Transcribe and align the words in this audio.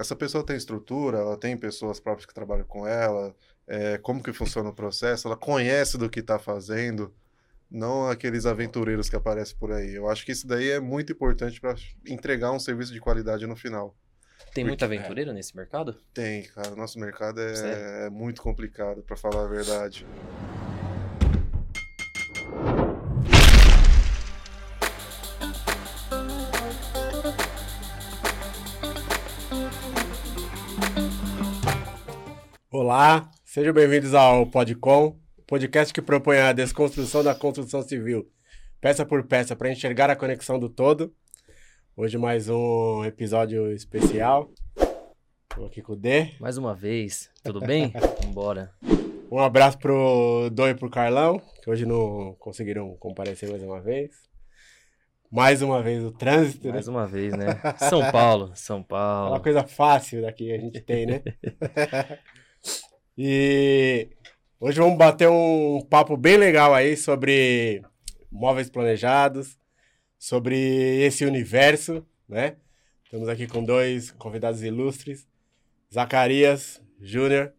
essa 0.00 0.16
pessoa 0.16 0.44
tem 0.44 0.56
estrutura, 0.56 1.18
ela 1.18 1.36
tem 1.36 1.56
pessoas 1.56 2.00
próprias 2.00 2.24
que 2.24 2.32
trabalham 2.32 2.64
com 2.64 2.86
ela, 2.86 3.34
é, 3.66 3.98
como 3.98 4.22
que 4.22 4.32
funciona 4.32 4.70
o 4.70 4.74
processo, 4.74 5.28
ela 5.28 5.36
conhece 5.36 5.98
do 5.98 6.08
que 6.08 6.20
está 6.20 6.38
fazendo, 6.38 7.14
não 7.70 8.08
aqueles 8.08 8.46
aventureiros 8.46 9.10
que 9.10 9.16
aparecem 9.16 9.56
por 9.58 9.70
aí. 9.70 9.94
Eu 9.94 10.08
acho 10.08 10.24
que 10.24 10.32
isso 10.32 10.46
daí 10.46 10.70
é 10.70 10.80
muito 10.80 11.12
importante 11.12 11.60
para 11.60 11.74
entregar 12.06 12.50
um 12.50 12.58
serviço 12.58 12.92
de 12.92 12.98
qualidade 12.98 13.46
no 13.46 13.54
final. 13.54 13.94
Tem 14.54 14.64
muito 14.64 14.84
aventureiro 14.84 15.32
nesse 15.32 15.54
mercado? 15.54 15.94
Tem, 16.14 16.44
cara. 16.44 16.74
Nosso 16.74 16.98
mercado 16.98 17.40
é, 17.40 18.06
é 18.06 18.10
muito 18.10 18.42
complicado, 18.42 19.02
para 19.02 19.16
falar 19.16 19.44
a 19.44 19.48
verdade. 19.48 20.06
Olá, 32.82 33.30
sejam 33.44 33.74
bem-vindos 33.74 34.14
ao 34.14 34.46
Podcom, 34.46 35.14
podcast 35.46 35.92
que 35.92 36.00
propõe 36.00 36.38
a 36.38 36.50
desconstrução 36.50 37.22
da 37.22 37.34
construção 37.34 37.82
civil, 37.82 38.26
peça 38.80 39.04
por 39.04 39.22
peça, 39.26 39.54
para 39.54 39.70
enxergar 39.70 40.08
a 40.08 40.16
conexão 40.16 40.58
do 40.58 40.66
todo. 40.66 41.14
Hoje 41.94 42.16
mais 42.16 42.48
um 42.48 43.04
episódio 43.04 43.70
especial. 43.70 44.50
Estou 45.50 45.66
aqui 45.66 45.82
com 45.82 45.92
o 45.92 45.96
D. 45.96 46.32
Mais 46.40 46.56
uma 46.56 46.74
vez, 46.74 47.28
tudo 47.44 47.60
bem? 47.60 47.92
Vambora. 48.24 48.72
Um 49.30 49.38
abraço 49.38 49.76
pro 49.78 50.48
Dom 50.50 50.68
e 50.68 50.74
pro 50.74 50.88
Carlão, 50.88 51.38
que 51.62 51.68
hoje 51.68 51.84
não 51.84 52.34
conseguiram 52.38 52.96
comparecer 52.96 53.50
mais 53.50 53.62
uma 53.62 53.82
vez. 53.82 54.10
Mais 55.30 55.60
uma 55.60 55.82
vez 55.82 56.02
o 56.02 56.10
trânsito, 56.10 56.68
né? 56.68 56.72
Mais 56.72 56.88
uma 56.88 57.06
vez, 57.06 57.36
né? 57.36 57.60
São 57.90 58.10
Paulo, 58.10 58.52
São 58.54 58.82
Paulo. 58.82 59.32
Uma 59.32 59.40
coisa 59.40 59.64
fácil 59.64 60.22
daqui 60.22 60.50
a 60.50 60.58
gente 60.58 60.80
tem, 60.80 61.04
né? 61.04 61.22
E 63.16 64.08
hoje 64.58 64.78
vamos 64.78 64.96
bater 64.96 65.28
um 65.28 65.80
papo 65.88 66.16
bem 66.16 66.36
legal 66.36 66.74
aí 66.74 66.96
sobre 66.96 67.82
móveis 68.30 68.70
planejados, 68.70 69.58
sobre 70.18 70.56
esse 71.02 71.24
universo, 71.24 72.06
né? 72.28 72.56
Estamos 73.04 73.28
aqui 73.28 73.46
com 73.46 73.64
dois 73.64 74.10
convidados 74.12 74.62
ilustres, 74.62 75.26
Zacarias 75.92 76.80
Júnior, 77.00 77.52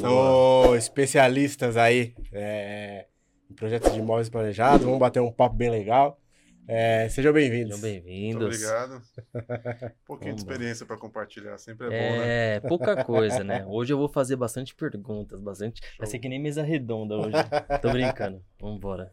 são 0.00 0.76
especialistas 0.76 1.76
aí 1.76 2.14
é, 2.32 3.06
em 3.50 3.54
projetos 3.54 3.92
de 3.92 3.98
imóveis 3.98 4.28
planejados. 4.28 4.84
Vamos 4.84 5.00
bater 5.00 5.20
um 5.20 5.32
papo 5.32 5.56
bem 5.56 5.70
legal. 5.70 6.20
É, 6.66 7.08
sejam 7.10 7.32
bem-vindos. 7.32 7.78
Sejam 7.78 8.02
bem-vindos. 8.02 8.44
obrigado. 8.44 9.02
Um 10.04 10.06
pouquinho 10.06 10.34
de 10.34 10.40
experiência 10.40 10.86
para 10.86 10.96
compartilhar, 10.96 11.58
sempre 11.58 11.88
é, 11.88 11.88
é 11.88 12.10
bom, 12.10 12.18
né? 12.18 12.56
É, 12.56 12.60
pouca 12.60 13.04
coisa, 13.04 13.42
né? 13.42 13.64
Hoje 13.68 13.92
eu 13.92 13.98
vou 13.98 14.08
fazer 14.08 14.36
bastante 14.36 14.74
perguntas, 14.74 15.40
bastante. 15.40 15.80
Show. 15.84 15.94
Vai 15.98 16.06
ser 16.06 16.18
que 16.18 16.28
nem 16.28 16.40
mesa 16.40 16.62
redonda 16.62 17.16
hoje. 17.16 17.36
Tô 17.82 17.90
brincando. 17.90 18.42
Vamos 18.60 18.76
embora. 18.76 19.10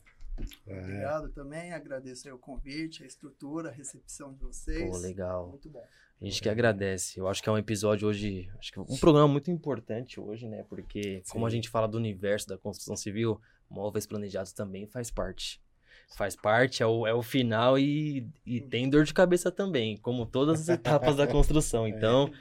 É. 0.68 0.80
Obrigado 0.80 1.30
também, 1.30 1.74
agradeço 1.74 2.34
o 2.34 2.38
convite, 2.38 3.04
a 3.04 3.08
estrutura, 3.08 3.70
a 3.70 3.72
recepção 3.72 4.34
de 4.34 4.40
vocês. 4.40 4.90
Pô, 4.90 4.98
legal. 4.98 5.50
Muito 5.50 5.70
bom. 5.70 5.84
A 6.22 6.26
gente 6.26 6.42
que 6.42 6.50
agradece. 6.50 7.20
Eu 7.20 7.28
acho 7.28 7.42
que 7.42 7.50
é 7.50 7.52
um 7.52 7.58
episódio 7.58 8.08
hoje, 8.08 8.50
acho 8.60 8.72
que 8.72 8.80
um 8.80 8.98
programa 8.98 9.28
muito 9.28 9.50
importante 9.50 10.20
hoje, 10.20 10.48
né? 10.48 10.64
Porque 10.70 11.22
Sim. 11.24 11.34
como 11.34 11.46
a 11.46 11.50
gente 11.50 11.70
fala 11.70 11.88
do 11.88 11.98
universo 11.98 12.48
da 12.48 12.58
construção 12.58 12.96
civil, 12.96 13.42
móveis 13.70 14.06
planejados 14.06 14.54
também 14.54 14.88
faz 14.88 15.10
parte 15.10 15.61
faz 16.16 16.36
parte, 16.36 16.84
é 16.84 16.86
o, 16.86 17.08
é 17.08 17.14
o 17.14 17.22
final 17.22 17.78
e, 17.78 18.28
e 18.45 18.59
tem 18.59 18.90
dor 18.90 19.04
de 19.04 19.14
cabeça 19.14 19.52
também, 19.52 19.98
como 19.98 20.26
todas 20.26 20.62
as 20.62 20.70
etapas 20.70 21.16
da 21.16 21.28
construção. 21.28 21.88
Então, 21.88 22.31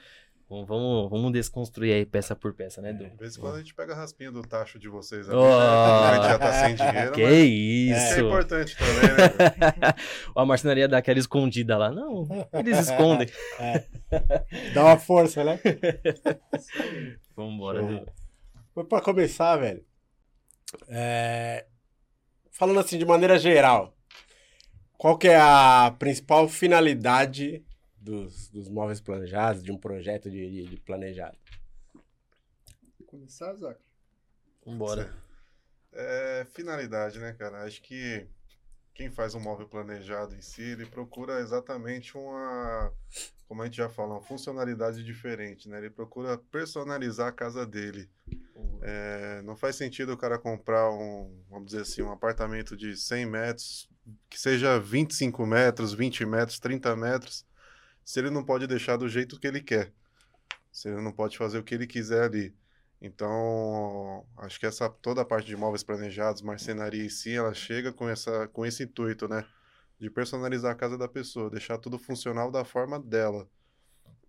é. 0.51 0.65
vamos, 0.65 1.11
vamos 1.11 1.33
desconstruir 1.33 1.95
aí 1.95 2.05
peça 2.05 2.35
por 2.35 2.53
peça, 2.53 2.83
né, 2.83 2.93
Du? 2.93 3.09
De 3.09 3.17
vez 3.17 3.37
em 3.37 3.41
quando 3.41 3.55
a 3.55 3.59
gente 3.59 3.75
pega 3.75 3.93
a 3.93 3.97
raspinha 3.97 4.31
do 4.31 4.43
tacho 4.43 4.79
de 4.79 4.89
vocês 4.89 5.29
ali, 5.29 5.39
oh, 5.39 5.43
né? 5.43 5.55
a 6.11 6.15
gente 6.15 6.29
já 6.29 6.39
tá 6.39 6.53
sem 6.53 6.75
dinheiro, 6.75 7.13
Que 7.13 7.23
isso! 7.23 8.01
Isso 8.01 8.15
é 8.15 8.21
importante 8.21 8.77
também, 8.77 9.17
né? 9.17 9.95
a 10.37 10.45
marcenaria 10.45 10.89
dá 10.89 10.99
aquela 10.99 11.19
escondida 11.19 11.77
lá. 11.79 11.91
Não, 11.91 12.27
eles 12.53 12.79
escondem. 12.79 13.29
É. 13.59 13.85
Dá 14.75 14.85
uma 14.85 14.99
força, 14.99 15.45
né? 15.45 15.61
Vamos 17.37 17.55
embora, 17.55 17.83
Du. 17.83 18.87
Pra 18.87 19.01
começar, 19.01 19.57
velho, 19.57 19.85
é, 20.89 21.67
falando 22.61 22.79
assim 22.79 22.99
de 22.99 23.07
maneira 23.07 23.39
geral, 23.39 23.97
qual 24.99 25.17
que 25.17 25.29
é 25.29 25.41
a 25.41 25.97
principal 25.99 26.47
finalidade 26.47 27.65
dos, 27.97 28.51
dos 28.51 28.69
móveis 28.69 29.01
planejados, 29.01 29.63
de 29.63 29.73
um 29.73 29.79
projeto 29.79 30.31
de, 30.31 30.51
de, 30.51 30.67
de 30.67 30.77
planejado? 30.77 31.39
Começar, 33.07 33.55
Zac? 33.55 33.81
Vambora. 34.63 35.11
É, 35.91 36.47
finalidade, 36.53 37.19
né, 37.19 37.33
cara? 37.33 37.65
Acho 37.65 37.81
que 37.81 38.29
quem 38.93 39.11
faz 39.11 39.35
um 39.35 39.41
móvel 39.41 39.67
planejado 39.67 40.35
em 40.35 40.43
si, 40.43 40.61
ele 40.61 40.85
procura 40.85 41.41
exatamente 41.41 42.15
uma, 42.15 42.93
como 43.51 43.63
a 43.63 43.65
gente 43.65 43.79
já 43.79 43.89
falou, 43.89 44.13
uma 44.13 44.23
funcionalidade 44.23 45.03
diferente, 45.03 45.69
né? 45.69 45.79
Ele 45.79 45.91
procura 45.91 46.39
personalizar 46.39 47.27
a 47.27 47.33
casa 47.33 47.67
dele. 47.67 48.09
É, 48.81 49.43
não 49.43 49.57
faz 49.57 49.75
sentido 49.75 50.13
o 50.13 50.17
cara 50.17 50.39
comprar 50.39 50.89
um, 50.89 51.37
vamos 51.51 51.67
dizer 51.67 51.83
assim, 51.83 52.01
um 52.01 52.13
apartamento 52.13 52.77
de 52.77 52.97
100 52.97 53.27
metros, 53.27 53.91
que 54.29 54.39
seja 54.39 54.79
25 54.79 55.45
metros, 55.45 55.93
20 55.93 56.25
metros, 56.27 56.61
30 56.61 56.95
metros, 56.95 57.45
se 58.05 58.21
ele 58.21 58.31
não 58.31 58.45
pode 58.45 58.69
deixar 58.69 58.97
do 58.97 59.09
jeito 59.09 59.41
que 59.41 59.49
ele 59.49 59.61
quer. 59.61 59.93
Se 60.71 60.89
ele 60.89 61.01
não 61.01 61.11
pode 61.11 61.37
fazer 61.37 61.59
o 61.59 61.65
que 61.65 61.75
ele 61.75 61.89
quiser 61.89 62.23
ali. 62.23 62.55
Então, 63.03 64.25
acho 64.37 64.61
que 64.61 64.67
essa 64.67 64.89
toda 64.89 65.23
a 65.23 65.25
parte 65.25 65.47
de 65.47 65.55
imóveis 65.55 65.83
planejados, 65.83 66.41
marcenaria 66.41 67.05
em 67.05 67.09
si, 67.09 67.33
ela 67.33 67.53
chega 67.53 67.93
com 67.93 68.09
essa 68.09 68.47
com 68.47 68.65
esse 68.65 68.85
intuito, 68.85 69.27
né, 69.27 69.45
de 70.01 70.11
personalizar 70.11 70.73
a 70.73 70.75
casa 70.75 70.97
da 70.97 71.07
pessoa, 71.07 71.51
deixar 71.51 71.77
tudo 71.77 71.99
funcional 71.99 72.51
da 72.51 72.65
forma 72.65 72.99
dela. 72.99 73.47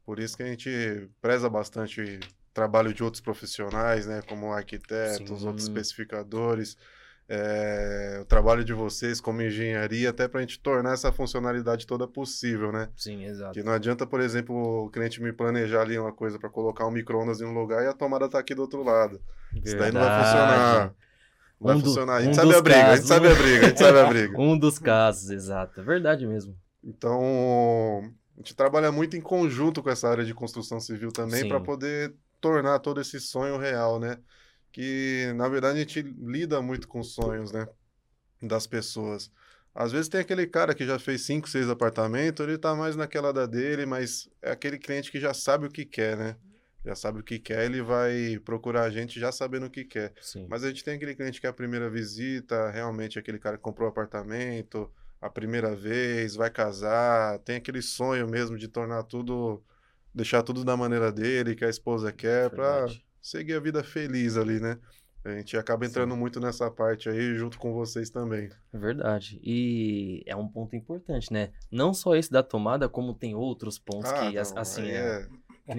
Por 0.06 0.20
isso 0.20 0.36
que 0.36 0.44
a 0.44 0.48
gente 0.48 1.10
preza 1.22 1.50
bastante 1.50 2.20
trabalho 2.54 2.94
de 2.94 3.02
outros 3.02 3.22
profissionais, 3.22 4.06
né, 4.06 4.22
como 4.28 4.52
arquitetos, 4.52 5.40
Sim. 5.40 5.48
outros 5.48 5.64
especificadores, 5.64 6.76
é, 7.30 8.20
o 8.22 8.26
trabalho 8.26 8.66
de 8.66 8.74
vocês 8.74 9.22
como 9.22 9.42
engenharia, 9.42 10.10
até 10.10 10.28
para 10.28 10.40
a 10.40 10.42
gente 10.42 10.60
tornar 10.60 10.94
essa 10.94 11.14
funcionalidade 11.14 11.88
toda 11.88 12.06
possível, 12.06 12.74
né? 12.74 12.90
Sim, 12.98 13.24
exato. 13.24 13.54
Que 13.54 13.64
não 13.64 13.72
adianta, 13.72 14.06
por 14.06 14.20
exemplo, 14.20 14.86
o 14.86 14.90
cliente 14.90 15.24
me 15.24 15.32
planejar 15.32 15.84
ali 15.84 15.98
uma 15.98 16.12
coisa 16.12 16.38
para 16.38 16.50
colocar 16.50 16.86
um 16.86 16.92
micro-ondas 16.92 17.40
em 17.40 17.46
um 17.46 17.54
lugar 17.54 17.82
e 17.86 17.88
a 17.88 17.94
tomada 17.94 18.28
tá 18.28 18.38
aqui 18.38 18.54
do 18.54 18.64
outro 18.64 18.84
lado. 18.84 19.22
Verdade. 19.54 19.70
Isso 19.70 19.78
daí 19.78 19.92
não 19.94 20.02
vai 20.02 20.22
funcionar. 20.22 20.94
Vai 21.62 21.76
um 21.76 21.80
funcionar. 21.80 22.16
a 22.16 22.24
gente 22.24 22.36
sabe 22.36 22.56
a 22.56 22.62
briga, 22.62 22.80
casos, 22.80 22.92
a 22.92 22.96
gente 22.96 23.08
sabe 23.08 23.28
a 23.28 23.36
briga, 23.36 23.66
a 23.66 23.70
gente 23.70 23.80
sabe 23.80 24.00
a 24.00 24.06
briga. 24.08 24.34
um 24.42 24.58
dos 24.58 24.80
casos, 24.80 25.30
exato. 25.30 25.80
É 25.80 25.84
verdade 25.84 26.26
mesmo. 26.26 26.58
Então, 26.84 28.02
a 28.36 28.40
gente 28.40 28.56
trabalha 28.56 28.92
muito 28.92 29.16
em 29.16 29.22
conjunto 29.22 29.84
com 29.84 29.90
essa 29.92 30.10
área 30.10 30.26
de 30.26 30.34
construção 30.34 30.80
civil 30.80 31.12
também 31.12 31.48
para 31.48 31.60
poder 31.60 32.16
tornar 32.40 32.80
todo 32.80 33.00
esse 33.00 33.20
sonho 33.20 33.58
real, 33.58 34.00
né? 34.00 34.18
Que 34.72 35.32
na 35.36 35.48
verdade 35.48 35.78
a 35.78 35.82
gente 35.82 36.02
lida 36.02 36.60
muito 36.64 36.88
com 36.88 37.04
sonhos, 37.04 37.52
né? 37.52 37.68
Das 38.42 38.66
pessoas. 38.66 39.32
Às 39.76 39.92
vezes 39.92 40.10
tem 40.10 40.20
aquele 40.20 40.48
cara 40.48 40.74
que 40.74 40.86
já 40.86 40.98
fez 40.98 41.22
cinco, 41.22 41.48
seis 41.48 41.70
apartamentos, 41.70 42.46
ele 42.46 42.58
tá 42.58 42.74
mais 42.74 42.96
naquela 42.96 43.32
da 43.32 43.46
dele, 43.46 43.86
mas 43.86 44.28
é 44.42 44.52
aquele 44.52 44.80
cliente 44.80 45.12
que 45.12 45.20
já 45.20 45.34
sabe 45.34 45.68
o 45.68 45.72
que 45.72 45.86
quer, 45.86 46.18
né? 46.18 46.36
Já 46.84 46.96
sabe 46.96 47.20
o 47.20 47.24
que 47.24 47.38
quer, 47.38 47.66
ele 47.66 47.82
vai 47.82 48.40
procurar 48.44 48.84
a 48.84 48.90
gente 48.90 49.20
já 49.20 49.32
sabendo 49.32 49.68
o 49.68 49.70
que 49.70 49.86
quer. 49.86 50.14
Sim. 50.20 50.48
Mas 50.50 50.64
a 50.64 50.70
gente 50.70 50.84
tem 50.84 50.96
aquele 50.96 51.16
cliente 51.16 51.40
que 51.40 51.46
é 51.46 51.50
a 51.50 51.54
primeira 51.54 51.90
visita, 51.90 52.72
realmente 52.72 53.20
aquele 53.20 53.38
cara 53.38 53.58
que 53.58 53.64
comprou 53.64 53.88
apartamento 53.88 54.92
a 55.22 55.30
primeira 55.30 55.76
vez, 55.76 56.36
vai 56.36 56.50
casar, 56.50 57.38
tem 57.40 57.58
aquele 57.58 57.82
sonho 57.82 58.28
mesmo 58.28 58.58
de 58.58 58.68
tornar 58.68 59.04
tudo 59.04 59.62
deixar 60.14 60.44
tudo 60.44 60.66
da 60.66 60.76
maneira 60.76 61.12
dele, 61.12 61.56
que 61.56 61.64
a 61.64 61.70
esposa 61.70 62.12
quer, 62.12 62.50
para 62.50 62.88
seguir 63.22 63.54
a 63.54 63.60
vida 63.60 63.82
feliz 63.84 64.36
ali, 64.36 64.60
né? 64.60 64.78
A 65.24 65.30
gente 65.38 65.56
acaba 65.56 65.86
entrando 65.86 66.16
Sim. 66.16 66.20
muito 66.20 66.40
nessa 66.40 66.70
parte 66.70 67.08
aí, 67.08 67.36
junto 67.36 67.60
com 67.60 67.72
vocês 67.74 68.10
também. 68.10 68.50
É 68.74 68.78
verdade. 68.78 69.40
E 69.44 70.24
é 70.26 70.36
um 70.36 70.48
ponto 70.48 70.76
importante, 70.76 71.32
né? 71.32 71.52
Não 71.72 71.94
só 71.94 72.16
esse 72.16 72.32
da 72.32 72.42
tomada, 72.42 72.90
como 72.90 73.14
tem 73.14 73.36
outros 73.36 73.78
pontos 73.78 74.12
ah, 74.12 74.20
que, 74.20 74.36
não, 74.36 74.58
assim, 74.58 74.90
é... 74.90 75.28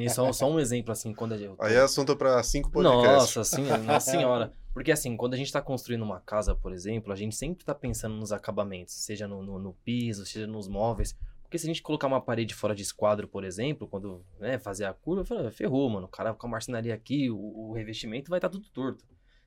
Só, 0.08 0.32
só 0.32 0.50
um 0.50 0.58
exemplo, 0.58 0.92
assim, 0.92 1.12
quando 1.12 1.36
gente... 1.36 1.54
Aí 1.58 1.74
é 1.74 1.80
assunto 1.80 2.16
para 2.16 2.42
cinco 2.42 2.70
podcasts. 2.70 3.36
Nossa, 3.36 3.40
assim, 3.40 3.62
nossa 3.84 4.10
senhora. 4.10 4.52
Porque, 4.72 4.90
assim, 4.90 5.16
quando 5.16 5.34
a 5.34 5.36
gente 5.36 5.46
está 5.46 5.60
construindo 5.60 6.02
uma 6.02 6.20
casa, 6.20 6.54
por 6.54 6.72
exemplo, 6.72 7.12
a 7.12 7.16
gente 7.16 7.34
sempre 7.34 7.62
está 7.62 7.74
pensando 7.74 8.14
nos 8.14 8.32
acabamentos, 8.32 8.94
seja 8.94 9.28
no, 9.28 9.42
no, 9.42 9.58
no 9.58 9.74
piso, 9.84 10.24
seja 10.24 10.46
nos 10.46 10.66
móveis. 10.66 11.16
Porque 11.42 11.58
se 11.58 11.66
a 11.66 11.68
gente 11.68 11.82
colocar 11.82 12.06
uma 12.06 12.20
parede 12.20 12.54
fora 12.54 12.74
de 12.74 12.82
esquadro, 12.82 13.28
por 13.28 13.44
exemplo, 13.44 13.86
quando 13.86 14.24
né, 14.40 14.58
fazer 14.58 14.86
a 14.86 14.94
curva, 14.94 15.22
falo, 15.22 15.50
ferrou, 15.50 15.90
mano. 15.90 16.06
O 16.06 16.10
cara 16.10 16.32
com 16.32 16.46
a 16.46 16.50
marcenaria 16.50 16.94
aqui, 16.94 17.30
o, 17.30 17.36
o 17.36 17.72
revestimento 17.74 18.30
vai 18.30 18.38
estar 18.38 18.48
tá 18.48 18.52
tudo 18.52 18.70
torto. 18.70 19.04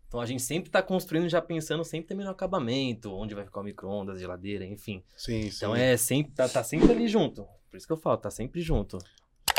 Então 0.07 0.19
a 0.21 0.25
gente 0.25 0.43
sempre 0.43 0.69
está 0.69 0.81
construindo 0.83 1.27
já 1.27 1.41
pensando 1.41 1.83
sempre 1.83 2.07
também 2.07 2.23
no 2.23 2.31
acabamento, 2.31 3.11
onde 3.11 3.33
vai 3.33 3.43
ficar 3.43 3.61
o 3.61 3.63
micro-ondas, 3.63 4.19
geladeira, 4.19 4.63
enfim. 4.63 5.03
Sim, 5.17 5.47
então 5.47 5.75
sim. 5.75 5.81
é 5.81 5.97
sempre, 5.97 6.31
tá, 6.31 6.47
tá, 6.47 6.63
sempre 6.63 6.91
ali 6.91 7.07
junto. 7.07 7.45
Por 7.69 7.75
isso 7.75 7.87
que 7.87 7.93
eu 7.93 7.97
falo, 7.97 8.17
tá 8.17 8.29
sempre 8.29 8.61
junto. 8.61 8.97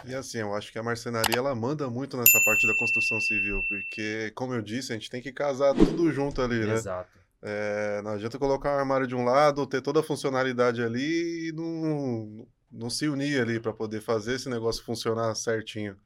E 0.04 0.14
assim, 0.14 0.38
eu 0.38 0.54
acho 0.54 0.70
que 0.72 0.78
a 0.78 0.82
marcenaria 0.82 1.37
ela 1.37 1.54
manda 1.54 1.88
muito 1.90 2.16
nessa 2.16 2.40
parte 2.44 2.66
da 2.66 2.75
construção 2.75 3.20
civil, 3.20 3.64
porque, 3.69 4.31
como 4.34 4.54
eu 4.54 4.62
disse, 4.62 4.93
a 4.93 4.94
gente 4.96 5.10
tem 5.10 5.20
que 5.22 5.32
casar 5.32 5.75
tudo 5.75 6.12
junto 6.12 6.40
ali, 6.43 6.64
né? 6.64 6.75
Exato. 6.75 7.10
É, 7.43 8.00
não 8.02 8.12
adianta 8.12 8.38
colocar 8.38 8.75
um 8.76 8.78
armário 8.78 9.06
de 9.06 9.14
um 9.14 9.25
lado, 9.25 9.66
ter 9.66 9.81
toda 9.81 10.00
a 10.00 10.02
funcionalidade 10.02 10.82
ali 10.82 11.48
e 11.48 11.52
não, 11.52 12.46
não 12.70 12.90
se 12.90 13.08
unir 13.08 13.40
ali 13.40 13.60
para 13.60 13.72
poder 13.72 14.00
fazer 14.00 14.34
esse 14.34 14.48
negócio 14.48 14.84
funcionar 14.84 15.34
certinho. 15.34 15.96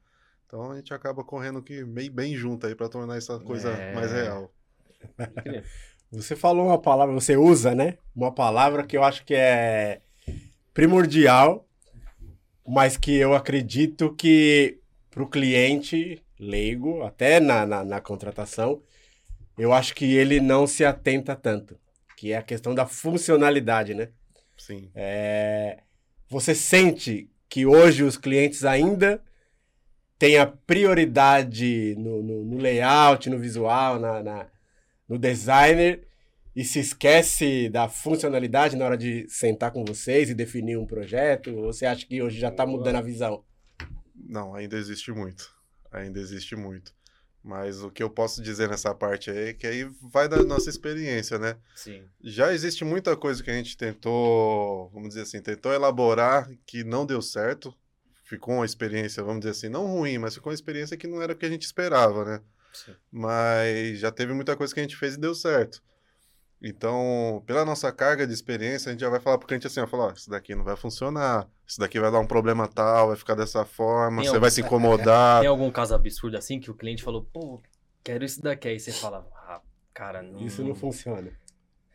Então 0.45 0.71
a 0.71 0.75
gente 0.75 0.93
acaba 0.93 1.23
correndo 1.23 1.61
que 1.61 1.83
bem, 1.85 2.11
bem 2.11 2.35
junto 2.35 2.67
aí 2.67 2.75
para 2.75 2.89
tornar 2.89 3.17
essa 3.17 3.39
coisa 3.39 3.69
É. 3.69 3.93
mais 3.95 4.11
real. 4.11 4.51
Você 6.11 6.35
falou 6.35 6.67
uma 6.67 6.77
palavra, 6.77 7.15
você 7.15 7.37
usa, 7.37 7.73
né? 7.73 7.97
Uma 8.13 8.33
palavra 8.33 8.83
que 8.83 8.97
eu 8.97 9.03
acho 9.03 9.23
que 9.23 9.33
é 9.33 10.01
primordial, 10.73 11.65
mas 12.67 12.97
que 12.97 13.15
eu 13.15 13.33
acredito 13.33 14.13
que 14.15 14.79
para 15.09 15.23
o 15.23 15.27
cliente 15.29 16.21
leigo, 16.39 17.03
até 17.03 17.39
na, 17.39 17.65
na, 17.65 17.83
na 17.83 18.01
contratação, 18.01 18.81
eu 19.57 19.73
acho 19.73 19.93
que 19.93 20.15
ele 20.15 20.39
não 20.39 20.65
se 20.65 20.85
atenta 20.85 21.35
tanto, 21.35 21.77
que 22.17 22.31
é 22.31 22.37
a 22.37 22.41
questão 22.43 22.73
da 22.73 22.85
funcionalidade, 22.85 23.93
né? 23.93 24.09
Sim. 24.57 24.89
É, 24.95 25.79
você 26.29 26.55
sente 26.55 27.29
que 27.49 27.65
hoje 27.65 28.03
os 28.03 28.17
clientes 28.17 28.63
ainda 28.63 29.21
têm 30.17 30.37
a 30.37 30.45
prioridade 30.47 31.95
no, 31.97 32.21
no- 32.21 32.45
no 32.45 32.57
layout, 32.57 33.29
no 33.29 33.37
visual, 33.39 33.99
na, 33.99 34.21
na- 34.23 34.47
no 35.07 35.17
designer 35.17 36.07
e 36.55 36.63
se 36.63 36.79
esquece 36.79 37.69
da 37.69 37.87
funcionalidade 37.87 38.75
na 38.75 38.85
hora 38.85 38.97
de 38.97 39.25
sentar 39.29 39.71
com 39.71 39.85
vocês 39.85 40.29
e 40.29 40.33
definir 40.33 40.77
um 40.77 40.85
projeto? 40.85 41.55
Ou 41.55 41.71
você 41.71 41.85
acha 41.85 42.05
que 42.05 42.21
hoje 42.21 42.39
já 42.39 42.49
está 42.49 42.65
mudando 42.65 42.97
a 42.97 43.01
visão? 43.01 43.43
Não, 44.15 44.53
ainda 44.53 44.77
existe 44.77 45.11
muito. 45.11 45.53
Ainda 45.91 46.19
existe 46.19 46.55
muito. 46.55 46.93
Mas 47.43 47.81
o 47.81 47.89
que 47.89 48.03
eu 48.03 48.09
posso 48.09 48.41
dizer 48.41 48.69
nessa 48.69 48.93
parte 48.93 49.31
aí 49.31 49.49
é 49.49 49.53
que 49.53 49.65
aí 49.65 49.89
vai 50.01 50.29
da 50.29 50.43
nossa 50.43 50.69
experiência, 50.69 51.39
né? 51.39 51.57
Sim. 51.75 52.03
Já 52.21 52.53
existe 52.53 52.85
muita 52.85 53.17
coisa 53.17 53.41
que 53.41 53.49
a 53.49 53.53
gente 53.53 53.75
tentou, 53.75 54.89
vamos 54.93 55.09
dizer 55.09 55.21
assim, 55.21 55.41
tentou 55.41 55.73
elaborar 55.73 56.49
que 56.65 56.83
não 56.83 57.05
deu 57.05 57.21
certo. 57.21 57.73
Ficou 58.23 58.55
uma 58.55 58.65
experiência, 58.65 59.23
vamos 59.23 59.39
dizer 59.39 59.51
assim, 59.51 59.69
não 59.69 59.87
ruim, 59.87 60.17
mas 60.19 60.35
ficou 60.35 60.51
uma 60.51 60.55
experiência 60.55 60.95
que 60.95 61.07
não 61.07 61.21
era 61.21 61.33
o 61.33 61.35
que 61.35 61.45
a 61.45 61.49
gente 61.49 61.63
esperava, 61.63 62.23
né? 62.23 62.41
Sim. 62.71 62.95
Mas 63.11 63.99
já 63.99 64.11
teve 64.11 64.33
muita 64.33 64.55
coisa 64.55 64.73
que 64.73 64.79
a 64.79 64.83
gente 64.83 64.95
fez 64.95 65.15
e 65.15 65.19
deu 65.19 65.33
certo. 65.33 65.83
Então, 66.63 67.41
pela 67.47 67.65
nossa 67.65 67.91
carga 67.91 68.27
de 68.27 68.33
experiência, 68.33 68.89
a 68.89 68.91
gente 68.91 69.01
já 69.01 69.09
vai 69.09 69.19
falar 69.19 69.37
pro 69.39 69.47
cliente 69.47 69.65
assim, 69.65 69.79
ó, 69.79 69.87
falar, 69.87 70.05
ó, 70.07 70.11
isso 70.11 70.29
daqui 70.29 70.53
não 70.53 70.63
vai 70.63 70.75
funcionar, 70.75 71.49
isso 71.65 71.79
daqui 71.79 71.99
vai 71.99 72.11
dar 72.11 72.19
um 72.19 72.27
problema 72.27 72.67
tal, 72.67 73.07
vai 73.07 73.15
ficar 73.15 73.33
dessa 73.33 73.65
forma, 73.65 74.17
Tem 74.17 74.25
você 74.25 74.29
algum- 74.29 74.41
vai 74.41 74.51
se 74.51 74.61
incomodar. 74.61 75.39
Tem 75.41 75.49
algum 75.49 75.71
caso 75.71 75.95
absurdo 75.95 76.37
assim 76.37 76.59
que 76.59 76.69
o 76.69 76.75
cliente 76.75 77.01
falou, 77.03 77.23
pô, 77.33 77.61
quero 78.03 78.23
isso 78.23 78.41
daqui. 78.41 78.67
Aí 78.67 78.79
você 78.79 78.91
fala, 78.91 79.27
ah, 79.33 79.59
cara, 79.93 80.21
não, 80.21 80.45
Isso 80.45 80.63
não 80.63 80.75
funciona. 80.75 81.31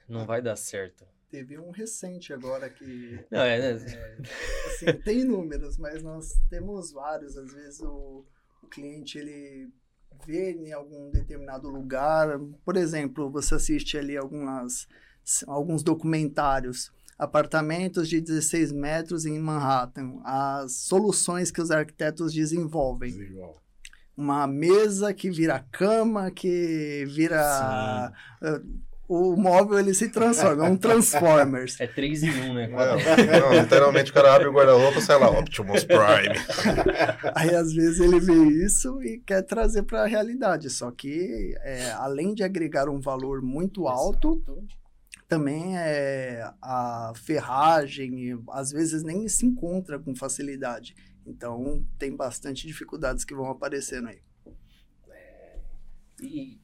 não 0.09 0.27
vai 0.27 0.43
dar 0.43 0.57
certo. 0.57 1.07
Teve 1.31 1.59
um 1.59 1.71
recente 1.71 2.33
agora 2.33 2.69
que 2.71 3.25
Não, 3.31 3.41
é, 3.43 3.59
né? 3.59 3.73
assim, 4.67 4.93
tem 5.05 5.25
números, 5.25 5.77
mas 5.77 6.03
nós 6.03 6.33
temos 6.49 6.93
vários. 6.93 7.37
Às 7.37 7.53
vezes 7.53 7.81
o, 7.83 8.25
o 8.63 8.67
cliente 8.69 9.19
ele 9.19 9.69
vê 10.25 10.53
em 10.53 10.73
algum 10.73 11.11
determinado 11.11 11.69
lugar, 11.69 12.39
por 12.65 12.77
exemplo, 12.77 13.31
você 13.31 13.57
assiste 13.57 13.99
ali 13.99 14.17
algumas, 14.17 14.87
alguns 15.47 15.83
documentários, 15.83 16.93
apartamentos 17.19 18.09
de 18.09 18.21
16 18.21 18.73
metros 18.73 19.27
em 19.27 19.39
Manhattan, 19.39 20.21
as 20.25 20.73
soluções 20.73 21.51
que 21.51 21.61
os 21.61 21.71
arquitetos 21.71 22.33
desenvolvem. 22.33 23.11
Desigual. 23.11 23.63
Uma 24.17 24.47
mesa 24.47 25.13
que 25.13 25.31
vira 25.31 25.59
cama, 25.71 26.31
que 26.31 27.05
vira... 27.09 28.13
O 29.09 29.37
móvel 29.37 29.79
ele 29.79 29.95
se 29.95 30.09
transforma, 30.09 30.67
é 30.67 30.71
um 30.71 30.77
Transformers. 30.77 31.81
É 31.81 31.87
3 31.87 32.23
em 32.25 32.31
1, 32.51 32.55
né? 32.55 32.65
É, 32.65 33.41
não, 33.41 33.55
literalmente 33.55 34.11
o 34.11 34.15
cara 34.15 34.35
abre 34.35 34.49
o 34.49 34.53
guarda-roupa 34.53 34.99
e 34.99 35.03
sai 35.03 35.19
lá, 35.19 35.31
Optimus 35.31 35.85
Prime. 35.85 36.35
Aí 37.35 37.55
às 37.55 37.73
vezes 37.73 38.01
ele 38.01 38.19
vê 38.19 38.35
isso 38.65 39.01
e 39.03 39.19
quer 39.19 39.43
trazer 39.43 39.85
para 39.85 40.03
a 40.03 40.07
realidade. 40.07 40.69
Só 40.71 40.91
que 40.91 41.55
é, 41.63 41.93
além 41.93 42.35
de 42.35 42.43
agregar 42.43 42.89
um 42.89 43.01
valor 43.01 43.41
muito 43.43 43.87
alto, 43.87 44.43
também 45.29 45.77
é 45.79 46.49
a 46.61 47.13
ferragem 47.15 48.37
às 48.51 48.73
vezes 48.73 49.05
nem 49.05 49.29
se 49.29 49.47
encontra 49.47 49.99
com 50.01 50.17
facilidade. 50.17 50.97
Então 51.25 51.85
tem 51.99 52.15
bastante 52.15 52.67
dificuldades 52.67 53.25
que 53.25 53.35
vão 53.35 53.51
aparecendo 53.51 54.09
aí. 54.09 54.21
E 56.21 56.59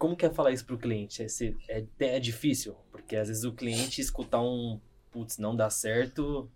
como 0.00 0.16
que 0.16 0.24
é 0.24 0.30
falar 0.30 0.50
isso 0.50 0.64
pro 0.64 0.78
cliente? 0.78 1.22
É, 1.22 1.28
se- 1.28 1.54
é, 1.68 1.84
é 2.00 2.18
difícil? 2.18 2.74
Porque 2.90 3.14
às 3.16 3.28
vezes 3.28 3.44
o 3.44 3.52
cliente 3.52 4.00
escutar 4.00 4.40
um 4.42 4.80
putz, 5.12 5.36
não 5.36 5.54
dá 5.54 5.68
certo. 5.68 6.50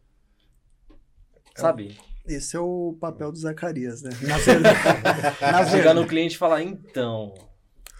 Sabe? 1.54 1.94
Esse 2.26 2.56
é 2.56 2.60
o 2.60 2.96
papel 2.98 3.30
do 3.30 3.38
Zacarias, 3.38 4.00
né? 4.02 4.10
Na 4.22 4.38
verdade, 4.38 4.78
na 5.42 5.64
Chegar 5.66 5.72
verdade, 5.76 6.00
no 6.00 6.06
cliente 6.06 6.36
e 6.36 6.38
falar, 6.38 6.62
então. 6.62 7.34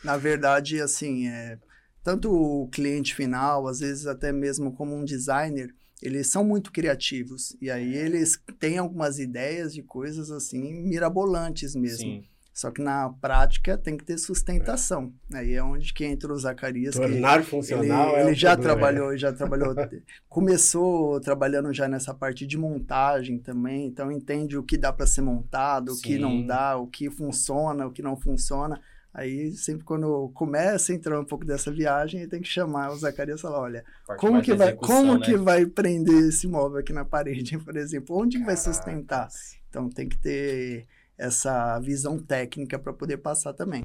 Na 0.02 0.17
verdade, 0.17 0.81
assim, 0.81 1.29
é, 1.29 1.58
tanto 2.02 2.32
o 2.32 2.69
cliente 2.69 3.14
final, 3.14 3.69
às 3.69 3.81
vezes 3.81 4.06
até 4.06 4.32
mesmo 4.32 4.73
como 4.75 4.94
um 4.96 5.05
designer, 5.05 5.75
eles 6.02 6.26
são 6.29 6.43
muito 6.43 6.73
criativos. 6.73 7.55
E 7.61 7.70
aí 7.70 7.94
eles 7.94 8.38
têm 8.58 8.79
algumas 8.79 9.19
ideias 9.19 9.75
de 9.75 9.82
coisas 9.82 10.31
assim 10.31 10.73
mirabolantes 10.82 11.75
mesmo. 11.75 11.99
Sim. 12.12 12.25
Só 12.54 12.70
que 12.70 12.80
na 12.80 13.10
prática 13.20 13.76
tem 13.76 13.96
que 13.96 14.04
ter 14.04 14.16
sustentação. 14.16 15.12
Aí 15.32 15.54
é 15.54 15.62
onde 15.62 15.92
que 15.92 16.04
entra 16.04 16.32
o 16.32 16.38
Zacarias. 16.38 16.94
que 16.94 17.00
Tornar 17.00 17.38
ele, 17.38 17.44
funcional 17.44 18.16
é 18.16 18.20
ele 18.22 18.34
já 18.34 18.52
problema. 18.52 18.76
trabalhou, 18.76 19.16
já 19.18 19.32
trabalhou, 19.32 19.74
começou 20.28 21.20
trabalhando 21.20 21.72
já 21.72 21.88
nessa 21.88 22.14
parte 22.14 22.46
de 22.46 22.56
montagem 22.56 23.40
também, 23.40 23.88
então 23.88 24.12
entende 24.12 24.56
o 24.56 24.62
que 24.62 24.78
dá 24.78 24.92
para 24.92 25.04
ser 25.04 25.22
montado, 25.22 25.94
o 25.94 26.00
que 26.00 26.16
não 26.16 26.30
Sim. 26.30 26.46
dá, 26.46 26.76
o 26.76 26.86
que 26.86 27.10
funciona, 27.10 27.88
o 27.88 27.90
que 27.90 28.02
não 28.02 28.16
funciona. 28.16 28.80
Aí 29.12 29.50
sempre 29.52 29.84
quando 29.84 30.30
começa 30.32 30.92
a 30.92 30.94
entrar 30.94 31.18
um 31.18 31.24
pouco 31.24 31.44
dessa 31.44 31.72
viagem, 31.72 32.28
tem 32.28 32.40
que 32.40 32.48
chamar 32.48 32.92
o 32.92 32.96
Zacarias 32.96 33.40
e 33.40 33.42
falar, 33.42 33.58
olha, 33.58 33.84
como 34.16 34.40
que 34.40 34.54
vai, 34.54 34.74
como 34.74 35.18
né? 35.18 35.26
que 35.26 35.36
vai 35.36 35.66
prender 35.66 36.28
esse 36.28 36.46
móvel 36.46 36.78
aqui 36.78 36.92
na 36.92 37.04
parede, 37.04 37.58
por 37.64 37.76
exemplo? 37.76 38.16
Onde 38.16 38.38
que 38.38 38.44
vai 38.44 38.56
sustentar? 38.56 39.28
Então 39.68 39.88
tem 39.88 40.08
que 40.08 40.18
ter 40.18 40.86
essa 41.19 41.78
visão 41.81 42.19
técnica 42.19 42.78
para 42.78 42.93
poder 42.93 43.19
passar 43.19 43.53
também. 43.53 43.84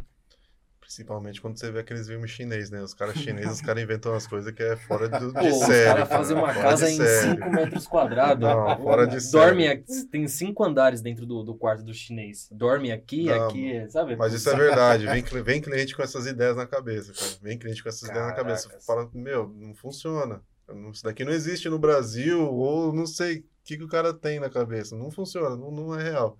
Principalmente 0.80 1.39
quando 1.39 1.56
você 1.60 1.72
vê 1.72 1.82
aqueles 1.82 2.08
filmes 2.08 2.32
chineses, 2.32 2.72
né? 2.72 2.82
Os 2.82 2.96
caras 2.96 3.13
chineses, 3.20 3.51
os 3.53 3.62
caras 3.62 3.84
inventam 3.84 4.12
umas 4.12 4.25
coisas 4.25 4.51
que 4.51 4.63
é 4.63 4.75
fora 4.75 5.08
do, 5.08 5.32
Pô, 5.32 5.39
de 5.39 5.48
os 5.50 5.60
série. 5.60 5.86
caras 5.86 6.10
fazem 6.10 6.36
uma 6.36 6.51
fora 6.51 6.62
casa 6.70 6.89
em 6.89 6.98
série. 6.98 7.36
5 7.38 7.50
metros 7.51 7.86
quadrados. 7.88 8.44
Não, 8.50 8.77
fora 8.82 9.06
de 9.06 9.32
Dorme, 9.32 9.63
série. 9.63 9.68
aqui- 9.68 10.06
tem 10.10 10.27
cinco 10.27 10.63
andares 10.63 11.00
dentro 11.01 11.27
do, 11.27 11.44
do 11.44 11.53
quarto 11.53 11.84
do 11.84 11.94
chinês. 11.94 12.48
Dorme 12.51 12.92
aqui, 12.92 13.25
Não, 13.25 13.48
aqui, 13.50 13.88
sabe? 13.92 14.15
Mas 14.15 14.34
isso 14.34 14.50
é 14.50 14.56
verdade. 14.56 15.06
Vem, 15.06 15.22
vem 15.44 15.62
cliente 15.62 15.96
com 15.96 16.01
essas 16.01 16.25
ideias 16.25 16.56
na 16.58 16.65
cabeça, 16.65 17.13
cara. 17.13 17.32
Vem 17.39 17.60
cliente 17.60 17.84
com 17.84 17.89
essas 17.89 18.10
ideias 18.10 18.25
na 18.25 18.34
cabeça. 18.34 18.70
Fala, 18.84 19.08
meu, 19.13 19.48
não 19.48 19.75
funciona. 19.75 20.42
Não- 20.68 20.89
Isso 20.89 21.03
daqui 21.03 21.24
não 21.24 21.32
existe 21.32 21.70
no 21.70 21.77
Brasil, 21.77 22.42
ou 22.51 22.92
não 22.92 23.06
sei 23.06 23.39
o 23.39 23.44
que, 23.63 23.77
que 23.77 23.84
o 23.84 23.88
cara 23.88 24.12
tem 24.12 24.39
na 24.39 24.50
cabeça. 24.50 24.96
Não 24.96 25.12
funciona, 25.12 25.56
não, 25.56 25.70
não 25.70 26.00
é 26.00 26.01
real. 26.01 26.36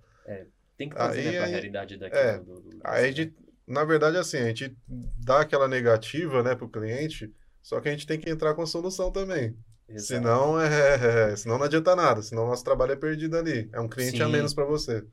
Tem 0.80 0.88
que 0.88 0.94
trazer 0.96 1.18
Aí- 1.20 1.26
né, 1.26 1.32
pra 1.36 1.44
aí- 1.44 1.50
realidade 1.52 1.96
daqui. 1.98 2.16
é, 2.16 2.38
do, 2.38 2.54
do- 2.54 2.60
do- 2.70 2.80
Aí 2.82 3.04
a 3.04 3.12
gente, 3.12 3.36
na 3.66 3.84
verdade, 3.84 4.16
assim, 4.16 4.38
a 4.38 4.46
gente 4.46 4.74
dá 4.88 5.40
aquela 5.42 5.68
negativa, 5.68 6.42
né, 6.42 6.54
pro 6.54 6.70
cliente, 6.70 7.30
só 7.60 7.78
que 7.82 7.88
a 7.90 7.92
gente 7.92 8.06
tem 8.06 8.18
que 8.18 8.30
entrar 8.30 8.54
com 8.54 8.62
a 8.62 8.66
solução 8.66 9.12
também. 9.12 9.54
Exato. 9.86 10.06
Senão, 10.06 10.58
é, 10.58 11.36
senão 11.36 11.58
não 11.58 11.66
adianta 11.66 11.94
nada, 11.94 12.22
senão 12.22 12.46
nosso 12.46 12.64
trabalho 12.64 12.92
é 12.92 12.96
perdido 12.96 13.36
ali. 13.36 13.68
É 13.74 13.78
um 13.78 13.88
cliente 13.90 14.22
a 14.22 14.26
Sim. 14.26 14.32
menos 14.32 14.54
para 14.54 14.64
você. 14.64 15.04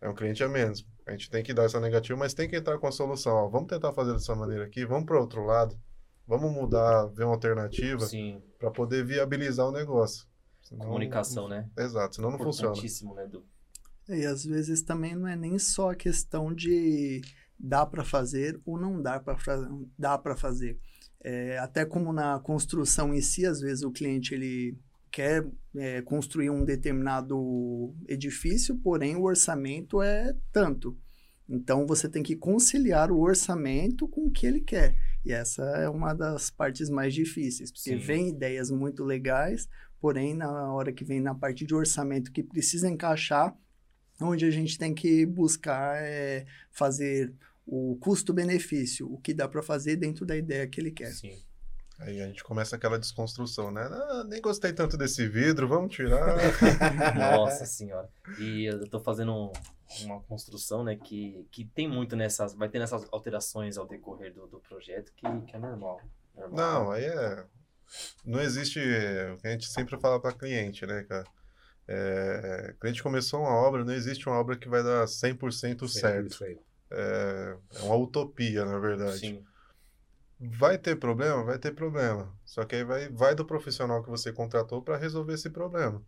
É 0.00 0.08
um 0.08 0.14
cliente 0.14 0.42
a 0.42 0.48
menos. 0.48 0.84
A 1.06 1.12
gente 1.12 1.30
tem 1.30 1.44
que 1.44 1.54
dar 1.54 1.62
essa 1.62 1.78
negativa, 1.78 2.18
mas 2.18 2.34
tem 2.34 2.48
que 2.48 2.56
entrar 2.56 2.76
com 2.78 2.88
a 2.88 2.92
solução. 2.92 3.32
Ó, 3.32 3.48
vamos 3.48 3.68
tentar 3.68 3.92
fazer 3.92 4.12
dessa 4.12 4.34
maneira 4.34 4.64
aqui, 4.64 4.84
vamos 4.84 5.04
para 5.06 5.20
outro 5.20 5.44
lado, 5.44 5.78
vamos 6.26 6.50
mudar, 6.52 7.06
ver 7.14 7.22
uma 7.22 7.34
alternativa 7.34 8.04
para 8.58 8.72
poder 8.72 9.04
viabilizar 9.04 9.68
o 9.68 9.70
negócio. 9.72 10.26
Senão- 10.62 10.84
comunicação, 10.86 11.46
né? 11.46 11.68
Exato, 11.78 12.16
senão 12.16 12.32
não 12.32 12.38
funciona. 12.38 12.70
Importantíssimo, 12.72 13.14
né, 13.14 13.24
Du? 13.28 13.44
E 14.08 14.24
às 14.24 14.44
vezes 14.44 14.82
também 14.82 15.14
não 15.14 15.26
é 15.26 15.34
nem 15.34 15.58
só 15.58 15.90
a 15.90 15.96
questão 15.96 16.54
de 16.54 17.20
dá 17.58 17.84
para 17.86 18.04
fazer 18.04 18.60
ou 18.64 18.78
não 18.78 19.00
dá 19.00 19.18
para 19.18 19.36
dá 19.98 20.18
para 20.18 20.36
fazer. 20.36 20.78
É, 21.22 21.58
até 21.58 21.84
como 21.84 22.12
na 22.12 22.38
construção 22.38 23.12
em 23.12 23.20
si, 23.20 23.44
às 23.44 23.60
vezes 23.60 23.82
o 23.82 23.90
cliente 23.90 24.34
ele 24.34 24.78
quer 25.10 25.44
é, 25.74 26.02
construir 26.02 26.50
um 26.50 26.64
determinado 26.64 27.94
edifício, 28.06 28.76
porém 28.76 29.16
o 29.16 29.22
orçamento 29.22 30.02
é 30.02 30.36
tanto. 30.52 30.96
Então 31.48 31.86
você 31.86 32.08
tem 32.08 32.22
que 32.22 32.36
conciliar 32.36 33.10
o 33.10 33.20
orçamento 33.20 34.06
com 34.08 34.26
o 34.26 34.30
que 34.30 34.46
ele 34.46 34.60
quer. 34.60 34.94
E 35.24 35.32
essa 35.32 35.62
é 35.62 35.88
uma 35.88 36.12
das 36.12 36.50
partes 36.50 36.90
mais 36.90 37.14
difíceis, 37.14 37.72
porque 37.72 37.90
Sim. 37.90 37.98
vem 37.98 38.28
ideias 38.28 38.70
muito 38.70 39.04
legais, 39.04 39.68
porém 40.00 40.34
na 40.34 40.72
hora 40.72 40.92
que 40.92 41.04
vem 41.04 41.20
na 41.20 41.34
parte 41.34 41.64
de 41.64 41.74
orçamento 41.74 42.30
que 42.30 42.42
precisa 42.42 42.88
encaixar, 42.88 43.56
onde 44.20 44.44
a 44.44 44.50
gente 44.50 44.78
tem 44.78 44.94
que 44.94 45.24
buscar 45.26 45.96
é, 46.02 46.46
fazer 46.70 47.32
o 47.66 47.96
custo-benefício, 48.00 49.12
o 49.12 49.18
que 49.20 49.34
dá 49.34 49.48
para 49.48 49.62
fazer 49.62 49.96
dentro 49.96 50.24
da 50.24 50.36
ideia 50.36 50.66
que 50.66 50.80
ele 50.80 50.90
quer. 50.90 51.10
Sim. 51.12 51.36
Aí 51.98 52.20
a 52.20 52.26
gente 52.26 52.44
começa 52.44 52.76
aquela 52.76 52.98
desconstrução, 52.98 53.70
né? 53.70 53.80
Ah, 53.90 54.24
nem 54.28 54.40
gostei 54.40 54.70
tanto 54.72 54.98
desse 54.98 55.26
vidro, 55.26 55.66
vamos 55.66 55.94
tirar. 55.94 56.36
Nossa 57.16 57.64
senhora. 57.66 58.08
E 58.38 58.66
eu 58.66 58.86
tô 58.88 59.00
fazendo 59.00 59.32
um- 59.32 59.52
uma 60.04 60.20
construção, 60.20 60.84
né, 60.84 60.96
que, 60.96 61.46
que 61.50 61.64
tem 61.64 61.88
muito 61.88 62.14
nessas, 62.16 62.52
vai 62.54 62.68
ter 62.68 62.78
nessas 62.80 63.06
alterações 63.12 63.78
ao 63.78 63.86
decorrer 63.86 64.32
do, 64.34 64.46
do 64.46 64.58
projeto 64.60 65.10
que, 65.16 65.26
que 65.46 65.56
é 65.56 65.58
normal. 65.58 66.00
normal. 66.34 66.56
Não, 66.84 66.90
aí 66.90 67.04
é. 67.04 67.44
Não 68.24 68.40
existe. 68.40 68.78
O 69.32 69.38
que 69.38 69.46
a 69.46 69.52
gente 69.52 69.66
sempre 69.66 69.98
fala 69.98 70.20
para 70.20 70.32
cliente, 70.36 70.84
né, 70.86 71.04
cara? 71.08 71.24
É, 71.88 72.72
o 72.74 72.80
cliente 72.80 73.02
começou 73.02 73.40
uma 73.40 73.54
obra, 73.54 73.84
não 73.84 73.92
existe 73.92 74.28
uma 74.28 74.38
obra 74.38 74.56
que 74.56 74.68
vai 74.68 74.82
dar 74.82 75.06
100% 75.06 75.88
certo. 75.88 76.32
Isso 76.32 76.44
aí. 76.44 76.58
É, 76.90 77.56
é 77.74 77.82
uma 77.82 77.96
utopia, 77.96 78.64
na 78.64 78.78
verdade. 78.78 79.18
Sim. 79.18 79.44
Vai 80.38 80.76
ter 80.76 80.96
problema? 80.96 81.44
Vai 81.44 81.58
ter 81.58 81.74
problema. 81.74 82.32
Só 82.44 82.64
que 82.64 82.76
aí 82.76 82.84
vai, 82.84 83.08
vai 83.08 83.34
do 83.34 83.44
profissional 83.44 84.02
que 84.02 84.10
você 84.10 84.32
contratou 84.32 84.82
para 84.82 84.96
resolver 84.96 85.34
esse 85.34 85.48
problema. 85.48 86.02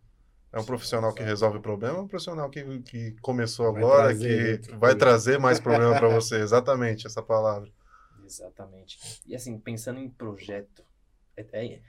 É 0.51 0.59
um 0.59 0.65
profissional 0.65 1.13
que 1.13 1.23
resolve 1.23 1.59
o 1.59 1.61
problema 1.61 1.99
ou 1.99 2.03
um 2.05 2.07
profissional 2.07 2.49
que, 2.49 2.63
que 2.81 3.15
começou 3.21 3.71
Vai 3.71 3.83
agora, 3.83 4.07
trazer 4.07 4.61
que 4.61 4.71
vai 4.77 4.95
trazer 4.95 5.39
mais 5.39 5.59
problema 5.59 5.95
para 5.95 6.07
você? 6.07 6.37
Exatamente 6.37 7.05
essa 7.05 7.21
palavra. 7.21 7.69
Exatamente. 8.25 8.99
E 9.27 9.35
assim, 9.35 9.57
pensando 9.59 9.99
em 9.99 10.09
projeto, 10.09 10.83
é- 11.37 11.45
é- 11.51 11.81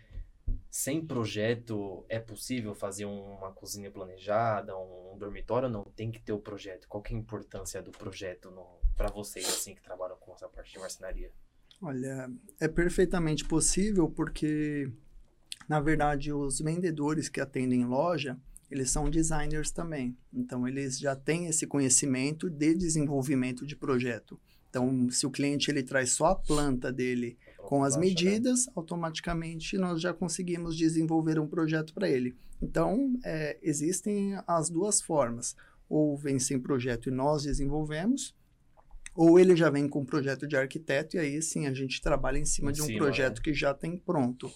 sem 0.70 1.04
projeto 1.04 2.04
é 2.08 2.18
possível 2.20 2.74
fazer 2.74 3.04
um- 3.04 3.34
uma 3.36 3.52
cozinha 3.52 3.90
planejada, 3.90 4.76
um, 4.78 5.16
dormitório 5.18 5.68
não? 5.68 5.84
Tem 5.84 6.10
que 6.10 6.20
ter 6.22 6.32
o 6.32 6.38
projeto. 6.38 6.86
Qual 6.88 7.02
é 7.06 7.12
a 7.12 7.16
importância 7.16 7.82
do 7.82 7.90
projeto 7.90 8.52
para 8.96 9.08
vocês, 9.10 9.46
assim, 9.48 9.74
que 9.74 9.82
trabalham 9.82 10.16
com 10.18 10.32
essa 10.34 10.48
parte 10.48 10.72
de 10.72 10.78
marcenaria? 10.78 11.32
Olha, 11.82 12.30
é 12.60 12.68
perfeitamente 12.68 13.44
possível 13.44 14.08
porque, 14.08 14.90
na 15.68 15.80
verdade, 15.80 16.32
os 16.32 16.60
vendedores 16.60 17.28
que 17.28 17.40
atendem 17.40 17.84
loja, 17.86 18.38
eles 18.70 18.90
são 18.90 19.10
designers 19.10 19.72
também. 19.72 20.16
Então, 20.32 20.68
eles 20.68 20.98
já 20.98 21.16
têm 21.16 21.46
esse 21.46 21.66
conhecimento 21.66 22.48
de 22.48 22.74
desenvolvimento 22.74 23.66
de 23.66 23.74
projeto. 23.74 24.38
Então, 24.68 25.10
se 25.10 25.26
o 25.26 25.30
cliente 25.30 25.68
ele 25.70 25.82
traz 25.82 26.12
só 26.12 26.26
a 26.26 26.36
planta 26.36 26.92
dele 26.92 27.36
com 27.64 27.85
as 27.85 27.95
né? 27.95 28.02
medidas, 28.02 28.69
automaticamente 28.75 29.76
nós 29.79 30.00
já 30.00 30.12
conseguimos 30.12 30.76
desenvolver 30.76 31.38
um 31.38 31.47
projeto 31.47 31.95
para 31.95 32.09
ele. 32.09 32.37
Então, 32.61 33.19
é, 33.25 33.59
existem 33.62 34.35
as 34.47 34.69
duas 34.69 35.00
formas. 35.00 35.57
Ou 35.88 36.17
vem 36.17 36.38
sem 36.38 36.59
projeto 36.61 37.09
e 37.09 37.12
nós 37.12 37.43
desenvolvemos, 37.43 38.35
ou 39.14 39.38
ele 39.38 39.57
já 39.57 39.69
vem 39.71 39.88
com 39.88 40.00
um 40.00 40.05
projeto 40.05 40.47
de 40.47 40.57
arquiteto 40.57 41.17
e 41.17 41.19
aí 41.19 41.43
sim 41.43 41.67
a 41.67 41.75
gente 41.75 42.00
trabalha 42.00 42.38
em 42.38 42.45
cima 42.45 42.71
Em 42.71 42.75
de 42.75 42.83
um 42.83 42.87
cima, 42.87 42.99
projeto 42.99 43.38
né? 43.38 43.43
que 43.43 43.52
já 43.52 43.75
tem 43.75 43.97
pronto. 43.97 44.50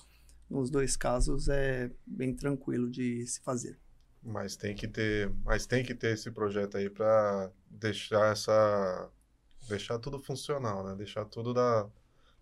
Nos 0.49 0.71
dois 0.71 0.97
casos 0.97 1.49
é 1.49 1.91
bem 2.07 2.35
tranquilo 2.35 2.89
de 2.89 3.27
se 3.27 3.41
fazer. 3.41 3.79
Mas 4.23 4.57
tem 4.57 4.75
que 4.75 4.87
ter, 4.87 5.31
mas 5.45 5.67
tem 5.67 5.85
que 5.85 5.95
ter 5.95 6.15
esse 6.15 6.31
projeto 6.31 6.77
aí 6.77 6.89
para 6.89 7.51
deixar 7.69 8.33
essa 8.33 9.11
deixar 9.69 9.99
tudo 9.99 10.21
funcional, 10.21 10.85
né? 10.85 10.95
Deixar 10.95 11.25
tudo 11.25 11.53
da 11.53 11.89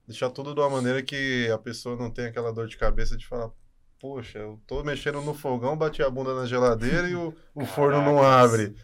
deixar 0.06 0.30
tudo 0.30 0.54
de 0.54 0.61
uma 0.61 0.71
maneira 0.71 1.02
que 1.02 1.50
a 1.50 1.59
pessoa 1.59 1.97
não 1.97 2.11
tenha 2.11 2.28
aquela 2.28 2.52
dor 2.52 2.66
de 2.66 2.76
cabeça 2.76 3.16
de 3.16 3.26
falar, 3.26 3.50
poxa, 3.99 4.38
eu 4.38 4.61
tô 4.66 4.82
mexendo 4.82 5.21
no 5.21 5.35
fogão, 5.35 5.76
bati 5.76 6.02
a 6.02 6.11
bunda 6.11 6.35
na 6.35 6.47
geladeira 6.47 7.09
e 7.09 7.14
o, 7.14 7.35
o 7.54 7.64
forno 7.64 8.02
não 8.02 8.23
abre. 8.23 8.75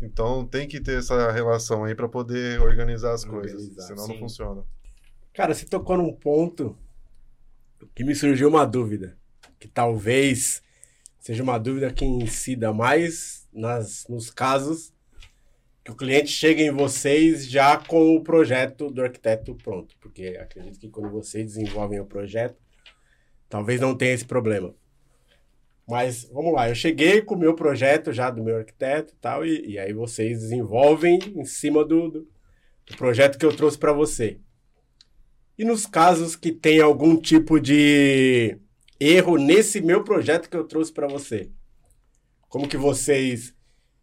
Então 0.00 0.46
tem 0.46 0.68
que 0.68 0.80
ter 0.80 0.98
essa 0.98 1.30
relação 1.32 1.84
aí 1.84 1.94
para 1.94 2.08
poder 2.08 2.60
organizar 2.60 3.12
as 3.12 3.24
coisas, 3.24 3.62
Organizar, 3.62 3.86
senão 3.86 4.04
sim. 4.04 4.12
não 4.12 4.18
funciona. 4.20 4.64
Cara, 5.34 5.54
você 5.54 5.66
tocou 5.66 5.96
num 5.96 6.12
ponto 6.12 6.76
que 7.94 8.04
me 8.04 8.14
surgiu 8.14 8.48
uma 8.48 8.64
dúvida. 8.64 9.16
Que 9.58 9.68
talvez 9.68 10.62
seja 11.18 11.42
uma 11.42 11.58
dúvida 11.58 11.92
que 11.92 12.04
incida 12.04 12.72
mais 12.72 13.46
nas, 13.52 14.06
nos 14.08 14.30
casos 14.30 14.92
que 15.88 15.92
o 15.92 15.96
cliente 15.96 16.28
chega 16.28 16.60
em 16.60 16.70
vocês 16.70 17.48
já 17.48 17.78
com 17.78 18.14
o 18.14 18.22
projeto 18.22 18.90
do 18.90 19.00
arquiteto 19.00 19.54
pronto. 19.54 19.96
Porque 19.98 20.38
acredito 20.38 20.78
que 20.78 20.90
quando 20.90 21.10
vocês 21.10 21.54
desenvolvem 21.54 21.98
o 21.98 22.04
projeto, 22.04 22.56
talvez 23.48 23.80
não 23.80 23.96
tenha 23.96 24.12
esse 24.12 24.26
problema. 24.26 24.74
Mas 25.88 26.28
vamos 26.30 26.52
lá, 26.52 26.68
eu 26.68 26.74
cheguei 26.74 27.22
com 27.22 27.34
o 27.34 27.38
meu 27.38 27.54
projeto 27.54 28.12
já 28.12 28.28
do 28.28 28.44
meu 28.44 28.58
arquiteto 28.58 29.14
e 29.14 29.16
tal, 29.16 29.46
e, 29.46 29.66
e 29.66 29.78
aí 29.78 29.94
vocês 29.94 30.40
desenvolvem 30.40 31.18
em 31.34 31.44
cima 31.46 31.82
do, 31.82 32.10
do, 32.10 32.28
do 32.84 32.96
projeto 32.98 33.38
que 33.38 33.46
eu 33.46 33.56
trouxe 33.56 33.78
para 33.78 33.94
você. 33.94 34.38
E 35.56 35.64
nos 35.64 35.86
casos 35.86 36.36
que 36.36 36.52
tem 36.52 36.82
algum 36.82 37.16
tipo 37.16 37.58
de 37.58 38.58
erro 39.00 39.38
nesse 39.38 39.80
meu 39.80 40.04
projeto 40.04 40.50
que 40.50 40.56
eu 40.56 40.64
trouxe 40.64 40.92
para 40.92 41.08
você? 41.08 41.50
Como 42.46 42.68
que 42.68 42.76
vocês 42.76 43.54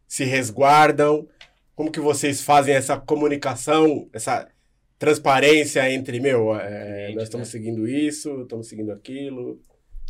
se 0.08 0.24
resguardam? 0.24 1.28
Como 1.76 1.92
que 1.92 2.00
vocês 2.00 2.42
fazem 2.42 2.74
essa 2.74 2.98
comunicação, 2.98 4.10
essa 4.14 4.48
transparência 4.98 5.92
entre, 5.92 6.20
meu, 6.20 6.56
é, 6.56 7.14
nós 7.14 7.24
estamos 7.24 7.48
né? 7.48 7.52
seguindo 7.52 7.88
isso, 7.88 8.42
estamos 8.42 8.68
seguindo 8.68 8.92
aquilo? 8.92 9.62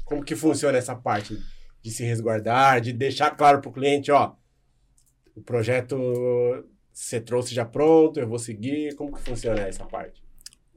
Como 0.04 0.24
que 0.24 0.36
funciona 0.36 0.78
essa 0.78 0.96
parte 0.96 1.38
de 1.82 1.92
se 1.92 2.04
resguardar, 2.04 2.82
de 2.82 2.94
deixar 2.94 3.32
claro 3.32 3.62
para 3.62 3.70
o 3.70 3.74
cliente, 3.74 4.12
ó, 4.12 4.36
o 5.36 5.42
projeto 5.42 5.98
você 6.92 7.20
trouxe 7.20 7.54
já 7.54 7.66
pronto, 7.66 8.20
eu 8.20 8.28
vou 8.28 8.40
seguir, 8.40 8.96
como 8.96 9.14
que 9.14 9.22
funciona 9.22 9.62
essa 9.62 9.86
parte? 9.86 10.24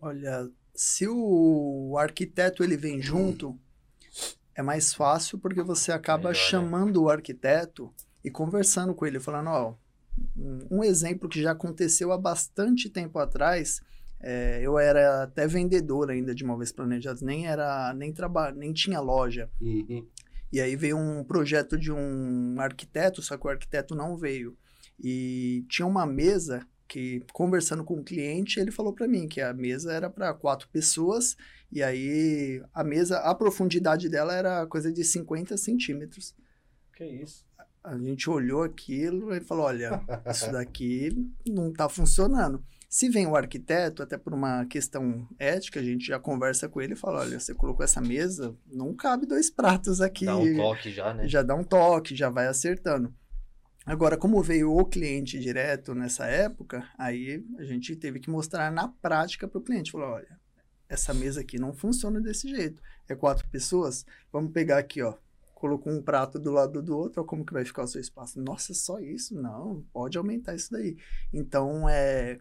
Olha, 0.00 0.48
se 0.74 1.06
o 1.08 1.96
arquiteto 1.96 2.64
ele 2.64 2.76
vem 2.76 3.00
junto, 3.00 3.58
é 4.54 4.62
mais 4.62 4.92
fácil 4.92 5.38
porque 5.38 5.62
você 5.62 5.92
acaba 5.92 6.30
Melhor, 6.30 6.34
né? 6.34 6.48
chamando 6.50 7.02
o 7.04 7.08
arquiteto 7.08 7.94
e 8.24 8.30
conversando 8.30 8.94
com 8.94 9.06
ele, 9.06 9.20
falando, 9.20 9.50
ó, 9.50 9.74
um 10.70 10.82
exemplo 10.82 11.28
que 11.28 11.40
já 11.40 11.52
aconteceu 11.52 12.12
há 12.12 12.18
bastante 12.18 12.88
tempo 12.88 13.18
atrás, 13.18 13.80
é, 14.20 14.60
eu 14.62 14.78
era 14.78 15.22
até 15.24 15.46
vendedor 15.46 16.10
ainda 16.10 16.34
de 16.34 16.44
móveis 16.44 16.72
planejados, 16.72 17.22
nem 17.22 17.46
era, 17.46 17.92
nem 17.94 18.12
traba, 18.12 18.50
nem 18.50 18.72
tinha 18.72 19.00
loja. 19.00 19.50
E 20.50 20.60
aí 20.60 20.74
veio 20.76 20.96
um 20.96 21.22
projeto 21.22 21.78
de 21.78 21.92
um 21.92 22.56
arquiteto, 22.58 23.22
só 23.22 23.36
que 23.36 23.46
o 23.46 23.50
arquiteto 23.50 23.94
não 23.94 24.16
veio. 24.16 24.56
E 24.98 25.64
tinha 25.68 25.86
uma 25.86 26.06
mesa 26.06 26.66
que, 26.88 27.22
conversando 27.32 27.84
com 27.84 28.00
o 28.00 28.04
cliente, 28.04 28.58
ele 28.58 28.72
falou 28.72 28.92
para 28.92 29.06
mim 29.06 29.28
que 29.28 29.40
a 29.40 29.52
mesa 29.52 29.92
era 29.92 30.08
para 30.08 30.32
quatro 30.32 30.68
pessoas. 30.70 31.36
E 31.70 31.82
aí 31.82 32.62
a 32.72 32.82
mesa, 32.82 33.18
a 33.18 33.34
profundidade 33.34 34.08
dela 34.08 34.34
era 34.34 34.66
coisa 34.66 34.90
de 34.90 35.04
50 35.04 35.56
centímetros. 35.58 36.34
Que 36.96 37.04
isso? 37.04 37.46
A 37.82 37.96
gente 37.96 38.28
olhou 38.28 38.62
aquilo 38.62 39.34
e 39.34 39.40
falou: 39.40 39.66
olha, 39.66 40.02
isso 40.30 40.50
daqui 40.52 41.10
não 41.46 41.70
está 41.70 41.88
funcionando. 41.88 42.62
Se 42.88 43.08
vem 43.08 43.26
o 43.26 43.36
arquiteto, 43.36 44.02
até 44.02 44.16
por 44.16 44.32
uma 44.32 44.64
questão 44.64 45.28
ética, 45.38 45.78
a 45.78 45.82
gente 45.82 46.06
já 46.06 46.18
conversa 46.18 46.68
com 46.68 46.80
ele 46.80 46.94
e 46.94 46.96
fala: 46.96 47.20
olha, 47.20 47.38
você 47.38 47.54
colocou 47.54 47.84
essa 47.84 48.00
mesa, 48.00 48.56
não 48.66 48.94
cabe 48.94 49.26
dois 49.26 49.50
pratos 49.50 50.00
aqui 50.00 50.24
Dá 50.24 50.36
um 50.36 50.56
toque 50.56 50.90
já, 50.90 51.14
né? 51.14 51.28
já 51.28 51.42
dá 51.42 51.54
um 51.54 51.64
toque, 51.64 52.16
já 52.16 52.30
vai 52.30 52.46
acertando. 52.46 53.12
Agora, 53.84 54.18
como 54.18 54.42
veio 54.42 54.70
o 54.76 54.84
cliente 54.84 55.38
direto 55.38 55.94
nessa 55.94 56.26
época, 56.26 56.86
aí 56.98 57.42
a 57.58 57.64
gente 57.64 57.96
teve 57.96 58.20
que 58.20 58.28
mostrar 58.28 58.70
na 58.70 58.88
prática 58.88 59.48
para 59.48 59.58
o 59.58 59.62
cliente. 59.62 59.92
Falou, 59.92 60.10
olha, 60.10 60.38
essa 60.88 61.14
mesa 61.14 61.40
aqui 61.40 61.58
não 61.58 61.72
funciona 61.72 62.20
desse 62.20 62.48
jeito. 62.48 62.82
É 63.08 63.14
quatro 63.14 63.48
pessoas, 63.48 64.04
vamos 64.30 64.52
pegar 64.52 64.76
aqui, 64.76 65.00
ó. 65.00 65.14
Colocou 65.58 65.92
um 65.92 66.00
prato 66.00 66.38
do 66.38 66.52
lado 66.52 66.80
do 66.80 66.96
outro, 66.96 67.24
como 67.24 67.44
que 67.44 67.52
vai 67.52 67.64
ficar 67.64 67.82
o 67.82 67.88
seu 67.88 68.00
espaço? 68.00 68.40
Nossa, 68.40 68.72
só 68.72 69.00
isso? 69.00 69.34
Não, 69.34 69.84
pode 69.92 70.16
aumentar 70.16 70.54
isso 70.54 70.70
daí. 70.70 70.96
Então, 71.32 71.88
é, 71.88 72.38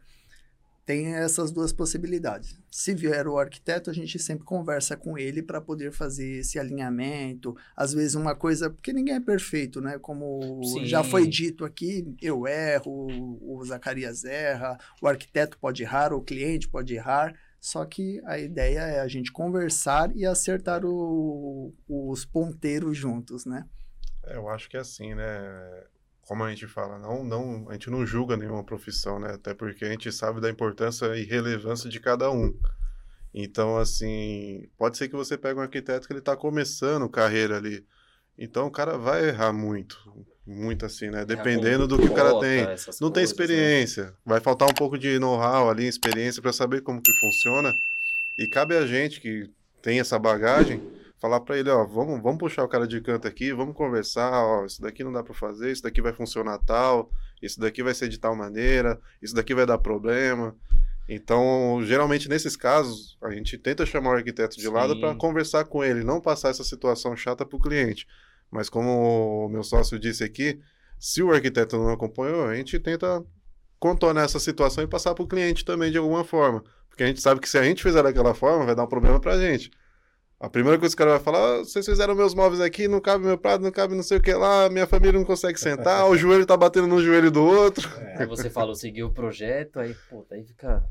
tem 0.85 1.15
essas 1.15 1.51
duas 1.51 1.73
possibilidades. 1.73 2.55
Se 2.69 2.93
vier 2.93 3.27
o 3.27 3.39
arquiteto, 3.39 3.89
a 3.89 3.93
gente 3.93 4.19
sempre 4.19 4.45
conversa 4.45 4.95
com 4.95 5.17
ele 5.17 5.41
para 5.41 5.59
poder 5.59 5.91
fazer 5.91 6.41
esse 6.41 6.59
alinhamento. 6.59 7.57
Às 7.75 7.91
vezes 7.91 8.13
uma 8.13 8.35
coisa, 8.35 8.69
porque 8.69 8.93
ninguém 8.93 9.15
é 9.15 9.19
perfeito, 9.19 9.81
né? 9.81 9.97
Como 9.97 10.63
Sim. 10.63 10.85
já 10.85 11.03
foi 11.03 11.27
dito 11.27 11.65
aqui, 11.65 12.15
eu 12.21 12.45
erro, 12.45 13.09
o 13.41 13.65
Zacarias 13.65 14.23
erra, 14.23 14.77
o 15.01 15.07
arquiteto 15.07 15.57
pode 15.57 15.81
errar, 15.81 16.13
o 16.13 16.21
cliente 16.21 16.69
pode 16.69 16.93
errar. 16.93 17.35
Só 17.59 17.85
que 17.85 18.21
a 18.25 18.37
ideia 18.39 18.79
é 18.79 18.99
a 18.99 19.07
gente 19.07 19.31
conversar 19.31 20.15
e 20.15 20.25
acertar 20.25 20.85
o- 20.85 21.73
os 21.87 22.25
ponteiros 22.25 22.97
juntos, 22.97 23.45
né? 23.45 23.67
É, 24.25 24.35
eu 24.37 24.47
acho 24.49 24.69
que 24.69 24.77
é 24.77 24.79
assim, 24.79 25.13
né? 25.15 25.23
Como 26.21 26.43
a 26.43 26.49
gente 26.49 26.67
fala, 26.67 26.99
não, 26.99 27.23
não, 27.23 27.69
a 27.69 27.73
gente 27.73 27.89
não 27.89 28.05
julga 28.05 28.35
nenhuma 28.35 28.63
profissão, 28.63 29.19
né? 29.19 29.33
Até 29.33 29.53
porque 29.53 29.85
a 29.85 29.89
gente 29.89 30.11
sabe 30.11 30.41
da 30.41 30.49
importância 30.49 31.05
e 31.15 31.23
relevância 31.23 31.89
de 31.89 31.99
cada 31.99 32.29
um. 32.29 32.53
Então, 33.33 33.77
assim, 33.77 34.69
pode 34.77 34.97
ser 34.97 35.09
que 35.09 35.15
você 35.15 35.37
pegue 35.37 35.59
um 35.59 35.63
arquiteto 35.63 36.07
que 36.07 36.13
ele 36.13 36.19
está 36.19 36.35
começando 36.35 37.09
carreira 37.09 37.57
ali. 37.57 37.85
Então, 38.37 38.67
o 38.67 38.71
cara 38.71 38.97
vai 38.97 39.29
errar 39.29 39.53
muito. 39.53 39.97
Muito 40.47 40.85
assim, 40.85 41.09
né? 41.09 41.25
Dependendo 41.25 41.85
do 41.85 41.99
que 41.99 42.05
o 42.05 42.13
cara 42.13 42.39
tem. 42.39 42.65
Não 43.01 43.11
tem 43.11 43.21
né? 43.21 43.25
experiência. 43.25 44.13
Vai 44.25 44.39
faltar 44.39 44.69
um 44.69 44.73
pouco 44.73 44.97
de 44.97 45.19
know-how 45.19 45.69
ali, 45.69 45.85
experiência 45.85 46.41
para 46.41 46.53
saber 46.53 46.81
como 46.81 47.01
que 47.01 47.11
funciona. 47.19 47.73
E 48.39 48.47
cabe 48.47 48.77
a 48.77 48.87
gente 48.87 49.19
que 49.19 49.49
tem 49.81 49.99
essa 49.99 50.17
bagagem 50.17 50.81
falar 51.19 51.41
para 51.41 51.57
ele, 51.57 51.69
ó, 51.69 51.83
vamos, 51.83 52.21
vamos 52.21 52.37
puxar 52.37 52.63
o 52.63 52.67
cara 52.67 52.87
de 52.87 53.01
canto 53.01 53.27
aqui, 53.27 53.51
vamos 53.51 53.75
conversar, 53.75 54.31
ó, 54.31 54.65
isso 54.65 54.81
daqui 54.81 55.03
não 55.03 55.11
dá 55.11 55.23
para 55.23 55.33
fazer, 55.33 55.71
isso 55.71 55.81
daqui 55.81 55.99
vai 55.99 56.13
funcionar 56.13 56.59
tal, 56.59 57.09
isso 57.41 57.59
daqui 57.59 57.81
vai 57.81 57.93
ser 57.93 58.07
de 58.07 58.19
tal 58.19 58.35
maneira, 58.35 58.99
isso 59.21 59.33
daqui 59.33 59.53
vai 59.53 59.65
dar 59.65 59.79
problema. 59.79 60.55
Então, 61.09 61.81
geralmente 61.83 62.29
nesses 62.29 62.55
casos, 62.55 63.17
a 63.21 63.31
gente 63.31 63.57
tenta 63.57 63.85
chamar 63.85 64.11
o 64.11 64.17
arquiteto 64.17 64.55
de 64.55 64.63
Sim. 64.63 64.69
lado 64.69 64.99
para 64.99 65.15
conversar 65.15 65.65
com 65.65 65.83
ele, 65.83 66.03
não 66.03 66.21
passar 66.21 66.49
essa 66.49 66.63
situação 66.63 67.15
chata 67.17 67.45
para 67.45 67.57
o 67.57 67.61
cliente. 67.61 68.07
Mas 68.51 68.69
como 68.69 69.45
o 69.45 69.49
meu 69.49 69.63
sócio 69.63 69.99
disse 69.99 70.23
aqui, 70.23 70.59
se 70.99 71.21
o 71.21 71.31
arquiteto 71.31 71.77
não 71.77 71.89
acompanhou, 71.89 72.45
a 72.45 72.55
gente 72.55 72.79
tenta 72.79 73.23
contornar 73.79 74.23
essa 74.23 74.39
situação 74.39 74.83
e 74.83 74.87
passar 74.87 75.13
para 75.13 75.23
o 75.23 75.27
cliente 75.27 75.63
também 75.63 75.91
de 75.91 75.97
alguma 75.97 76.23
forma. 76.23 76.63
Porque 76.89 77.03
a 77.03 77.07
gente 77.07 77.21
sabe 77.21 77.39
que 77.39 77.49
se 77.49 77.57
a 77.57 77.63
gente 77.63 77.83
fizer 77.83 78.01
daquela 78.01 78.33
forma, 78.33 78.65
vai 78.65 78.75
dar 78.75 78.83
um 78.83 78.87
problema 78.87 79.19
para 79.19 79.33
a 79.33 79.39
gente. 79.39 79.69
A 80.39 80.49
primeira 80.49 80.77
coisa 80.77 80.95
que 80.95 81.01
o 81.01 81.05
cara 81.05 81.17
vai 81.17 81.23
falar, 81.23 81.39
ah, 81.39 81.57
vocês 81.59 81.85
fizeram 81.85 82.13
meus 82.13 82.35
móveis 82.35 82.61
aqui, 82.61 82.87
não 82.87 83.01
cabe 83.01 83.25
meu 83.25 83.37
prato, 83.39 83.63
não 83.63 83.71
cabe 83.71 83.95
não 83.95 84.03
sei 84.03 84.17
o 84.17 84.21
que 84.21 84.31
lá, 84.33 84.69
minha 84.69 84.85
família 84.85 85.17
não 85.17 85.25
consegue 85.25 85.59
sentar, 85.59 86.05
o 86.09 86.15
joelho 86.15 86.45
tá 86.45 86.55
batendo 86.55 86.87
no 86.87 87.01
joelho 87.01 87.31
do 87.31 87.43
outro. 87.43 87.89
É. 87.99 88.21
Aí 88.21 88.25
você 88.27 88.47
falou, 88.47 88.75
seguiu 88.75 89.07
o 89.07 89.11
projeto, 89.11 89.79
aí, 89.79 89.95
pô, 90.09 90.25
aí 90.31 90.43
fica... 90.43 90.83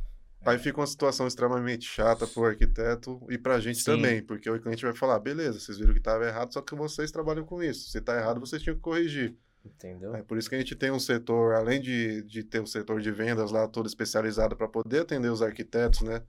Aí 0.51 0.59
fica 0.59 0.81
uma 0.81 0.87
situação 0.87 1.27
extremamente 1.27 1.85
chata 1.85 2.27
pro 2.27 2.45
arquiteto 2.45 3.21
e 3.29 3.37
pra 3.37 3.59
gente 3.61 3.79
Sim. 3.79 3.85
também, 3.85 4.23
porque 4.23 4.49
o 4.49 4.61
cliente 4.61 4.85
vai 4.85 4.95
falar, 4.95 5.19
beleza, 5.19 5.61
vocês 5.61 5.79
viram 5.79 5.93
que 5.93 5.99
estava 5.99 6.27
errado, 6.27 6.53
só 6.53 6.63
que 6.63 6.75
vocês 6.75 7.11
trabalham 7.11 7.45
com 7.45 7.63
isso. 7.63 7.91
Se 7.91 8.01
tá 8.01 8.17
errado, 8.17 8.41
vocês 8.41 8.63
tinham 8.63 8.77
que 8.77 8.83
corrigir. 8.83 9.37
Entendeu? 9.65 10.15
É 10.15 10.23
por 10.23 10.39
isso 10.39 10.49
que 10.49 10.55
a 10.55 10.59
gente 10.59 10.77
tem 10.77 10.93
um 10.93 11.01
setor, 11.01 11.55
além 11.55 11.81
de, 11.81 12.23
de 12.23 12.45
ter 12.45 12.61
o 12.61 12.63
um 12.63 12.67
setor 12.67 13.01
de 13.01 13.11
vendas 13.11 13.51
lá 13.51 13.67
todo 13.67 13.87
especializado 13.87 14.57
para 14.57 14.69
poder 14.69 15.01
atender 15.01 15.29
os 15.29 15.43
arquitetos, 15.43 16.03
né? 16.03 16.23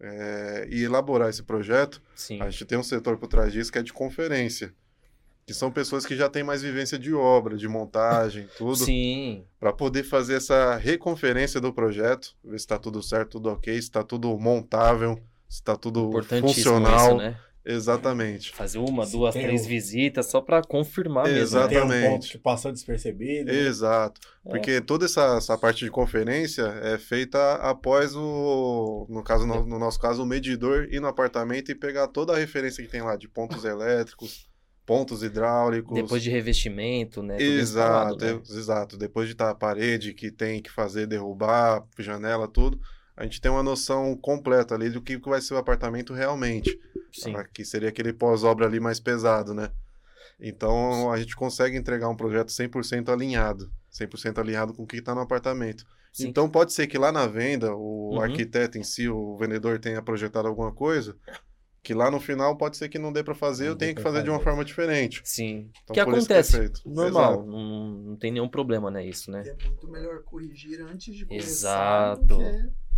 é, 0.00 0.66
e 0.70 0.82
elaborar 0.82 1.28
esse 1.28 1.42
projeto, 1.42 2.02
Sim. 2.14 2.40
a 2.40 2.48
gente 2.48 2.64
tem 2.64 2.78
um 2.78 2.82
setor 2.82 3.18
por 3.18 3.28
trás 3.28 3.52
disso 3.52 3.70
que 3.70 3.78
é 3.78 3.82
de 3.82 3.92
conferência. 3.92 4.74
Que 5.46 5.54
são 5.54 5.70
pessoas 5.70 6.06
que 6.06 6.16
já 6.16 6.28
têm 6.28 6.44
mais 6.44 6.62
vivência 6.62 6.98
de 6.98 7.12
obra, 7.12 7.56
de 7.56 7.66
montagem, 7.66 8.48
tudo. 8.56 8.76
Sim. 8.76 9.44
Para 9.58 9.72
poder 9.72 10.04
fazer 10.04 10.34
essa 10.34 10.76
reconferência 10.76 11.60
do 11.60 11.72
projeto, 11.72 12.36
ver 12.44 12.58
se 12.58 12.64
está 12.64 12.78
tudo 12.78 13.02
certo, 13.02 13.32
tudo 13.32 13.50
ok, 13.50 13.72
se 13.74 13.80
está 13.80 14.02
tudo 14.02 14.38
montável, 14.38 15.16
se 15.48 15.56
está 15.56 15.76
tudo 15.76 16.10
funcional. 16.22 17.08
Isso, 17.08 17.16
né? 17.16 17.36
Exatamente. 17.64 18.52
Fazer 18.52 18.78
uma, 18.78 19.06
duas, 19.06 19.34
três 19.34 19.64
um... 19.64 19.68
visitas 19.68 20.26
só 20.26 20.40
para 20.40 20.62
confirmar 20.62 21.26
Exatamente. 21.26 21.74
mesmo. 21.74 21.88
Né? 21.88 22.00
Tem 22.00 22.08
um 22.08 22.12
ponto 22.12 22.28
que 22.28 22.38
passou 22.38 22.72
despercebido. 22.72 23.50
Exato. 23.50 24.20
É. 24.46 24.50
Porque 24.50 24.80
toda 24.80 25.04
essa, 25.04 25.36
essa 25.36 25.58
parte 25.58 25.84
de 25.84 25.90
conferência 25.90 26.62
é 26.82 26.96
feita 26.96 27.54
após 27.56 28.14
o, 28.16 29.06
no 29.08 29.22
caso 29.22 29.46
no, 29.46 29.66
no, 29.66 29.78
nosso 29.78 30.00
caso, 30.00 30.22
o 30.22 30.26
medidor 30.26 30.88
ir 30.90 31.00
no 31.00 31.08
apartamento 31.08 31.70
e 31.70 31.74
pegar 31.74 32.08
toda 32.08 32.32
a 32.32 32.38
referência 32.38 32.82
que 32.82 32.90
tem 32.90 33.02
lá 33.02 33.16
de 33.16 33.28
pontos 33.28 33.64
elétricos, 33.66 34.48
pontos 34.90 35.22
hidráulicos. 35.22 35.94
Depois 35.94 36.20
de 36.20 36.30
revestimento, 36.30 37.22
né? 37.22 37.40
Exato, 37.40 38.24
né? 38.24 38.40
exato. 38.50 38.96
Depois 38.96 39.28
de 39.28 39.34
estar 39.34 39.44
tá 39.44 39.50
a 39.52 39.54
parede 39.54 40.12
que 40.12 40.32
tem 40.32 40.60
que 40.60 40.68
fazer 40.68 41.06
derrubar, 41.06 41.84
janela, 41.96 42.48
tudo 42.48 42.80
a 43.16 43.22
gente 43.22 43.40
tem 43.40 43.52
uma 43.52 43.62
noção 43.62 44.16
completa 44.16 44.74
ali 44.74 44.90
do 44.90 45.00
que 45.00 45.16
vai 45.18 45.40
ser 45.40 45.54
o 45.54 45.58
apartamento 45.58 46.12
realmente. 46.12 46.76
Sim. 47.12 47.34
Que 47.52 47.64
seria 47.64 47.90
aquele 47.90 48.12
pós-obra 48.12 48.66
ali 48.66 48.80
mais 48.80 48.98
pesado, 48.98 49.54
né? 49.54 49.70
Então 50.40 51.12
a 51.12 51.18
gente 51.18 51.36
consegue 51.36 51.76
entregar 51.76 52.08
um 52.08 52.16
projeto 52.16 52.48
100% 52.48 53.10
alinhado, 53.10 53.70
100% 53.92 54.38
alinhado 54.38 54.74
com 54.74 54.82
o 54.82 54.86
que 54.86 54.96
está 54.96 55.14
no 55.14 55.20
apartamento. 55.20 55.84
Sim. 56.12 56.28
Então 56.28 56.48
pode 56.48 56.72
ser 56.72 56.88
que 56.88 56.98
lá 56.98 57.12
na 57.12 57.28
venda 57.28 57.74
o 57.74 58.14
uhum. 58.14 58.20
arquiteto 58.22 58.76
em 58.76 58.82
si, 58.82 59.08
o 59.08 59.36
vendedor 59.36 59.78
tenha 59.78 60.02
projetado 60.02 60.48
alguma 60.48 60.72
coisa 60.72 61.14
que 61.82 61.94
lá 61.94 62.10
no 62.10 62.20
final 62.20 62.56
pode 62.56 62.76
ser 62.76 62.88
que 62.88 62.98
não 62.98 63.12
dê 63.12 63.22
para 63.22 63.34
fazer, 63.34 63.64
não 63.64 63.70
eu 63.72 63.76
tenho 63.76 63.94
que 63.94 64.02
fazer, 64.02 64.18
fazer, 64.18 64.24
de 64.24 64.30
uma 64.30 64.40
forma 64.40 64.64
diferente. 64.64 65.22
Sim. 65.24 65.70
Então, 65.82 65.94
que 65.94 66.00
acontece, 66.00 66.70
que 66.70 66.88
é 66.88 66.92
normal, 66.92 67.44
não, 67.46 67.90
não, 67.90 68.16
tem 68.16 68.30
nenhum 68.30 68.48
problema, 68.48 68.90
né, 68.90 69.04
isso, 69.04 69.30
né? 69.30 69.42
É 69.46 69.66
muito 69.66 69.88
melhor 69.88 70.22
corrigir 70.22 70.80
antes 70.82 71.14
de 71.14 71.24
começar. 71.24 72.18
Exato. 72.18 72.38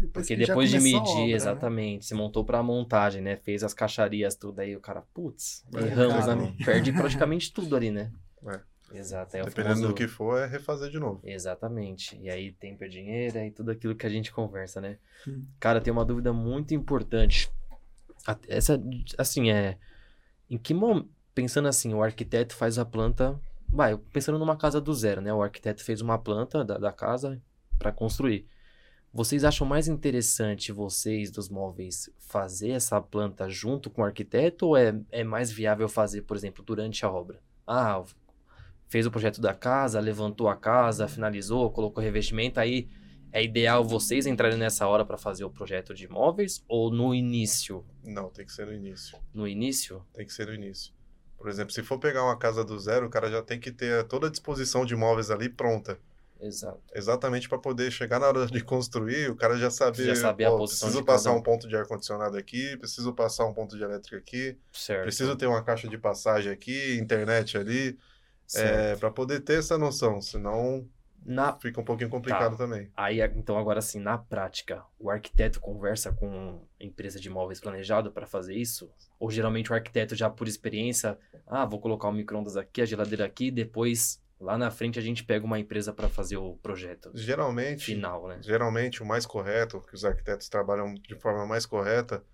Depois 0.00 0.26
Porque 0.26 0.36
depois 0.36 0.68
de 0.68 0.80
medir, 0.80 0.98
obra, 0.98 1.14
né? 1.14 1.30
exatamente, 1.30 2.02
né? 2.02 2.08
se 2.08 2.14
montou 2.14 2.44
pra 2.44 2.60
montagem, 2.60 3.22
né? 3.22 3.36
Fez 3.36 3.62
as 3.62 3.72
caixarias, 3.72 4.34
tudo 4.34 4.58
aí, 4.58 4.74
o 4.74 4.80
cara, 4.80 5.02
putz, 5.14 5.64
é, 5.74 5.78
erramos, 5.78 6.26
né? 6.26 6.54
Perde 6.64 6.90
praticamente 6.92 7.52
tudo 7.52 7.76
ali, 7.76 7.90
né? 7.90 8.10
É. 8.48 8.60
Exato. 8.94 9.36
É 9.36 9.42
Dependendo 9.42 9.76
famoso... 9.76 9.88
do 9.88 9.94
que 9.94 10.06
for, 10.06 10.38
é 10.38 10.46
refazer 10.46 10.90
de 10.90 10.98
novo. 10.98 11.20
Exatamente. 11.24 12.18
E 12.20 12.28
aí 12.28 12.52
tem 12.52 12.76
per 12.76 12.88
dinheiro 12.88 13.38
e 13.38 13.50
tudo 13.50 13.70
aquilo 13.70 13.94
que 13.94 14.06
a 14.06 14.10
gente 14.10 14.30
conversa, 14.32 14.80
né? 14.80 14.98
Hum. 15.26 15.44
Cara, 15.58 15.80
tem 15.80 15.92
uma 15.92 16.04
dúvida 16.04 16.32
muito 16.32 16.74
importante. 16.74 17.50
Essa, 18.48 18.80
assim, 19.18 19.50
é... 19.50 19.78
Em 20.48 20.58
que 20.58 20.74
momento... 20.74 21.10
Pensando 21.34 21.66
assim, 21.66 21.94
o 21.94 22.02
arquiteto 22.02 22.54
faz 22.54 22.78
a 22.78 22.84
planta... 22.84 23.40
Vai, 23.68 23.96
pensando 23.96 24.38
numa 24.38 24.56
casa 24.56 24.80
do 24.80 24.92
zero, 24.92 25.22
né? 25.22 25.32
O 25.32 25.42
arquiteto 25.42 25.82
fez 25.82 26.02
uma 26.02 26.18
planta 26.18 26.62
da, 26.62 26.76
da 26.76 26.92
casa 26.92 27.40
para 27.78 27.90
construir. 27.90 28.46
Vocês 29.14 29.44
acham 29.44 29.66
mais 29.66 29.88
interessante 29.88 30.72
vocês 30.72 31.30
dos 31.30 31.50
móveis 31.50 32.08
fazer 32.18 32.70
essa 32.70 33.00
planta 33.00 33.48
junto 33.48 33.90
com 33.90 34.00
o 34.00 34.04
arquiteto 34.04 34.68
ou 34.68 34.76
é, 34.76 34.98
é 35.10 35.22
mais 35.22 35.50
viável 35.50 35.88
fazer, 35.88 36.22
por 36.22 36.34
exemplo, 36.36 36.64
durante 36.64 37.04
a 37.04 37.10
obra? 37.10 37.40
Ah, 37.66 38.02
fez 38.88 39.06
o 39.06 39.10
projeto 39.10 39.40
da 39.40 39.52
casa, 39.52 40.00
levantou 40.00 40.48
a 40.48 40.56
casa, 40.56 41.08
finalizou, 41.08 41.70
colocou 41.70 42.02
revestimento, 42.02 42.58
aí 42.58 42.88
é 43.32 43.42
ideal 43.42 43.82
vocês 43.82 44.26
entrarem 44.26 44.58
nessa 44.58 44.86
hora 44.86 45.04
para 45.04 45.16
fazer 45.16 45.44
o 45.44 45.50
projeto 45.50 45.94
de 45.94 46.06
móveis 46.06 46.62
ou 46.68 46.90
no 46.90 47.14
início? 47.14 47.84
Não, 48.04 48.28
tem 48.28 48.44
que 48.44 48.52
ser 48.52 48.66
no 48.66 48.74
início. 48.74 49.18
No 49.32 49.48
início? 49.48 50.04
Tem 50.12 50.26
que 50.26 50.32
ser 50.32 50.46
no 50.46 50.54
início. 50.54 50.92
Por 51.38 51.48
exemplo, 51.48 51.72
se 51.72 51.82
for 51.82 51.98
pegar 51.98 52.22
uma 52.22 52.38
casa 52.38 52.64
do 52.64 52.78
zero, 52.78 53.06
o 53.06 53.10
cara 53.10 53.30
já 53.30 53.42
tem 53.42 53.58
que 53.58 53.72
ter 53.72 54.04
toda 54.04 54.26
a 54.28 54.30
disposição 54.30 54.84
de 54.84 54.94
móveis 54.94 55.30
ali 55.30 55.48
pronta. 55.48 55.98
Exato. 56.42 56.80
Exatamente 56.92 57.48
para 57.48 57.58
poder 57.58 57.90
chegar 57.90 58.18
na 58.18 58.26
hora 58.26 58.46
de 58.46 58.62
construir, 58.62 59.30
o 59.30 59.36
cara 59.36 59.56
já 59.56 59.70
saber, 59.70 60.06
já 60.06 60.16
saber 60.16 60.44
a 60.44 60.50
posição 60.50 60.88
preciso 60.88 61.04
passar 61.04 61.32
um. 61.32 61.36
um 61.36 61.42
ponto 61.42 61.68
de 61.68 61.76
ar 61.76 61.86
condicionado 61.86 62.36
aqui, 62.36 62.76
preciso 62.76 63.12
passar 63.14 63.46
um 63.46 63.54
ponto 63.54 63.76
de 63.76 63.82
elétrico 63.84 64.16
aqui, 64.16 64.58
certo. 64.72 65.04
preciso 65.04 65.36
ter 65.36 65.46
uma 65.46 65.62
caixa 65.62 65.86
de 65.86 65.96
passagem 65.96 66.52
aqui, 66.52 66.98
internet 67.00 67.56
ali, 67.56 67.96
é, 68.56 68.96
para 68.96 69.10
poder 69.10 69.40
ter 69.40 69.60
essa 69.60 69.78
noção, 69.78 70.20
senão 70.20 70.84
na... 71.24 71.58
fica 71.58 71.80
um 71.80 71.84
pouquinho 71.84 72.10
complicado 72.10 72.52
tá. 72.52 72.58
também. 72.58 72.90
Aí, 72.96 73.20
então 73.36 73.56
agora 73.56 73.78
assim, 73.78 74.00
na 74.00 74.18
prática, 74.18 74.84
o 74.98 75.10
arquiteto 75.10 75.60
conversa 75.60 76.12
com 76.12 76.60
a 76.80 76.84
empresa 76.84 77.20
de 77.20 77.28
imóveis 77.28 77.60
planejado 77.60 78.12
para 78.12 78.26
fazer 78.26 78.54
isso? 78.54 78.90
Ou 79.18 79.30
geralmente 79.30 79.70
o 79.70 79.74
arquiteto 79.74 80.14
já 80.14 80.28
por 80.28 80.48
experiência, 80.48 81.18
ah, 81.46 81.64
vou 81.64 81.80
colocar 81.80 82.08
o 82.08 82.12
micro-ondas 82.12 82.56
aqui, 82.56 82.82
a 82.82 82.84
geladeira 82.84 83.24
aqui, 83.24 83.50
depois 83.50 84.22
Lá 84.42 84.58
na 84.58 84.72
frente 84.72 84.98
a 84.98 85.02
gente 85.02 85.22
pega 85.22 85.46
uma 85.46 85.60
empresa 85.60 85.92
para 85.92 86.08
fazer 86.08 86.36
o 86.36 86.56
projeto. 86.56 87.12
Geralmente, 87.14 87.84
final, 87.84 88.26
né? 88.26 88.38
Geralmente 88.42 89.00
o 89.00 89.06
mais 89.06 89.24
correto, 89.24 89.80
que 89.82 89.94
os 89.94 90.04
arquitetos 90.04 90.48
trabalham 90.48 90.94
de 90.94 91.14
forma 91.14 91.46
mais 91.46 91.64
correta, 91.64 92.24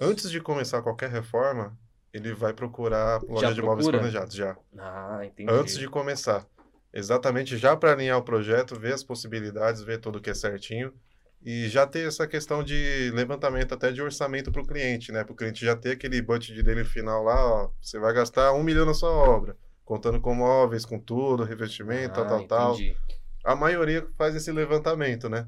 antes 0.00 0.30
de 0.30 0.40
começar 0.40 0.80
qualquer 0.80 1.10
reforma, 1.10 1.78
ele 2.10 2.32
vai 2.32 2.54
procurar 2.54 3.22
loja 3.22 3.48
já 3.48 3.52
de 3.52 3.60
imóveis 3.60 3.86
planejados 3.86 4.34
já. 4.34 4.56
Ah, 4.78 5.20
entendi. 5.26 5.52
Antes 5.52 5.76
de 5.76 5.86
começar. 5.88 6.46
Exatamente 6.92 7.56
já 7.56 7.76
para 7.76 7.92
alinhar 7.92 8.18
o 8.18 8.22
projeto, 8.22 8.78
ver 8.78 8.94
as 8.94 9.02
possibilidades, 9.02 9.82
ver 9.82 9.98
tudo 9.98 10.20
que 10.20 10.30
é 10.30 10.34
certinho 10.34 10.92
e 11.44 11.68
já 11.68 11.86
ter 11.86 12.06
essa 12.06 12.26
questão 12.26 12.62
de 12.62 13.10
levantamento 13.14 13.74
até 13.74 13.90
de 13.90 14.00
orçamento 14.00 14.52
para 14.52 14.62
o 14.62 14.66
cliente, 14.66 15.10
né? 15.10 15.24
Para 15.24 15.32
o 15.32 15.36
cliente 15.36 15.64
já 15.64 15.74
ter 15.74 15.92
aquele 15.92 16.22
budget 16.22 16.62
dele 16.62 16.84
final 16.84 17.24
lá, 17.24 17.44
ó, 17.44 17.70
você 17.80 17.98
vai 17.98 18.12
gastar 18.12 18.52
um 18.52 18.62
milhão 18.62 18.86
na 18.86 18.94
sua 18.94 19.10
obra 19.10 19.56
contando 19.84 20.20
com 20.20 20.34
móveis, 20.34 20.86
com 20.86 20.98
tudo, 20.98 21.44
revestimento, 21.44 22.20
ah, 22.20 22.24
tal, 22.24 22.46
tal, 22.46 22.74
entendi. 22.74 22.96
tal. 23.42 23.52
A 23.52 23.56
maioria 23.56 24.06
faz 24.16 24.34
esse 24.34 24.50
levantamento, 24.52 25.28
né? 25.28 25.46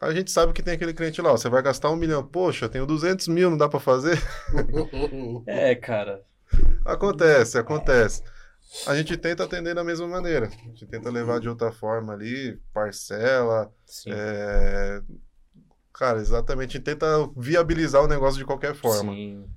A 0.00 0.12
gente 0.12 0.30
sabe 0.30 0.52
que 0.52 0.62
tem 0.62 0.74
aquele 0.74 0.92
cliente 0.92 1.22
lá, 1.22 1.32
ó, 1.32 1.36
você 1.36 1.48
vai 1.48 1.62
gastar 1.62 1.90
um 1.90 1.96
milhão, 1.96 2.22
poxa, 2.22 2.68
tenho 2.68 2.84
200 2.84 3.28
mil, 3.28 3.48
não 3.50 3.56
dá 3.56 3.68
para 3.68 3.80
fazer? 3.80 4.22
é, 5.46 5.74
cara. 5.74 6.22
Acontece, 6.84 7.58
acontece. 7.58 8.22
A 8.86 8.94
gente 8.94 9.16
tenta 9.16 9.44
atender 9.44 9.74
da 9.74 9.84
mesma 9.84 10.06
maneira. 10.06 10.46
A 10.46 10.68
gente 10.68 10.86
tenta 10.86 11.10
levar 11.10 11.40
de 11.40 11.48
outra 11.48 11.72
forma 11.72 12.12
ali, 12.12 12.60
parcela. 12.72 13.72
É... 14.06 15.00
Cara, 15.92 16.18
exatamente. 16.18 16.78
Tenta 16.80 17.06
viabilizar 17.36 18.02
o 18.02 18.08
negócio 18.08 18.38
de 18.38 18.44
qualquer 18.44 18.74
forma. 18.74 19.14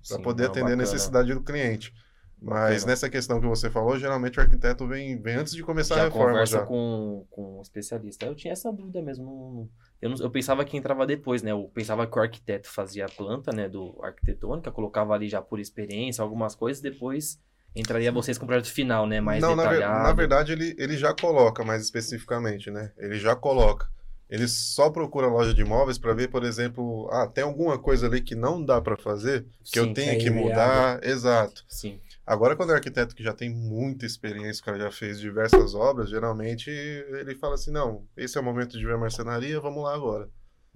Para 0.08 0.19
poder 0.19 0.43
não, 0.43 0.50
atender 0.52 0.72
bacana. 0.72 0.84
a 0.84 0.86
necessidade 0.86 1.34
do 1.34 1.41
cliente. 1.41 1.93
Mas 2.41 2.86
nessa 2.86 3.10
questão 3.10 3.41
que 3.41 3.48
você 3.48 3.69
falou, 3.69 4.00
geralmente 4.00 4.39
o 4.39 4.41
arquiteto 4.41 4.88
vem, 4.88 5.22
vem 5.22 5.36
antes 5.36 5.54
de 5.54 5.62
começar 5.62 5.95
já 5.95 6.02
a 6.02 6.06
reforma. 6.06 6.30
conversa 6.30 6.60
já. 6.60 6.65
Com, 6.65 7.26
com 7.30 7.58
um 7.58 7.62
especialista. 7.62 8.26
Eu 8.26 8.34
tinha 8.34 8.54
essa 8.54 8.72
dúvida 8.72 9.02
mesmo. 9.02 9.69
Eu, 10.02 10.10
não, 10.12 10.17
eu 10.17 10.32
pensava 10.32 10.63
que 10.63 10.78
entrava 10.78 11.06
depois, 11.06 11.43
né? 11.43 11.52
Eu 11.52 11.69
pensava 11.74 12.08
que 12.08 12.17
o 12.17 12.22
arquiteto 12.22 12.69
fazia 12.69 13.06
a 13.06 13.10
planta, 13.10 13.52
né? 13.52 13.67
Do 13.67 14.00
arquitetônica, 14.02 14.72
colocava 14.72 15.13
ali 15.13 15.28
já 15.28 15.41
por 15.41 15.60
experiência 15.60 16.22
algumas 16.22 16.56
coisas, 16.56 16.82
depois 16.82 17.38
entraria 17.76 18.12
vocês 18.12 18.38
com 18.38 18.46
o 18.46 18.48
projeto 18.48 18.72
final, 18.72 19.06
né? 19.06 19.22
Mais 19.22 19.42
não, 19.42 19.56
detalhado. 19.56 19.94
Na, 19.94 20.00
ver, 20.00 20.08
na 20.08 20.14
verdade, 20.14 20.52
ele, 20.52 20.76
ele 20.78 20.98
já 20.98 21.14
coloca 21.14 21.64
mais 21.64 21.84
especificamente, 21.84 22.70
né? 22.72 22.92
Ele 22.98 23.20
já 23.20 23.36
coloca. 23.36 23.88
Ele 24.30 24.48
só 24.48 24.92
procura 24.92 25.26
a 25.26 25.30
loja 25.30 25.54
de 25.56 25.62
imóveis 25.62 25.98
para 25.98 26.14
ver, 26.14 26.30
por 26.30 26.44
exemplo, 26.44 27.10
ah, 27.12 27.28
tem 27.28 27.44
alguma 27.44 27.80
coisa 27.80 28.06
ali 28.06 28.22
que 28.22 28.36
não 28.36 28.64
dá 28.64 28.80
para 28.80 28.96
fazer, 28.96 29.44
que 29.64 29.80
Sim, 29.80 29.80
eu 29.80 29.94
tenho 29.94 30.12
que, 30.12 30.18
é 30.18 30.20
que 30.24 30.30
mudar. 30.30 31.04
Exato. 31.04 31.66
Sim. 31.68 32.00
Agora, 32.28 32.56
quando 32.56 32.72
é 32.72 32.76
arquiteto 32.76 33.16
que 33.16 33.24
já 33.24 33.34
tem 33.34 33.50
muita 33.50 34.06
experiência, 34.06 34.62
o 34.62 34.66
cara 34.66 34.78
já 34.78 34.92
fez 34.92 35.20
diversas 35.20 35.74
obras, 35.74 36.12
geralmente 36.12 36.70
ele 36.70 37.34
fala 37.36 37.56
assim: 37.56 37.72
não, 37.72 38.06
esse 38.16 38.38
é 38.38 38.42
o 38.42 38.44
momento 38.44 38.78
de 38.78 38.86
ver 38.86 39.00
marcenaria, 39.00 39.60
vamos 39.60 39.84
lá 39.84 39.96
agora. 39.96 40.30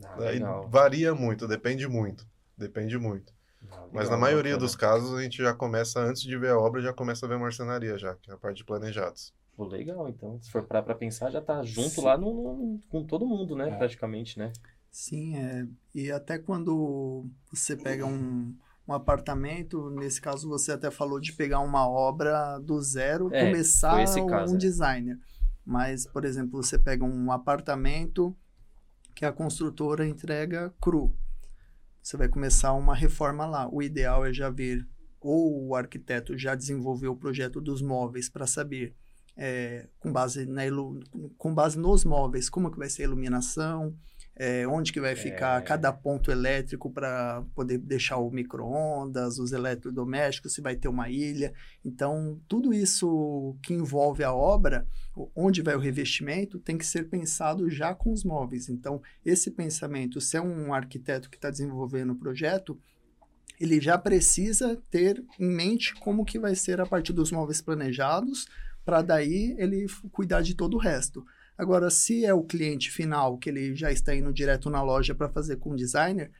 Ah, 0.03 0.15
Daí 0.17 0.41
varia 0.69 1.13
muito, 1.13 1.47
depende 1.47 1.87
muito. 1.87 2.25
Depende 2.57 2.97
muito. 2.97 3.31
Mas 3.91 4.09
na 4.09 4.17
maioria 4.17 4.57
dos 4.57 4.75
casos 4.75 5.13
a 5.13 5.21
gente 5.21 5.37
já 5.37 5.53
começa, 5.53 5.99
antes 5.99 6.21
de 6.21 6.37
ver 6.37 6.51
a 6.51 6.59
obra, 6.59 6.81
já 6.81 6.91
começa 6.91 7.25
a 7.25 7.29
ver 7.29 7.37
marcenaria 7.37 7.97
já, 7.97 8.15
que 8.15 8.31
é 8.31 8.33
a 8.33 8.37
parte 8.37 8.57
de 8.57 8.65
planejados. 8.65 9.33
Pô, 9.55 9.65
legal, 9.65 10.09
então. 10.09 10.39
Se 10.41 10.51
for 10.51 10.63
parar 10.63 10.81
pra 10.81 10.95
pensar, 10.95 11.29
já 11.29 11.41
tá 11.41 11.61
junto 11.63 11.89
Sim. 11.89 12.03
lá 12.03 12.17
no, 12.17 12.33
no, 12.33 12.79
com 12.89 13.05
todo 13.05 13.25
mundo, 13.25 13.55
né? 13.55 13.69
É. 13.69 13.75
Praticamente, 13.75 14.39
né? 14.39 14.51
Sim, 14.89 15.35
é. 15.37 15.67
E 15.93 16.11
até 16.11 16.39
quando 16.39 17.27
você 17.51 17.75
pega 17.75 18.05
um, 18.05 18.55
um 18.87 18.93
apartamento, 18.93 19.91
nesse 19.91 20.19
caso 20.19 20.49
você 20.49 20.71
até 20.71 20.89
falou 20.89 21.19
de 21.19 21.33
pegar 21.33 21.59
uma 21.59 21.87
obra 21.87 22.57
do 22.59 22.81
zero, 22.81 23.29
é, 23.31 23.45
começar 23.45 23.95
um 23.95 24.55
é. 24.55 24.57
designer. 24.57 25.19
Mas, 25.65 26.05
por 26.05 26.25
exemplo, 26.25 26.61
você 26.61 26.77
pega 26.77 27.05
um 27.05 27.31
apartamento 27.31 28.35
que 29.15 29.25
a 29.25 29.31
construtora 29.31 30.05
entrega 30.05 30.73
cru. 30.81 31.15
Você 32.03 32.17
vai 32.17 32.27
começar 32.27 32.73
uma 32.73 32.93
reforma 32.93 33.45
lá. 33.45 33.73
O 33.73 33.81
ideal 33.81 34.25
é 34.25 34.33
já 34.33 34.49
ver, 34.49 34.85
ou 35.21 35.69
o 35.69 35.75
arquiteto 35.75 36.37
já 36.37 36.53
desenvolveu 36.53 37.13
o 37.13 37.17
projeto 37.17 37.61
dos 37.61 37.81
móveis 37.81 38.27
para 38.27 38.45
saber 38.45 38.93
é, 39.37 39.87
com, 39.99 40.11
base 40.11 40.45
na 40.45 40.63
com 41.37 41.55
base 41.55 41.79
nos 41.79 42.03
móveis, 42.03 42.49
como 42.49 42.69
que 42.69 42.77
vai 42.77 42.89
ser 42.89 43.03
a 43.03 43.05
iluminação, 43.05 43.95
é, 44.35 44.67
onde 44.67 44.91
que 44.91 44.99
vai 44.99 45.15
ficar 45.15 45.61
é... 45.61 45.63
cada 45.63 45.93
ponto 45.93 46.31
elétrico 46.31 46.91
para 46.91 47.43
poder 47.53 47.77
deixar 47.77 48.17
o 48.17 48.31
micro-ondas, 48.31 49.37
os 49.37 49.51
eletrodomésticos, 49.51 50.53
se 50.53 50.61
vai 50.61 50.75
ter 50.75 50.87
uma 50.87 51.09
ilha. 51.09 51.53
Então, 51.85 52.39
tudo 52.47 52.73
isso 52.73 53.55
que 53.61 53.73
envolve 53.73 54.23
a 54.23 54.33
obra, 54.33 54.87
onde 55.35 55.61
vai 55.61 55.75
o 55.75 55.79
revestimento, 55.79 56.59
tem 56.59 56.77
que 56.77 56.85
ser 56.85 57.09
pensado 57.09 57.69
já 57.69 57.93
com 57.93 58.11
os 58.11 58.23
móveis. 58.23 58.69
Então, 58.69 59.01
esse 59.23 59.51
pensamento, 59.51 60.19
se 60.19 60.37
é 60.37 60.41
um 60.41 60.73
arquiteto 60.73 61.29
que 61.29 61.37
está 61.37 61.49
desenvolvendo 61.49 62.13
o 62.13 62.17
projeto, 62.17 62.79
ele 63.59 63.79
já 63.79 63.97
precisa 63.97 64.81
ter 64.89 65.23
em 65.39 65.47
mente 65.47 65.93
como 65.95 66.25
que 66.25 66.39
vai 66.39 66.55
ser 66.55 66.81
a 66.81 66.85
partir 66.85 67.13
dos 67.13 67.31
móveis 67.31 67.61
planejados, 67.61 68.47
para 68.83 69.01
daí 69.01 69.55
ele 69.57 69.85
cuidar 70.11 70.41
de 70.41 70.55
todo 70.55 70.73
o 70.73 70.79
resto. 70.79 71.23
Agora, 71.57 71.89
se 71.89 72.25
é 72.25 72.33
o 72.33 72.43
cliente 72.43 72.89
final, 72.91 73.37
que 73.37 73.49
ele 73.49 73.75
já 73.75 73.91
está 73.91 74.15
indo 74.15 74.33
direto 74.33 74.69
na 74.69 74.81
loja 74.81 75.13
para 75.13 75.29
fazer 75.29 75.57
com 75.57 75.71
o 75.71 75.75
designer, 75.75 76.31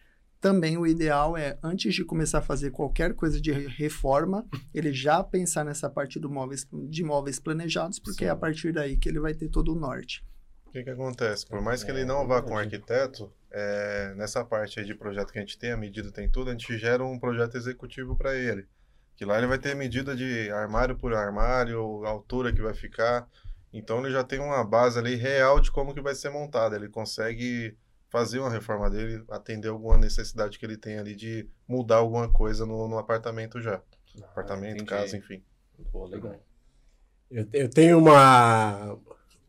também 0.44 0.78
o 0.78 0.86
ideal 0.86 1.38
é, 1.38 1.58
antes 1.64 1.96
de 1.96 2.04
começar 2.04 2.40
a 2.40 2.42
fazer 2.42 2.72
qualquer 2.72 3.14
coisa 3.14 3.40
de 3.40 3.52
reforma, 3.52 4.46
ele 4.74 4.92
já 4.92 5.24
pensar 5.24 5.64
nessa 5.64 5.90
parte 5.90 6.20
do 6.20 6.30
móveis, 6.30 6.68
de 6.90 7.02
móveis 7.02 7.40
planejados, 7.40 7.98
porque 7.98 8.26
Sim. 8.26 8.30
é 8.30 8.30
a 8.30 8.36
partir 8.36 8.74
daí 8.74 8.98
que 8.98 9.08
ele 9.08 9.22
vai 9.22 9.34
ter 9.34 9.48
todo 9.48 9.72
o 9.72 9.80
norte. 9.80 10.22
O 10.66 10.72
que, 10.72 10.84
que 10.84 10.90
acontece? 10.90 11.46
Por 11.46 11.62
mais 11.62 11.84
que 11.84 11.92
ele 11.92 12.04
não 12.04 12.28
vá 12.28 12.42
com 12.42 12.56
o 12.56 12.58
arquiteto, 12.58 13.32
é, 13.52 14.14
nessa 14.18 14.44
parte 14.44 14.80
aí 14.80 14.86
de 14.86 14.96
projeto 14.96 15.32
que 15.32 15.38
a 15.38 15.42
gente 15.42 15.58
tem, 15.58 15.72
a 15.72 15.78
medida 15.78 16.12
tem 16.12 16.28
tudo, 16.28 16.50
a 16.50 16.54
gente 16.54 16.78
gera 16.78 17.06
um 17.06 17.18
projeto 17.20 17.56
executivo 17.56 18.18
para 18.18 18.36
ele. 18.36 18.66
Que 19.16 19.24
lá 19.24 19.38
ele 19.38 19.48
vai 19.48 19.60
ter 19.60 19.76
medida 19.76 20.16
de 20.16 20.50
armário 20.50 20.98
por 20.98 21.14
armário, 21.14 22.04
a 22.04 22.10
altura 22.10 22.52
que 22.52 22.62
vai 22.62 22.74
ficar. 22.74 23.30
Então 23.74 24.00
ele 24.00 24.12
já 24.12 24.24
tem 24.24 24.40
uma 24.40 24.64
base 24.64 25.00
ali 25.00 25.16
real 25.16 25.60
de 25.60 25.72
como 25.72 25.96
que 25.96 26.02
vai 26.02 26.14
ser 26.14 26.30
montada. 26.30 26.76
Ele 26.76 26.88
consegue 26.88 27.76
fazer 28.08 28.38
uma 28.38 28.52
reforma 28.52 28.88
dele, 28.88 29.26
atender 29.28 29.70
alguma 29.70 29.98
necessidade 29.98 30.60
que 30.60 30.66
ele 30.66 30.78
tem 30.78 31.00
ali 31.00 31.16
de 31.16 31.50
mudar 31.68 31.96
alguma 31.96 32.32
coisa 32.32 32.64
no, 32.64 32.88
no 32.88 33.00
apartamento 33.00 33.60
já. 33.60 33.82
Ah, 34.22 34.26
apartamento, 34.26 34.76
entendi. 34.76 34.90
casa, 34.90 35.18
enfim. 35.18 35.44
Pô, 35.92 36.06
legal. 36.06 36.40
Eu, 37.32 37.48
eu 37.52 37.68
tenho 37.68 37.98
uma, 37.98 38.96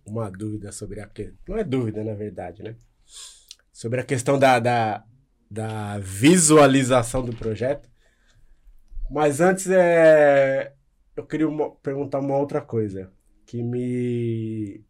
uma 0.07 0.31
dúvida 0.31 0.73
sobre 0.73 1.01
a 1.01 1.11
Não 1.47 1.59
é 1.59 1.63
dúvida, 1.63 2.03
na 2.03 2.15
verdade, 2.15 2.63
né? 2.63 2.75
Sobre 3.71 4.01
a 4.01 4.05
questão 4.05 4.39
da, 4.39 4.59
da, 4.59 5.05
da 5.51 5.99
visualização 5.99 7.23
do 7.23 7.37
projeto. 7.37 7.91
Mas 9.11 9.43
antes, 9.43 9.69
é... 9.69 10.73
eu 11.15 11.27
queria 11.27 11.47
uma, 11.47 11.71
perguntar 11.77 12.21
uma 12.21 12.39
outra 12.39 12.63
coisa 12.63 13.13
que 13.47 13.63
me, 13.63 14.85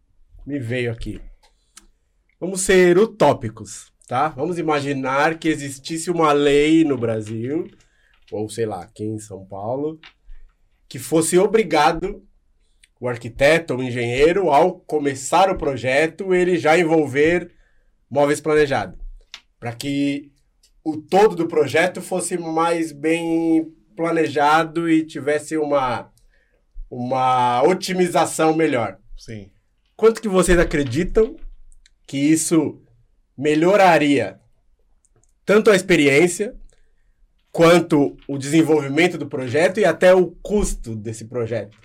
me 0.46 0.58
veio 0.58 0.92
aqui. 0.92 1.20
Vamos 2.40 2.60
ser 2.60 2.98
utópicos, 2.98 3.92
tá? 4.06 4.28
Vamos 4.28 4.58
imaginar 4.58 5.38
que 5.38 5.48
existisse 5.48 6.10
uma 6.10 6.32
lei 6.32 6.84
no 6.84 6.96
Brasil, 6.96 7.66
ou 8.30 8.48
sei 8.48 8.66
lá, 8.66 8.82
aqui 8.82 9.04
em 9.04 9.18
São 9.18 9.44
Paulo, 9.46 9.98
que 10.88 10.98
fosse 10.98 11.38
obrigado 11.38 12.22
o 13.00 13.08
arquiteto 13.08 13.74
ou 13.74 13.82
engenheiro, 13.82 14.50
ao 14.50 14.80
começar 14.80 15.50
o 15.50 15.58
projeto, 15.58 16.32
ele 16.32 16.56
já 16.56 16.78
envolver 16.78 17.50
móveis 18.10 18.40
planejados. 18.40 18.98
Para 19.58 19.74
que 19.74 20.32
o 20.82 20.96
todo 20.96 21.36
do 21.36 21.48
projeto 21.48 22.00
fosse 22.00 22.38
mais 22.38 22.92
bem 22.92 23.70
planejado 23.96 24.88
e 24.88 25.04
tivesse 25.04 25.56
uma 25.56 26.12
uma 26.94 27.60
otimização 27.64 28.54
melhor. 28.54 28.98
Sim. 29.18 29.50
Quanto 29.96 30.20
que 30.20 30.28
vocês 30.28 30.56
acreditam 30.58 31.36
que 32.06 32.16
isso 32.16 32.80
melhoraria 33.36 34.40
tanto 35.44 35.70
a 35.70 35.76
experiência 35.76 36.56
quanto 37.50 38.16
o 38.28 38.38
desenvolvimento 38.38 39.18
do 39.18 39.26
projeto 39.26 39.80
e 39.80 39.84
até 39.84 40.14
o 40.14 40.30
custo 40.30 40.94
desse 40.94 41.24
projeto? 41.24 41.76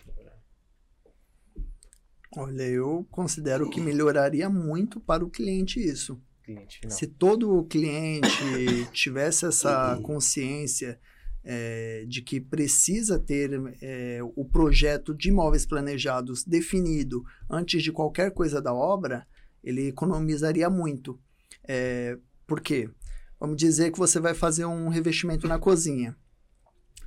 Olha, 2.38 2.64
eu 2.64 3.08
considero 3.10 3.68
que 3.68 3.82
melhoraria 3.82 4.48
muito 4.48 5.00
para 5.00 5.26
o 5.26 5.30
cliente 5.30 5.80
isso. 5.80 6.22
Cliente, 6.44 6.82
Se 6.88 7.08
todo 7.08 7.66
cliente 7.66 8.30
tivesse 8.94 9.48
essa 9.48 10.00
consciência 10.04 11.00
é, 11.44 12.06
de 12.08 12.22
que 12.22 12.40
precisa 12.40 13.20
ter 13.20 13.52
é, 13.82 14.20
o 14.36 14.46
projeto 14.46 15.14
de 15.14 15.30
imóveis 15.30 15.66
planejados 15.66 16.44
definido 16.44 17.24
antes 17.50 17.82
de 17.82 17.92
qualquer 17.92 18.32
coisa 18.32 18.62
da 18.62 18.74
obra, 18.74 19.26
ele 19.64 19.88
economizaria 19.88 20.70
muito. 20.70 21.20
É, 21.68 22.18
por 22.46 22.62
quê? 22.62 22.90
Vamos 23.40 23.58
dizer 23.58 23.92
que 23.92 23.98
você 23.98 24.20
vai 24.20 24.34
fazer 24.34 24.66
um 24.66 24.90
revestimento 24.90 25.48
na 25.48 25.58
cozinha. 25.58 26.16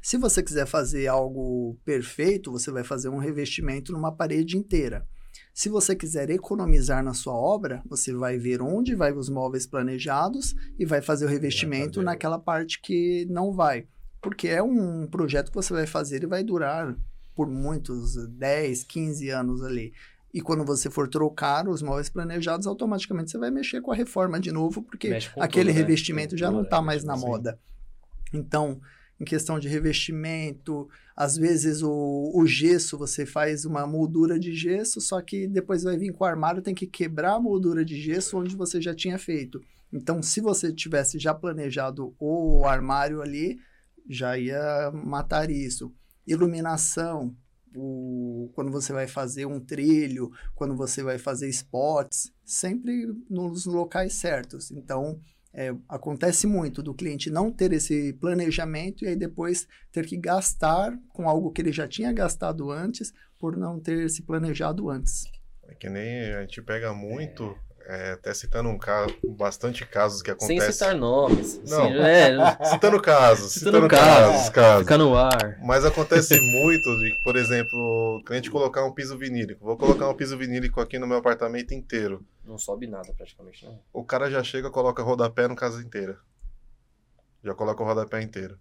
Se 0.01 0.17
você 0.17 0.43
quiser 0.43 0.67
fazer 0.67 1.07
algo 1.07 1.79
perfeito, 1.85 2.51
você 2.51 2.71
vai 2.73 2.83
fazer 2.83 3.09
um 3.09 3.19
revestimento 3.19 3.93
numa 3.93 4.11
parede 4.11 4.57
inteira. 4.57 5.07
Se 5.55 5.69
você 5.69 5.95
quiser 5.95 6.31
economizar 6.31 7.05
na 7.05 7.15
sua 7.15 7.35
obra, 7.35 7.83
você 7.87 8.13
vai 8.13 8.39
ver 8.39 8.63
onde 8.63 8.95
vai 8.95 9.13
os 9.13 9.29
móveis 9.29 9.67
planejados 9.67 10.55
e 10.79 10.85
vai 10.85 11.03
fazer 11.03 11.27
o 11.27 11.29
revestimento 11.29 12.03
naquela 12.03 12.39
parte 12.39 12.81
que 12.81 13.27
não 13.31 13.53
vai. 13.53 13.87
Porque 14.23 14.49
é 14.49 14.63
um 14.63 15.07
projeto 15.07 15.51
que 15.51 15.55
você 15.55 15.73
vai 15.73 15.87
fazer 15.87 16.23
e 16.23 16.27
vai 16.27 16.45
durar 16.45 16.97
por 17.35 17.49
muitos 17.49 18.17
10, 18.29 18.85
15 18.85 19.29
anos 19.31 19.63
ali. 19.63 19.93
E 20.33 20.41
quando 20.41 20.65
você 20.65 20.89
for 20.89 21.09
trocar 21.09 21.69
os 21.69 21.83
móveis 21.83 22.09
planejados, 22.09 22.67
automaticamente 22.67 23.31
você 23.31 23.37
vai 23.37 23.51
mexer 23.51 23.83
com 23.83 23.93
a 23.93 23.95
reforma 23.95 24.41
de 24.41 24.51
novo, 24.51 24.83
porque 24.83 25.09
aquele 25.37 25.71
tudo, 25.71 25.75
né? 25.75 25.81
revestimento 25.81 26.35
né? 26.35 26.39
já 26.39 26.51
não 26.51 26.63
está 26.63 26.81
mais 26.81 27.05
na 27.05 27.17
moda. 27.17 27.59
Então, 28.33 28.81
em 29.21 29.25
questão 29.25 29.59
de 29.59 29.69
revestimento, 29.69 30.89
às 31.15 31.37
vezes 31.37 31.83
o, 31.83 32.33
o, 32.35 32.47
gesso, 32.47 32.97
você 32.97 33.27
faz 33.27 33.67
uma 33.67 33.87
moldura 33.87 34.39
de 34.39 34.55
gesso, 34.55 35.01
só 35.01 35.21
que 35.21 35.47
depois 35.47 35.83
vai 35.83 35.99
vir 35.99 36.13
com 36.13 36.25
o 36.25 36.27
armário, 36.27 36.63
tem 36.63 36.75
que 36.75 36.87
quebrar 36.87 37.35
a 37.35 37.41
moldura 37.41 37.85
de 37.85 38.01
gesso 38.01 38.39
onde 38.39 38.57
você 38.57 38.81
já 38.81 38.95
tinha 38.95 39.19
feito. 39.19 39.61
Então, 39.93 40.23
se 40.23 40.41
você 40.41 40.73
tivesse 40.73 41.19
já 41.19 41.35
planejado 41.35 42.15
o 42.19 42.65
armário 42.65 43.21
ali, 43.21 43.61
já 44.09 44.39
ia 44.39 44.91
matar 44.93 45.51
isso. 45.51 45.93
Iluminação, 46.27 47.35
o, 47.75 48.51
quando 48.55 48.71
você 48.71 48.93
vai 48.93 49.07
fazer 49.07 49.47
um 49.47 49.61
trilho, 49.61 50.31
quando 50.55 50.77
você 50.77 51.03
vai 51.03 51.19
fazer 51.19 51.49
spots, 51.49 52.33
sempre 52.45 53.07
nos 53.29 53.67
locais 53.67 54.15
certos. 54.15 54.71
Então, 54.71 55.21
é, 55.55 55.75
acontece 55.89 56.47
muito 56.47 56.83
do 56.83 56.95
cliente 56.95 57.31
não 57.31 57.53
ter 57.53 57.73
esse 57.73 58.15
planejamento 58.15 59.05
e 59.05 59.09
aí 59.09 59.17
depois 59.17 59.67
ter 59.91 60.07
que 60.07 60.17
gastar 60.17 60.99
com 61.11 61.29
algo 61.29 61.51
que 61.51 61.61
ele 61.61 61.73
já 61.73 61.87
tinha 61.87 62.13
gastado 62.13 62.71
antes 62.71 63.13
por 63.39 63.57
não 63.57 63.79
ter 63.79 64.09
se 64.09 64.23
planejado 64.23 64.89
antes. 64.89 65.25
É 65.69 65.75
que 65.75 65.91
nem 65.91 66.33
a 66.33 66.41
gente 66.43 66.63
pega 66.63 66.95
muito 66.95 67.57
é, 67.93 68.13
até 68.13 68.33
citando 68.33 68.69
um 68.71 68.79
caso, 68.79 69.15
bastante 69.37 69.85
casos 69.85 70.23
que 70.23 70.31
Sem 70.31 70.35
acontecem. 70.57 70.73
citar 70.73 70.95
nomes. 70.95 71.61
Não. 71.69 71.85
Assim, 71.85 71.99
é, 71.99 72.65
Citando 72.73 73.01
casos, 73.01 73.53
Citando 73.53 73.77
citando, 73.77 73.89
casos. 73.89 74.33
casos, 74.35 74.49
casos. 74.51 74.83
fica 74.83 74.99
no 74.99 75.17
ar. 75.17 75.59
Mas 75.63 75.85
acontece 75.85 76.41
muito 76.41 76.99
de, 76.99 77.15
por 77.23 77.37
exemplo, 77.37 77.79
o 78.19 78.25
cliente 78.25 78.51
colocar 78.51 78.85
um 78.85 78.93
piso 78.93 79.19
vinílico. 79.19 79.65
Vou 79.65 79.77
colocar 79.77 80.09
um 80.09 80.15
piso 80.15 80.39
vinílico 80.39 80.81
aqui 80.81 80.99
no 80.99 81.07
meu 81.07 81.19
apartamento 81.19 81.75
inteiro. 81.75 82.25
Não 82.45 82.57
sobe 82.57 82.87
nada 82.87 83.13
praticamente, 83.13 83.67
né? 83.67 83.79
O 83.93 84.03
cara 84.05 84.31
já 84.31 84.43
chega, 84.43 84.71
coloca 84.71 85.03
rodapé 85.03 85.47
no 85.47 85.55
casa 85.55 85.83
inteira. 85.83 86.19
Já 87.45 87.55
coloca 87.55 87.83
o 87.83 87.87
rodapé 87.87 88.23
inteiro. 88.23 88.59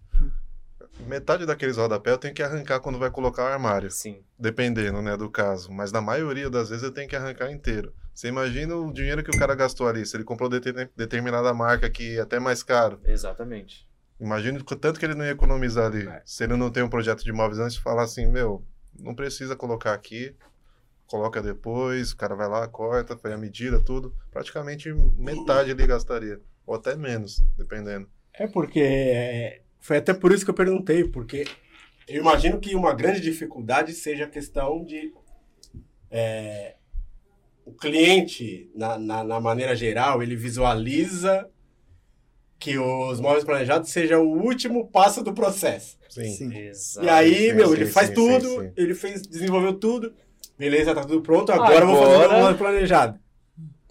Metade 1.07 1.45
daqueles 1.45 1.77
rodapé 1.77 2.11
eu 2.11 2.17
tenho 2.17 2.33
que 2.33 2.43
arrancar 2.43 2.79
quando 2.79 2.99
vai 2.99 3.09
colocar 3.09 3.43
o 3.43 3.47
armário. 3.47 3.89
Sim. 3.89 4.21
Dependendo, 4.37 5.01
né, 5.01 5.15
do 5.15 5.29
caso. 5.29 5.71
Mas 5.71 5.91
na 5.91 6.01
maioria 6.01 6.49
das 6.49 6.69
vezes 6.69 6.83
eu 6.83 6.91
tenho 6.91 7.07
que 7.07 7.15
arrancar 7.15 7.51
inteiro. 7.51 7.93
Você 8.21 8.27
imagina 8.27 8.75
o 8.75 8.93
dinheiro 8.93 9.23
que 9.23 9.36
o 9.36 9.39
cara 9.39 9.55
gastou 9.55 9.88
ali. 9.88 10.05
Se 10.05 10.15
ele 10.15 10.23
comprou 10.23 10.47
deter- 10.47 10.91
determinada 10.95 11.51
marca 11.55 11.89
que 11.89 12.19
é 12.19 12.21
até 12.21 12.39
mais 12.39 12.62
caro. 12.62 13.01
Exatamente. 13.03 13.89
Imagina 14.19 14.60
o 14.60 14.75
tanto 14.75 14.99
que 14.99 15.05
ele 15.07 15.15
não 15.15 15.25
ia 15.25 15.31
economizar 15.31 15.88
ali. 15.88 16.07
É. 16.07 16.21
Se 16.23 16.43
ele 16.43 16.55
não 16.55 16.69
tem 16.69 16.84
um 16.84 16.89
projeto 16.89 17.23
de 17.23 17.31
imóveis 17.31 17.57
antes 17.57 17.73
de 17.77 17.81
falar 17.81 18.03
assim, 18.03 18.27
meu, 18.27 18.63
não 18.99 19.15
precisa 19.15 19.55
colocar 19.55 19.93
aqui, 19.93 20.36
coloca 21.07 21.41
depois, 21.41 22.12
o 22.12 22.17
cara 22.17 22.36
vai 22.36 22.47
lá, 22.47 22.67
corta, 22.67 23.17
foi 23.17 23.34
a 23.34 23.38
medida, 23.39 23.84
tudo. 23.84 24.15
Praticamente 24.29 24.93
metade 25.17 25.71
ele 25.71 25.88
gastaria. 25.88 26.39
Ou 26.63 26.75
até 26.75 26.95
menos, 26.95 27.43
dependendo. 27.57 28.07
É 28.36 28.45
porque 28.45 28.81
é, 28.81 29.62
foi 29.79 29.97
até 29.97 30.13
por 30.13 30.31
isso 30.31 30.45
que 30.45 30.51
eu 30.51 30.55
perguntei, 30.55 31.05
porque 31.05 31.47
eu 32.07 32.21
imagino 32.21 32.60
que 32.60 32.75
uma 32.75 32.93
grande 32.93 33.19
dificuldade 33.19 33.93
seja 33.93 34.25
a 34.25 34.29
questão 34.29 34.86
de 34.86 35.12
é, 36.12 36.75
o 37.71 37.77
cliente, 37.77 38.69
na, 38.75 38.97
na, 38.97 39.23
na 39.23 39.39
maneira 39.39 39.75
geral, 39.75 40.21
ele 40.21 40.36
visualiza 40.36 41.47
que 42.60 42.77
os 42.77 43.19
móveis 43.19 43.43
planejados 43.43 43.89
seja 43.89 44.19
o 44.19 44.27
último 44.43 44.88
passo 44.89 45.23
do 45.23 45.34
processo. 45.34 45.97
Sim. 46.10 46.29
Sim. 46.29 46.57
Exato. 46.57 47.05
E 47.05 47.10
aí, 47.10 47.49
sim, 47.49 47.53
meu, 47.53 47.67
sim, 47.69 47.73
ele 47.73 47.86
faz 47.88 48.07
sim, 48.10 48.13
tudo, 48.13 48.47
sim. 48.62 48.71
ele 48.77 48.93
fez, 48.93 49.21
desenvolveu 49.23 49.73
tudo, 49.73 50.13
beleza, 50.60 50.93
tá 50.93 51.01
tudo 51.01 51.21
pronto, 51.21 51.51
agora, 51.51 51.73
eu 51.84 51.88
vou 51.88 51.95
fazer 51.97 52.13
Agora- 52.15 52.29
meu 52.29 52.39
móvel 52.39 52.57
planejado. 52.57 53.19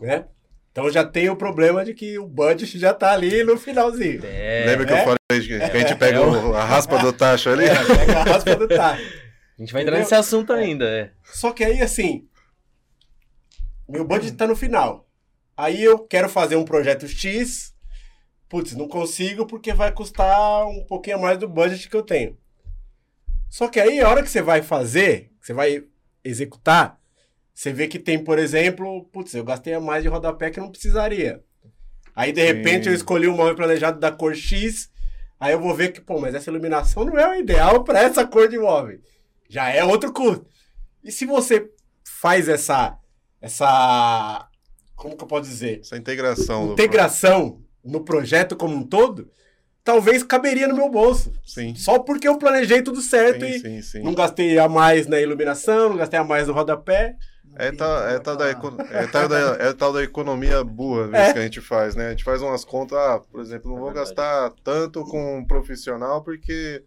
Né? 0.01 0.25
Então 0.73 0.88
já 0.90 1.05
tem 1.05 1.29
o 1.29 1.37
problema 1.37 1.85
de 1.85 1.93
que 1.95 2.19
o 2.19 2.27
budget 2.27 2.79
já 2.79 2.95
tá 2.95 3.12
ali 3.12 3.43
no 3.43 3.57
finalzinho. 3.59 4.21
É, 4.25 4.64
Lembra 4.66 4.87
que 4.87 4.93
é? 4.93 5.01
eu 5.01 5.05
falei 5.05 5.19
que 5.29 5.59
que 5.71 5.77
a 5.77 5.81
gente 5.81 5.95
pega 5.99 6.21
o- 6.23 6.55
a 6.55 6.64
raspa 6.64 6.99
do 6.99 7.12
tacho 7.12 7.51
ali? 7.51 7.64
É, 7.64 7.75
pega 7.85 8.19
a 8.21 8.23
raspa 8.23 8.55
do 8.57 8.69
tacho. 8.69 9.03
a 9.59 9.61
gente 9.61 9.73
vai 9.73 9.83
entrar 9.83 9.95
Entendeu? 9.97 9.99
nesse 9.99 10.14
assunto 10.14 10.53
ainda, 10.53 10.85
é. 10.85 11.11
Só 11.25 11.51
que 11.53 11.64
aí, 11.64 11.83
assim, 11.83 12.25
meu 13.90 14.05
budget 14.05 14.37
tá 14.37 14.46
no 14.46 14.57
final. 14.57 15.09
Aí 15.57 15.83
eu 15.83 15.98
quero 15.98 16.29
fazer 16.29 16.57
um 16.57 16.64
projeto 16.64 17.07
X, 17.07 17.74
putz, 18.48 18.74
não 18.74 18.88
consigo 18.88 19.46
porque 19.46 19.72
vai 19.72 19.92
custar 19.92 20.66
um 20.66 20.85
pouquinho 20.87 21.20
mais 21.20 21.38
do 21.38 21.48
budget 21.48 21.88
que 21.88 21.96
eu 21.96 22.03
tenho. 22.03 22.38
Só 23.48 23.68
que 23.68 23.81
aí, 23.81 24.00
a 24.00 24.09
hora 24.09 24.22
que 24.22 24.31
você 24.31 24.40
vai 24.40 24.62
fazer, 24.62 25.33
que 25.40 25.46
você 25.46 25.53
vai 25.53 25.85
executar, 26.22 27.00
você 27.53 27.72
vê 27.72 27.88
que 27.88 27.98
tem, 27.98 28.22
por 28.22 28.38
exemplo, 28.38 29.05
putz, 29.07 29.35
eu 29.35 29.44
gastei 29.44 29.74
a 29.74 29.81
mais 29.81 30.03
de 30.03 30.09
rodapé 30.09 30.50
que 30.50 30.61
não 30.61 30.70
precisaria. 30.70 31.42
Aí, 32.14 32.33
de 32.33 32.42
repente, 32.44 32.85
Sim. 32.85 32.90
eu 32.90 32.94
escolhi 32.94 33.29
um 33.29 33.37
móvel 33.37 33.57
planejado 33.57 33.98
da 33.98 34.12
cor 34.12 34.35
X, 34.35 34.90
aí 35.38 35.53
eu 35.53 35.61
vou 35.61 35.74
ver 35.74 35.92
que, 35.92 36.00
pô, 36.00 36.20
mas 36.20 36.35
essa 36.35 36.48
iluminação 36.48 37.05
não 37.05 37.18
é 37.18 37.29
o 37.29 37.35
ideal 37.40 37.83
para 37.83 38.00
essa 38.00 38.26
cor 38.26 38.48
de 38.48 38.59
móvel. 38.59 39.00
Já 39.48 39.68
é 39.68 39.85
outro 39.85 40.12
custo. 40.12 40.46
E 41.03 41.11
se 41.11 41.26
você 41.26 41.68
faz 42.05 42.48
essa, 42.48 42.96
essa, 43.40 44.48
como 44.96 45.16
que 45.16 45.22
eu 45.24 45.29
posso 45.29 45.48
dizer? 45.48 45.81
Essa 45.81 45.96
integração. 45.96 46.66
do- 46.68 46.72
Integração 46.72 47.62
no 47.85 48.00
projeto 48.05 48.55
como 48.57 48.76
um 48.76 48.83
todo, 48.83 49.31
talvez 49.83 50.22
caberia 50.22 50.68
no 50.68 50.76
meu 50.76 50.88
bolso. 50.90 51.33
Sim. 51.44 51.74
Só 51.74 51.98
porque 51.98 52.29
eu 52.29 52.38
planejei 52.38 52.83
tudo 52.83 53.00
certo 53.00 53.44
Sim, 53.44 53.50
e 53.53 53.61
sim, 53.61 53.83
sim. 53.83 54.03
não 54.03 54.14
gastei 54.14 54.59
a 54.59 54.68
mais 54.68 55.07
na 55.07 55.20
iluminação, 55.20 55.90
não 55.90 55.96
gastei 55.96 56.18
a 56.18 56.24
mais 56.24 56.46
no 56.48 56.53
rodapé. 56.53 57.16
É 57.57 57.72
tal, 57.72 58.07
é, 58.09 58.18
tal 58.20 58.37
da, 58.37 58.48
é, 58.48 59.07
tal 59.09 59.29
da, 59.29 59.38
é 59.59 59.72
tal 59.72 59.92
da 59.92 60.03
economia 60.05 60.62
burra 60.62 61.07
às 61.07 61.14
É. 61.31 61.33
que 61.33 61.38
a 61.40 61.42
gente 61.42 61.61
faz, 61.61 61.96
né? 61.96 62.07
A 62.07 62.11
gente 62.11 62.22
faz 62.22 62.40
umas 62.42 62.64
contas, 62.64 62.96
ah, 62.96 63.20
por 63.29 63.40
exemplo, 63.40 63.70
não 63.70 63.79
É 63.79 63.81
vou 63.81 63.92
gastar 63.92 64.53
tanto 64.62 65.03
com 65.05 65.38
um 65.38 65.44
profissional 65.44 66.22
porque 66.22 66.85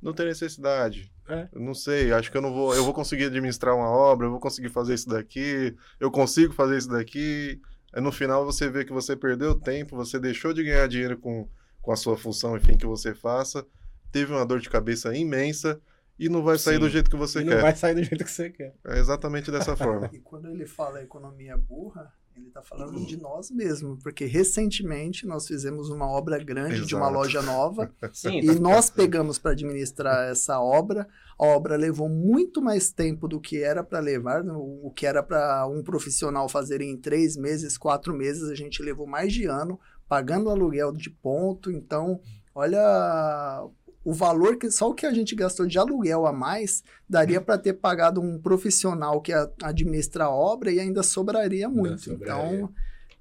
não 0.00 0.12
tem 0.12 0.26
necessidade. 0.26 1.10
É. 1.28 1.48
Eu 1.52 1.60
não 1.60 1.74
sei, 1.74 2.12
acho 2.12 2.30
que 2.30 2.36
eu 2.36 2.42
não 2.42 2.52
vou, 2.52 2.74
eu 2.74 2.84
vou 2.84 2.94
conseguir 2.94 3.24
administrar 3.24 3.74
uma 3.74 3.88
obra, 3.88 4.26
eu 4.26 4.30
vou 4.30 4.40
conseguir 4.40 4.68
fazer 4.68 4.94
isso 4.94 5.08
daqui, 5.08 5.74
eu 5.98 6.10
consigo 6.10 6.52
fazer 6.52 6.78
isso 6.78 6.88
daqui. 6.88 7.60
Aí 7.92 8.00
no 8.00 8.12
final 8.12 8.44
você 8.44 8.68
vê 8.68 8.84
que 8.84 8.92
você 8.92 9.16
perdeu 9.16 9.54
tempo, 9.54 9.96
você 9.96 10.18
deixou 10.18 10.52
de 10.52 10.62
ganhar 10.62 10.86
dinheiro 10.86 11.18
com, 11.18 11.48
com 11.82 11.92
a 11.92 11.96
sua 11.96 12.16
função, 12.16 12.56
enfim, 12.56 12.76
que 12.76 12.86
você 12.86 13.14
faça, 13.14 13.66
teve 14.12 14.32
uma 14.32 14.46
dor 14.46 14.60
de 14.60 14.70
cabeça 14.70 15.14
imensa 15.16 15.80
e 16.18 16.28
não 16.28 16.42
vai 16.42 16.58
sair 16.58 16.74
Sim. 16.74 16.80
do 16.80 16.88
jeito 16.88 17.10
que 17.10 17.16
você 17.16 17.40
e 17.40 17.44
quer. 17.44 17.54
não 17.54 17.62
vai 17.62 17.76
sair 17.76 17.94
do 17.94 18.02
jeito 18.02 18.24
que 18.24 18.30
você 18.30 18.50
quer. 18.50 18.74
É 18.86 18.98
exatamente 18.98 19.50
dessa 19.50 19.76
forma. 19.76 20.08
E 20.12 20.18
quando 20.18 20.48
ele 20.48 20.66
fala 20.66 21.02
economia 21.02 21.56
burra, 21.56 22.12
ele 22.36 22.48
está 22.48 22.62
falando 22.62 23.04
de 23.06 23.16
nós 23.16 23.50
mesmos, 23.50 24.02
porque 24.02 24.24
recentemente 24.26 25.26
nós 25.26 25.46
fizemos 25.46 25.88
uma 25.88 26.06
obra 26.06 26.38
grande 26.42 26.84
de 26.84 26.94
uma 26.94 27.06
Exato. 27.06 27.14
loja 27.18 27.42
nova 27.42 27.90
Sim, 28.12 28.40
e 28.40 28.54
nós 28.58 28.90
pegamos 28.90 29.38
para 29.38 29.52
administrar 29.52 30.28
essa 30.30 30.60
obra. 30.60 31.08
A 31.38 31.46
obra 31.46 31.76
levou 31.76 32.08
muito 32.08 32.60
mais 32.60 32.92
tempo 32.92 33.26
do 33.26 33.40
que 33.40 33.62
era 33.62 33.82
para 33.82 34.00
levar, 34.00 34.44
no- 34.44 34.80
o 34.86 34.90
que 34.90 35.06
era 35.06 35.22
para 35.22 35.66
um 35.66 35.82
profissional 35.82 36.48
fazer 36.48 36.80
em 36.80 36.96
três 36.96 37.36
meses, 37.36 37.78
quatro 37.78 38.14
meses, 38.14 38.44
a 38.50 38.54
gente 38.54 38.82
levou 38.82 39.06
mais 39.06 39.32
de 39.32 39.46
ano 39.46 39.78
pagando 40.08 40.50
aluguel 40.50 40.92
de 40.92 41.10
ponto. 41.10 41.70
Então, 41.70 42.20
olha 42.54 43.66
o 44.08 44.12
valor 44.14 44.56
que 44.56 44.70
só 44.70 44.88
o 44.90 44.94
que 44.94 45.04
a 45.04 45.12
gente 45.12 45.34
gastou 45.34 45.66
de 45.66 45.78
aluguel 45.78 46.26
a 46.26 46.32
mais 46.32 46.84
daria 47.08 47.40
para 47.40 47.58
ter 47.58 47.72
pagado 47.72 48.20
um 48.20 48.38
profissional 48.38 49.20
que 49.20 49.32
ia 49.32 49.50
administrar 49.64 50.28
a 50.28 50.30
obra 50.30 50.70
e 50.70 50.78
ainda 50.78 51.02
sobraria 51.02 51.68
muito. 51.68 52.02
sobraria. 52.02 52.44
Então, 52.54 52.72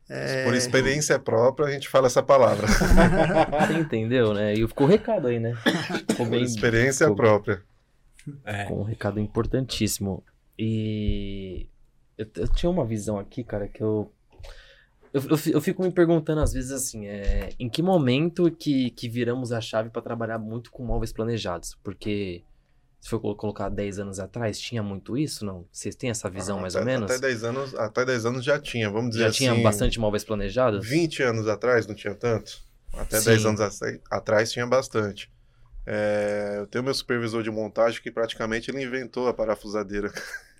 é, 0.08 0.44
Por 0.46 0.54
experiência 0.54 1.18
própria, 1.18 1.68
a 1.68 1.72
gente 1.72 1.90
fala 1.90 2.06
essa 2.06 2.22
palavra. 2.22 2.68
você 3.68 3.74
entendeu, 3.80 4.32
né? 4.36 4.54
E 4.54 4.68
ficou 4.68 4.86
o 4.86 4.90
recado 4.90 5.28
aí, 5.28 5.40
né? 5.40 5.56
Ficou 6.08 6.18
Por 6.18 6.30
bem. 6.30 6.44
experiência 6.44 7.08
ficou- 7.08 7.16
própria. 7.16 7.64
É. 8.44 8.66
com 8.66 8.82
um 8.82 8.84
recado 8.84 9.20
importantíssimo. 9.20 10.24
E 10.58 11.68
eu, 12.18 12.28
eu 12.38 12.48
tinha 12.48 12.70
uma 12.70 12.86
visão 12.86 13.18
aqui, 13.18 13.44
cara, 13.44 13.68
que 13.68 13.82
eu. 13.82 14.12
Eu, 15.16 15.22
eu, 15.30 15.38
fi- 15.38 15.52
eu 15.52 15.62
fico 15.62 15.82
me 15.82 15.92
perguntando 15.92 16.42
às 16.42 16.52
vezes 16.52 16.72
assim, 16.72 17.06
é, 17.08 17.50
em 17.58 17.70
que 17.70 17.82
momento 17.82 18.52
que, 18.52 18.90
que 18.90 19.08
viramos 19.08 19.54
a 19.54 19.62
chave 19.62 19.90
para 19.90 20.02
trabalhar 20.02 20.38
muito 20.38 20.70
com 20.70 20.84
móveis 20.84 21.14
planejados? 21.14 21.74
Porque 21.82 22.44
se 23.00 23.10
for 23.10 23.20
colo- 23.22 23.36
colocar 23.36 23.70
10 23.70 24.00
anos 24.00 24.20
atrás, 24.20 24.60
tinha 24.60 24.84
muito 24.84 25.18
isso, 25.18 25.46
não? 25.46 25.66
Vocês 25.72 25.96
têm 25.96 26.10
essa 26.10 26.30
visão 26.30 26.58
Ah, 26.58 26.62
mais 26.64 26.76
até, 26.76 26.82
ou 26.82 26.86
menos? 26.86 27.10
Até 27.12 27.20
10 27.28 27.44
anos, 27.46 27.76
até 27.76 28.04
10 28.04 28.26
anos 28.26 28.44
já 28.44 28.60
tinha, 28.60 28.90
vamos 28.90 29.12
dizer 29.12 29.24
Já 29.24 29.30
assim. 29.30 29.38
tinha 29.38 29.56
bastante 29.64 30.00
móveis 30.00 30.24
planejados? 30.26 30.86
20 30.86 31.24
anos 31.24 31.48
atrás 31.48 31.88
não 31.88 31.96
tinha 31.96 32.14
tanto. 32.14 32.60
Até 32.94 33.20
Sim. 33.22 33.30
10 33.30 33.46
anos 33.46 33.62
at- 33.62 34.02
atrás 34.12 34.52
tinha 34.52 34.68
bastante. 34.68 35.32
É, 35.88 36.56
eu 36.58 36.68
tenho 36.68 36.84
meu 36.84 36.94
supervisor 36.94 37.42
de 37.42 37.52
montagem 37.52 38.02
que 38.02 38.12
praticamente 38.12 38.70
ele 38.70 38.84
inventou 38.84 39.28
a 39.30 39.34
parafusadeira. 39.34 40.12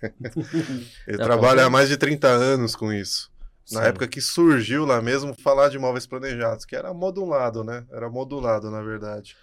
ele 1.06 1.18
Não, 1.18 1.24
trabalha 1.24 1.64
há 1.66 1.70
mais 1.70 1.88
de 1.88 1.96
30 1.96 2.28
anos 2.28 2.74
com 2.76 2.92
isso. 2.92 3.30
Na 3.72 3.80
Sim. 3.82 3.86
época 3.88 4.06
que 4.06 4.20
surgiu 4.20 4.84
lá 4.84 5.02
mesmo 5.02 5.34
falar 5.34 5.68
de 5.68 5.78
móveis 5.78 6.06
planejados, 6.06 6.64
que 6.64 6.76
era 6.76 6.94
modulado, 6.94 7.64
né? 7.64 7.84
Era 7.90 8.08
modulado, 8.08 8.70
na 8.70 8.80
verdade. 8.82 9.36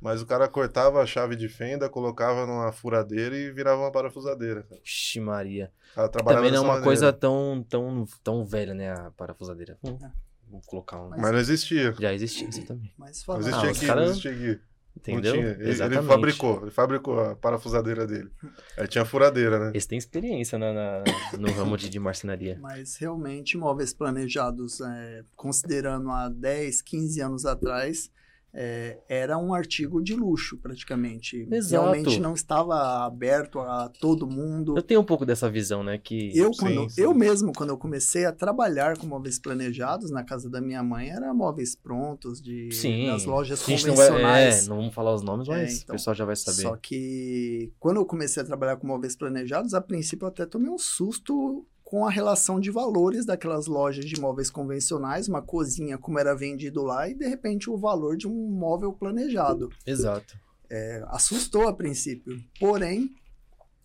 Mas 0.00 0.20
o 0.20 0.26
cara 0.26 0.48
cortava 0.48 1.00
a 1.00 1.06
chave 1.06 1.36
de 1.36 1.48
fenda, 1.48 1.88
colocava 1.88 2.44
numa 2.44 2.72
furadeira 2.72 3.36
e 3.36 3.52
virava 3.52 3.80
uma 3.82 3.92
parafusadeira. 3.92 4.64
cara. 4.64 4.80
Ixi, 4.84 5.20
Maria. 5.20 5.70
Também 6.12 6.50
não 6.50 6.56
é 6.56 6.60
uma 6.60 6.66
maneira. 6.68 6.84
coisa 6.84 7.12
tão, 7.12 7.64
tão, 7.68 8.04
tão 8.24 8.44
velha, 8.44 8.74
né? 8.74 8.90
A 8.92 9.12
parafusadeira. 9.12 9.78
Hum, 9.84 9.96
É. 10.02 10.10
Vamos 10.50 10.66
colocar 10.66 11.00
um. 11.00 11.08
Mas 11.10 11.32
não 11.32 11.38
existia. 11.38 11.94
Já 11.98 12.12
existia 12.12 12.48
isso 12.48 12.64
também. 12.66 12.92
mas 12.98 13.18
Não 13.18 13.24
falando, 13.24 13.46
existia 13.48 13.68
Ah, 13.68 13.70
aqui, 13.72 13.86
cara- 13.86 14.00
não 14.00 14.10
existia 14.10 14.30
aqui. 14.32 14.60
Entendeu? 14.96 15.34
Não 15.34 15.40
tinha. 15.40 15.52
Ele, 15.52 15.62
ele 15.62 15.70
Exatamente. 15.70 16.06
fabricou, 16.06 16.62
ele 16.62 16.70
fabricou 16.70 17.18
a 17.20 17.34
parafusadeira 17.34 18.06
dele. 18.06 18.30
Aí 18.78 18.86
tinha 18.86 19.04
furadeira, 19.04 19.58
né? 19.58 19.70
Eles 19.70 19.86
têm 19.86 19.96
experiência 19.98 20.58
na, 20.58 20.72
na- 20.72 21.04
no 21.38 21.50
ramo 21.52 21.76
de, 21.76 21.88
de 21.88 21.98
marcenaria. 21.98 22.58
Mas 22.60 22.96
realmente, 22.96 23.52
imóveis 23.56 23.92
planejados, 23.94 24.80
é, 24.80 25.24
considerando 25.34 26.10
há 26.10 26.28
10, 26.28 26.82
15 26.82 27.20
anos 27.20 27.44
atrás, 27.46 28.10
é, 28.54 28.98
era 29.08 29.38
um 29.38 29.54
artigo 29.54 30.02
de 30.02 30.14
luxo, 30.14 30.58
praticamente. 30.58 31.48
Exato. 31.50 31.82
Realmente 31.84 32.20
não 32.20 32.34
estava 32.34 33.04
aberto 33.06 33.58
a 33.60 33.88
todo 34.00 34.26
mundo. 34.26 34.76
Eu 34.76 34.82
tenho 34.82 35.00
um 35.00 35.04
pouco 35.04 35.24
dessa 35.24 35.48
visão, 35.50 35.82
né? 35.82 35.96
Que 35.98 36.36
Eu, 36.36 36.50
quando, 36.50 36.90
sim. 36.90 37.00
eu 37.00 37.14
mesmo, 37.14 37.52
quando 37.52 37.70
eu 37.70 37.78
comecei 37.78 38.26
a 38.26 38.32
trabalhar 38.32 38.98
com 38.98 39.06
móveis 39.06 39.38
planejados 39.38 40.10
na 40.10 40.22
casa 40.22 40.50
da 40.50 40.60
minha 40.60 40.82
mãe, 40.82 41.08
era 41.10 41.32
móveis 41.32 41.74
prontos 41.74 42.42
de 42.42 42.70
Sim, 42.72 43.06
das 43.06 43.24
lojas 43.24 43.64
gente 43.64 43.86
não 43.86 43.94
vai. 43.94 44.08
convencionais. 44.08 44.66
É, 44.66 44.68
não 44.68 44.76
vamos 44.76 44.94
falar 44.94 45.14
os 45.14 45.22
nomes, 45.22 45.48
É, 45.48 45.52
mas 45.52 45.82
então, 45.82 45.94
o 45.94 45.98
pessoal 45.98 46.14
já 46.14 46.24
vai 46.24 46.36
saber. 46.36 46.62
Só 46.62 46.76
que 46.76 47.72
quando 47.80 47.96
eu 47.96 48.04
comecei 48.04 48.42
a 48.42 48.46
trabalhar 48.46 48.76
com 48.76 48.86
móveis 48.86 49.16
planejados, 49.16 49.72
a 49.72 49.80
princípio 49.80 50.24
eu 50.26 50.28
até 50.28 50.44
tomei 50.44 50.70
um 50.70 50.78
susto 50.78 51.66
com 51.92 52.06
a 52.06 52.10
relação 52.10 52.58
de 52.58 52.70
valores 52.70 53.26
daquelas 53.26 53.66
lojas 53.66 54.06
de 54.06 54.18
móveis 54.18 54.48
convencionais, 54.48 55.28
uma 55.28 55.42
cozinha 55.42 55.98
como 55.98 56.18
era 56.18 56.34
vendido 56.34 56.82
lá, 56.82 57.06
e 57.06 57.12
de 57.12 57.28
repente 57.28 57.68
o 57.68 57.76
valor 57.76 58.16
de 58.16 58.26
um 58.26 58.32
móvel 58.32 58.94
planejado. 58.94 59.68
Exato. 59.86 60.34
É, 60.70 61.04
assustou 61.08 61.68
a 61.68 61.72
princípio. 61.74 62.42
Porém, 62.58 63.10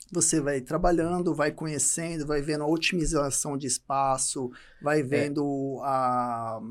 você 0.10 0.40
vai 0.40 0.62
trabalhando, 0.62 1.36
vai 1.36 1.52
conhecendo, 1.52 2.26
vai 2.26 2.42
vendo 2.42 2.64
a 2.64 2.68
otimização 2.68 3.58
de 3.58 3.68
espaço, 3.68 4.50
vai 4.82 5.04
vendo 5.04 5.82
a 5.84 6.62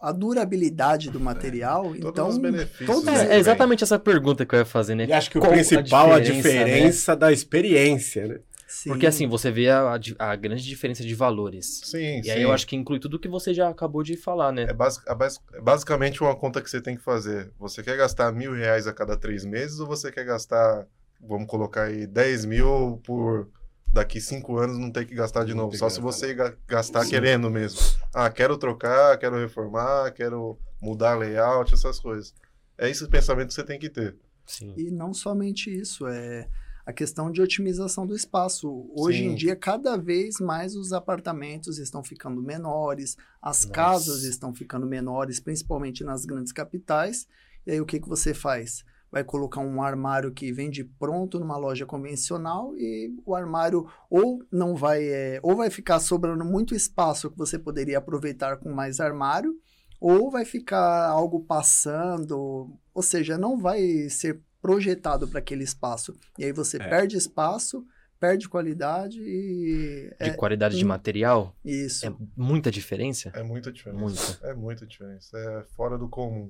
a 0.00 0.10
durabilidade 0.10 1.12
do 1.12 1.20
material. 1.20 1.84
Todos 1.84 2.06
então, 2.06 2.28
os 2.28 2.38
benefícios, 2.38 2.86
todos 2.88 3.04
né? 3.04 3.28
É, 3.28 3.36
é 3.36 3.38
exatamente 3.38 3.84
essa 3.84 4.00
pergunta 4.00 4.44
que 4.44 4.52
eu 4.52 4.58
ia 4.58 4.64
fazer, 4.64 4.96
né? 4.96 5.06
E 5.06 5.12
acho 5.12 5.30
que 5.30 5.38
o 5.38 5.40
Qual 5.40 5.52
principal, 5.52 6.12
a 6.12 6.18
né? 6.18 6.24
diferença, 6.24 7.14
da 7.14 7.30
experiência, 7.30 8.26
né? 8.26 8.40
Sim, 8.72 8.90
Porque 8.90 9.06
assim, 9.06 9.26
você 9.26 9.50
vê 9.50 9.68
a, 9.70 9.98
a 10.18 10.36
grande 10.36 10.64
diferença 10.64 11.02
de 11.02 11.14
valores. 11.14 11.80
Sim, 11.84 12.22
E 12.22 12.24
sim. 12.24 12.30
aí 12.30 12.42
eu 12.42 12.52
acho 12.52 12.66
que 12.66 12.76
inclui 12.76 12.98
tudo 12.98 13.18
que 13.18 13.28
você 13.28 13.52
já 13.54 13.68
acabou 13.68 14.02
de 14.02 14.16
falar, 14.16 14.52
né? 14.52 14.62
É, 14.62 14.72
basic- 14.72 15.08
é 15.08 15.14
bas- 15.14 15.40
é 15.54 15.60
basicamente 15.60 16.22
uma 16.22 16.34
conta 16.36 16.60
que 16.62 16.70
você 16.70 16.80
tem 16.80 16.96
que 16.96 17.02
fazer. 17.02 17.50
Você 17.58 17.82
quer 17.82 17.96
gastar 17.96 18.32
mil 18.32 18.52
reais 18.54 18.86
a 18.86 18.92
cada 18.92 19.16
três 19.16 19.44
meses 19.44 19.78
ou 19.80 19.86
você 19.86 20.10
quer 20.10 20.24
gastar, 20.24 20.86
vamos 21.20 21.46
colocar 21.48 21.84
aí, 21.84 22.06
10 22.06 22.44
mil 22.44 23.00
por 23.04 23.48
daqui 23.92 24.20
cinco 24.20 24.56
anos 24.58 24.78
não 24.78 24.90
ter 24.90 25.04
que 25.04 25.14
gastar 25.14 25.44
de 25.44 25.52
Não 25.54 25.64
novo? 25.64 25.76
Só 25.76 25.88
se 25.90 26.00
você 26.00 26.32
ga- 26.34 26.54
gastar 26.66 27.04
Sim. 27.04 27.10
querendo 27.10 27.50
mesmo. 27.50 27.80
Ah, 28.14 28.30
quero 28.30 28.56
trocar, 28.56 29.18
quero 29.18 29.36
reformar, 29.36 30.10
quero 30.12 30.58
mudar 30.80 31.14
layout, 31.16 31.74
essas 31.74 31.98
coisas. 32.00 32.34
É 32.78 32.88
esse 32.88 33.06
pensamento 33.08 33.48
que 33.48 33.54
você 33.54 33.64
tem 33.64 33.78
que 33.78 33.90
ter. 33.90 34.16
Sim. 34.46 34.74
E 34.76 34.90
não 34.90 35.12
somente 35.12 35.70
isso, 35.70 36.06
é 36.06 36.48
a 36.84 36.92
questão 36.92 37.30
de 37.30 37.40
otimização 37.40 38.06
do 38.06 38.14
espaço. 38.14 38.90
Hoje 38.94 39.18
Sim. 39.18 39.28
em 39.30 39.34
dia, 39.34 39.54
cada 39.54 39.96
vez 39.96 40.40
mais 40.40 40.74
os 40.74 40.92
apartamentos 40.92 41.78
estão 41.78 42.02
ficando 42.02 42.42
menores, 42.42 43.16
as 43.40 43.64
Nossa. 43.64 43.70
casas 43.72 44.22
estão 44.24 44.52
ficando 44.52 44.86
menores, 44.86 45.38
principalmente 45.38 46.02
nas 46.02 46.24
grandes 46.24 46.52
capitais. 46.52 47.26
E 47.66 47.72
aí 47.72 47.80
o 47.80 47.86
que, 47.86 48.00
que 48.00 48.08
você 48.08 48.34
faz? 48.34 48.84
Vai 49.10 49.22
colocar 49.22 49.60
um 49.60 49.82
armário 49.82 50.32
que 50.32 50.50
vende 50.50 50.82
pronto 50.82 51.38
numa 51.38 51.56
loja 51.56 51.86
convencional 51.86 52.74
e 52.76 53.14
o 53.24 53.34
armário 53.34 53.86
ou 54.10 54.42
não 54.50 54.74
vai, 54.74 55.04
é, 55.04 55.38
ou 55.42 55.54
vai 55.54 55.70
ficar 55.70 56.00
sobrando 56.00 56.44
muito 56.44 56.74
espaço 56.74 57.30
que 57.30 57.38
você 57.38 57.58
poderia 57.58 57.98
aproveitar 57.98 58.56
com 58.56 58.72
mais 58.72 59.00
armário, 59.00 59.54
ou 60.00 60.30
vai 60.30 60.44
ficar 60.44 61.08
algo 61.08 61.44
passando, 61.44 62.76
ou 62.92 63.02
seja, 63.02 63.38
não 63.38 63.56
vai 63.56 64.08
ser 64.08 64.40
projetado 64.62 65.26
para 65.28 65.40
aquele 65.40 65.64
espaço. 65.64 66.16
E 66.38 66.44
aí 66.44 66.52
você 66.52 66.76
É. 66.80 66.88
perde 66.88 67.16
espaço, 67.16 67.84
perde 68.20 68.48
qualidade 68.48 69.20
e 69.20 70.08
De 70.20 70.30
é 70.30 70.30
qualidade 70.30 70.78
de 70.78 70.84
material, 70.84 71.54
isso. 71.64 72.06
é 72.06 72.14
muita 72.36 72.70
diferença. 72.70 73.30
É 73.34 73.42
muita 73.42 73.72
diferença. 73.72 74.00
Muita. 74.00 74.46
É 74.46 74.54
muita 74.54 74.86
diferença. 74.86 75.36
É 75.36 75.64
fora 75.76 75.98
do 75.98 76.08
comum, 76.08 76.48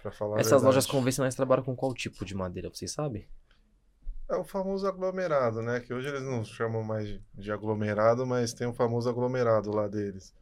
pra 0.00 0.12
falar 0.12 0.38
Essas 0.38 0.62
lojas 0.62 0.86
convencionais 0.86 1.34
trabalham 1.34 1.64
com 1.64 1.74
qual 1.74 1.92
tipo 1.92 2.24
de 2.24 2.34
madeira, 2.36 2.70
vocês 2.72 2.92
sabem? 2.92 3.26
É 4.30 4.36
o 4.36 4.44
famoso 4.44 4.86
aglomerado, 4.86 5.60
né? 5.62 5.80
Que 5.80 5.92
hoje 5.92 6.06
eles 6.08 6.22
não 6.22 6.44
chamam 6.44 6.82
mais 6.84 7.08
de- 7.08 7.20
de 7.34 7.50
aglomerado, 7.50 8.24
mas 8.26 8.52
tem 8.52 8.66
o 8.66 8.74
famoso 8.74 9.08
aglomerado 9.08 9.70
lá 9.74 9.88
deles. 9.88 10.32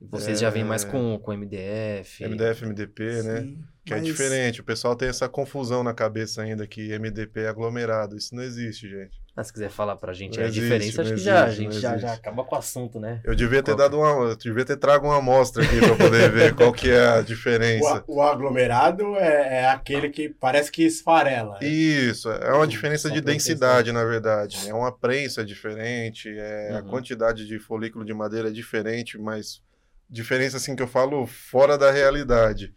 Vocês 0.00 0.38
já 0.38 0.50
vêm 0.50 0.62
mais 0.64 0.84
É. 0.84 0.88
com, 0.88 1.18
com 1.18 1.32
MDF. 1.32 2.22
MDF, 2.24 2.66
MDP, 2.66 3.22
né? 3.22 3.40
Sim, 3.40 3.58
Que 3.84 3.94
é 3.94 3.98
diferente. 4.00 4.60
O 4.60 4.64
pessoal 4.64 4.94
tem 4.94 5.08
essa 5.08 5.28
confusão 5.28 5.82
na 5.82 5.94
cabeça 5.94 6.42
ainda 6.42 6.66
que 6.66 6.92
MDP 6.98 7.40
é 7.40 7.48
aglomerado. 7.48 8.16
Isso 8.16 8.34
não 8.34 8.42
existe, 8.42 8.88
gente. 8.88 9.24
Ah, 9.34 9.44
se 9.44 9.52
quiser 9.52 9.68
falar 9.70 9.96
pra 9.96 10.12
gente 10.14 10.38
Não 10.38 10.44
a 10.44 10.48
existe, 10.48 10.62
diferença, 10.62 11.02
acho 11.02 11.10
que 11.14 11.20
já, 11.20 11.44
a 11.44 11.46
existe, 11.48 11.62
gente 11.62 11.78
já, 11.80 11.90
existe. 11.90 12.06
já 12.08 12.14
acaba 12.14 12.42
com 12.44 12.54
o 12.54 12.58
assunto, 12.58 12.98
né? 12.98 13.20
Eu 13.22 13.34
devia 13.34 13.62
ter 13.62 13.72
Qual 13.72 13.76
dado 13.78 13.98
uma, 13.98 14.30
eu 14.30 14.36
devia 14.36 14.64
ter 14.64 14.76
trago 14.78 15.06
uma 15.06 15.18
amostra 15.18 15.62
aqui 15.62 15.78
para 15.78 15.94
poder 15.94 16.30
ver 16.32 16.54
qual 16.54 16.72
que 16.72 16.90
é 16.90 17.06
a 17.06 17.18
O, 17.20 17.22
diferença. 17.24 17.96
a- 17.98 18.04
o 18.06 18.22
aglomerado 18.22 19.14
é, 19.16 19.60
é 19.62 19.66
aquele 19.68 20.08
que 20.08 20.28
parece 20.30 20.72
que 20.72 20.84
esfarela. 20.84 21.58
né? 21.60 21.68
Isso, 21.68 22.30
é 22.30 22.52
uma 22.54 22.66
diferença 22.66 23.10
de 23.10 23.20
pra 23.22 23.32
densidade, 23.32 23.92
na 23.92 24.04
verdade. 24.04 24.68
É 24.68 24.72
uma 24.74 24.90
prensa 24.90 25.44
diferente, 25.44 26.28
é 26.30 26.72
a 26.78 26.82
Uhum. 26.82 26.88
quantidade 26.88 27.46
de 27.46 27.58
folículo 27.58 28.04
de 28.06 28.14
madeira 28.14 28.48
é 28.48 28.52
diferente, 28.52 29.18
mas 29.18 29.60
diferença 30.08 30.56
assim 30.56 30.76
que 30.76 30.82
eu 30.82 30.88
falo 30.88 31.26
fora 31.26 31.76
da 31.76 31.90
realidade. 31.90 32.74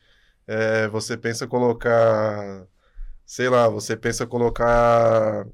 É, 0.48 0.88
você 0.88 1.16
pensa 1.16 1.48
colocar, 1.48 2.68
sei 3.26 3.50
lá, 3.50 3.68
você 3.70 3.96
pensa 3.96 4.26
colocar 4.26 5.46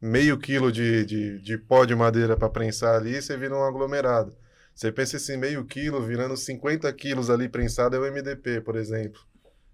meio 0.00 0.38
quilo 0.38 0.70
de, 0.70 1.04
de, 1.06 1.40
de 1.40 1.56
pó 1.56 1.84
de 1.84 1.94
madeira 1.94 2.36
para 2.36 2.50
prensar 2.50 2.96
ali, 2.96 3.20
você 3.20 3.36
vira 3.36 3.56
um 3.56 3.64
aglomerado. 3.64 4.36
Você 4.74 4.90
pensa 4.90 5.16
esse 5.16 5.36
meio 5.36 5.64
quilo 5.64 6.02
virando 6.02 6.36
50 6.36 6.92
quilos 6.92 7.30
ali 7.30 7.48
prensado 7.48 7.94
é 7.94 7.98
o 7.98 8.12
MDP, 8.12 8.60
por 8.60 8.76
exemplo. 8.76 9.20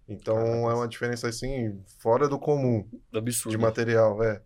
Então 0.06 0.70
é 0.70 0.74
uma 0.74 0.86
diferença 0.86 1.28
assim 1.28 1.80
fora 1.98 2.28
do 2.28 2.38
comum 2.38 2.86
Absurdo. 3.14 3.56
de 3.56 3.62
material, 3.62 4.22
é. 4.22 4.42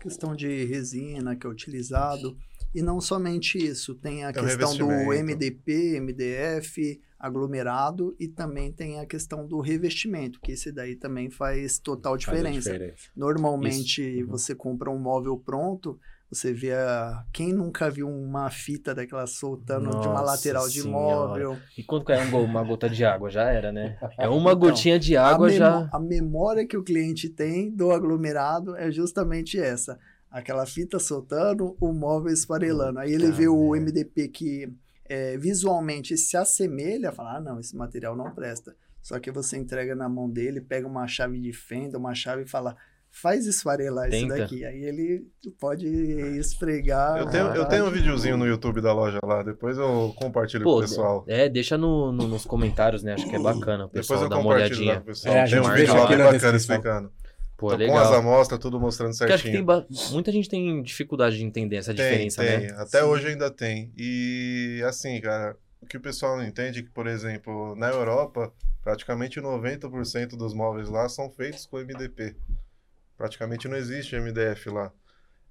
questão 0.00 0.36
de 0.36 0.64
resina 0.64 1.34
que 1.34 1.46
é 1.46 1.50
utilizado. 1.50 2.36
E 2.74 2.82
não 2.82 3.00
somente 3.00 3.56
isso, 3.56 3.94
tem 3.94 4.24
a 4.24 4.32
Tem 4.32 4.42
o 4.42 4.46
questão 4.46 4.76
do. 4.76 4.86
MDP, 4.88 6.00
MDF, 6.00 7.00
aglomerado 7.18 8.14
e 8.18 8.28
também 8.28 8.72
tem 8.72 8.98
a 9.00 9.06
questão 9.06 9.46
do 9.46 9.60
revestimento, 9.60 10.40
que 10.40 10.52
esse 10.52 10.70
daí 10.72 10.96
também 10.96 11.30
faz 11.30 11.78
total 11.78 12.12
Faz 12.20 12.26
a 12.28 12.32
diferença. 12.32 12.72
diferença. 12.72 13.08
Normalmente. 13.16 14.22
Uhum. 14.22 14.28
você 14.30 14.54
compra 14.54 14.90
um 14.90 14.98
móvel 14.98 15.36
pronto, 15.38 15.98
você 16.30 16.52
vê 16.52 16.72
a... 16.72 17.24
quem 17.32 17.52
nunca 17.52 17.88
viu 17.88 18.08
uma 18.08 18.50
fita 18.50 18.94
daquela 18.94 19.26
soltando 19.26 19.88
de 19.90 19.96
uma 20.08 20.20
Nossa 20.20 20.32
lateral 20.32 20.68
de 20.68 20.82
móvel. 20.82 21.56
E 21.78 21.82
quando 21.84 22.04
cai 22.04 22.26
um 22.26 22.30
go- 22.30 22.40
uma 22.42 22.62
gota 22.64 22.88
de 22.90 23.04
água, 23.04 23.30
já 23.30 23.44
era, 23.50 23.70
né? 23.70 23.96
É 24.18 24.28
uma 24.28 24.50
Então, 24.52 24.58
gotinha 24.60 24.98
de 24.98 25.16
água 25.16 25.46
a, 25.46 25.50
já. 25.50 25.88
a 25.92 26.00
memória 26.00 26.66
que 26.66 26.76
o 26.76 26.82
cliente 26.82 27.28
tem 27.28 27.70
do 27.70 27.90
aglomerado 27.92 28.74
é 28.76 28.90
justamente 28.90 29.58
essa. 29.58 29.98
Aquela 30.36 30.66
fita 30.66 30.98
soltando, 30.98 31.76
o 31.80 31.92
móvel 31.92 32.32
esfarelando. 32.32 32.98
Aí 32.98 33.12
ele 33.12 33.30
vê 33.30 33.46
o. 33.46 33.70
MDP 33.76 34.26
que 34.28 34.68
é, 35.08 35.36
visualmente 35.38 36.16
se 36.16 36.36
assemelha, 36.36 37.12
fala, 37.12 37.36
ah, 37.36 37.40
não, 37.40 37.60
esse 37.60 37.76
material 37.76 38.16
não 38.16 38.34
presta. 38.34 38.74
Só 39.00 39.18
que 39.20 39.30
você 39.30 39.56
entrega 39.56 39.94
na 39.94 40.08
mão 40.08 40.28
dele, 40.28 40.60
pega 40.60 40.88
uma 40.88 41.06
chave 41.06 41.38
de 41.38 41.52
fenda, 41.52 41.98
uma 41.98 42.14
chave 42.14 42.42
e 42.42 42.46
fala, 42.48 42.74
faz 43.10 43.46
esfarelar 43.46 44.08
isso 44.08 44.22
Tenta. 44.26 44.38
daqui. 44.38 44.64
Aí 44.64 44.82
ele 44.82 45.24
pode 45.60 45.86
esfregar. 45.86 47.18
Eu 47.18 47.26
tenho, 47.26 47.46
eu 47.54 47.64
tenho 47.66 47.86
um 47.86 47.90
videozinho 47.90 48.36
no 48.36 48.46
YouTube 48.46 48.80
da 48.80 48.92
loja 48.92 49.18
lá, 49.24 49.42
depois 49.42 49.78
eu 49.78 50.12
compartilho 50.16 50.64
com 50.64 50.70
Pô, 50.70 50.78
o 50.78 50.80
pessoal. 50.80 51.24
é, 51.28 51.48
deixa 51.48 51.78
no, 51.78 52.10
no- 52.12 52.26
nos 52.26 52.44
comentários, 52.44 53.02
né? 53.02 53.14
Acho 53.14 53.28
que 53.28 53.36
é 53.36 53.38
bacana 53.38 53.84
o 53.84 53.86
Depois 53.88 54.06
pessoal 54.08 54.22
eu 54.24 54.28
dar 54.28 54.38
uma 54.38 54.50
lá 54.50 54.56
olhadinha. 54.56 54.94
com 54.96 55.00
o 55.02 55.04
pessoal. 55.04 55.34
É, 55.34 55.40
a 55.40 55.44
Tem 55.44 55.52
gente 55.54 55.60
um 55.60 55.74
deixa 55.74 55.80
vídeo 55.92 55.94
lá 55.94 56.08
bem 56.08 56.18
bacana 56.18 56.32
descrição. 56.32 56.56
explicando. 56.76 57.12
Pô, 57.64 57.70
Tô 57.70 57.76
legal. 57.76 57.96
com 57.96 58.02
as 58.02 58.12
amostras, 58.12 58.60
tudo 58.60 58.78
mostrando 58.78 59.16
Porque 59.16 59.32
acho 59.32 59.42
que 59.42 59.48
certinho. 59.48 59.64
ba- 59.64 59.86
muita 60.10 60.30
gente 60.30 60.48
tem 60.50 60.82
dificuldade 60.82 61.36
de 61.38 61.44
entender 61.44 61.76
essa 61.76 61.94
Tem, 61.94 62.04
diferença, 62.28 62.42
tem. 62.44 62.60
né? 62.66 62.74
Até 62.76 63.00
Sim. 63.00 63.04
hoje 63.06 63.28
ainda 63.28 63.50
tem. 63.50 63.90
E 63.96 64.82
assim, 64.86 65.18
cara, 65.20 65.56
o 65.80 65.86
que 65.86 65.96
o 65.96 66.00
pessoal 66.00 66.36
não 66.36 66.44
entende 66.44 66.80
é 66.80 66.82
que, 66.82 66.90
por 66.90 67.06
exemplo, 67.06 67.74
na 67.76 67.88
Europa, 67.88 68.52
praticamente 68.82 69.40
90% 69.40 70.36
dos 70.36 70.52
móveis 70.52 70.90
lá 70.90 71.08
são 71.08 71.30
feitos 71.30 71.64
com 71.64 71.78
MDP. 71.78 72.36
Praticamente 73.16 73.66
não 73.68 73.76
existe 73.76 74.14
MDF 74.16 74.68
lá. 74.70 74.92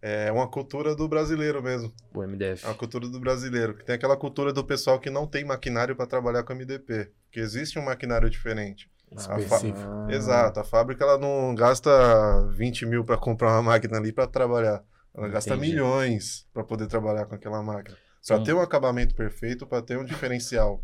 É 0.02 0.30
uma 0.32 0.47
cultura 0.49 0.93
do 0.95 1.08
brasileiro 1.08 1.63
mesmo. 1.63 1.91
O 2.13 2.21
MDF. 2.21 2.65
É 2.65 2.67
uma 2.67 2.76
cultura 2.76 3.08
do 3.08 3.19
brasileiro. 3.19 3.73
Que 3.73 3.86
tem 3.86 3.95
aquela 3.95 4.17
cultura 4.17 4.52
do 4.52 4.63
pessoal 4.63 4.99
que 4.99 5.10
não 5.10 5.26
tem 5.26 5.45
maquinário 5.45 5.95
para 5.95 6.06
trabalhar 6.06 6.43
com 6.43 6.54
MDP. 6.54 7.10
Que 7.32 7.39
existe 7.39 7.80
um 7.80 7.84
maquinário 7.86 8.30
diferente. 8.30 8.89
Específico. 9.15 9.80
Ah. 9.80 10.08
Exato. 10.10 10.60
A 10.60 10.63
fábrica 10.63 11.04
ela 11.04 11.17
não 11.17 11.54
gasta 11.56 11.89
20 12.52 12.86
mil 12.86 13.04
para 13.04 13.17
comprar 13.17 13.49
uma 13.52 13.62
máquina 13.63 13.97
ali 13.97 14.12
para 14.12 14.28
trabalhar. 14.28 14.84
Ela 15.15 15.28
gasta 15.28 15.56
Entendi. 15.56 15.71
milhões 15.71 16.47
para 16.54 16.63
poder 16.63 16.88
trabalhar 16.88 17.26
com 17.26 17.36
aquela 17.36 17.62
máquina. 17.62 17.97
Para 18.28 18.43
ter 18.43 18.54
um 18.54 18.62
acabamento 18.62 19.13
perfeito, 19.15 19.67
para 19.67 19.82
ter 19.82 19.97
um 19.97 20.06
diferencial. 20.06 20.84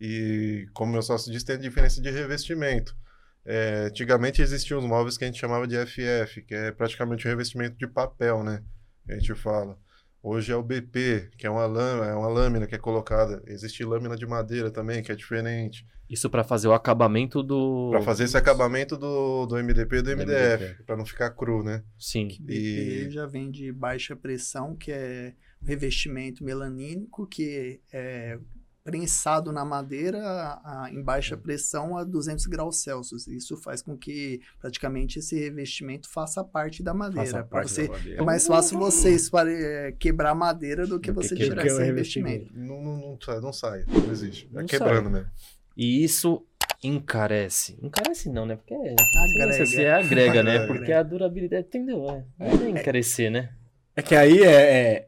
E 0.00 0.66
como 0.72 0.92
meu 0.92 1.02
sócio 1.02 1.30
disse, 1.30 1.44
tem 1.44 1.56
a 1.56 1.58
diferença 1.58 2.00
de 2.00 2.10
revestimento. 2.10 2.96
É, 3.44 3.86
antigamente 3.88 4.40
existiam 4.40 4.78
os 4.78 4.86
móveis 4.86 5.18
que 5.18 5.24
a 5.24 5.26
gente 5.26 5.38
chamava 5.38 5.66
de 5.66 5.76
FF, 5.76 6.42
que 6.42 6.54
é 6.54 6.72
praticamente 6.72 7.26
um 7.26 7.30
revestimento 7.30 7.76
de 7.76 7.86
papel, 7.86 8.42
né? 8.42 8.62
A 9.08 9.14
gente 9.14 9.34
fala. 9.34 9.78
Hoje 10.26 10.50
é 10.50 10.56
o 10.56 10.62
BP, 10.62 11.32
que 11.36 11.46
é 11.46 11.50
uma 11.50 11.66
lâmina, 11.66 12.06
é 12.06 12.14
uma 12.14 12.28
lâmina 12.28 12.66
que 12.66 12.74
é 12.74 12.78
colocada. 12.78 13.42
Existe 13.46 13.84
lâmina 13.84 14.16
de 14.16 14.24
madeira 14.26 14.70
também, 14.70 15.02
que 15.02 15.12
é 15.12 15.14
diferente. 15.14 15.86
Isso 16.08 16.30
pra 16.30 16.42
fazer 16.42 16.66
o 16.66 16.72
acabamento 16.72 17.42
do. 17.42 17.90
Para 17.90 18.00
fazer 18.00 18.24
esse 18.24 18.36
acabamento 18.36 18.96
do, 18.96 19.44
do 19.44 19.56
MDP 19.58 19.96
e 19.96 20.02
do 20.02 20.10
MDF, 20.16 20.82
para 20.84 20.96
não 20.96 21.04
ficar 21.04 21.28
cru, 21.32 21.62
né? 21.62 21.84
Sim. 21.98 22.28
BP 22.40 22.52
E- 22.52 23.10
já 23.10 23.26
vem 23.26 23.50
de 23.50 23.70
baixa 23.70 24.16
pressão, 24.16 24.74
que 24.74 24.90
é 24.90 25.34
um 25.62 25.66
revestimento 25.66 26.42
melanínico, 26.42 27.26
que 27.26 27.82
é 27.92 28.38
prensado 28.84 29.50
na 29.50 29.64
madeira 29.64 30.22
a, 30.22 30.84
a, 30.84 30.90
em 30.92 31.02
baixa 31.02 31.36
pressão 31.38 31.96
a 31.96 32.04
200 32.04 32.44
graus 32.46 32.82
Celsius. 32.82 33.26
Isso 33.26 33.56
faz 33.56 33.80
com 33.80 33.96
que 33.96 34.40
praticamente 34.60 35.18
esse 35.18 35.38
revestimento 35.38 36.08
faça 36.10 36.44
parte 36.44 36.82
da 36.82 36.92
madeira. 36.92 37.42
Para 37.42 37.62
você 37.62 37.88
madeira. 37.88 38.20
é 38.20 38.24
mais 38.24 38.46
fácil 38.46 38.78
você 38.78 39.16
é, 39.48 39.92
quebrar 39.92 40.30
a 40.30 40.34
madeira 40.34 40.86
do 40.86 41.00
que 41.00 41.10
você 41.10 41.34
que 41.34 41.44
tirar 41.44 41.64
esse 41.64 41.82
revestimento. 41.82 42.52
Não, 42.54 42.82
não, 42.82 42.96
não, 42.98 43.40
não, 43.40 43.52
sai, 43.52 43.84
não 43.88 44.12
existe. 44.12 44.50
É 44.52 44.58
não 44.58 44.66
quebrando 44.66 45.10
sai. 45.10 45.12
mesmo. 45.12 45.30
E 45.74 46.04
isso 46.04 46.46
encarece. 46.82 47.78
Encarece 47.82 48.28
não, 48.28 48.44
né? 48.44 48.56
Porque 48.56 48.74
é, 48.74 48.94
agrega, 48.94 49.66
você 49.66 49.86
agrega 49.86 50.42
né? 50.42 50.66
Porque 50.66 50.92
a 50.92 51.02
durabilidade 51.02 51.66
entendeu? 51.66 52.06
É, 52.38 52.48
é, 52.48 52.50
é 52.50 52.68
encarecer, 52.68 53.30
né? 53.30 53.54
É 53.96 54.02
que 54.02 54.14
aí 54.14 54.42
é, 54.42 54.52
é, 54.52 55.06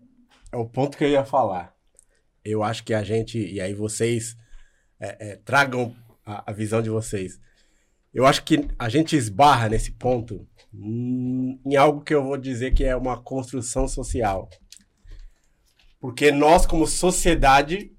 é, 0.52 0.56
o 0.56 0.64
ponto 0.64 0.96
que 0.96 1.04
eu 1.04 1.10
ia 1.10 1.24
falar. 1.24 1.75
Eu 2.46 2.62
acho 2.62 2.84
que 2.84 2.94
a 2.94 3.02
gente, 3.02 3.38
e 3.38 3.60
aí 3.60 3.74
vocês 3.74 4.36
é, 5.00 5.32
é, 5.32 5.36
tragam 5.36 5.94
a, 6.24 6.50
a, 6.50 6.54
visão 6.54 6.80
de 6.80 6.88
vocês. 6.88 7.40
Eu 8.14 8.24
acho 8.24 8.44
que 8.44 8.68
a 8.78 8.88
gente 8.88 9.16
esbarra 9.16 9.68
nesse 9.68 9.90
ponto 9.90 10.46
em 10.72 11.76
algo 11.76 12.02
que 12.02 12.14
eu 12.14 12.22
vou 12.22 12.36
dizer 12.36 12.72
que 12.72 12.84
é 12.84 12.94
uma 12.94 13.20
construção 13.20 13.88
social. 13.88 14.48
Porque 16.00 16.30
nós, 16.30 16.66
como 16.66 16.86
sociedade, 16.86 17.92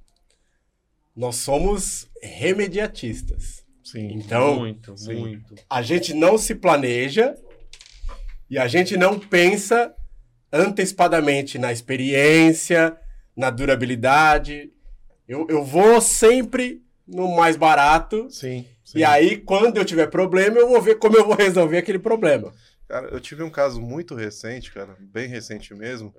nós 1.15 1.35
somos 1.35 2.09
remediatistas. 2.21 3.65
Sim, 3.83 4.13
então, 4.13 4.59
muito, 4.59 4.95
muito. 5.01 5.55
A 5.69 5.81
gente 5.81 6.13
não 6.13 6.37
se 6.37 6.55
planeja 6.55 7.35
e 8.49 8.57
a 8.57 8.67
gente 8.67 8.95
não 8.95 9.19
pensa 9.19 9.93
antecipadamente 10.51 11.57
na 11.57 11.71
experiência, 11.71 12.97
na 13.37 13.51
durabilidade. 13.51 14.73
Eu, 15.27 15.45
eu 15.47 15.63
vou 15.63 16.01
sempre 16.01 16.81
no 17.07 17.35
mais 17.35 17.55
barato. 17.55 18.27
Sim, 18.31 18.65
sim. 18.83 18.99
E 18.99 19.03
aí, 19.03 19.37
quando 19.37 19.77
eu 19.77 19.85
tiver 19.85 20.07
problema, 20.07 20.57
eu 20.57 20.67
vou 20.67 20.81
ver 20.81 20.95
como 20.95 21.15
eu 21.15 21.25
vou 21.25 21.35
resolver 21.35 21.77
aquele 21.77 21.99
problema. 21.99 22.51
Cara, 22.87 23.07
eu 23.09 23.19
tive 23.19 23.43
um 23.43 23.49
caso 23.49 23.81
muito 23.81 24.15
recente, 24.15 24.71
cara, 24.71 24.95
bem 24.99 25.27
recente 25.27 25.73
mesmo, 25.75 26.15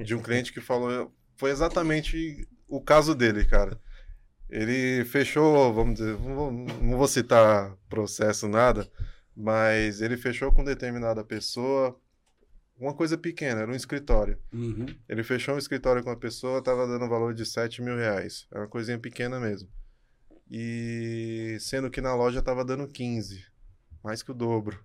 de 0.00 0.14
um 0.14 0.22
cliente 0.22 0.52
que 0.52 0.60
falou. 0.60 1.12
Foi 1.36 1.50
exatamente 1.50 2.48
o 2.68 2.80
caso 2.80 3.14
dele, 3.14 3.44
cara. 3.44 3.78
Ele 4.48 5.04
fechou, 5.04 5.72
vamos 5.72 5.94
dizer, 5.94 6.16
não 6.20 6.34
vou, 6.34 6.52
não 6.52 6.98
vou 6.98 7.08
citar 7.08 7.76
processo, 7.88 8.46
nada, 8.46 8.88
mas 9.36 10.00
ele 10.00 10.16
fechou 10.16 10.52
com 10.52 10.62
determinada 10.62 11.24
pessoa 11.24 11.98
uma 12.78 12.94
coisa 12.94 13.16
pequena, 13.16 13.60
era 13.60 13.70
um 13.70 13.74
escritório. 13.74 14.38
Uhum. 14.52 14.86
Ele 15.08 15.22
fechou 15.22 15.54
um 15.54 15.58
escritório 15.58 16.02
com 16.02 16.10
uma 16.10 16.16
pessoa, 16.16 16.58
estava 16.58 16.86
dando 16.86 17.04
um 17.04 17.08
valor 17.08 17.34
de 17.34 17.46
7 17.46 17.80
mil 17.82 17.96
reais. 17.96 18.46
Era 18.50 18.62
uma 18.62 18.68
coisinha 18.68 18.98
pequena 18.98 19.38
mesmo. 19.38 19.68
E 20.50 21.56
sendo 21.60 21.90
que 21.90 22.00
na 22.00 22.14
loja 22.14 22.40
estava 22.40 22.64
dando 22.64 22.86
15, 22.86 23.44
mais 24.02 24.22
que 24.22 24.30
o 24.30 24.34
dobro. 24.34 24.84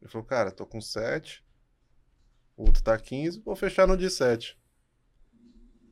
Ele 0.00 0.10
falou, 0.10 0.26
cara, 0.26 0.50
tô 0.50 0.66
com 0.66 0.80
7, 0.80 1.44
o 2.56 2.64
outro 2.64 2.82
tá 2.82 2.98
15, 2.98 3.40
vou 3.40 3.56
fechar 3.56 3.86
no 3.86 3.96
de 3.96 4.10
7. 4.10 4.58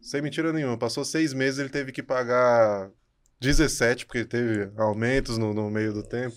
Sem 0.01 0.23
mentira 0.23 0.53
nenhuma. 0.53 0.79
Passou 0.79 1.05
seis 1.05 1.33
meses, 1.33 1.59
ele 1.59 1.69
teve 1.69 1.91
que 1.91 2.03
pagar 2.03 2.93
17, 3.41 4.07
porque 4.07 4.25
teve 4.25 4.71
aumentos 4.77 5.37
no, 5.37 5.53
no 5.53 5.69
meio 5.69 5.93
do 5.93 6.03
tempo. 6.03 6.37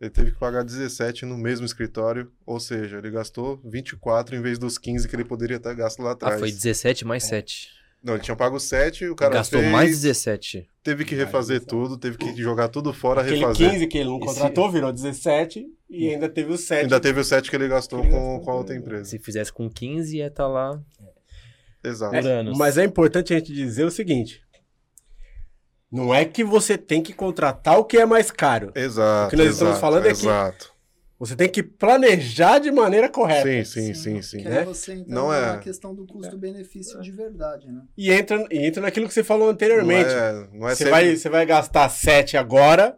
Ele 0.00 0.10
teve 0.10 0.30
que 0.30 0.38
pagar 0.38 0.62
17 0.62 1.26
no 1.26 1.36
mesmo 1.36 1.66
escritório, 1.66 2.30
ou 2.46 2.60
seja, 2.60 2.98
ele 2.98 3.10
gastou 3.10 3.60
24 3.64 4.36
em 4.36 4.40
vez 4.40 4.58
dos 4.58 4.78
15 4.78 5.08
que 5.08 5.16
ele 5.16 5.24
poderia 5.24 5.58
ter 5.58 5.74
gasto 5.74 6.00
lá 6.00 6.12
atrás. 6.12 6.36
Ah, 6.36 6.38
foi 6.38 6.52
17 6.52 7.04
mais 7.04 7.24
7. 7.24 7.70
Não, 8.00 8.14
ele 8.14 8.22
tinha 8.22 8.36
pago 8.36 8.60
7 8.60 9.08
o 9.08 9.16
cara 9.16 9.34
Gastou 9.34 9.58
fez, 9.58 9.72
mais 9.72 9.90
17. 9.90 10.68
Teve 10.84 11.04
que 11.04 11.16
refazer 11.16 11.64
tudo, 11.64 11.98
teve 11.98 12.16
que 12.16 12.40
jogar 12.40 12.68
tudo 12.68 12.92
fora, 12.92 13.22
Aquele 13.22 13.40
refazer. 13.40 13.72
15 13.72 13.86
que 13.88 13.98
ele 13.98 14.08
não 14.08 14.20
contratou 14.20 14.66
Esse... 14.66 14.72
virou 14.72 14.92
17 14.92 15.66
e 15.90 16.08
ainda 16.08 16.28
teve 16.28 16.52
o 16.52 16.56
7. 16.56 16.82
Ainda 16.82 17.00
teve 17.00 17.18
o 17.18 17.24
7 17.24 17.50
que 17.50 17.56
ele 17.56 17.66
gastou, 17.66 18.00
que 18.02 18.06
ele 18.06 18.14
com, 18.14 18.40
com 18.40 18.50
a 18.52 18.54
outra 18.54 18.76
empresa. 18.76 19.04
Se 19.04 19.18
fizesse 19.18 19.52
com 19.52 19.68
15 19.68 20.16
ia 20.16 20.28
estar 20.28 20.44
tá 20.44 20.48
lá 20.48 20.80
Exato. 21.82 22.14
É, 22.16 22.42
mas 22.56 22.76
é 22.76 22.84
importante 22.84 23.32
a 23.32 23.38
gente 23.38 23.52
dizer 23.52 23.84
o 23.84 23.90
seguinte: 23.90 24.42
não 25.90 26.14
é 26.14 26.24
que 26.24 26.44
você 26.44 26.76
tem 26.76 27.02
que 27.02 27.12
contratar 27.12 27.78
o 27.78 27.84
que 27.84 27.96
é 27.96 28.06
mais 28.06 28.30
caro. 28.30 28.72
Exato. 28.74 29.26
O 29.26 29.30
que 29.30 29.36
nós 29.36 29.46
exato, 29.46 29.64
estamos 29.64 29.80
falando 29.80 30.06
é 30.06 30.10
exato. 30.10 30.66
que 30.66 30.78
você 31.18 31.34
tem 31.34 31.48
que 31.48 31.62
planejar 31.62 32.58
de 32.60 32.70
maneira 32.70 33.08
correta. 33.08 33.48
Sim, 33.48 33.64
sim, 33.64 33.94
sim, 33.94 34.22
sim. 34.22 34.38
Que 34.38 34.48
né? 34.48 34.64
você 34.64 34.92
entra 34.92 35.14
não 35.14 35.32
é 35.32 35.50
a 35.50 35.58
questão 35.58 35.94
do 35.94 36.06
custo-benefício 36.06 37.00
de 37.00 37.10
verdade, 37.10 37.66
né? 37.72 37.82
E 37.96 38.12
entra, 38.12 38.46
e 38.50 38.66
entra 38.66 38.82
naquilo 38.82 39.08
que 39.08 39.14
você 39.14 39.24
falou 39.24 39.48
anteriormente. 39.50 40.10
Não 40.10 40.16
é, 40.16 40.48
não 40.52 40.68
é 40.68 40.70
você, 40.70 40.84
sempre... 40.84 40.90
vai, 40.90 41.16
você 41.16 41.28
vai 41.28 41.46
gastar 41.46 41.88
7 41.88 42.36
agora 42.36 42.96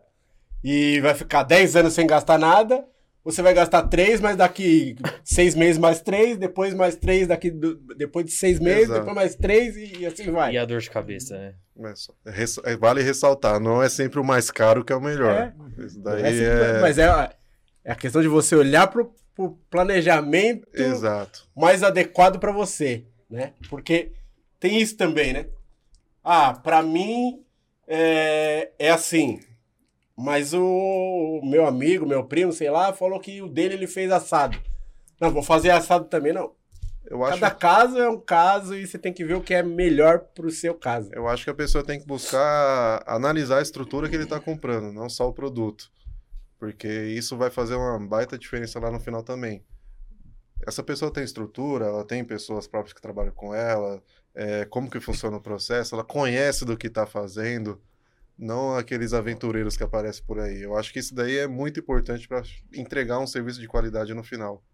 e 0.62 1.00
vai 1.00 1.14
ficar 1.14 1.44
10 1.44 1.76
anos 1.76 1.94
sem 1.94 2.06
gastar 2.06 2.38
nada 2.38 2.84
você 3.24 3.42
vai 3.42 3.52
gastar 3.52 3.82
três, 3.88 4.20
mas 4.20 4.36
daqui 4.36 4.96
seis 5.22 5.54
meses 5.54 5.78
mais 5.78 6.00
três, 6.00 6.38
depois 6.38 6.74
mais 6.74 6.96
três, 6.96 7.28
daqui 7.28 7.50
do, 7.50 7.74
depois 7.96 8.24
de 8.24 8.32
seis 8.32 8.58
meses, 8.58 8.84
Exato. 8.84 9.00
depois 9.00 9.14
mais 9.14 9.34
três 9.34 9.76
e, 9.76 9.98
e, 9.98 10.06
assim 10.06 10.30
vai. 10.30 10.54
E 10.54 10.58
a 10.58 10.64
dor 10.64 10.80
de 10.80 10.90
cabeça, 10.90 11.36
né? 11.36 11.54
Mas, 11.76 12.08
é, 12.64 12.76
vale 12.76 13.02
ressaltar, 13.02 13.60
não 13.60 13.82
é 13.82 13.88
sempre 13.88 14.18
o 14.18 14.24
mais 14.24 14.50
caro 14.50 14.84
que 14.84 14.92
é 14.92 14.96
o 14.96 15.00
melhor. 15.00 15.54
É. 15.78 15.84
Isso 15.84 16.00
daí 16.00 16.22
é, 16.22 16.44
é... 16.44 16.80
Mas 16.80 16.98
é, 16.98 17.30
é 17.84 17.92
a 17.92 17.96
questão 17.96 18.22
de 18.22 18.28
você 18.28 18.54
olhar 18.54 18.86
para 18.86 19.02
o 19.38 19.50
planejamento 19.70 20.66
Exato. 20.74 21.46
mais 21.56 21.82
adequado 21.82 22.38
para 22.38 22.52
você, 22.52 23.06
né? 23.28 23.52
Porque 23.68 24.12
tem 24.58 24.80
isso 24.80 24.96
também, 24.96 25.32
né? 25.32 25.46
Ah, 26.22 26.52
para 26.52 26.82
mim 26.82 27.42
é, 27.86 28.70
é 28.78 28.90
assim, 28.90 29.40
mas 30.20 30.52
o 30.52 31.40
meu 31.42 31.66
amigo, 31.66 32.06
meu 32.06 32.22
primo, 32.22 32.52
sei 32.52 32.70
lá, 32.70 32.92
falou 32.92 33.18
que 33.18 33.40
o 33.40 33.48
dele 33.48 33.74
ele 33.74 33.86
fez 33.86 34.12
assado. 34.12 34.58
Não, 35.18 35.30
vou 35.30 35.42
fazer 35.42 35.70
assado 35.70 36.04
também, 36.04 36.32
não. 36.32 36.52
Eu 37.06 37.24
acho... 37.24 37.40
Cada 37.40 37.54
caso 37.54 37.98
é 37.98 38.08
um 38.08 38.20
caso 38.20 38.74
e 38.74 38.86
você 38.86 38.98
tem 38.98 39.14
que 39.14 39.24
ver 39.24 39.34
o 39.34 39.40
que 39.40 39.54
é 39.54 39.62
melhor 39.62 40.18
para 40.18 40.46
o 40.46 40.50
seu 40.50 40.74
caso. 40.74 41.10
Eu 41.14 41.26
acho 41.26 41.44
que 41.44 41.50
a 41.50 41.54
pessoa 41.54 41.82
tem 41.82 41.98
que 41.98 42.06
buscar 42.06 43.02
analisar 43.06 43.58
a 43.58 43.62
estrutura 43.62 44.10
que 44.10 44.14
ele 44.14 44.24
está 44.24 44.38
comprando, 44.38 44.92
não 44.92 45.08
só 45.08 45.26
o 45.26 45.32
produto. 45.32 45.90
Porque 46.58 46.86
isso 46.86 47.38
vai 47.38 47.50
fazer 47.50 47.74
uma 47.74 47.98
baita 47.98 48.36
diferença 48.36 48.78
lá 48.78 48.90
no 48.90 49.00
final 49.00 49.22
também. 49.22 49.64
Essa 50.66 50.82
pessoa 50.82 51.10
tem 51.10 51.24
estrutura, 51.24 51.86
ela 51.86 52.04
tem 52.04 52.22
pessoas 52.22 52.66
próprias 52.66 52.92
que 52.92 53.00
trabalham 53.00 53.32
com 53.32 53.54
ela, 53.54 54.02
é, 54.34 54.66
como 54.66 54.90
que 54.90 55.00
funciona 55.00 55.38
o 55.38 55.40
processo, 55.40 55.94
ela 55.94 56.04
conhece 56.04 56.66
do 56.66 56.76
que 56.76 56.88
está 56.88 57.06
fazendo 57.06 57.80
não 58.40 58.74
aqueles 58.74 59.12
aventureiros 59.12 59.76
que 59.76 59.82
aparecem 59.82 60.24
por 60.24 60.40
aí. 60.40 60.62
Eu 60.62 60.76
acho 60.76 60.92
que 60.92 60.98
isso 60.98 61.14
daí 61.14 61.36
é 61.36 61.46
muito 61.46 61.78
importante 61.78 62.26
para 62.26 62.42
entregar 62.74 63.18
um 63.18 63.26
serviço 63.26 63.60
de 63.60 63.68
qualidade 63.68 64.14
no 64.14 64.24
final. 64.24 64.64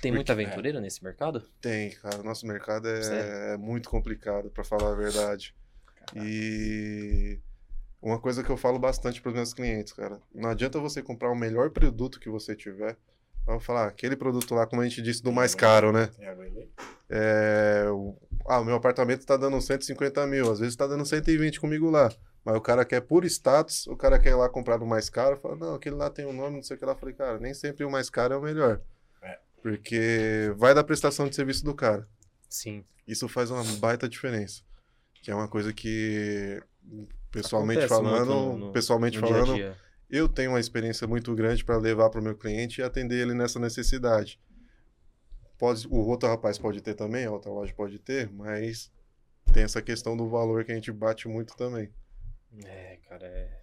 Tem 0.00 0.10
muito 0.10 0.32
aventureiro 0.32 0.78
é, 0.78 0.80
nesse 0.80 1.04
mercado? 1.04 1.42
Tem, 1.60 1.90
cara. 1.90 2.22
Nosso 2.22 2.46
mercado 2.46 2.88
é, 2.88 3.52
é 3.52 3.56
muito 3.58 3.90
complicado, 3.90 4.50
para 4.50 4.64
falar 4.64 4.92
a 4.92 4.94
verdade. 4.94 5.54
Caraca. 5.94 6.26
E 6.26 7.38
uma 8.00 8.18
coisa 8.18 8.42
que 8.42 8.48
eu 8.48 8.56
falo 8.56 8.78
bastante 8.78 9.20
para 9.20 9.28
os 9.28 9.34
meus 9.34 9.52
clientes, 9.52 9.92
cara, 9.92 10.18
não 10.34 10.48
adianta 10.48 10.80
você 10.80 11.02
comprar 11.02 11.30
o 11.30 11.36
melhor 11.36 11.68
produto 11.68 12.18
que 12.18 12.30
você 12.30 12.56
tiver. 12.56 12.96
Vamos 13.44 13.64
falar, 13.64 13.88
aquele 13.88 14.16
produto 14.16 14.54
lá, 14.54 14.66
como 14.66 14.80
a 14.80 14.88
gente 14.88 15.02
disse, 15.02 15.22
do 15.22 15.32
mais 15.32 15.54
caro, 15.54 15.92
né? 15.92 16.08
É, 17.10 17.84
o, 17.90 18.16
ah, 18.46 18.60
o 18.60 18.64
meu 18.64 18.76
apartamento 18.76 19.20
está 19.20 19.36
dando 19.36 19.60
150 19.60 20.26
mil, 20.26 20.50
às 20.50 20.60
vezes 20.60 20.72
está 20.72 20.86
dando 20.86 21.04
120 21.04 21.60
comigo 21.60 21.90
lá. 21.90 22.10
Mas 22.44 22.56
o 22.56 22.60
cara 22.60 22.84
quer 22.84 23.00
por 23.00 23.24
status, 23.24 23.86
o 23.86 23.96
cara 23.96 24.18
quer 24.18 24.30
ir 24.30 24.34
lá 24.34 24.48
comprar 24.48 24.78
no 24.78 24.86
mais 24.86 25.10
caro, 25.10 25.36
fala, 25.36 25.56
não, 25.56 25.74
aquele 25.74 25.96
lá 25.96 26.08
tem 26.08 26.24
um 26.24 26.32
nome, 26.32 26.56
não 26.56 26.62
sei 26.62 26.76
o 26.76 26.78
que 26.78 26.86
lá. 26.86 26.92
Eu 26.92 26.96
falei, 26.96 27.14
cara, 27.14 27.38
nem 27.38 27.52
sempre 27.52 27.84
o 27.84 27.90
mais 27.90 28.08
caro 28.08 28.34
é 28.34 28.36
o 28.36 28.42
melhor. 28.42 28.80
É. 29.22 29.38
Porque 29.62 30.52
vai 30.56 30.74
da 30.74 30.82
prestação 30.82 31.28
de 31.28 31.36
serviço 31.36 31.64
do 31.64 31.74
cara. 31.74 32.08
Sim. 32.48 32.84
Isso 33.06 33.28
faz 33.28 33.50
uma 33.50 33.62
baita 33.78 34.08
diferença. 34.08 34.62
Que 35.22 35.30
é 35.30 35.34
uma 35.34 35.48
coisa 35.48 35.72
que, 35.72 36.62
pessoalmente 37.30 37.84
Acontece 37.84 38.02
falando, 38.02 38.28
no, 38.28 38.58
no, 38.58 38.72
pessoalmente 38.72 39.20
no 39.20 39.26
falando, 39.26 39.54
dia 39.54 39.70
dia. 39.70 39.76
eu 40.08 40.28
tenho 40.28 40.52
uma 40.52 40.60
experiência 40.60 41.06
muito 41.06 41.34
grande 41.34 41.62
para 41.62 41.76
levar 41.76 42.08
para 42.08 42.20
o 42.20 42.24
meu 42.24 42.34
cliente 42.34 42.80
e 42.80 42.84
atender 42.84 43.20
ele 43.20 43.34
nessa 43.34 43.58
necessidade. 43.58 44.40
Pode, 45.58 45.86
o 45.88 45.96
outro 45.96 46.26
rapaz 46.26 46.56
pode 46.56 46.80
ter 46.80 46.94
também, 46.94 47.26
a 47.26 47.30
outra 47.30 47.50
loja 47.50 47.74
pode 47.74 47.98
ter, 47.98 48.32
mas 48.32 48.90
tem 49.52 49.62
essa 49.62 49.82
questão 49.82 50.16
do 50.16 50.26
valor 50.26 50.64
que 50.64 50.72
a 50.72 50.74
gente 50.74 50.90
bate 50.90 51.28
muito 51.28 51.54
também. 51.54 51.90
É, 52.64 52.98
cara, 53.08 53.26
é. 53.26 53.62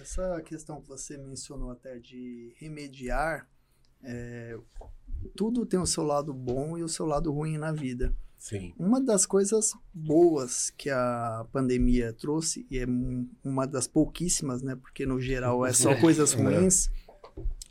Essa 0.00 0.40
questão 0.42 0.80
que 0.80 0.88
você 0.88 1.16
mencionou 1.16 1.70
até 1.70 1.98
de 1.98 2.54
remediar, 2.58 3.48
é, 4.02 4.56
tudo 5.36 5.66
tem 5.66 5.80
o 5.80 5.86
seu 5.86 6.04
lado 6.04 6.32
bom 6.32 6.78
e 6.78 6.82
o 6.82 6.88
seu 6.88 7.04
lado 7.04 7.32
ruim 7.32 7.58
na 7.58 7.72
vida. 7.72 8.14
Sim. 8.38 8.72
Uma 8.78 9.00
das 9.00 9.26
coisas 9.26 9.72
boas 9.92 10.70
que 10.70 10.88
a 10.88 11.44
pandemia 11.52 12.12
trouxe, 12.12 12.64
e 12.70 12.78
é 12.78 12.86
uma 13.42 13.66
das 13.66 13.88
pouquíssimas, 13.88 14.62
né? 14.62 14.76
Porque 14.76 15.04
no 15.04 15.20
geral 15.20 15.66
é 15.66 15.72
só 15.72 15.94
coisas 16.00 16.32
ruins, 16.32 16.88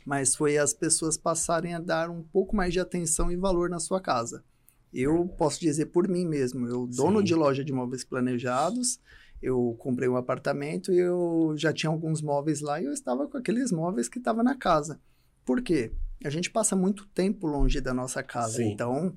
mas 0.04 0.36
foi 0.36 0.58
as 0.58 0.74
pessoas 0.74 1.16
passarem 1.16 1.74
a 1.74 1.80
dar 1.80 2.10
um 2.10 2.22
pouco 2.22 2.54
mais 2.54 2.74
de 2.74 2.80
atenção 2.80 3.32
e 3.32 3.36
valor 3.36 3.70
na 3.70 3.80
sua 3.80 4.00
casa. 4.00 4.44
Eu 4.92 5.26
posso 5.38 5.60
dizer 5.60 5.86
por 5.86 6.06
mim 6.06 6.26
mesmo, 6.26 6.66
eu 6.66 6.86
dono 6.86 7.18
Sim. 7.20 7.24
de 7.24 7.34
loja 7.34 7.64
de 7.64 7.72
móveis 7.72 8.04
planejados, 8.04 9.00
eu 9.42 9.76
comprei 9.78 10.08
um 10.08 10.16
apartamento 10.16 10.92
e 10.92 10.98
eu 10.98 11.54
já 11.56 11.72
tinha 11.72 11.90
alguns 11.90 12.20
móveis 12.22 12.60
lá 12.60 12.80
e 12.80 12.84
eu 12.84 12.92
estava 12.92 13.26
com 13.28 13.38
aqueles 13.38 13.70
móveis 13.72 14.08
que 14.08 14.18
estavam 14.18 14.42
na 14.42 14.56
casa. 14.56 15.00
Por 15.44 15.62
quê? 15.62 15.92
A 16.24 16.30
gente 16.30 16.50
passa 16.50 16.74
muito 16.74 17.06
tempo 17.08 17.46
longe 17.46 17.80
da 17.80 17.94
nossa 17.94 18.22
casa, 18.22 18.56
Sim. 18.56 18.72
então 18.72 19.14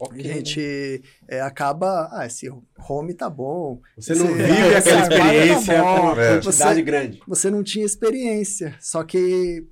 Ok, 0.00 0.20
a 0.30 0.34
gente 0.34 1.02
é, 1.26 1.40
acaba, 1.40 2.08
ah, 2.12 2.24
esse 2.24 2.48
home 2.88 3.14
tá 3.14 3.28
bom, 3.28 3.80
Você 3.96 4.14
não 4.14 4.26
vive 4.32 4.44
esse 4.76 4.88
aquela 4.90 5.08
tá 5.08 5.14
experiência 5.16 5.82
bom, 5.82 5.96
com 5.96 6.02
uma 6.12 6.22
é. 6.22 6.40
quantidade 6.40 6.74
Você- 6.76 6.82
grande. 6.82 7.22
você 7.26 7.50
não 7.50 7.62
tinha 7.64 7.84
experiência. 7.84 8.76
Só 8.80 9.02
que 9.02 9.66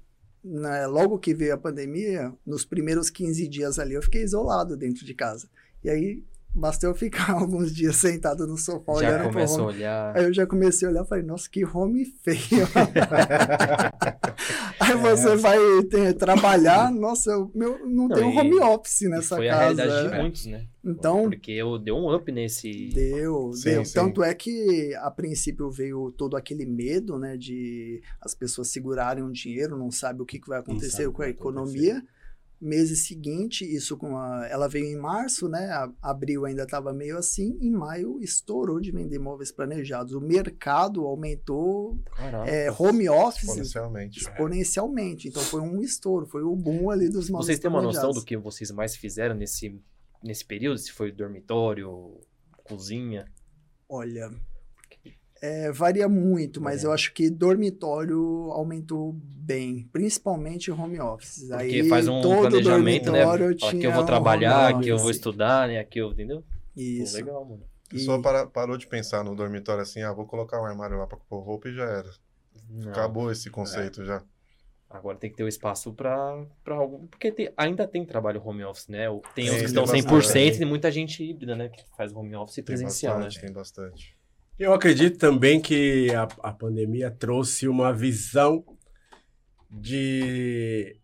né, 0.44 0.86
logo 0.88 1.18
que 1.18 1.32
veio 1.32 1.54
a 1.54 1.58
pandemia, 1.58 2.32
nos 2.44 2.64
primeiros 2.64 3.08
15 3.08 3.46
dias 3.48 3.78
ali, 3.78 3.94
eu 3.94 4.02
fiquei 4.02 4.22
isolado 4.24 4.76
dentro 4.76 5.04
de 5.06 5.14
casa. 5.14 5.48
E 5.82 5.88
aí, 5.88 6.24
bastou 6.56 6.90
eu 6.90 6.96
ficar 6.96 7.32
alguns 7.38 7.74
dias 7.74 7.96
sentado 7.96 8.46
no 8.46 8.56
sofá 8.56 8.92
Já 8.94 8.98
olhando 8.98 9.20
pro 9.22 9.28
começa 9.32 9.60
a 9.60 9.64
home. 9.64 9.74
olhar. 9.76 10.16
Aí 10.16 10.24
eu 10.24 10.32
já 10.32 10.46
comecei 10.46 10.88
a 10.88 10.90
olhar 10.90 11.04
e 11.04 11.08
falei, 11.08 11.24
nossa, 11.24 11.48
que 11.50 11.64
home 11.64 12.04
feio. 12.24 12.66
aí 14.80 14.92
É. 14.92 14.96
você 14.96 15.36
vai 15.36 15.58
ter, 15.90 16.14
trabalhar, 16.14 16.90
nossa, 16.92 17.30
eu, 17.30 17.50
meu, 17.54 17.78
não, 17.86 18.08
Não, 18.08 18.16
tem 18.16 18.24
um 18.24 18.36
home 18.36 18.58
office 18.60 19.02
nessa 19.08 19.36
foi 19.36 19.48
a 19.48 19.52
casa. 19.52 19.62
realidade 19.82 20.08
de 20.08 20.14
é. 20.14 20.20
muitos, 20.22 20.46
né? 20.46 20.66
Então, 20.84 21.24
Porque 21.28 21.50
eu 21.50 21.78
deu 21.78 21.96
um 21.96 22.14
up 22.14 22.30
nesse. 22.30 22.90
Deu, 22.94 23.50
Sim, 23.52 23.70
deu. 23.70 23.84
sim. 23.84 23.94
Tanto 23.94 24.22
é 24.22 24.32
que 24.34 24.94
a 25.00 25.10
princípio 25.10 25.68
veio 25.70 26.12
todo 26.16 26.36
aquele 26.36 26.64
medo, 26.64 27.18
né, 27.18 27.36
de 27.36 28.00
as 28.20 28.34
pessoas 28.34 28.68
segurarem 28.68 29.24
o 29.24 29.32
dinheiro, 29.32 29.76
não 29.76 29.90
sabe 29.90 30.22
o 30.22 30.26
que, 30.26 30.38
que 30.38 30.48
vai 30.48 30.60
acontecer 30.60 31.10
com 31.10 31.22
a 31.22 31.28
economia. 31.28 32.02
Mês 32.58 33.06
seguinte, 33.06 33.64
isso 33.64 33.98
com 33.98 34.16
a, 34.16 34.46
ela 34.48 34.66
veio 34.66 34.86
em 34.86 34.96
março, 34.96 35.46
né? 35.46 35.66
a- 35.70 35.92
Abril 36.00 36.46
ainda 36.46 36.62
estava 36.62 36.90
meio 36.92 37.18
assim, 37.18 37.58
em 37.60 37.70
maio 37.70 38.18
estourou 38.22 38.80
de 38.80 38.90
vender 38.90 39.16
imóveis 39.16 39.52
planejados. 39.52 40.14
O 40.14 40.20
mercado 40.20 41.04
aumentou, 41.04 41.98
Caraca. 42.16 42.50
é, 42.50 42.70
home 42.72 43.08
office 43.10 43.42
Exponencialmente. 43.50 44.20
exponencialmente. 44.20 45.28
Então 45.28 45.42
foi 45.42 45.60
um 45.60 45.82
estouro, 45.82 46.26
foi 46.26 46.42
o 46.42 46.56
boom 46.56 46.88
ali 46.90 47.10
dos 47.10 47.28
imóveis 47.28 47.46
Vocês 47.46 47.58
têm 47.58 47.68
uma 47.70 47.82
noção 47.82 48.10
do 48.10 48.24
que 48.24 48.36
vocês 48.38 48.70
mais 48.70 48.96
fizeram 48.96 49.34
nesse, 49.34 49.78
nesse 50.22 50.44
período? 50.44 50.78
Se 50.78 50.92
foi 50.92 51.12
dormitório, 51.12 52.18
cozinha? 52.64 53.26
Olha, 53.88 54.30
é, 55.42 55.70
varia 55.72 56.08
muito, 56.08 56.60
mas 56.60 56.76
Varia. 56.76 56.88
eu 56.88 56.92
acho 56.92 57.12
que 57.12 57.28
dormitório 57.30 58.18
aumentou 58.52 59.12
bem, 59.14 59.88
principalmente 59.92 60.70
home 60.70 60.98
office. 61.00 61.46
Porque 61.48 61.54
Aí, 61.80 61.88
faz 61.88 62.08
um 62.08 62.20
todo 62.20 62.40
planejamento, 62.50 63.12
né? 63.12 63.22
Aqui 63.22 63.84
eu 63.84 63.92
vou 63.92 64.02
um 64.02 64.06
trabalhar, 64.06 64.70
home 64.74 64.80
aqui 64.80 64.88
eu 64.90 64.98
vou 64.98 65.10
estudar, 65.10 65.68
né? 65.68 65.78
Aqui 65.78 65.98
eu, 65.98 66.10
entendeu? 66.12 66.40
Pô, 66.40 66.80
Isso. 66.80 67.16
legal, 67.16 67.44
mano. 67.44 67.62
A 67.88 67.90
pessoa 67.90 68.18
E- 68.18 68.22
para- 68.22 68.46
parou 68.46 68.76
de 68.76 68.86
pensar 68.86 69.22
no 69.22 69.34
dormitório 69.34 69.82
assim, 69.82 70.02
ah, 70.02 70.12
vou 70.12 70.26
colocar 70.26 70.60
um 70.60 70.64
armário 70.66 70.98
lá 70.98 71.06
pra 71.06 71.16
pôr 71.28 71.40
roupa 71.40 71.68
e 71.68 71.74
já 71.74 71.84
era. 71.84 72.10
Não, 72.68 72.90
Acabou 72.90 73.30
esse 73.30 73.48
conceito 73.50 74.04
já. 74.04 74.22
Agora 74.90 75.16
tem 75.18 75.30
que 75.30 75.36
ter 75.36 75.42
o 75.44 75.48
espaço 75.48 75.92
pra, 75.92 76.44
pra 76.64 76.76
algo. 76.76 77.06
Porque 77.08 77.30
tem- 77.30 77.52
ainda 77.56 77.86
tem 77.86 78.04
trabalho 78.04 78.40
home 78.44 78.64
office, 78.64 78.88
né? 78.88 79.06
Tem 79.34 79.46
Sim, 79.46 79.52
uns 79.54 79.58
que 79.60 79.64
estão 79.66 79.82
bastante. 79.84 80.02
100% 80.02 80.60
e 80.60 80.64
muita 80.64 80.90
gente 80.90 81.22
híbrida, 81.22 81.54
né? 81.56 81.68
Que 81.68 81.84
faz 81.96 82.12
home 82.12 82.34
office 82.36 82.58
e 82.58 82.62
Tem 82.62 82.64
presencial, 82.64 83.16
bastante, 83.16 83.36
né? 83.36 83.40
tem 83.42 83.52
bastante. 83.52 84.16
Eu 84.58 84.72
acredito 84.72 85.18
também 85.18 85.60
que 85.60 86.10
a, 86.14 86.22
a 86.42 86.52
pandemia 86.52 87.10
trouxe 87.10 87.68
uma 87.68 87.92
visão 87.92 88.64
de 89.70 90.98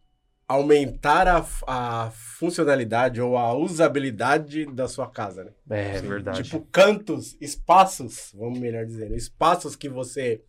aumentar 0.49 1.29
a, 1.29 1.47
a 1.67 2.11
funcionalidade 2.11 3.21
ou 3.21 3.37
a 3.37 3.55
usabilidade 3.55 4.67
da 4.67 4.89
sua 4.89 5.09
casa, 5.09 5.45
né? 5.45 5.53
É, 5.71 5.99
Sim, 5.99 6.09
verdade. 6.09 6.43
Tipo, 6.43 6.61
cantos, 6.71 7.37
espaços, 7.41 8.33
vamos 8.35 8.59
melhor 8.59 8.85
dizendo, 8.85 9.15
espaços 9.15 9.77
que 9.77 9.89
você 9.89 10.43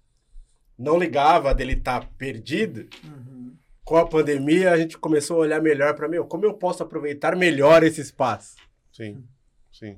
não 0.78 0.98
ligava 0.98 1.54
dele 1.54 1.74
estar 1.74 2.10
perdido. 2.18 2.88
Uhum. 3.04 3.56
Com 3.84 3.98
a 3.98 4.08
pandemia, 4.08 4.72
a 4.72 4.78
gente 4.78 4.98
começou 4.98 5.38
a 5.38 5.42
olhar 5.42 5.62
melhor 5.62 5.94
para 5.96 6.08
mim, 6.08 6.18
como 6.24 6.46
eu 6.46 6.54
posso 6.54 6.84
aproveitar 6.84 7.36
melhor 7.36 7.84
esse 7.84 8.02
espaço? 8.02 8.56
Sim, 8.92 9.24
sim. 9.72 9.98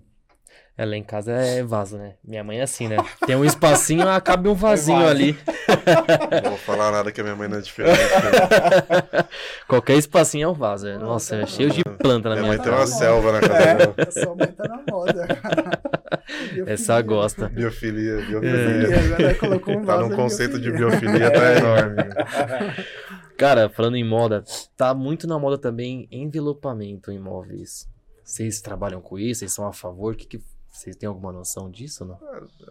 É, 0.77 0.83
lá 0.85 0.95
em 0.97 1.03
casa 1.03 1.31
é 1.31 1.63
vaso, 1.63 1.97
né? 1.97 2.15
Minha 2.21 2.43
mãe 2.43 2.59
é 2.59 2.63
assim, 2.63 2.89
né? 2.89 2.97
Tem 3.25 3.33
um 3.35 3.45
espacinho, 3.45 4.03
cabe 4.21 4.49
um 4.49 4.53
vasinho 4.53 4.97
vaso. 4.99 5.09
ali. 5.09 5.37
Não 6.43 6.49
vou 6.49 6.59
falar 6.59 6.91
nada 6.91 7.11
que 7.13 7.21
a 7.21 7.23
minha 7.23 7.35
mãe 7.35 7.47
não 7.47 7.57
é 7.57 7.61
diferente. 7.61 7.97
né? 7.97 9.23
Qualquer 9.69 9.95
espacinho 9.97 10.43
é 10.45 10.47
um 10.49 10.53
vaso. 10.53 10.87
é. 10.87 10.97
Nossa, 10.97 11.37
é 11.37 11.45
cheio 11.45 11.69
de 11.69 11.81
planta 11.83 12.27
na 12.29 12.35
Minha 12.35 12.47
minha 12.49 12.57
mãe 12.57 12.61
tem 12.61 12.71
uma 12.73 12.79
casa. 12.79 12.95
selva 12.97 13.31
na 13.31 13.39
casa 13.39 13.53
É, 13.63 13.75
dela. 13.75 13.95
a 13.97 14.11
sua 14.11 14.35
mãe 14.35 14.47
tá 14.47 14.67
na 14.67 14.83
moda. 14.91 15.27
Essa 16.67 17.01
gosta. 17.01 17.47
Biofilia, 17.47 18.17
biofilia. 18.25 19.35
colocou 19.35 19.77
um 19.77 19.85
Tá 19.85 19.97
num 19.99 20.09
conceito 20.15 20.59
de 20.59 20.71
biofilia. 20.71 21.29
biofilia, 21.29 21.31
tá 21.31 21.53
enorme. 21.53 22.03
Cara, 23.37 23.69
falando 23.69 23.95
em 23.95 24.03
moda, 24.03 24.43
tá 24.75 24.93
muito 24.93 25.25
na 25.27 25.39
moda 25.39 25.57
também 25.57 26.07
envelopamento 26.11 27.11
em 27.11 27.15
imóveis. 27.15 27.87
Vocês 28.23 28.59
trabalham 28.61 28.99
com 29.01 29.17
isso? 29.19 29.39
Vocês 29.39 29.53
são 29.53 29.67
a 29.67 29.73
favor? 29.73 30.15
Que 30.15 30.25
que... 30.25 30.41
Vocês 30.75 30.93
têm 30.97 31.07
alguma 31.07 31.31
noção 31.31 31.71
disso 31.71 32.03
ou 32.03 32.09
não? 32.09 32.19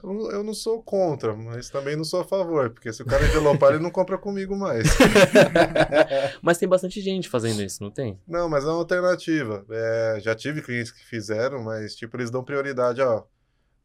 Eu, 0.02 0.30
eu 0.30 0.44
não 0.44 0.52
sou 0.52 0.82
contra, 0.82 1.34
mas 1.34 1.70
também 1.70 1.96
não 1.96 2.05
sou 2.05 2.20
a 2.20 2.24
favor, 2.24 2.68
porque 2.68 2.92
se 2.92 3.02
o 3.02 3.07
cara 3.07 3.24
envelopar, 3.24 3.72
ele 3.72 3.82
não 3.82 3.90
compra 3.90 4.18
comigo 4.18 4.55
mais. 4.55 4.86
Mas 6.42 6.59
tem 6.59 6.68
bastante 6.68 7.00
gente 7.00 7.28
fazendo 7.28 7.62
isso, 7.62 7.82
não 7.82 7.90
tem? 7.90 8.20
Não, 8.28 8.48
mas 8.48 8.64
é 8.64 8.66
uma 8.66 8.76
alternativa. 8.76 9.64
É, 9.70 10.18
já 10.20 10.34
tive 10.34 10.61
clientes 10.61 10.92
que 10.92 11.05
fizeram, 11.05 11.62
mas 11.62 11.94
tipo, 11.94 12.16
eles 12.16 12.30
dão 12.30 12.44
prioridade, 12.44 13.00
ó. 13.00 13.24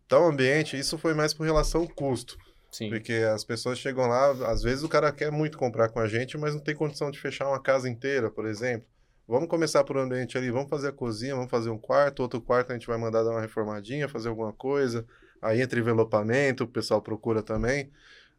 Tal 0.08 0.28
ambiente, 0.28 0.78
isso 0.78 0.98
foi 0.98 1.14
mais 1.14 1.34
por 1.34 1.46
relação 1.46 1.88
custo. 1.88 2.38
Sim. 2.72 2.90
Porque 2.90 3.14
as 3.14 3.44
pessoas 3.44 3.80
chegam 3.80 4.08
lá, 4.08 4.32
às 4.52 4.62
vezes 4.62 4.84
o 4.84 4.90
cara 4.90 5.12
quer 5.12 5.32
muito 5.32 5.58
comprar 5.58 5.90
com 5.90 6.00
a 6.00 6.08
gente, 6.08 6.38
mas 6.38 6.54
não 6.54 6.62
tem 6.62 6.76
condição 6.76 7.10
de 7.10 7.20
fechar 7.20 7.48
uma 7.48 7.62
casa 7.62 7.88
inteira, 7.88 8.30
por 8.30 8.46
exemplo. 8.46 8.88
Vamos 9.30 9.48
começar 9.48 9.84
por 9.84 9.96
um 9.96 10.00
ambiente 10.00 10.40
ali, 10.40 10.50
vamos 10.50 10.72
fazer 10.72 10.88
a 10.88 10.92
cozinha, 10.92 11.36
vamos 11.36 11.52
fazer 11.52 11.70
um 11.70 11.78
quarto, 11.78 12.22
outro 12.22 12.42
quarto 12.42 12.72
a 12.72 12.74
gente 12.74 12.88
vai 12.88 12.98
mandar 12.98 13.22
dar 13.22 13.30
uma 13.30 13.42
reformadinha, 13.42 14.10
fazer 14.10 14.28
alguma 14.28 14.52
coisa. 14.52 15.06
Aí 15.40 15.62
entra 15.62 15.80
envelopamento, 15.80 16.64
o 16.64 16.68
pessoal 16.68 17.00
procura 17.00 17.44
também. 17.44 17.92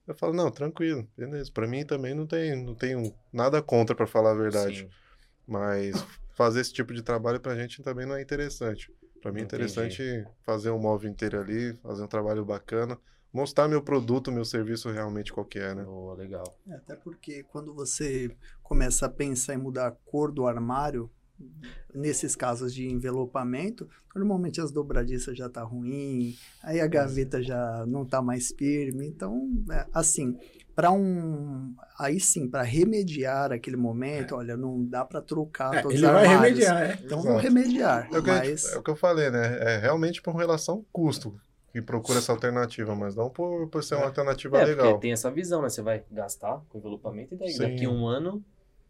Eu 0.04 0.16
falo, 0.16 0.32
não, 0.32 0.50
tranquilo, 0.50 1.08
beleza. 1.16 1.48
Pra 1.52 1.68
mim 1.68 1.86
também 1.86 2.12
não 2.12 2.26
tem, 2.26 2.56
não 2.60 2.74
tenho 2.74 3.14
nada 3.32 3.62
contra, 3.62 3.94
pra 3.94 4.04
falar 4.04 4.32
a 4.32 4.34
verdade. 4.34 4.78
Sim. 4.80 4.88
Mas 5.46 5.94
fazer 6.34 6.60
esse 6.60 6.72
tipo 6.72 6.92
de 6.92 7.02
trabalho 7.02 7.38
pra 7.38 7.54
gente 7.54 7.80
também 7.84 8.04
não 8.04 8.16
é 8.16 8.20
interessante. 8.20 8.92
Pra 9.22 9.30
mim 9.30 9.42
é 9.42 9.44
interessante 9.44 10.26
fazer 10.42 10.70
um 10.70 10.78
móvel 10.80 11.08
inteiro 11.08 11.40
ali, 11.40 11.72
fazer 11.84 12.02
um 12.02 12.08
trabalho 12.08 12.44
bacana, 12.44 12.98
mostrar 13.32 13.68
meu 13.68 13.82
produto, 13.82 14.32
meu 14.32 14.44
serviço 14.44 14.90
realmente 14.90 15.32
qual 15.32 15.46
que 15.46 15.58
é, 15.58 15.74
né? 15.74 15.82
Boa, 15.84 16.14
legal. 16.14 16.44
É, 16.68 16.74
Até 16.74 16.96
porque 16.96 17.42
quando 17.44 17.72
você 17.74 18.30
começa 18.62 19.06
a 19.06 19.10
pensar 19.10 19.54
em 19.54 19.58
mudar 19.58 19.88
a 19.88 19.90
cor 19.90 20.32
do 20.32 20.46
armário, 20.46 21.10
nesses 21.94 22.36
casos 22.36 22.74
de 22.74 22.86
envelopamento, 22.86 23.88
normalmente 24.14 24.60
as 24.60 24.70
dobradiças 24.70 25.36
já 25.36 25.48
tá 25.48 25.62
ruim, 25.62 26.36
aí 26.62 26.80
a 26.80 26.86
gaveta 26.86 27.42
já 27.42 27.84
não 27.86 28.04
tá 28.04 28.20
mais 28.20 28.48
firme. 28.56 29.06
Então, 29.06 29.48
é, 29.70 29.86
assim, 29.92 30.36
para 30.74 30.92
um, 30.92 31.74
aí 31.98 32.20
sim, 32.20 32.46
para 32.48 32.62
remediar 32.62 33.52
aquele 33.52 33.76
momento, 33.76 34.36
olha, 34.36 34.56
não 34.56 34.84
dá 34.84 35.04
para 35.04 35.22
trocar 35.22 35.76
É, 35.76 35.82
todos 35.82 35.96
ele 35.96 36.06
os 36.06 36.12
vai 36.12 36.26
armários. 36.26 36.58
remediar, 36.58 36.82
é. 36.82 36.94
Então, 37.04 37.18
Exato. 37.18 37.32
vou 37.32 37.36
remediar. 37.38 38.08
É 38.12 38.18
o, 38.18 38.22
mas 38.22 38.64
é 38.72 38.78
o 38.78 38.82
que 38.82 38.90
eu 38.90 38.96
falei, 38.96 39.30
né? 39.30 39.74
É 39.74 39.78
realmente 39.78 40.20
por 40.20 40.34
relação 40.36 40.84
custo 40.92 41.40
que 41.72 41.80
procura 41.80 42.18
essa 42.18 42.32
alternativa, 42.32 42.94
mas 42.94 43.14
não 43.14 43.30
por, 43.30 43.68
por 43.68 43.82
ser 43.84 43.94
uma 43.96 44.06
alternativa 44.06 44.58
É, 44.60 44.64
legal. 44.64 44.86
porque 44.88 45.00
tem 45.02 45.12
essa 45.12 45.30
visão, 45.30 45.62
né? 45.62 45.68
Você 45.68 45.82
vai 45.82 46.02
gastar 46.10 46.60
com 46.68 46.78
envelopamento 46.78 47.34
e 47.34 47.36
daí 47.38 47.50
Sim. 47.52 47.58
daqui 47.60 47.84
a 47.84 47.90
um 47.90 48.06
ano 48.06 48.42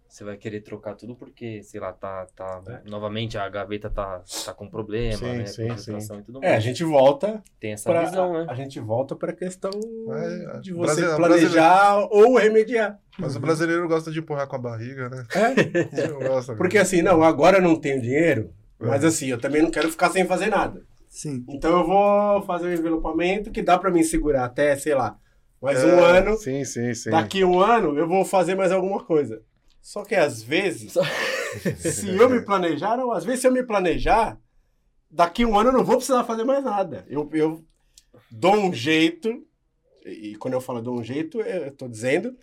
você 0.09 0.25
vai 0.25 0.37
querer 0.37 0.63
trocar 0.63 0.97
tudo 0.97 1.15
porque, 1.15 1.63
sei 1.63 1.79
lá, 1.79 1.93
tá, 1.93 2.27
tá 2.35 2.61
É. 2.85 2.91
novamente 2.91 3.39
a 3.39 3.49
gaveta 3.49 3.89
tá, 3.89 4.21
tá 4.45 4.53
com 4.53 4.69
problema, 4.69 5.17
Sim, 5.19 5.37
né? 5.39 5.47
sim, 5.47 5.69
com 5.69 5.73
infiltração 5.75 6.19
e 6.19 6.23
tudo 6.25 6.43
É, 6.43 6.49
a 6.49 6.51
mais. 6.53 6.65
gente 6.65 6.83
volta 6.83 7.41
Tem 7.61 7.73
essa 7.75 7.89
para 7.89 8.07
visão, 8.07 8.33
né? 8.33 8.47
a 8.49 8.55
gente 8.55 8.81
volta 8.81 9.15
para 9.15 9.31
a 9.31 9.35
questão 9.37 9.71
É, 9.71 10.59
de 10.61 10.73
a 10.73 10.75
você 10.75 11.03
brasile- 11.03 11.17
planejar 11.17 11.99
ou 12.11 12.37
remediar. 12.39 12.99
Mas 13.21 13.37
o 13.37 13.41
brasileiro 13.41 13.87
gosta 13.87 14.11
de 14.11 14.19
empurrar 14.19 14.49
com 14.49 14.57
a 14.57 14.59
barriga, 14.59 15.09
né? 15.11 15.25
É, 15.33 15.51
Eu 16.11 16.19
gosto, 16.19 16.57
porque 16.57 16.79
assim, 16.79 17.03
não, 17.03 17.23
agora 17.23 17.59
eu 17.59 17.63
não 17.63 17.77
tenho 17.77 18.01
dinheiro, 18.03 18.53
É. 18.81 18.87
mas 18.87 19.05
assim, 19.05 19.29
eu 19.29 19.39
também 19.39 19.63
não 19.63 19.71
quero 19.71 19.89
ficar 19.93 20.11
sem 20.11 20.27
fazer 20.27 20.47
nada. 20.49 20.83
Sim. 21.11 21.45
Então 21.49 21.81
eu 21.81 21.87
vou 21.87 22.43
fazer 22.43 22.69
um 22.69 22.73
envelopamento 22.73 23.51
que 23.51 23.61
dá 23.61 23.77
para 23.77 23.91
mim 23.91 24.03
segurar 24.03 24.45
até, 24.47 24.75
sei 24.77 24.95
lá, 24.95 25.19
mais 25.61 25.83
É, 25.83 25.87
um 25.87 26.01
ano. 26.01 26.37
Sim, 26.39 26.65
sim, 26.65 26.95
sim. 26.95 27.11
Daqui 27.11 27.45
um 27.45 27.61
ano 27.61 27.99
eu 27.99 28.09
vou 28.09 28.25
fazer 28.25 28.55
mais 28.55 28.73
alguma 28.73 29.05
coisa. 29.05 29.43
Só 29.83 30.03
que 30.05 30.15
às 30.15 30.43
vezes, 30.43 30.95
se 31.79 32.09
eu 32.09 32.31
me 32.31 32.41
planejar, 32.43 32.97
não, 32.97 33.13
às 33.13 33.25
vezes 33.25 33.41
se 33.41 33.47
eu 33.47 33.53
me 33.53 33.63
planejar, 33.63 34.39
daqui 35.11 35.45
um 35.45 35.59
ano 35.59 35.71
eu 35.71 35.75
não 35.75 35.85
vou 35.85 35.97
precisar 35.97 36.25
fazer 36.25 36.45
mais 36.45 36.63
nada. 36.65 37.05
Eu, 37.09 37.29
eu 37.33 37.65
dou 38.31 38.55
um 38.55 38.73
jeito, 38.73 39.45
e 40.05 40.37
quando 40.37 40.55
eu 40.55 40.61
falo 40.61 40.81
dou 40.81 40.99
um 40.99 41.05
jeito, 41.05 41.41
eu 41.41 41.69
estou 41.69 41.89
dizendo, 41.89 42.37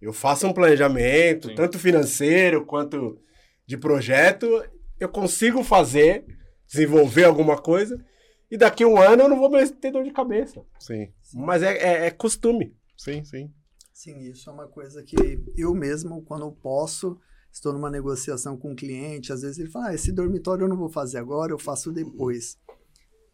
eu 0.00 0.12
faço 0.12 0.46
um 0.46 0.52
planejamento, 0.52 1.48
Sim. 1.48 1.54
tanto 1.54 1.78
financeiro 1.78 2.64
quanto 2.64 3.18
de 3.66 3.76
projeto, 3.76 4.62
eu 5.00 5.08
consigo 5.08 5.64
fazer 5.64 6.24
desenvolver 6.66 7.24
alguma 7.24 7.60
coisa. 7.60 8.02
E 8.50 8.56
daqui 8.56 8.84
a 8.84 8.88
um 8.88 9.00
ano 9.00 9.22
eu 9.22 9.28
não 9.28 9.38
vou 9.38 9.50
mais 9.50 9.70
ter 9.70 9.90
dor 9.90 10.04
de 10.04 10.12
cabeça. 10.12 10.64
Sim. 10.78 11.12
Mas 11.34 11.62
é, 11.62 11.76
é, 11.76 12.06
é 12.06 12.10
costume. 12.10 12.76
Sim, 12.96 13.24
sim. 13.24 13.52
Sim, 13.92 14.18
isso 14.28 14.50
é 14.50 14.52
uma 14.52 14.66
coisa 14.66 15.02
que 15.02 15.16
eu 15.56 15.74
mesmo, 15.74 16.22
quando 16.22 16.50
posso, 16.50 17.18
estou 17.52 17.72
numa 17.72 17.90
negociação 17.90 18.56
com 18.56 18.72
um 18.72 18.76
cliente, 18.76 19.32
às 19.32 19.42
vezes 19.42 19.58
ele 19.58 19.70
fala, 19.70 19.88
ah, 19.88 19.94
esse 19.94 20.12
dormitório 20.12 20.64
eu 20.64 20.68
não 20.68 20.76
vou 20.76 20.88
fazer 20.88 21.18
agora, 21.18 21.52
eu 21.52 21.58
faço 21.58 21.92
depois. 21.92 22.58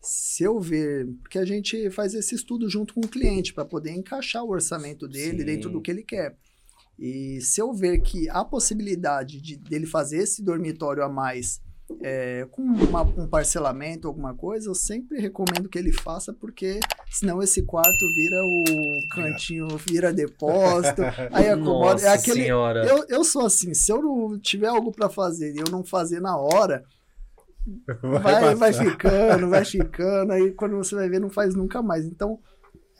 Se 0.02 0.44
eu 0.44 0.60
ver, 0.60 1.06
porque 1.22 1.38
a 1.38 1.44
gente 1.44 1.90
faz 1.90 2.14
esse 2.14 2.34
estudo 2.34 2.68
junto 2.68 2.94
com 2.94 3.00
o 3.00 3.08
cliente 3.08 3.52
para 3.52 3.64
poder 3.64 3.92
encaixar 3.92 4.44
o 4.44 4.50
orçamento 4.50 5.08
dele 5.08 5.40
Sim. 5.40 5.44
dentro 5.44 5.70
do 5.70 5.80
que 5.80 5.90
ele 5.90 6.02
quer. 6.02 6.36
E 6.98 7.40
se 7.40 7.60
eu 7.60 7.72
ver 7.72 8.00
que 8.00 8.28
há 8.28 8.44
possibilidade 8.44 9.40
de 9.40 9.56
dele 9.56 9.86
fazer 9.86 10.18
esse 10.18 10.42
dormitório 10.42 11.02
a 11.02 11.08
mais 11.08 11.60
é, 12.02 12.46
com 12.50 12.62
uma- 12.62 13.02
um 13.02 13.26
parcelamento, 13.26 14.06
alguma 14.08 14.34
coisa, 14.34 14.68
eu 14.70 14.74
sempre 14.74 15.18
recomendo 15.20 15.68
que 15.68 15.78
ele 15.78 15.92
faça, 15.92 16.32
porque 16.32 16.80
senão 17.10 17.42
esse 17.42 17.62
quarto 17.62 18.06
vira 18.14 18.42
o 18.44 18.64
cantinho, 19.14 19.66
vira 19.76 20.12
depósito, 20.12 21.02
aí 21.32 21.48
acomoda. 21.48 21.92
Nossa 21.92 22.06
É 22.06 22.12
aquele, 22.14 22.42
senhora. 22.44 22.84
eu, 22.86 23.04
eu 23.08 23.24
sou 23.24 23.44
assim, 23.46 23.74
se 23.74 23.92
eu 23.92 24.00
não 24.02 24.38
tiver 24.38 24.68
algo 24.68 24.92
para 24.92 25.08
fazer 25.08 25.52
e 25.54 25.58
eu 25.58 25.70
não 25.70 25.84
fazer 25.84 26.20
na 26.20 26.36
hora, 26.36 26.84
vai, 28.02 28.54
vai 28.54 28.72
passar. 28.72 28.84
ficando, 28.84 29.48
vai 29.48 29.64
ficando, 29.64 30.32
aí 30.32 30.52
quando 30.52 30.76
você 30.76 30.94
vai 30.94 31.08
ver, 31.08 31.20
não 31.20 31.30
faz 31.30 31.54
nunca 31.54 31.82
mais. 31.82 32.04
Então, 32.06 32.38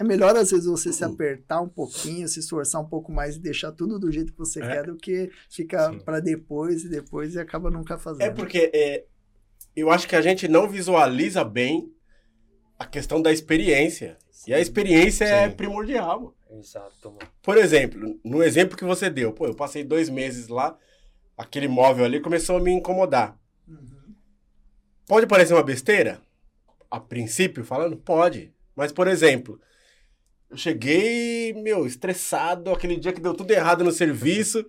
é 0.01 0.05
melhor 0.05 0.34
às 0.34 0.51
vezes 0.51 0.64
você 0.64 0.92
se 0.94 1.05
apertar 1.05 1.61
um 1.61 1.68
pouquinho, 1.68 2.26
se 2.26 2.40
esforçar 2.40 2.80
um 2.80 2.86
pouco 2.88 3.12
mais 3.12 3.36
e 3.36 3.38
deixar 3.38 3.70
tudo 3.70 3.98
do 3.98 4.11
jeito 4.11 4.32
que 4.32 4.38
você 4.38 4.59
É. 4.62 4.66
quer 4.66 4.86
do 4.86 4.96
que 4.96 5.30
ficar 5.51 5.92
Sim. 5.92 5.98
para 6.01 6.20
depois 6.20 6.84
e 6.84 6.88
depois 6.88 7.34
e 7.34 7.38
acaba 7.38 7.70
nunca 7.70 7.98
fazendo. 7.98 8.22
É 8.22 8.30
porque 8.30 8.70
é, 8.72 9.05
eu 9.76 9.90
acho 9.90 10.09
que 10.09 10.16
a 10.16 10.22
gente 10.22 10.48
não 10.48 10.66
visualiza 10.66 11.44
bem 11.44 11.92
a 12.78 12.86
questão 12.86 13.20
da 13.20 13.30
experiência. 13.30 14.16
E 14.46 14.55
a 14.55 14.59
experiência 14.59 15.24
é 15.26 15.51
Sim. 15.51 15.55
primordial. 15.55 16.34
Exato, 16.51 17.11
mano. 17.11 17.30
Por 17.42 17.59
exemplo, 17.59 18.18
no 18.24 18.42
exemplo 18.42 18.78
que 18.78 18.84
você 18.86 19.11
deu, 19.11 19.34
pô, 19.34 19.46
eu 19.46 19.55
passei 19.55 19.84
dois 19.84 20.09
meses 20.09 20.48
lá, 20.48 20.78
aquele 21.36 21.68
móvel 21.68 22.07
ali 22.07 22.20
começou 22.20 22.57
a 22.57 22.61
me 22.61 22.70
incomodar. 22.72 23.38
Uhum. 23.68 24.14
Pode 25.07 25.26
parecer 25.26 25.53
uma 25.53 25.62
besteira? 25.62 26.22
A 26.90 26.98
princípio, 26.98 27.64
falando? 27.66 27.98
Pode. 27.98 28.51
Mas, 28.74 28.90
por 28.92 29.07
exemplo, 29.07 29.61
eu 30.51 30.57
cheguei, 30.57 31.53
meu, 31.55 31.86
estressado, 31.86 32.70
aquele 32.70 32.96
dia 32.96 33.12
que 33.12 33.20
deu 33.20 33.32
tudo 33.34 33.53
errado 33.53 33.84
no 33.84 33.92
serviço. 33.92 34.66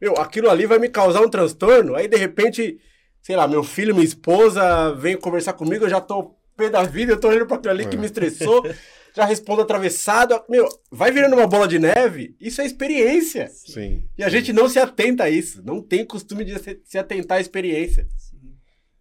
Meu, 0.00 0.14
aquilo 0.14 0.48
ali 0.48 0.64
vai 0.64 0.78
me 0.78 0.88
causar 0.88 1.20
um 1.20 1.28
transtorno. 1.28 1.94
Aí, 1.94 2.08
de 2.08 2.16
repente, 2.16 2.78
sei 3.20 3.36
lá, 3.36 3.46
meu 3.46 3.62
filho, 3.62 3.94
minha 3.94 4.06
esposa 4.06 4.94
vem 4.94 5.16
conversar 5.16 5.52
comigo, 5.52 5.84
eu 5.84 5.90
já 5.90 6.00
tô 6.00 6.34
pé 6.56 6.70
da 6.70 6.82
vida, 6.82 7.12
eu 7.12 7.20
tô 7.20 7.28
olhando 7.28 7.46
pra 7.46 7.56
aquilo 7.56 7.72
ali 7.72 7.86
que 7.86 7.96
me 7.96 8.06
estressou, 8.06 8.66
já 9.14 9.24
respondo 9.24 9.62
atravessado. 9.62 10.42
Meu, 10.48 10.66
vai 10.90 11.12
virando 11.12 11.36
uma 11.36 11.46
bola 11.46 11.68
de 11.68 11.78
neve. 11.78 12.34
Isso 12.40 12.60
é 12.62 12.66
experiência. 12.66 13.48
Sim. 13.48 14.04
E 14.16 14.24
a 14.24 14.28
gente 14.28 14.52
não 14.52 14.68
se 14.68 14.78
atenta 14.78 15.24
a 15.24 15.30
isso. 15.30 15.62
Não 15.64 15.82
tem 15.82 16.06
costume 16.06 16.44
de 16.44 16.58
se, 16.58 16.80
se 16.84 16.98
atentar 16.98 17.38
à 17.38 17.40
experiência. 17.40 18.08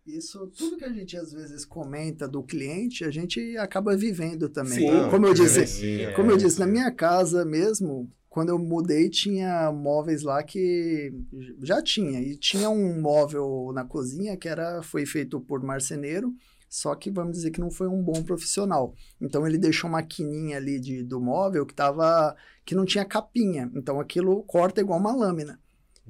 Isso, 0.08 0.48
tudo 0.58 0.78
que 0.78 0.86
a 0.86 0.92
gente 0.94 1.18
às 1.18 1.34
vezes 1.34 1.66
comenta 1.66 2.28
do 2.28 2.42
cliente, 2.42 3.04
a 3.04 3.12
gente 3.12 3.58
acaba 3.58 3.96
vivendo 3.98 4.48
também. 4.48 4.80
Sim. 4.80 5.10
Como 5.12 5.28
eu 5.28 5.34
disse, 5.34 5.82
vivencia. 5.82 6.14
Como 6.14 6.32
eu 6.32 6.36
É, 6.36 6.40
disse, 6.40 6.60
na 6.60 6.66
minha 6.66 6.90
casa 6.92 7.44
mesmo, 7.44 8.10
quando 8.30 8.50
eu 8.50 8.58
mudei, 8.58 9.10
tinha 9.10 9.70
móveis 9.72 10.24
lá 10.24 10.42
que 10.44 11.14
já 11.62 11.82
tinha. 11.82 12.22
E 12.22 12.38
tinha 12.38 12.70
um 12.70 13.02
móvel 13.02 13.72
na 13.74 13.84
cozinha 13.84 14.38
que 14.38 14.48
era, 14.48 14.82
foi 14.82 15.06
feito 15.06 15.42
por 15.42 15.62
marceneiro, 15.62 16.34
só 16.70 16.96
que 16.96 17.12
vamos 17.12 17.34
dizer 17.34 17.52
que 17.52 17.60
não 17.60 17.70
foi 17.72 17.88
um 17.88 18.02
bom 18.02 18.24
profissional. 18.24 18.94
Então 19.20 19.46
ele 19.46 19.58
deixou 19.58 19.90
uma 19.90 20.04
quininha 20.04 20.58
ali 20.58 20.80
de, 20.80 21.04
do 21.04 21.20
móvel 21.20 21.66
que 21.66 21.74
tava. 21.74 22.36
que 22.66 22.76
não 22.76 22.86
tinha 22.86 23.04
capinha. 23.06 23.70
Então 23.76 24.00
aquilo 24.00 24.42
corta 24.44 24.80
igual 24.82 25.00
uma 25.00 25.16
lâmina. 25.16 25.60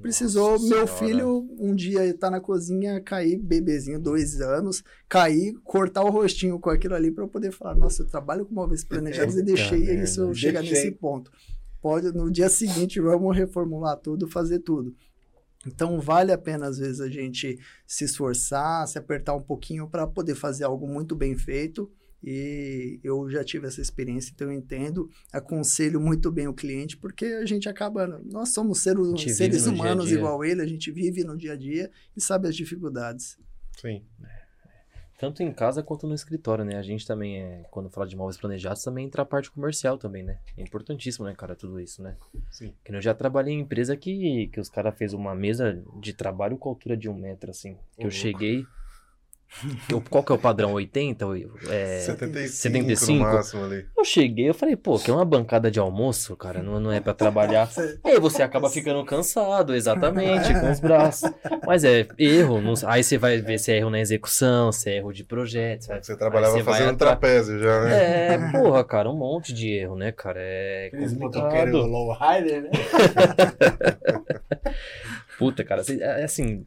Precisou, 0.00 0.52
Nossa 0.52 0.64
meu 0.68 0.86
Senhora. 0.86 0.98
filho, 0.98 1.48
um 1.58 1.74
dia 1.74 2.14
tá 2.14 2.30
na 2.30 2.40
cozinha, 2.40 3.00
cair, 3.00 3.36
bebezinho, 3.36 3.98
dois 3.98 4.40
anos, 4.40 4.82
cair, 5.08 5.54
cortar 5.64 6.04
o 6.04 6.10
rostinho 6.10 6.58
com 6.60 6.70
aquilo 6.70 6.94
ali 6.94 7.10
para 7.10 7.24
eu 7.24 7.28
poder 7.28 7.50
falar, 7.50 7.74
nossa, 7.74 8.02
eu 8.02 8.06
trabalho 8.06 8.46
com 8.46 8.54
móveis 8.54 8.84
planejados 8.84 9.34
e 9.34 9.38
Eita 9.38 9.46
deixei 9.52 10.02
isso 10.02 10.32
chegar 10.34 10.60
deixei. 10.60 10.84
nesse 10.84 10.92
ponto. 10.92 11.30
Pode, 11.82 12.12
no 12.12 12.30
dia 12.30 12.48
seguinte, 12.48 13.00
vamos 13.00 13.36
reformular 13.36 13.96
tudo, 13.96 14.28
fazer 14.28 14.60
tudo. 14.60 14.94
Então, 15.66 16.00
vale 16.00 16.32
a 16.32 16.38
pena, 16.38 16.66
às 16.66 16.78
vezes, 16.78 17.00
a 17.00 17.08
gente 17.08 17.58
se 17.86 18.04
esforçar, 18.04 18.86
se 18.86 18.98
apertar 18.98 19.34
um 19.34 19.42
pouquinho 19.42 19.88
para 19.88 20.06
poder 20.06 20.34
fazer 20.34 20.64
algo 20.64 20.86
muito 20.86 21.16
bem 21.16 21.36
feito. 21.36 21.90
E 22.22 22.98
eu 23.02 23.30
já 23.30 23.44
tive 23.44 23.66
essa 23.66 23.80
experiência, 23.80 24.32
então 24.34 24.50
eu 24.50 24.58
entendo, 24.58 25.08
aconselho 25.32 26.00
muito 26.00 26.32
bem 26.32 26.48
o 26.48 26.54
cliente, 26.54 26.96
porque 26.96 27.24
a 27.24 27.46
gente 27.46 27.68
acaba. 27.68 28.20
Nós 28.24 28.50
somos 28.50 28.80
seres, 28.80 29.36
seres 29.36 29.66
no 29.66 29.72
dia 29.72 29.82
humanos 29.82 30.08
dia. 30.08 30.18
igual 30.18 30.44
ele, 30.44 30.60
a 30.60 30.66
gente 30.66 30.90
vive 30.90 31.22
no 31.22 31.36
dia 31.36 31.52
a 31.52 31.56
dia 31.56 31.90
e 32.16 32.20
sabe 32.20 32.48
as 32.48 32.56
dificuldades. 32.56 33.38
Sim. 33.80 34.02
Tanto 35.18 35.42
em 35.42 35.52
casa 35.52 35.82
quanto 35.82 36.06
no 36.06 36.14
escritório, 36.14 36.64
né? 36.64 36.76
A 36.76 36.82
gente 36.82 37.04
também, 37.04 37.42
é, 37.42 37.64
quando 37.72 37.90
fala 37.90 38.06
de 38.06 38.16
móveis 38.16 38.36
planejados, 38.36 38.84
também 38.84 39.04
entra 39.04 39.22
a 39.22 39.26
parte 39.26 39.50
comercial 39.50 39.98
também, 39.98 40.22
né? 40.22 40.38
É 40.56 40.62
importantíssimo, 40.62 41.26
né, 41.26 41.34
cara, 41.36 41.56
tudo 41.56 41.80
isso, 41.80 42.00
né? 42.00 42.16
Sim. 42.50 42.72
Que 42.84 42.94
eu 42.94 43.00
já 43.00 43.12
trabalhei 43.12 43.52
em 43.52 43.60
empresa 43.60 43.96
que, 43.96 44.48
que 44.52 44.60
os 44.60 44.68
caras 44.68 44.96
fez 44.96 45.12
uma 45.12 45.34
mesa 45.34 45.82
de 46.00 46.12
trabalho 46.12 46.56
com 46.56 46.68
altura 46.68 46.96
de 46.96 47.08
um 47.08 47.14
metro, 47.14 47.50
assim. 47.50 47.76
Que 47.96 48.06
eu 48.06 48.10
cheguei... 48.10 48.64
eu- 49.90 50.02
qual 50.10 50.22
que 50.22 50.30
é 50.30 50.34
o 50.34 50.38
padrão? 50.38 50.72
80? 50.72 51.24
É, 51.70 52.00
75, 52.00 52.48
75? 52.48 53.12
no 53.12 53.18
máximo 53.32 53.64
ali. 53.64 53.86
eu 53.96 54.04
cheguei, 54.04 54.48
eu 54.48 54.54
falei, 54.54 54.76
pô, 54.76 54.98
que 54.98 55.10
é 55.10 55.14
uma 55.14 55.24
bancada 55.24 55.70
de 55.70 55.78
almoço, 55.80 56.36
cara, 56.36 56.62
não, 56.62 56.78
não 56.78 56.92
é 56.92 57.00
pra 57.00 57.14
trabalhar. 57.14 57.68
Aí 58.04 58.18
você 58.20 58.42
acaba 58.42 58.68
ficando 58.70 59.04
cansado, 59.04 59.74
exatamente, 59.74 60.52
com 60.60 60.70
os 60.70 60.80
braços. 60.80 61.30
Mas 61.66 61.84
é 61.84 62.06
erro. 62.18 62.60
não- 62.60 62.74
aí 62.86 63.02
você 63.02 63.18
vai 63.18 63.38
ver 63.40 63.58
se 63.58 63.72
é 63.72 63.78
erro 63.78 63.90
na 63.90 64.00
execução, 64.00 64.70
se 64.70 64.90
é 64.90 64.96
erro 64.98 65.12
de 65.12 65.24
projeto. 65.24 65.82
sabe? 65.86 66.04
Você 66.06 66.16
trabalhava 66.16 66.54
você 66.54 66.62
fazendo 66.64 66.90
atra- 66.90 67.08
trapézio 67.08 67.58
já, 67.58 67.84
né? 67.84 68.34
É, 68.34 68.38
porra, 68.52 68.84
cara, 68.84 69.10
um 69.10 69.16
monte 69.16 69.52
de 69.52 69.70
erro, 69.72 69.96
né, 69.96 70.12
cara? 70.12 70.40
É 70.40 70.90
complicado. 70.92 71.78
low 71.86 72.12
rider, 72.12 72.62
né? 72.62 72.70
Puta, 75.38 75.64
cara, 75.64 75.80
assim, 75.82 76.00
é, 76.00 76.24
assim, 76.24 76.66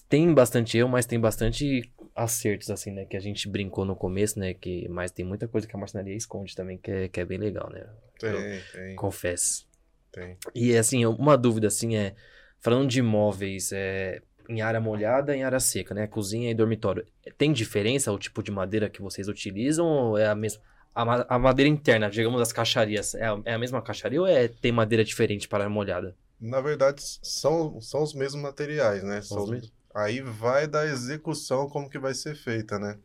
tem 0.00 0.32
bastante 0.32 0.76
erro, 0.78 0.88
mas 0.88 1.06
tem 1.06 1.18
bastante 1.20 1.90
acertos, 2.14 2.70
assim, 2.70 2.90
né? 2.92 3.04
Que 3.04 3.16
a 3.16 3.20
gente 3.20 3.48
brincou 3.48 3.84
no 3.84 3.94
começo, 3.96 4.38
né? 4.38 4.54
Que, 4.54 4.88
mas 4.88 5.10
tem 5.10 5.24
muita 5.24 5.46
coisa 5.48 5.66
que 5.66 5.74
a 5.76 5.78
marcenaria 5.78 6.14
esconde 6.16 6.54
também, 6.54 6.78
que 6.78 6.90
é, 6.90 7.08
que 7.08 7.20
é 7.20 7.24
bem 7.24 7.38
legal, 7.38 7.70
né? 7.70 7.86
Tem, 8.18 8.62
tem, 8.72 8.96
Confesso. 8.96 9.66
tem. 10.12 10.36
E 10.54 10.76
assim, 10.76 11.04
uma 11.06 11.36
dúvida 11.36 11.66
assim 11.68 11.96
é, 11.96 12.14
falando 12.60 12.88
de 12.88 13.00
imóveis, 13.00 13.70
é, 13.72 14.22
em 14.48 14.60
área 14.62 14.80
molhada 14.80 15.34
e 15.36 15.40
em 15.40 15.44
área 15.44 15.60
seca, 15.60 15.94
né? 15.94 16.06
Cozinha 16.06 16.50
e 16.50 16.54
dormitório. 16.54 17.04
Tem 17.36 17.52
diferença 17.52 18.12
o 18.12 18.18
tipo 18.18 18.42
de 18.42 18.50
madeira 18.50 18.88
que 18.88 19.02
vocês 19.02 19.28
utilizam 19.28 19.86
ou 19.86 20.18
é 20.18 20.26
a 20.26 20.34
mesma? 20.34 20.62
A, 20.94 21.34
a 21.34 21.38
madeira 21.38 21.68
interna, 21.68 22.08
digamos 22.08 22.40
as 22.40 22.52
caixarias, 22.54 23.14
é 23.14 23.26
a, 23.26 23.38
é 23.44 23.52
a 23.52 23.58
mesma 23.58 23.82
caixaria 23.82 24.18
ou 24.20 24.26
é, 24.26 24.48
tem 24.48 24.72
madeira 24.72 25.04
diferente 25.04 25.46
para 25.46 25.66
a 25.66 25.68
molhada? 25.68 26.16
Na 26.40 26.60
verdade, 26.60 27.02
são, 27.22 27.80
são 27.80 28.02
os 28.02 28.14
mesmos 28.14 28.42
materiais, 28.42 29.02
né? 29.02 29.20
São 29.20 29.36
São 29.36 29.44
os- 29.44 29.50
mesmos? 29.50 29.72
Aí 29.96 30.20
vai 30.20 30.66
da 30.66 30.84
execução 30.86 31.68
como 31.68 31.88
que 31.88 31.98
vai 31.98 32.12
ser 32.14 32.34
feita, 32.36 32.78
né? 32.78 32.98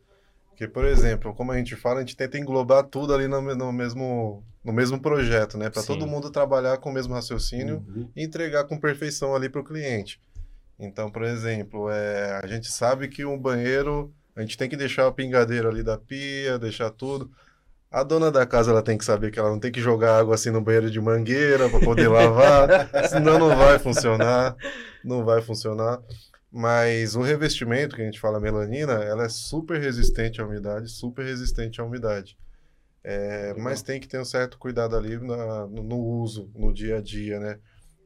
Porque, 0.50 0.68
por 0.68 0.84
exemplo, 0.84 1.34
como 1.34 1.50
a 1.50 1.56
gente 1.56 1.74
fala, 1.74 1.96
a 1.96 2.00
gente 2.00 2.16
tenta 2.16 2.38
englobar 2.38 2.84
tudo 2.84 3.14
ali 3.14 3.26
no, 3.26 3.40
no 3.40 3.72
mesmo, 3.72 4.44
no 4.62 4.72
mesmo 4.72 5.00
projeto, 5.00 5.56
né? 5.56 5.70
Para 5.70 5.82
todo 5.82 6.06
mundo 6.06 6.30
trabalhar 6.30 6.76
com 6.76 6.90
o 6.90 6.92
mesmo 6.92 7.14
raciocínio 7.14 7.82
Uhum. 7.88 8.10
e 8.14 8.22
entregar 8.22 8.64
com 8.64 8.78
perfeição 8.78 9.34
ali 9.34 9.48
para 9.48 9.62
o 9.62 9.64
cliente. 9.64 10.20
Então, 10.78 11.10
por 11.10 11.22
exemplo, 11.22 11.88
é, 11.90 12.40
a 12.42 12.46
gente 12.46 12.70
sabe 12.70 13.08
que 13.08 13.24
um 13.24 13.38
banheiro, 13.38 14.12
a 14.36 14.42
gente 14.42 14.58
tem 14.58 14.68
que 14.68 14.76
deixar 14.76 15.06
a 15.06 15.12
pingadeira 15.12 15.68
ali 15.70 15.82
da 15.82 15.96
pia, 15.96 16.58
deixar 16.58 16.90
tudo. 16.90 17.30
A 17.90 18.02
dona 18.02 18.30
da 18.30 18.44
casa 18.46 18.70
ela 18.70 18.82
tem 18.82 18.98
que 18.98 19.04
saber 19.04 19.30
que 19.30 19.38
ela 19.38 19.50
não 19.50 19.58
tem 19.60 19.72
que 19.72 19.80
jogar 19.80 20.18
água 20.18 20.34
assim 20.34 20.50
no 20.50 20.60
banheiro 20.60 20.90
de 20.90 21.00
mangueira 21.00 21.68
para 21.68 21.80
poder 21.80 22.08
lavar, 22.12 22.90
senão 23.08 23.38
não 23.38 23.56
vai 23.56 23.78
funcionar, 23.78 24.56
não 25.04 25.24
vai 25.24 25.40
funcionar. 25.40 25.98
Mas 26.52 27.16
o 27.16 27.22
revestimento, 27.22 27.96
que 27.96 28.02
a 28.02 28.04
gente 28.04 28.20
fala 28.20 28.38
melanina, 28.38 28.92
ela 28.92 29.24
é 29.24 29.28
super 29.28 29.80
resistente 29.80 30.40
à 30.40 30.46
umidade, 30.46 30.90
super 30.90 31.24
resistente 31.24 31.80
à 31.80 31.84
umidade. 31.84 32.36
É, 33.02 33.54
mas 33.54 33.82
tem 33.82 33.98
que 33.98 34.06
ter 34.06 34.20
um 34.20 34.24
certo 34.24 34.58
cuidado 34.58 34.94
ali 34.96 35.18
na- 35.18 35.66
no, 35.66 35.96
uso, 35.98 36.50
no 36.54 36.72
dia 36.72 36.98
a 36.98 37.00
dia, 37.00 37.40
né? 37.40 37.58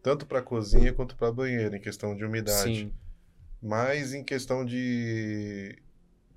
Tanto 0.03 0.24
para 0.24 0.40
cozinha 0.40 0.92
quanto 0.92 1.16
para 1.16 1.32
banheiro, 1.32 1.74
em 1.74 1.80
questão 1.80 2.16
de 2.16 2.24
umidade. 2.24 2.76
Sim. 2.76 2.92
Mas 3.61 4.14
em 4.14 4.22
questão 4.22 4.64
de. 4.64 5.76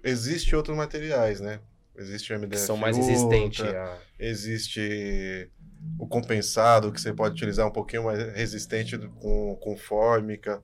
Existe 0.03 0.55
outros 0.55 0.75
materiais, 0.75 1.39
né? 1.39 1.59
Existe 1.95 2.33
o 2.33 2.39
Que 2.39 2.45
MDF 2.45 2.65
são 2.65 2.77
mais 2.77 2.97
resistentes 2.97 3.65
a... 3.65 3.97
Existe 4.17 5.49
o 5.97 6.07
compensado, 6.07 6.91
que 6.91 6.99
você 6.99 7.13
pode 7.13 7.35
utilizar 7.35 7.67
um 7.67 7.71
pouquinho 7.71 8.05
mais 8.05 8.19
resistente 8.33 8.97
com, 8.97 9.55
com 9.57 9.77
fórmica. 9.77 10.63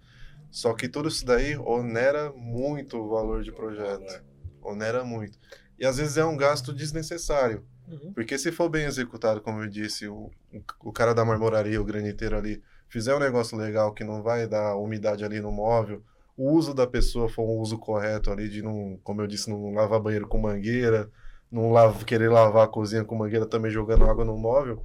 Só 0.56 0.74
que 0.74 0.88
tudo 0.88 1.10
isso 1.10 1.26
daí 1.26 1.58
onera 1.58 2.32
muito 2.32 2.98
o 2.98 3.10
valor 3.10 3.44
de 3.44 3.52
projeto. 3.52 4.24
Onera 4.62 5.04
muito. 5.04 5.38
E 5.78 5.86
às 5.86 5.98
vezes 5.98 6.16
é 6.16 6.24
um 6.24 6.38
gasto 6.38 6.72
desnecessário. 6.72 7.66
Uhum. 7.86 8.14
Porque 8.14 8.38
se 8.38 8.54
for 8.54 8.70
bem 8.70 8.86
executado, 8.86 9.42
como 9.42 9.62
eu 9.62 9.68
disse, 9.68 10.08
o, 10.08 10.32
o 10.80 10.94
cara 10.94 11.14
da 11.14 11.26
marmoraria, 11.26 11.82
o 11.82 11.84
graniteiro 11.84 12.38
ali, 12.38 12.64
fizer 12.88 13.14
um 13.14 13.20
negócio 13.20 13.58
legal 13.58 13.94
que 13.94 14.06
não 14.06 14.24
vai 14.24 14.48
dar 14.48 14.78
umidade 14.78 15.26
ali 15.26 15.42
no 15.42 15.52
móvel, 15.52 16.02
o 16.38 16.54
uso 16.54 16.74
da 16.74 16.88
pessoa 16.88 17.28
for 17.28 17.44
um 17.44 17.60
uso 17.60 17.78
correto 17.78 18.32
ali, 18.32 18.48
de 18.48 18.62
não, 18.62 18.98
como 19.04 19.22
eu 19.22 19.28
disse, 19.28 19.50
não 19.50 19.74
lavar 19.74 20.00
banheiro 20.00 20.26
com 20.26 20.38
mangueira, 20.38 21.12
não 21.52 21.70
lava, 21.70 22.02
querer 22.06 22.30
lavar 22.30 22.64
a 22.64 22.70
cozinha 22.70 23.04
com 23.04 23.14
mangueira 23.14 23.46
também 23.46 23.70
jogando 23.70 24.10
água 24.10 24.24
no 24.24 24.38
móvel, 24.38 24.82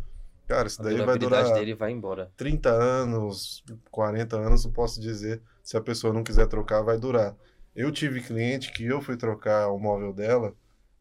cara, 0.49 0.67
isso 0.67 0.83
daí 0.83 1.01
vai 1.01 1.17
durar 1.17 1.53
dele 1.55 1.77
vai 1.77 1.93
embora. 1.93 2.33
30 2.37 2.71
anos, 2.71 3.63
40 3.89 4.37
anos, 4.37 4.65
eu 4.65 4.73
posso 4.73 5.01
dizer, 5.01 5.41
se 5.71 5.77
a 5.77 5.81
pessoa 5.81 6.13
não 6.13 6.25
quiser 6.25 6.49
trocar, 6.49 6.83
vai 6.83 6.99
durar. 6.99 7.37
Eu 7.77 7.93
tive 7.93 8.21
cliente 8.21 8.73
que 8.73 8.85
eu 8.85 9.01
fui 9.01 9.17
trocar 9.17 9.69
o 9.69 9.79
móvel 9.79 10.13
dela, 10.13 10.53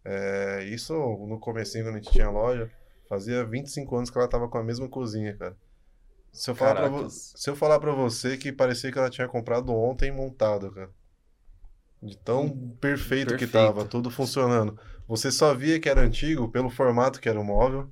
é, 0.06 0.64
isso 0.66 0.94
no 0.94 1.40
comecinho 1.40 1.86
quando 1.86 1.96
a 1.96 1.98
gente 1.98 2.12
tinha 2.12 2.30
loja, 2.30 2.70
fazia 3.10 3.44
25 3.44 3.96
anos 3.96 4.12
que 4.12 4.18
ela 4.20 4.28
tava 4.28 4.48
com 4.48 4.60
a 4.60 4.64
mesma 4.64 4.88
cozinha, 4.88 5.36
cara. 5.36 5.58
Se 6.32 6.52
eu 6.52 6.54
falar, 6.54 6.76
pra, 6.76 6.88
vo- 6.88 7.10
se 7.10 7.50
eu 7.50 7.56
falar 7.56 7.80
pra 7.80 7.92
você 7.94 8.38
que 8.38 8.52
parecia 8.52 8.92
que 8.92 9.00
ela 9.00 9.10
tinha 9.10 9.28
comprado 9.28 9.74
ontem 9.74 10.12
montado, 10.12 10.72
cara. 10.72 10.92
De 12.04 12.16
tão 12.16 12.48
perfeito, 12.80 13.30
que 13.30 13.48
perfeito. 13.48 13.52
tava, 13.52 13.86
tudo 13.86 14.12
funcionando. 14.12 14.80
Você 15.08 15.32
só 15.32 15.52
via 15.56 15.80
que 15.80 15.90
era 15.90 16.02
antigo 16.02 16.48
pelo 16.48 16.70
formato 16.70 17.20
que 17.20 17.28
era 17.28 17.40
o 17.42 17.44
móvel, 17.44 17.90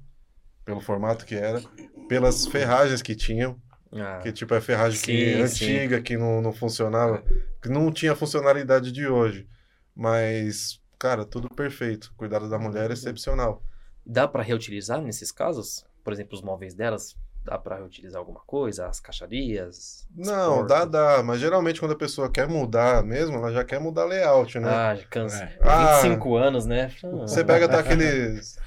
pelo 0.64 0.80
formato 0.80 1.26
que 1.26 1.34
era, 1.34 1.60
pelas 2.08 2.46
ferragens 2.46 3.02
que 3.02 3.16
tinham, 3.16 3.60
Ah, 3.94 4.20
que 4.22 4.32
tipo 4.32 4.54
é 4.54 4.62
ferragem 4.62 5.00
que, 5.02 5.34
Sim, 5.36 5.48
sim. 5.48 5.66
antiga, 5.78 6.02
que 6.02 6.18
não, 6.18 6.42
não 6.42 6.54
funcionava, 6.54 7.24
que 7.62 7.70
não 7.70 7.92
tinha 7.92 8.12
a 8.14 8.16
funcionalidade 8.16 8.92
de 8.92 9.08
hoje. 9.08 9.48
Mas, 9.96 10.82
cara, 11.00 11.26
tudo 11.26 11.50
perfeito. 11.50 12.14
Cuidado 12.18 12.50
da 12.50 12.60
mulher 12.60 12.90
é 12.90 12.94
excepcional. 12.94 13.64
Dá 14.06 14.28
pra 14.28 14.44
reutilizar 14.44 15.02
nesses 15.02 15.32
casos? 15.32 15.86
Por 16.04 16.14
exemplo, 16.14 16.36
os 16.36 16.42
móveis 16.42 16.74
delas, 16.74 17.16
dá 17.44 17.58
pra 17.58 17.78
reutilizar 17.78 18.20
alguma 18.20 18.40
coisa? 18.42 18.88
As 18.88 19.00
caixarias? 19.00 20.08
as 20.20 20.28
Não, 20.28 20.66
dá, 20.66 20.86
portas? 20.86 20.92
dá. 20.92 21.24
Mas 21.24 21.40
geralmente 21.40 21.80
quando 21.80 21.92
a 21.94 21.98
pessoa 21.98 22.32
quer 22.32 22.48
mudar 22.48 23.04
mesmo, 23.04 23.36
ela 23.38 23.52
já 23.52 23.64
quer 23.66 23.80
mudar 23.80 24.06
layout, 24.06 24.60
né? 24.60 24.70
Ah, 24.70 24.98
cansa. 25.10 25.44
É. 25.44 25.58
Ah, 25.62 26.02
25 26.02 26.36
anos, 26.36 26.66
né? 26.66 26.92
Você 27.02 27.44
pega 27.44 27.68
tá 27.68 27.80
aqueles. 27.80 28.58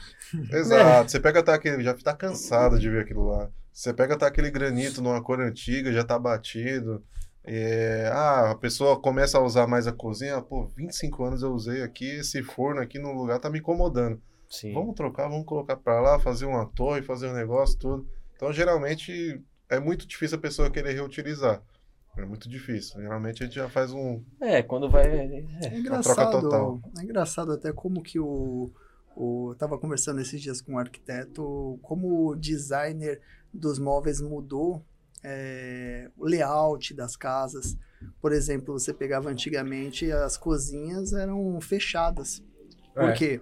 Exato, 0.53 1.11
você 1.11 1.21
pega 1.21 1.43
tá 1.43 1.55
aquele. 1.55 1.83
Já 1.83 1.95
tá 1.95 2.15
cansado 2.15 2.79
de 2.79 2.89
ver 2.91 3.03
aquilo 3.03 3.27
lá. 3.27 3.51
Você 3.73 3.95
pega 3.95 4.17
tá 4.17 4.27
aquele 4.27 4.51
granito 4.51 5.01
numa 5.01 5.23
cor 5.23 5.41
antiga, 5.41 5.93
já 5.93 6.05
tá 6.05 6.19
batido. 6.19 7.03
É, 7.43 8.11
ah, 8.13 8.51
a 8.51 8.55
pessoa 8.55 9.01
começa 9.01 9.39
a 9.39 9.43
usar 9.43 9.67
mais 9.67 9.87
a 9.87 9.93
cozinha. 9.93 10.41
Pô, 10.43 10.67
25 10.77 11.25
anos 11.25 11.43
eu 11.43 11.53
usei 11.53 11.83
aqui, 11.83 12.07
esse 12.07 12.43
forno 12.43 12.81
aqui 12.81 12.99
no 12.99 13.13
lugar 13.13 13.39
tá 13.39 13.49
me 13.49 13.59
incomodando. 13.59 14.21
Sim. 14.49 14.73
Vamos 14.75 14.95
trocar, 14.95 15.29
vamos 15.29 15.47
colocar 15.47 15.77
pra 15.77 16.01
lá, 16.01 16.19
fazer 16.19 16.45
uma 16.45 16.67
torre, 16.67 17.03
fazer 17.03 17.29
um 17.29 17.35
negócio, 17.35 17.79
tudo. 17.79 18.09
Então, 18.37 18.53
geralmente, 18.53 19.41
é 19.69 19.79
muito 19.79 20.07
difícil 20.07 20.37
a 20.37 20.41
pessoa 20.41 20.71
querer 20.71 20.93
reutilizar. 20.93 21.63
É 22.19 22.25
muito 22.25 22.49
difícil. 22.49 23.01
Geralmente 23.01 23.43
a 23.43 23.47
gente 23.47 23.55
já 23.55 23.69
faz 23.69 23.93
um. 23.93 24.23
É, 24.41 24.63
quando 24.63 24.91
vai. 24.91 25.05
É 25.07 25.43
troca 25.61 25.77
engraçado, 25.77 26.41
total. 26.41 26.81
é 26.99 27.03
engraçado 27.03 27.53
até 27.53 27.73
como 27.73 28.03
que 28.03 28.19
o, 28.19 28.73
o 29.15 29.51
eu 29.53 29.55
tava 29.57 29.79
conversando 29.79 30.21
esses 30.21 30.41
dias 30.43 30.61
com 30.61 30.73
um 30.73 30.79
arquiteto, 30.79 31.79
como 31.83 32.29
o 32.29 32.37
designer 32.37 33.21
dos 33.53 33.79
móveis 33.79 34.21
mudou 34.21 34.85
é, 35.23 36.11
o 36.17 36.25
layout 36.27 36.95
das 36.95 37.17
casas. 37.17 37.77
Por 38.21 38.33
exemplo, 38.33 38.79
você 38.79 38.95
pegava 38.95 39.29
antigamente 39.29 40.11
as 40.11 40.37
cozinhas 40.37 41.13
eram 41.13 41.61
fechadas. 41.61 42.43
Por 42.95 43.11
É. 43.11 43.13
quê? 43.13 43.41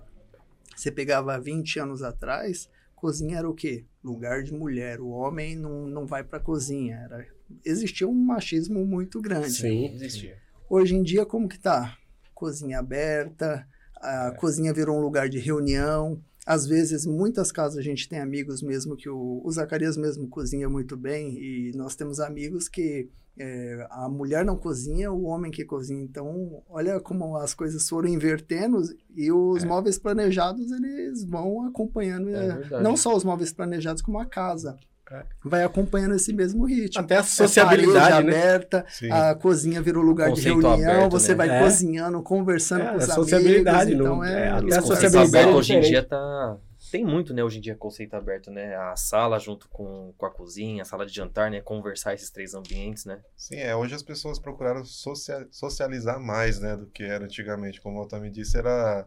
Você 0.76 0.90
pegava 0.90 1.38
20 1.40 1.78
anos 1.80 2.02
atrás, 2.02 2.68
cozinha 2.94 3.38
era 3.38 3.48
o 3.48 3.54
quê? 3.54 3.84
Lugar 4.02 4.42
de 4.42 4.52
mulher. 4.52 5.00
O 5.00 5.08
homem 5.08 5.56
não, 5.56 5.86
não 5.86 6.06
vai 6.06 6.22
para 6.24 6.40
cozinha. 6.40 6.96
Era, 7.04 7.26
existia 7.64 8.06
um 8.08 8.14
machismo 8.14 8.84
muito 8.84 9.20
grande. 9.20 9.50
Sim. 9.52 9.94
Existia. 9.94 10.36
Hoje 10.68 10.94
em 10.96 11.02
dia, 11.02 11.24
como 11.24 11.48
que 11.48 11.58
tá? 11.58 11.96
Cozinha 12.34 12.78
aberta, 12.78 13.66
a 13.96 14.30
cozinha 14.32 14.72
virou 14.72 14.96
um 14.96 15.00
lugar 15.00 15.28
de 15.28 15.38
reunião. 15.38 16.20
Às 16.50 16.66
vezes, 16.66 17.04
muitas 17.04 17.52
casas 17.52 17.76
a 17.76 17.82
gente 17.82 18.08
tem 18.08 18.18
amigos 18.20 18.62
mesmo 18.62 18.96
que 18.96 19.06
o, 19.08 19.42
o 19.44 19.50
Zacarias 19.52 19.98
mesmo 19.98 20.26
cozinha 20.28 20.66
muito 20.66 20.96
bem 20.96 21.34
e 21.38 21.72
nós 21.76 21.94
temos 21.94 22.20
amigos 22.20 22.70
que 22.70 23.10
é, 23.38 23.86
a 23.90 24.08
mulher 24.08 24.44
não 24.46 24.56
cozinha, 24.56 25.12
o 25.12 25.24
homem 25.24 25.50
que 25.50 25.62
cozinha. 25.64 26.02
Então, 26.02 26.62
olha 26.70 26.98
como 27.00 27.36
as 27.36 27.52
coisas 27.52 27.86
foram 27.86 28.08
invertendo 28.08 28.80
e 29.14 29.30
os 29.30 29.62
É. 29.62 29.66
móveis 29.66 29.98
planejados 29.98 30.72
eles 30.72 31.22
vão 31.24 31.66
acompanhando, 31.66 32.30
É 32.30 32.48
verdade. 32.56 32.82
não 32.82 32.96
só 32.96 33.14
os 33.14 33.24
móveis 33.24 33.52
planejados 33.52 34.00
como 34.00 34.18
a 34.18 34.24
casa. 34.24 34.74
É. 35.10 35.24
Vai 35.44 35.64
acompanhando 35.64 36.14
esse 36.14 36.32
mesmo 36.32 36.66
ritmo. 36.66 37.00
Até 37.02 37.16
a 37.16 37.20
É 37.20 37.22
sociabilidade, 37.22 38.10
parede 38.10 38.26
né? 38.30 38.36
aberta, 38.38 38.84
Sim. 38.90 39.10
a 39.10 39.34
cozinha 39.34 39.80
virou 39.80 40.02
lugar 40.02 40.30
de 40.32 40.40
reunião, 40.42 40.74
aberto, 40.74 41.10
você 41.10 41.28
né? 41.30 41.34
vai 41.34 41.50
É. 41.50 41.60
cozinhando, 41.62 42.22
conversando 42.22 42.82
É, 42.82 42.90
com 42.90 42.96
os 42.96 43.08
a 43.10 43.14
sociabilidade, 43.14 43.92
amigos. 43.92 44.00
Então 44.00 44.16
não- 44.16 44.24
é, 44.24 44.32
é, 44.32 44.48
até 44.48 44.56
a 44.56 44.60
conceito 44.60 44.86
sociabilidade 44.86 45.28
aberto 45.28 45.48
é 45.48 45.54
hoje 45.54 45.72
em 45.74 45.80
dia 45.80 46.02
tá. 46.02 46.56
Tem 46.90 47.04
muito, 47.04 47.34
né, 47.34 47.44
hoje 47.44 47.58
em 47.58 47.60
dia, 47.60 47.74
conceito 47.74 48.14
aberto, 48.14 48.50
né? 48.50 48.74
A 48.76 48.96
sala 48.96 49.38
junto 49.38 49.68
com, 49.68 50.14
com 50.16 50.24
a 50.24 50.30
cozinha, 50.30 50.82
a 50.82 50.84
sala 50.86 51.04
de 51.04 51.14
jantar, 51.14 51.50
né? 51.50 51.60
Conversar 51.60 52.14
esses 52.14 52.30
três 52.30 52.54
ambientes, 52.54 53.04
né? 53.04 53.20
Sim, 53.36 53.56
é. 53.56 53.76
Hoje 53.76 53.94
as 53.94 54.02
pessoas 54.02 54.38
procuraram 54.38 54.82
socia- 54.84 55.46
socializar 55.50 56.18
mais, 56.18 56.58
né, 56.60 56.76
do 56.76 56.86
que 56.86 57.02
era 57.02 57.24
antigamente. 57.24 57.78
Como 57.80 57.98
o 57.98 58.02
Otami 58.02 58.30
disse, 58.30 58.56
era, 58.56 59.06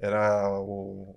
era 0.00 0.48
o. 0.58 1.14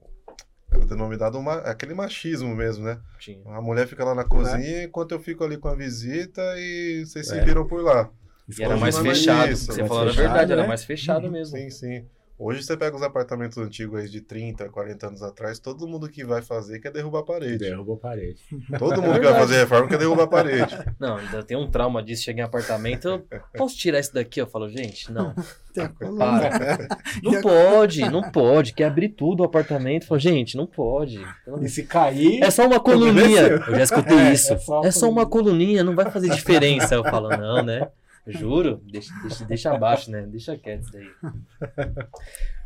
Era 0.76 0.86
denominado 0.86 1.38
uma, 1.40 1.56
aquele 1.60 1.94
machismo 1.94 2.56
mesmo, 2.56 2.84
né? 2.86 3.00
Tinha. 3.20 3.40
A 3.56 3.62
mulher 3.62 3.88
fica 3.88 4.04
lá 4.04 4.14
na 4.16 4.24
cozinha 4.24 4.84
enquanto 4.84 5.12
eu 5.14 5.20
fico 5.20 5.44
ali 5.44 5.58
com 5.58 5.68
a 5.68 5.76
visita 5.76 6.42
e 6.58 7.06
vocês 7.06 7.28
se 7.28 7.38
É. 7.38 7.44
viram 7.44 7.66
por 7.68 7.82
lá. 7.84 8.10
E 8.48 8.62
era 8.64 8.74
Hoje 8.74 8.82
mais 8.82 8.96
é 8.98 9.02
fechado. 9.02 9.52
isso, 9.52 9.66
você 9.66 9.80
mais 9.82 9.88
falou 9.90 10.04
a 10.04 10.08
fechado, 10.08 10.24
verdade, 10.24 10.52
era 10.52 10.62
né? 10.62 10.68
mais 10.68 10.84
fechado 10.84 11.32
mesmo. 11.32 11.58
Sim, 11.58 11.70
sim. 11.70 12.06
Hoje 12.38 12.64
você 12.64 12.76
pega 12.76 12.94
os 12.98 13.02
apartamentos 13.02 13.58
antigos 13.58 13.98
aí 13.98 14.10
de 14.10 14.20
30, 14.20 14.68
40 14.68 15.08
anos 15.08 15.24
atrás, 15.24 15.58
todo 15.58 15.88
mundo 15.88 16.10
que 16.10 16.26
vai 16.26 16.42
fazer 16.42 16.80
quer 16.80 16.92
derrubar 16.92 17.20
a 17.20 17.24
parede. 17.24 17.58
Derrubou 17.60 17.96
a 17.96 18.00
parede. 18.00 18.42
Todo 18.78 19.02
mundo 19.02 19.20
que 19.22 19.26
vai 19.26 19.40
fazer 19.40 19.56
reforma 19.60 19.88
quer 19.88 19.98
derrubar 19.98 20.24
a 20.24 20.28
parede. 20.28 20.78
Não, 21.00 21.16
ainda 21.16 21.42
tem 21.44 21.56
um 21.56 21.72
trauma 21.72 22.04
disso, 22.04 22.24
chega 22.24 22.42
em 22.42 22.44
apartamento, 22.44 23.08
eu 23.08 23.24
posso 23.56 23.78
tirar 23.78 24.02
isso 24.02 24.14
daqui? 24.14 24.42
Eu 24.42 24.48
falo, 24.48 24.68
gente, 24.70 25.12
não, 25.14 25.34
tem 25.74 25.86
a 25.86 25.90
coluna. 25.90 26.18
para. 26.50 26.88
Não 27.24 27.42
pode, 27.42 28.02
não 28.10 28.22
pode, 28.32 28.74
quer 28.74 28.86
abrir 28.86 29.10
tudo 29.10 29.42
o 29.42 29.46
apartamento. 29.46 30.04
Eu 30.04 30.08
falo, 30.10 30.20
gente, 30.20 30.58
não 30.58 30.68
pode. 30.68 31.22
E 31.62 31.70
se 31.70 31.84
cair. 31.84 32.44
É 32.44 32.52
só 32.52 32.66
uma 32.68 32.80
coluninha. 32.82 33.42
Eu 33.44 33.76
já 33.76 33.84
escutei 33.84 34.18
É, 34.18 34.34
isso. 34.34 34.54
é 34.54 34.58
só 34.58 34.76
É 34.76 34.80
uma 34.88 34.92
só 34.92 35.10
uma 35.10 35.26
coluninha, 35.26 35.84
não 35.86 35.96
vai 35.96 36.12
fazer 36.12 36.30
diferença. 36.30 36.96
Eu 36.96 37.04
falo, 37.04 37.30
não, 37.30 37.64
né? 37.64 37.88
Juro, 38.28 38.82
deixa, 38.86 39.14
deixa, 39.22 39.46
deixa 39.46 39.74
abaixo, 39.74 40.10
né? 40.10 40.26
Deixa 40.26 40.58
quieto 40.58 40.82
isso 40.82 40.92
daí. 40.92 41.08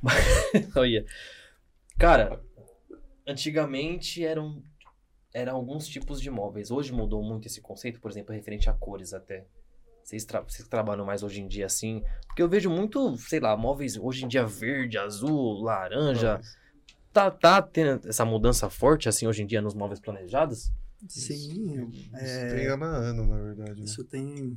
Mas, 0.01 0.15
Olha. 0.75 1.05
Cara, 1.97 2.41
antigamente 3.27 4.23
eram, 4.23 4.63
eram 5.33 5.55
alguns 5.55 5.87
tipos 5.87 6.21
de 6.21 6.31
móveis. 6.31 6.71
Hoje 6.71 6.93
mudou 6.93 7.21
muito 7.21 7.47
esse 7.47 7.59
conceito, 7.59 7.99
por 7.99 8.09
exemplo, 8.09 8.33
referente 8.33 8.69
a 8.69 8.73
cores 8.73 9.13
até. 9.13 9.45
Vocês, 10.01 10.25
tra 10.25 10.41
vocês 10.41 10.67
trabalham 10.67 11.05
mais 11.05 11.21
hoje 11.21 11.41
em 11.41 11.47
dia 11.47 11.65
assim? 11.65 12.03
Porque 12.25 12.41
eu 12.41 12.49
vejo 12.49 12.69
muito, 12.69 13.15
sei 13.17 13.39
lá, 13.39 13.55
móveis 13.55 13.97
hoje 13.97 14.25
em 14.25 14.27
dia 14.27 14.45
verde, 14.45 14.97
azul, 14.97 15.61
laranja. 15.61 16.39
Tá, 17.11 17.29
tá 17.29 17.61
tendo 17.61 18.07
essa 18.07 18.23
mudança 18.23 18.69
forte 18.69 19.09
assim 19.09 19.27
hoje 19.27 19.43
em 19.43 19.45
dia 19.45 19.61
nos 19.61 19.73
móveis 19.73 19.99
planejados? 19.99 20.71
Sim, 21.07 21.89
Isso 21.91 22.13
é, 22.15 22.55
tem 22.55 22.67
ano 22.67 22.85
a 22.85 22.87
ano, 22.87 23.25
na 23.25 23.41
verdade. 23.41 23.79
Né? 23.79 23.85
isso 23.85 24.03
tem, 24.03 24.55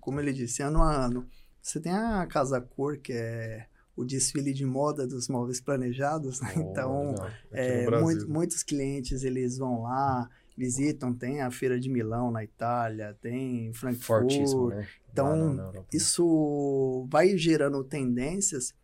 como 0.00 0.20
ele 0.20 0.32
disse, 0.32 0.62
ano 0.62 0.82
a 0.82 1.06
ano. 1.06 1.26
Você 1.60 1.80
tem 1.80 1.92
a 1.92 2.26
Casa 2.26 2.60
Cor, 2.60 2.98
que 2.98 3.12
é 3.12 3.66
o 3.96 4.04
desfile 4.04 4.52
de 4.54 4.64
moda 4.64 5.06
dos 5.06 5.28
móveis 5.28 5.60
planejados, 5.60 6.40
né? 6.40 6.52
Oh, 6.56 6.60
então 6.60 7.14
É, 7.50 7.80
no 7.80 7.86
Brasil. 7.86 8.04
muito- 8.06 8.30
muitos 8.30 8.62
clientes 8.62 9.24
eles 9.24 9.58
vão 9.58 9.82
lá, 9.82 10.28
visitam, 10.56 11.12
tem 11.14 11.40
a 11.42 11.50
feira 11.50 11.78
de 11.78 11.88
Milão 11.90 12.30
na 12.30 12.42
Itália, 12.44 13.16
tem 13.20 13.72
Frankfurt. 13.72 14.06
fortíssimo, 14.20 14.68
né? 14.68 14.86
Então, 15.12 15.36
na- 15.36 15.54
na 15.54 15.62
Europa. 15.64 15.88
Isso 15.92 17.06
vai 17.10 17.36
gerando 17.36 17.82
tendências 17.84 18.74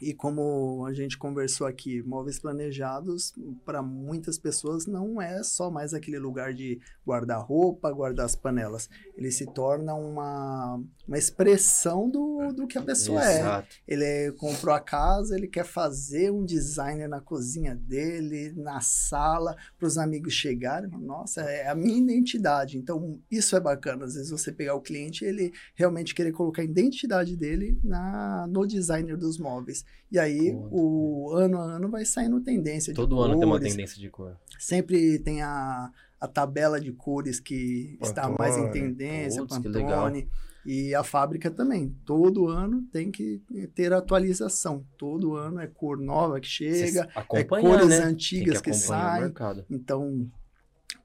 e 0.00 0.14
como 0.14 0.86
a 0.86 0.94
gente 0.94 1.18
conversou 1.18 1.66
aqui, 1.66 2.02
móveis 2.02 2.38
planejados 2.38 3.34
para 3.64 3.82
muitas 3.82 4.38
pessoas 4.38 4.86
não 4.86 5.20
é 5.20 5.42
só 5.42 5.70
mais 5.70 5.92
aquele 5.92 6.18
lugar 6.18 6.54
de 6.54 6.80
guardar 7.04 7.44
roupa, 7.44 7.92
guardar 7.92 8.24
as 8.24 8.34
panelas. 8.34 8.88
Ele 9.16 9.30
se 9.30 9.44
torna 9.46 9.94
uma, 9.94 10.82
uma 11.10 11.18
expressão 11.18 12.08
do, 12.08 12.52
do 12.52 12.68
que 12.68 12.78
a 12.78 12.82
pessoa 12.82 13.20
é. 13.24 13.40
Exato. 13.40 13.68
Ele 13.86 14.04
é- 14.04 14.30
comprou 14.30 14.72
a 14.72 14.78
casa, 14.78 15.36
ele 15.36 15.48
quer 15.48 15.64
fazer 15.64 16.30
um 16.30 16.44
designer 16.44 17.08
na 17.08 17.20
cozinha 17.20 17.74
dele, 17.74 18.52
na 18.56 18.80
sala, 18.80 19.56
para 19.76 19.88
os 19.88 19.98
amigos 19.98 20.32
chegarem. 20.32 20.88
Nossa, 21.00 21.40
é 21.42 21.68
a 21.68 21.74
minha 21.74 21.98
identidade. 21.98 22.78
Então, 22.78 23.18
isso 23.28 23.56
é 23.56 23.60
bacana. 23.60 24.04
Às 24.04 24.14
vezes 24.14 24.30
você 24.30 24.52
pegar 24.52 24.76
o 24.76 24.80
cliente, 24.80 25.24
ele 25.24 25.52
realmente 25.74 26.14
querer 26.14 26.30
colocar 26.30 26.62
a 26.62 26.64
identidade 26.64 27.36
dele 27.36 27.76
na, 27.82 28.46
no 28.48 28.64
designer 28.64 29.16
dos 29.16 29.36
móveis. 29.36 29.84
E 30.12 30.18
aí, 30.18 30.52
Pô, 30.52 30.68
o 30.70 31.32
ano 31.34 31.58
a 31.58 31.64
ano 31.74 31.88
vai 31.90 32.04
saindo 32.04 32.40
tendência 32.40 32.92
de 32.92 32.96
Todo 32.96 33.20
ano 33.20 33.36
tem 33.36 33.44
uma 33.48 33.58
cores. 33.58 33.72
tendência 33.72 33.98
de 33.98 34.08
cor. 34.10 34.36
Sempre 34.60 35.18
tem 35.18 35.42
a, 35.42 35.90
a 36.20 36.28
tabela 36.28 36.80
de 36.80 36.92
cores 36.92 37.40
que 37.40 37.98
está 38.00 38.28
mais 38.28 38.56
em 38.56 38.62
Pantone. 38.66 38.72
tendência, 38.80 39.40
Putz, 39.42 39.58
Pantone. 39.58 40.28
E 40.66 40.94
a 40.94 41.02
fábrica 41.02 41.50
também. 41.50 41.94
Todo 42.04 42.48
ano 42.48 42.82
tem 42.92 43.10
que 43.10 43.42
ter 43.74 43.92
atualização. 43.92 44.84
Todo 44.98 45.34
ano 45.34 45.58
é 45.60 45.66
cor 45.66 45.98
nova 45.98 46.38
que 46.40 46.46
chega, 46.48 47.08
é 47.32 47.44
cores 47.44 47.86
né? 47.88 48.00
Tem 48.00 48.06
antigas 48.08 48.60
que, 48.60 48.70
o 48.70 48.74
saem. 48.74 49.32
Então, 49.70 50.28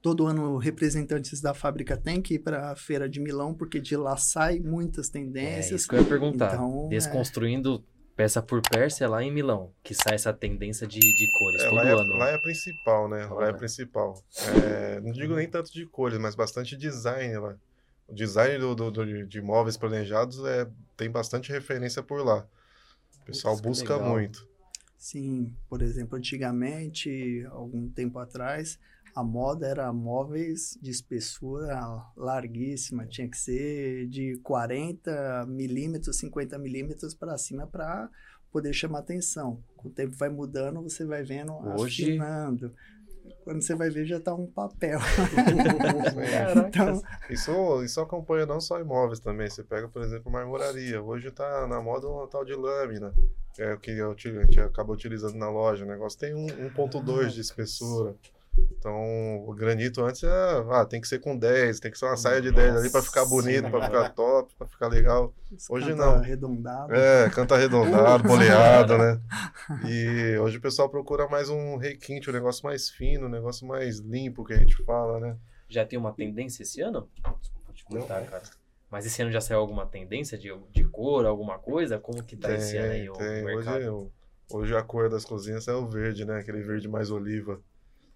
todo 0.02 0.26
ano 0.26 0.58
representantes 0.58 1.40
da 1.40 1.54
fábrica 1.54 1.96
têm 1.96 2.20
que 2.20 2.34
ir 2.34 2.38
para 2.40 2.72
a 2.72 2.76
feira 2.76 3.08
de 3.08 3.18
Milão, 3.20 3.54
porque 3.54 3.80
de 3.80 3.96
lá 3.96 4.16
saem 4.16 4.60
muitas 4.60 5.08
É 5.08 5.12
tendências. 5.12 5.80
isso 5.80 5.88
que 5.88 5.94
eu 5.94 6.00
ia 6.00 6.06
perguntar. 6.06 6.54
Então, 6.54 6.86
é. 6.86 6.88
Desconstruindo 6.90 7.82
peça 8.14 8.40
por 8.42 8.62
peça 8.62 9.04
é 9.04 9.08
lá 9.08 9.22
em 9.22 9.30
Milão, 9.30 9.72
que 9.82 9.94
sai 9.94 10.14
essa 10.14 10.32
tendência 10.32 10.86
de, 10.86 10.98
de 10.98 11.26
cores 11.38 11.60
É, 11.62 11.64
todo 11.66 11.74
lá, 11.76 11.84
é, 11.84 11.92
ano. 11.92 12.16
lá 12.16 12.28
é 12.30 12.34
a 12.34 12.38
principal, 12.38 13.08
né? 13.08 13.26
Lá 13.26 13.30
é 13.30 13.34
Olha. 13.34 13.50
a 13.50 13.54
principal. 13.54 14.14
É, 14.64 15.00
não 15.00 15.12
digo 15.12 15.34
nem 15.34 15.48
tanto 15.48 15.70
de 15.72 15.84
cores, 15.86 16.18
mas 16.18 16.34
bastante 16.34 16.76
design 16.76 17.36
lá. 17.38 17.56
O 18.08 18.14
design 18.14 18.58
do, 18.58 18.74
do- 18.74 18.90
do- 18.90 19.26
de 19.26 19.40
móveis 19.40 19.76
planejados 19.76 20.44
é, 20.44 20.68
tem 20.96 21.10
bastante 21.10 21.50
referência 21.52 22.02
por 22.02 22.24
lá. 22.24 22.46
O 23.22 23.24
pessoal 23.26 23.56
que 23.56 23.62
busca 23.62 23.98
muito. 23.98 24.46
Sim, 24.96 25.52
por 25.68 25.82
exemplo, 25.82 26.16
antigamente, 26.16 27.44
algum 27.50 27.88
tempo 27.88 28.18
atrás, 28.18 28.78
a 29.14 29.22
moda 29.22 29.66
era 29.66 29.92
móveis 29.92 30.78
de 30.80 30.90
espessura 30.90 31.80
larguíssima, 32.16 33.06
tinha 33.06 33.28
que 33.28 33.36
ser 33.36 34.06
de 34.08 34.36
40 34.42 35.44
milímetros, 35.48 36.16
50 36.18 36.58
milímetros 36.58 37.14
para 37.14 37.36
cima 37.38 37.66
para 37.66 38.08
poder 38.52 38.72
chamar 38.72 39.00
atenção. 39.00 39.62
Com 39.76 39.88
o 39.88 39.90
tempo 39.92 40.14
vai 40.16 40.28
mudando, 40.28 40.82
você 40.82 41.04
vai 41.04 41.22
vendo 41.22 41.52
Hoje- 41.54 42.04
afinando. 42.04 42.72
Quando 43.46 43.62
você 43.62 43.76
vai 43.76 43.88
ver, 43.90 44.04
já 44.04 44.18
tá 44.18 44.34
um 44.34 44.44
papel. 44.44 44.98
Caraca. 46.32 46.68
Então, 46.68 47.02
Isso, 47.30 47.84
isso 47.84 48.00
acompanha 48.00 48.44
não 48.44 48.60
só 48.60 48.80
imóveis 48.80 49.20
também. 49.20 49.48
Você 49.48 49.62
pega, 49.62 49.86
por 49.86 50.02
exemplo, 50.02 50.32
marmoraria. 50.32 51.00
Hoje 51.00 51.30
tá 51.30 51.64
na 51.68 51.80
moda 51.80 52.08
um 52.08 52.26
tal 52.26 52.44
de 52.44 52.54
lâmina. 52.54 53.14
que 53.54 53.62
É 53.62 54.04
o 54.04 54.16
que 54.16 54.28
a 54.28 54.42
gente 54.42 54.58
acaba 54.58 54.92
utilizando 54.92 55.36
na 55.36 55.48
loja. 55.48 55.84
O 55.84 55.88
negócio 55.88 56.18
tem 56.18 56.34
um 56.34 56.48
1.2 56.74 57.28
de 57.28 57.40
espessura. 57.40 58.16
Então, 58.78 59.44
o 59.46 59.52
granito 59.54 60.04
antes 60.04 60.22
era, 60.22 60.60
ah, 60.80 60.84
tem 60.84 61.00
que 61.00 61.08
ser 61.08 61.18
com 61.18 61.36
10, 61.36 61.80
tem 61.80 61.90
que 61.90 61.98
ser 61.98 62.04
uma 62.06 62.16
saia 62.16 62.40
de 62.40 62.52
10 62.52 62.76
ali 62.76 62.90
para 62.90 63.02
ficar 63.02 63.20
Nossa 63.22 63.30
bonito, 63.34 63.62
para 63.70 63.70
Senhora. 63.70 63.86
ficar 63.86 64.08
top, 64.10 64.54
para 64.56 64.66
ficar 64.66 64.88
legal. 64.88 65.34
Hoje 65.68 65.90
canta 65.90 66.06
não. 66.06 66.14
arredondado. 66.14 66.94
É, 66.94 67.30
canta 67.30 67.54
arredondado, 67.56 68.22
boleado, 68.28 68.96
né? 68.98 69.20
E 69.84 70.38
hoje 70.40 70.58
o 70.58 70.60
pessoal 70.60 70.88
procura 70.88 71.28
mais 71.28 71.48
um 71.48 71.76
requinte, 71.76 72.30
um 72.30 72.32
negócio 72.32 72.64
mais 72.64 72.88
fino, 72.88 73.26
um 73.26 73.30
negócio 73.30 73.66
mais 73.66 73.98
limpo 73.98 74.44
que 74.44 74.52
a 74.52 74.58
gente 74.58 74.76
fala, 74.84 75.18
né? 75.18 75.36
Já 75.68 75.84
tem 75.84 75.98
uma 75.98 76.12
tendência 76.12 76.62
esse 76.62 76.80
ano? 76.80 77.08
Desculpa 77.40 77.72
te 77.74 77.84
cortar, 77.84 78.22
cara. 78.24 78.42
Mas 78.88 79.04
esse 79.04 79.20
ano 79.20 79.32
já 79.32 79.40
saiu 79.40 79.58
alguma 79.58 79.84
tendência 79.84 80.38
de, 80.38 80.48
de 80.70 80.84
cor, 80.84 81.26
alguma 81.26 81.58
coisa? 81.58 81.98
Como 81.98 82.22
que 82.22 82.36
tá 82.36 82.52
esse 82.54 82.76
ano 82.76 82.92
aí 82.92 83.10
o 83.10 83.14
tem. 83.14 83.44
mercado? 83.44 83.76
Hoje, 83.78 83.88
o- 83.88 84.10
hoje 84.48 84.76
a 84.76 84.82
cor 84.82 85.10
das 85.10 85.24
cozinhas 85.24 85.66
é 85.66 85.74
o 85.74 85.88
verde, 85.88 86.24
né? 86.24 86.38
Aquele 86.38 86.62
verde 86.62 86.86
mais 86.88 87.10
oliva. 87.10 87.60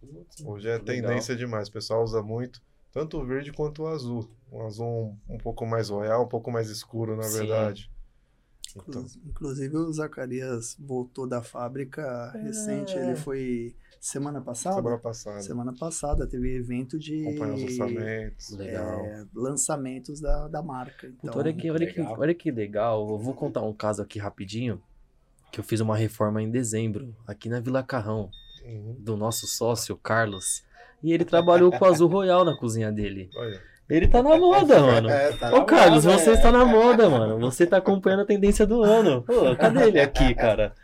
Putz, 0.00 0.44
Hoje 0.44 0.68
é 0.68 0.78
tendência 0.78 1.36
demais. 1.36 1.68
O 1.68 1.72
pessoal 1.72 2.02
usa 2.02 2.22
muito, 2.22 2.60
tanto 2.92 3.18
o 3.18 3.24
verde 3.26 3.52
quanto 3.52 3.82
o 3.82 3.86
azul. 3.86 4.28
Um 4.50 4.62
azul 4.66 4.86
um, 5.28 5.34
um 5.34 5.38
pouco 5.38 5.64
mais 5.66 5.90
royal, 5.90 6.24
um 6.24 6.28
pouco 6.28 6.50
mais 6.50 6.68
escuro, 6.70 7.16
na 7.16 7.22
Sim. 7.24 7.38
verdade. 7.38 7.90
Então, 8.76 9.02
Inclu- 9.02 9.20
Inclusive, 9.30 9.76
o 9.76 9.92
Zacarias 9.92 10.76
voltou 10.78 11.26
da 11.26 11.42
fábrica 11.42 12.30
recente. 12.32 12.96
É. 12.96 13.04
Ele 13.04 13.16
foi 13.16 13.74
semana 14.00 14.40
passada? 14.40 14.76
semana 14.76 14.98
passada. 14.98 15.40
Semana 15.42 15.74
passada 15.76 16.26
teve 16.26 16.56
evento 16.56 16.98
de 16.98 17.26
Acompanhar 17.26 17.54
os 17.54 17.62
orçamentos. 17.64 18.50
Legal. 18.50 19.00
é, 19.04 19.26
lançamentos 19.34 20.20
da, 20.20 20.46
da 20.48 20.62
marca. 20.62 21.06
Então, 21.08 21.18
Puta, 21.32 21.38
olha, 21.38 21.52
que, 21.52 21.70
olha, 21.70 21.86
que, 21.92 21.98
legal. 22.00 22.16
olha 22.18 22.34
que 22.34 22.50
legal. 22.50 23.10
Eu 23.10 23.18
vou 23.18 23.34
contar 23.34 23.62
um 23.62 23.72
caso 23.74 24.02
aqui 24.02 24.18
rapidinho. 24.18 24.80
Que 25.52 25.58
eu 25.58 25.64
fiz 25.64 25.80
uma 25.80 25.96
reforma 25.96 26.40
em 26.40 26.48
dezembro, 26.48 27.12
aqui 27.26 27.48
na 27.48 27.58
Vila 27.58 27.82
Carrão, 27.82 28.30
Uhum. 28.64 28.96
do 28.98 29.16
nosso 29.16 29.46
sócio, 29.46 29.96
Carlos. 29.96 30.62
E 31.02 31.12
ele 31.12 31.24
trabalhou 31.24 31.70
com 31.70 31.84
o 31.84 31.88
Azul 31.88 32.08
Royal 32.08 32.44
na 32.44 32.56
cozinha 32.56 32.92
dele. 32.92 33.30
Olha, 33.34 33.60
Ele 33.88 34.06
tá 34.06 34.22
na 34.22 34.36
moda, 34.36 34.80
mano. 34.80 35.08
É, 35.10 35.32
tá 35.32 35.54
Ô, 35.54 35.64
Carlos, 35.64 36.04
moda, 36.04 36.18
você 36.18 36.30
é. 36.30 36.32
está 36.34 36.52
na 36.52 36.64
moda, 36.64 37.08
mano. 37.08 37.38
Você 37.40 37.66
tá 37.66 37.78
acompanhando 37.78 38.20
a 38.20 38.26
tendência 38.26 38.66
do 38.66 38.82
ano. 38.82 39.22
Pô, 39.22 39.56
cadê 39.56 39.88
ele 39.88 40.00
aqui, 40.00 40.34
cara? 40.34 40.74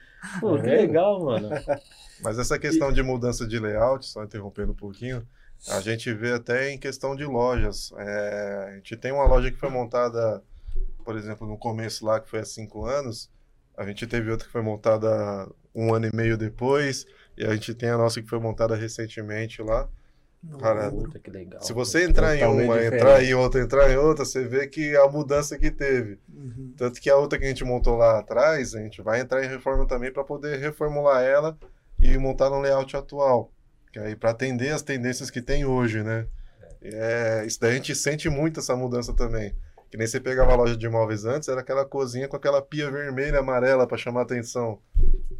Pô, 0.41 0.57
que 0.57 0.63
vendo? 0.63 0.81
legal, 0.81 1.23
mano. 1.23 1.51
Mas 2.23 2.39
essa 2.39 2.59
questão 2.59 2.91
de 2.91 3.03
mudança 3.03 3.47
de 3.47 3.59
layout, 3.59 4.07
só 4.07 4.25
interrompendo 4.25 4.73
um 4.73 4.77
pouquinho, 4.77 5.27
a 5.69 5.81
gente 5.81 6.13
vê 6.13 6.33
até 6.33 6.71
em 6.71 6.79
questão 6.79 7.15
de 7.15 7.25
lojas. 7.25 7.93
É, 7.97 8.67
a 8.69 8.75
gente 8.77 8.97
tem 8.97 9.13
uma 9.13 9.27
loja 9.27 9.51
que 9.51 9.59
foi 9.59 9.69
montada, 9.69 10.43
por 11.05 11.17
exemplo, 11.17 11.47
no 11.47 11.59
começo 11.59 12.05
lá, 12.05 12.19
que 12.21 12.29
foi 12.29 12.41
há 12.41 12.45
cinco 12.45 12.87
anos. 12.87 13.31
A 13.77 13.85
gente 13.85 14.07
teve 14.07 14.31
outra 14.31 14.47
que 14.47 14.53
foi 14.53 14.63
montada 14.63 15.47
um 15.75 15.95
ano 15.95 16.07
e 16.07 16.17
meio 16.17 16.39
depois. 16.39 17.07
E 17.37 17.45
a 17.45 17.53
gente 17.55 17.75
tem 17.75 17.89
a 17.89 17.99
nossa 17.99 18.21
que 18.23 18.29
foi 18.29 18.39
montada 18.39 18.75
recentemente 18.75 19.63
lá. 19.63 19.89
no 20.43 20.59
Cara. 20.59 20.91
Puta, 20.91 21.19
que 21.19 21.31
legal. 21.31 21.61
Se 21.63 21.73
você 21.73 22.05
entrar 22.05 22.37
em 22.37 22.45
uma, 22.45 22.63
diferente. 22.63 22.95
entrar 22.95 23.23
em 23.23 23.35
outra, 23.35 23.61
entrar 23.61 23.91
em 23.91 23.97
outra, 23.97 24.25
você 24.25 24.45
vê 24.45 24.67
que 24.67 24.97
a 24.97 25.07
mudança 25.09 25.59
que 25.59 25.71
teve. 25.71 26.19
Uhum. 26.33 26.73
Tanto 26.77 27.01
que 27.01 27.11
a 27.11 27.17
outra 27.17 27.39
que 27.39 27.45
a 27.45 27.49
gente 27.49 27.65
montou 27.65 27.97
lá 27.97 28.19
atrás, 28.19 28.75
a 28.75 28.81
gente 28.81 29.03
vai 29.03 29.21
entrar 29.21 29.45
em 29.45 29.49
reforma 29.49 29.87
também 29.87 30.13
para 30.13 30.25
poder 30.25 30.59
reformular 30.59 31.23
ela 31.23 31.59
e 31.99 32.17
montar 32.17 32.49
no 32.49 32.61
layout 32.61 32.97
atual. 32.97 33.53
Que 33.93 33.99
aí 33.99 34.17
para 34.17 34.31
atender 34.31 34.71
as 34.71 34.83
tendências 34.83 35.31
que 35.31 35.43
tem 35.43 35.65
hoje, 35.65 36.03
né? 36.03 36.27
É, 36.83 37.45
isso 37.47 37.61
daí 37.61 37.73
a 37.73 37.75
gente 37.75 37.95
sente 37.95 38.29
muito 38.29 38.61
essa 38.61 38.77
mudança 38.77 39.13
também. 39.13 39.55
Que 39.91 39.97
nem 39.97 40.07
você 40.07 40.21
pegava 40.21 40.53
a 40.53 40.57
loja 40.57 40.77
de 40.77 40.87
imóveis 40.87 41.25
antes, 41.25 41.49
era 41.49 41.61
aquela 41.61 41.85
cozinha 41.85 42.29
com 42.29 42.37
aquela 42.37 42.61
pia 42.61 42.91
vermelha, 42.91 43.39
amarela 43.39 43.87
para 43.87 43.97
chamar 43.97 44.23
atenção. 44.23 44.81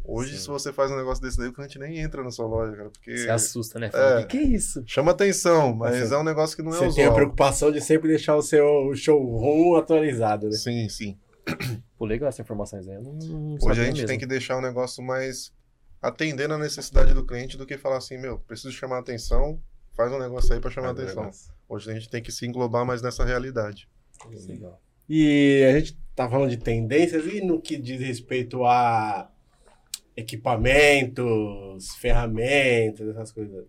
Hoje, 0.09 0.33
Sim. 0.35 0.39
se 0.43 0.47
você 0.47 0.71
faz 0.71 0.89
um 0.89 0.95
negócio 0.95 1.21
desse 1.21 1.37
daí, 1.37 1.49
o 1.49 1.53
cliente 1.53 1.77
nem 1.77 1.99
entra 1.99 2.23
na 2.23 2.31
sua 2.31 2.45
loja, 2.47 2.75
cara, 2.77 2.89
porque 2.89 3.17
Se 3.17 3.29
assusta, 3.29 3.77
né? 3.77 3.91
Fala, 3.91 4.21
É. 4.21 4.23
que 4.23 4.37
que 4.37 4.37
é 4.37 4.47
isso? 4.47 4.81
chama 4.87 5.11
atenção, 5.11 5.75
mas 5.75 5.97
Você- 5.97 6.13
é 6.13 6.17
um 6.17 6.23
negócio 6.23 6.55
que 6.55 6.63
não 6.63 6.71
é 6.71 6.75
Você 6.77 6.79
tem 6.79 6.87
a 6.87 6.91
usual. 7.07 7.13
preocupação 7.15 7.71
de 7.71 7.81
sempre 7.81 8.07
deixar 8.07 8.35
o 8.37 8.41
seu 8.41 8.93
showroom 8.95 9.75
atualizado, 9.75 10.47
né? 10.47 10.53
Sim, 10.55 10.87
sim. 10.87 11.17
Pô, 11.97 12.05
legal 12.05 12.29
essa 12.29 12.41
informações 12.41 12.87
aí. 12.87 12.95
Eu 12.95 13.01
não, 13.01 13.13
não 13.13 13.55
Hoje 13.61 13.81
a 13.81 13.83
gente 13.85 13.93
mesmo. 13.95 14.07
tem 14.07 14.17
que 14.19 14.25
deixar 14.25 14.57
o 14.57 14.61
negócio 14.61 15.03
mais 15.03 15.51
atendendo 16.01 16.53
a 16.53 16.57
necessidade 16.57 17.13
do 17.13 17.25
cliente 17.25 17.57
do 17.57 17.65
que 17.65 17.77
falar 17.77 17.97
assim, 17.97 18.17
meu, 18.17 18.37
preciso 18.39 18.71
chamar 18.71 18.99
atenção, 18.99 19.59
faz 19.95 20.11
um 20.11 20.19
negócio 20.19 20.53
aí 20.53 20.59
para 20.61 20.69
chamar 20.71 20.89
um 20.89 20.91
atenção. 20.91 21.23
negócio. 21.23 21.51
Hoje 21.67 21.89
a 21.91 21.93
gente 21.93 22.09
tem 22.09 22.21
que 22.23 22.31
se 22.31 22.45
englobar 22.45 22.85
mais 22.85 23.01
nessa 23.01 23.25
realidade. 23.25 23.89
Legal. 24.47 24.79
E 25.09 25.63
a 25.69 25.79
gente 25.79 25.97
tá 26.15 26.29
falando 26.29 26.49
de 26.49 26.57
tendências 26.57 27.25
e 27.25 27.41
no 27.41 27.59
que 27.61 27.77
diz 27.77 27.99
respeito 27.99 28.63
a 28.65 29.29
equipamentos, 30.17 31.95
ferramentas, 31.97 33.07
essas 33.07 33.31
coisas. 33.31 33.65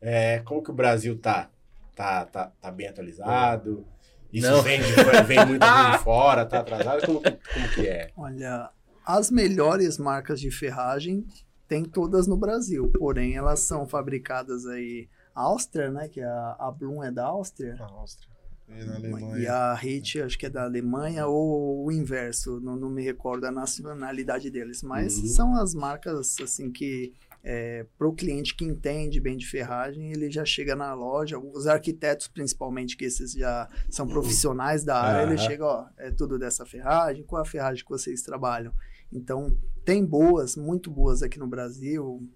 É, 0.00 0.40
como 0.40 0.62
que 0.62 0.70
o 0.70 0.74
Brasil 0.74 1.18
tá? 1.18 1.50
Tá, 1.96 2.26
tá, 2.26 2.52
tá 2.60 2.70
bem 2.70 2.86
atualizado? 2.86 3.84
Isso 4.30 4.50
Não. 4.50 4.62
vem, 4.62 4.80
de, 4.80 4.92
vem 5.26 5.46
muito 5.46 5.64
de 5.64 5.98
fora, 6.04 6.44
tá 6.44 6.60
atrasado? 6.60 7.06
Como 7.06 7.22
que, 7.22 7.30
como 7.30 7.68
que 7.70 7.88
é? 7.88 8.10
Olha, 8.14 8.70
as 9.04 9.30
melhores 9.30 9.96
marcas 9.96 10.38
de 10.38 10.50
ferragem 10.50 11.26
tem 11.66 11.82
todas 11.82 12.26
no 12.26 12.36
Brasil, 12.36 12.92
porém 12.98 13.36
elas 13.36 13.60
são 13.60 13.88
fabricadas 13.88 14.66
aí 14.66 15.08
Áustria, 15.34 15.90
né, 15.90 16.08
que 16.08 16.20
a, 16.20 16.56
a 16.58 16.70
Blum 16.70 17.02
é 17.02 17.10
da 17.10 17.26
Áustria, 17.26 17.76
Áustria 17.80 18.27
e 18.70 18.84
na 18.84 18.94
e 18.94 18.96
Alemanha. 18.96 19.52
a 19.52 19.74
Hit 19.74 20.20
acho 20.22 20.38
que 20.38 20.46
é 20.46 20.50
da 20.50 20.64
Alemanha 20.64 21.26
ou 21.26 21.84
o 21.86 21.92
inverso, 21.92 22.60
não, 22.60 22.76
não 22.76 22.90
me 22.90 23.02
recordo 23.02 23.44
a 23.44 23.50
nacionalidade 23.50 24.50
deles, 24.50 24.82
mas 24.82 25.16
Uhum. 25.18 25.26
são 25.28 25.54
as 25.56 25.74
marcas 25.74 26.36
assim 26.40 26.70
que 26.70 27.12
é, 27.42 27.86
para 27.96 28.06
o 28.08 28.12
cliente 28.12 28.54
que 28.54 28.64
entende 28.64 29.20
bem 29.20 29.36
de 29.36 29.46
ferragem, 29.46 30.10
ele 30.10 30.30
já 30.30 30.44
chega 30.44 30.74
na 30.74 30.92
loja, 30.92 31.38
os 31.38 31.66
arquitetos 31.66 32.26
principalmente, 32.28 32.96
que 32.96 33.04
esses 33.04 33.32
já 33.32 33.68
são 33.88 34.06
profissionais 34.08 34.84
da 34.84 35.00
área, 35.00 35.22
ele 35.22 35.34
Aham. 35.34 35.46
chega, 35.46 35.64
ó, 35.64 35.86
é 35.96 36.10
tudo 36.10 36.38
dessa 36.38 36.66
ferragem, 36.66 37.22
qual 37.24 37.40
a 37.40 37.46
ferragem 37.46 37.84
que 37.84 37.90
vocês 37.90 38.22
trabalham? 38.22 38.72
Então, 39.10 39.56
tem 39.84 40.04
boas, 40.04 40.56
muito 40.56 40.90
boas 40.90 41.22
aqui 41.22 41.38
no 41.38 41.46
Brasil, 41.46 42.28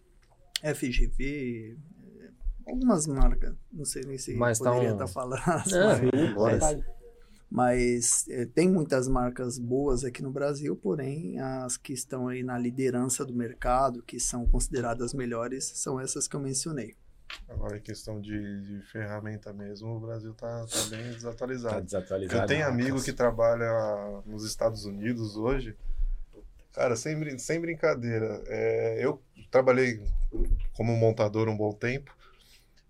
FGV, 0.63 1.77
algumas 2.67 3.07
marcas, 3.07 3.55
não 3.73 3.85
sei 3.85 4.05
nem 4.05 4.19
se 4.19 4.35
Mas 4.35 4.59
tá 4.59 4.71
poderia 4.71 4.91
um- 4.91 4.93
estar 4.95 5.07
falando 5.07 5.43
as 5.47 5.73
É, 5.73 5.85
marcas. 5.87 6.35
mas- 6.35 6.61
Mas- 6.61 6.85
Mas 7.55 8.27
é, 8.31 8.47
tem 8.47 8.67
muitas 8.67 9.07
marcas 9.07 9.59
boas 9.59 10.05
aqui 10.05 10.23
no 10.23 10.31
Brasil, 10.31 10.75
porém 10.75 11.39
as 11.39 11.77
que 11.77 11.93
estão 11.93 12.27
aí 12.27 12.43
na 12.43 12.57
liderança 12.59 13.27
do 13.27 13.35
mercado, 13.35 14.03
que 14.03 14.19
são 14.19 14.47
consideradas 14.47 15.13
melhores, 15.13 15.65
são 15.75 16.01
essas 16.01 16.27
que 16.27 16.35
eu 16.35 16.41
mencionei. 16.41 16.97
Agora, 17.49 17.77
em 17.77 17.81
questão 17.83 18.19
de, 18.23 18.39
de 18.63 18.81
ferramenta 18.91 19.53
mesmo, 19.53 19.97
o 19.97 20.01
Brasil 20.01 20.33
tá, 20.33 20.65
tá 20.65 20.79
bem 20.89 21.13
desatualizado. 21.13 21.75
Tá 21.75 21.81
desatualizado. 21.81 22.43
Eu 22.43 22.47
tenho 22.47 22.67
amigo 22.67 23.03
que 23.03 23.13
trabalha 23.13 23.71
nos 24.25 24.47
Estados 24.47 24.87
Unidos 24.87 25.37
hoje. 25.37 25.77
Cara, 26.73 26.97
sem, 26.97 27.39
sem 27.39 27.61
brincadeira. 27.61 28.43
é, 28.47 29.05
eu 29.05 29.21
trabalhei 29.51 30.03
como 30.75 30.97
montador 30.97 31.51
um 31.51 31.57
bom 31.57 31.73
tempo. 31.75 32.17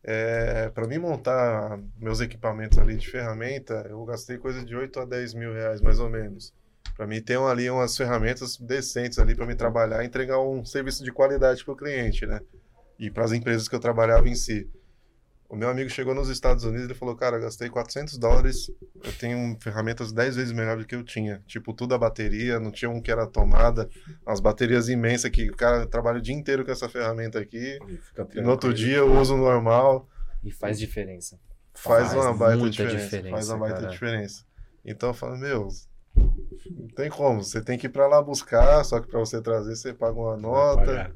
É, 0.04 0.68
para 0.70 0.86
mim 0.86 0.98
montar 0.98 1.78
meus 1.98 2.20
equipamentos 2.20 2.78
ali 2.78 2.96
de 2.96 3.08
ferramenta, 3.08 3.86
eu 3.88 4.04
gastei 4.04 4.36
coisa 4.36 4.64
de 4.64 4.74
8 4.74 5.00
a 5.00 5.04
10 5.04 5.34
mil 5.34 5.52
reais, 5.52 5.80
mais 5.80 6.00
ou 6.00 6.10
menos. 6.10 6.52
Para 6.96 7.06
mim 7.06 7.22
ter 7.22 7.38
ali 7.38 7.70
umas 7.70 7.96
ferramentas 7.96 8.56
decentes 8.56 9.18
ali 9.18 9.34
para 9.34 9.46
me 9.46 9.54
trabalhar 9.54 10.02
e 10.02 10.06
entregar 10.06 10.40
um 10.40 10.64
serviço 10.64 11.04
de 11.04 11.12
qualidade 11.12 11.64
para 11.64 11.72
o 11.72 11.76
cliente, 11.76 12.26
né? 12.26 12.40
E 12.98 13.10
para 13.10 13.24
as 13.24 13.32
empresas 13.32 13.68
que 13.68 13.74
eu 13.74 13.80
trabalhava 13.80 14.28
em 14.28 14.34
si. 14.34 14.68
O 15.52 15.56
meu 15.56 15.68
amigo 15.68 15.90
chegou 15.90 16.14
nos 16.14 16.30
Estados 16.30 16.64
Unidos 16.64 16.88
e 16.90 16.94
falou: 16.94 17.14
Cara, 17.14 17.38
gastei 17.38 17.68
400 17.68 18.16
dólares. 18.16 18.70
Eu 19.04 19.12
tenho 19.12 19.54
ferramentas 19.60 20.10
10 20.10 20.36
vezes 20.36 20.50
melhor 20.50 20.78
do 20.78 20.86
que 20.86 20.94
eu 20.94 21.04
tinha. 21.04 21.42
Tipo, 21.46 21.74
tudo 21.74 21.94
a 21.94 21.98
bateria, 21.98 22.58
não 22.58 22.70
tinha 22.70 22.90
um 22.90 23.02
que 23.02 23.10
era 23.10 23.26
tomada. 23.26 23.86
As 24.24 24.40
baterias 24.40 24.88
imensas 24.88 25.30
que 25.30 25.50
o 25.50 25.54
cara 25.54 25.84
trabalha 25.86 26.16
o 26.20 26.22
dia 26.22 26.34
inteiro 26.34 26.64
com 26.64 26.72
essa 26.72 26.88
ferramenta 26.88 27.38
aqui. 27.38 27.78
E 28.34 28.40
no 28.40 28.48
outro 28.48 28.72
dia 28.72 28.96
eu 28.96 29.12
uso 29.12 29.36
normal. 29.36 30.08
E 30.42 30.50
faz 30.50 30.78
diferença. 30.78 31.38
Faz, 31.74 32.14
Faz 32.14 32.14
uma 32.24 32.32
baita 32.32 32.56
muita 32.56 32.70
diferença, 32.70 33.04
diferença, 33.04 33.30
Faz 33.30 33.48
uma 33.50 33.58
baita 33.58 33.80
cara. 33.80 33.92
diferença. 33.92 34.44
Então 34.82 35.10
eu 35.10 35.14
falo: 35.14 35.36
Meu, 35.36 35.68
não 36.16 36.88
tem 36.96 37.10
como. 37.10 37.44
Você 37.44 37.60
tem 37.60 37.76
que 37.76 37.88
ir 37.88 37.90
para 37.90 38.06
lá 38.06 38.22
buscar. 38.22 38.82
Só 38.84 39.00
que 39.00 39.06
para 39.06 39.20
você 39.20 39.38
trazer, 39.42 39.76
você 39.76 39.92
paga 39.92 40.18
uma 40.18 40.32
Vai 40.32 40.40
nota. 40.40 41.12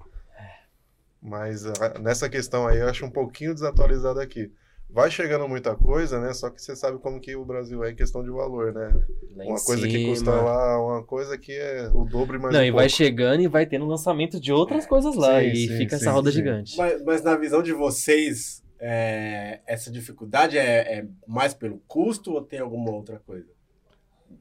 Mas 1.22 1.66
ah, 1.66 1.98
nessa 2.00 2.28
questão 2.28 2.66
aí 2.66 2.78
eu 2.78 2.88
acho 2.88 3.04
um 3.04 3.10
pouquinho 3.10 3.54
desatualizado 3.54 4.20
aqui. 4.20 4.50
Vai 4.88 5.10
chegando 5.10 5.48
muita 5.48 5.74
coisa, 5.74 6.20
né? 6.20 6.32
Só 6.32 6.48
que 6.48 6.62
você 6.62 6.76
sabe 6.76 6.98
como 6.98 7.20
que 7.20 7.34
o 7.34 7.44
Brasil 7.44 7.82
é 7.82 7.90
em 7.90 7.94
questão 7.96 8.22
de 8.22 8.30
valor, 8.30 8.72
né? 8.72 8.94
Lá 9.34 9.44
uma 9.44 9.60
coisa 9.60 9.88
que 9.88 10.06
custa 10.06 10.30
lá, 10.30 10.80
uma 10.80 11.02
coisa 11.02 11.36
que 11.36 11.52
é 11.52 11.90
o 11.92 12.04
dobro 12.04 12.36
e 12.36 12.40
mais 12.40 12.54
Não, 12.54 12.60
um 12.60 12.64
e 12.64 12.70
vai 12.70 12.84
pouco. 12.84 12.96
chegando 12.96 13.42
e 13.42 13.48
vai 13.48 13.66
tendo 13.66 13.84
lançamento 13.84 14.38
de 14.38 14.52
outras 14.52 14.86
coisas 14.86 15.16
lá. 15.16 15.40
Sim, 15.40 15.48
e 15.48 15.56
sim, 15.68 15.76
fica 15.76 15.98
sim, 15.98 16.04
essa 16.04 16.12
roda 16.12 16.30
sim. 16.30 16.36
gigante. 16.36 16.76
Mas, 16.78 17.02
mas 17.02 17.22
na 17.22 17.36
visão 17.36 17.62
de 17.62 17.72
vocês, 17.72 18.62
é, 18.78 19.60
essa 19.66 19.90
dificuldade 19.90 20.56
é, 20.56 20.98
é 20.98 21.06
mais 21.26 21.52
pelo 21.52 21.82
custo 21.88 22.32
ou 22.32 22.40
tem 22.40 22.60
alguma 22.60 22.92
outra 22.92 23.18
coisa? 23.26 23.55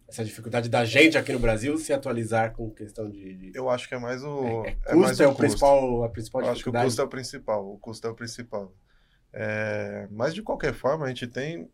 Essa 0.07 0.23
dificuldade 0.23 0.69
da 0.69 0.86
gente 0.86 1.17
aqui 1.17 1.33
no 1.33 1.39
Brasil 1.39 1.77
se 1.77 1.91
atualizar 1.91 2.53
com 2.53 2.69
questão 2.69 3.09
de. 3.09 3.33
de- 3.36 3.51
Eu 3.57 3.69
acho 3.69 3.88
que 3.89 3.95
é 3.95 3.99
mais 3.99 4.23
o. 4.23 4.63
é, 4.65 4.69
é 4.69 4.73
custo 4.73 4.97
mais 4.97 5.19
é, 5.19 5.27
o 5.27 5.31
o 5.31 5.36
principal, 5.36 6.03
a 6.03 6.09
principal 6.09 6.41
Eu 6.41 6.47
acho 6.47 6.53
que 6.63 6.69
o 6.69 6.71
dificuldade. 6.71 6.86
custo 6.86 7.01
é 7.01 7.03
o 7.03 7.07
principal. 7.07 7.73
O 7.73 7.77
custo 7.79 8.07
é 8.07 8.09
o 8.09 8.15
principal. 8.15 8.73
É, 9.33 10.07
mas 10.11 10.33
de 10.33 10.41
qualquer 10.41 10.73
forma, 10.73 11.05
a 11.05 11.09
gente 11.09 11.27
tem. 11.27 11.69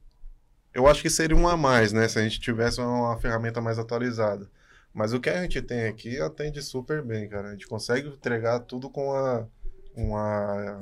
Eu 0.73 0.87
acho 0.87 1.01
que 1.01 1.09
seria 1.09 1.35
um 1.35 1.47
a 1.47 1.57
mais, 1.57 1.91
né? 1.91 2.07
Se 2.07 2.17
a 2.17 2.23
gente 2.23 2.39
tivesse 2.39 2.79
uma, 2.79 3.09
uma 3.09 3.19
ferramenta 3.19 3.59
mais 3.61 3.77
atualizada. 3.77 4.49
Mas 4.93 5.13
o 5.13 5.19
que 5.19 5.29
a 5.29 5.41
gente 5.41 5.61
tem 5.61 5.85
aqui 5.85 6.19
atende 6.19 6.61
super 6.61 7.01
bem, 7.03 7.27
cara. 7.29 7.49
A 7.49 7.51
gente 7.51 7.67
consegue 7.67 8.07
entregar 8.09 8.59
tudo 8.61 8.89
com 8.89 9.11
a, 9.13 9.39
uma. 9.39 9.49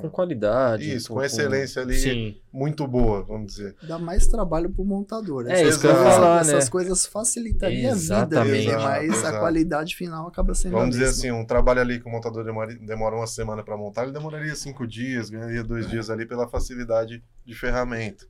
Com 0.00 0.08
qualidade. 0.10 0.94
Isso, 0.94 1.12
com 1.12 1.22
excelência 1.22 1.82
ali. 1.82 1.98
Sim. 1.98 2.36
Muito 2.52 2.86
boa, 2.86 3.22
vamos 3.22 3.52
dizer. 3.54 3.76
Dá 3.82 3.98
mais 3.98 4.26
trabalho 4.26 4.70
pro 4.70 4.84
montador. 4.84 5.48
É 5.48 5.62
isso 5.62 5.80
que 5.80 5.86
eu 5.86 5.94
falar, 5.94 6.40
Essas 6.40 6.64
né? 6.66 6.70
coisas 6.70 7.06
facilitariam 7.06 7.90
a 7.92 7.94
vida 7.94 8.14
Exatamente. 8.14 8.50
dele, 8.66 8.76
mas 8.76 9.04
Exato, 9.12 9.36
a 9.36 9.40
qualidade 9.40 9.96
final 9.96 10.26
acaba 10.28 10.54
sendo 10.54 10.76
a 10.76 10.80
Vamos 10.80 10.94
dizer 10.94 11.06
mesma. 11.06 11.18
assim, 11.20 11.30
um 11.30 11.44
trabalho 11.44 11.80
ali 11.80 12.00
que 12.00 12.06
o 12.08 12.10
montador 12.10 12.44
demora, 12.44 12.74
demora 12.74 13.14
uma 13.16 13.26
semana 13.26 13.62
para 13.62 13.76
montar, 13.76 14.02
ele 14.04 14.12
demoraria 14.12 14.54
cinco 14.54 14.86
dias, 14.86 15.30
ganharia 15.30 15.62
dois 15.62 15.88
dias 15.88 16.10
ali 16.10 16.26
pela 16.26 16.48
facilidade 16.48 17.22
de 17.44 17.54
ferramenta. 17.54 18.24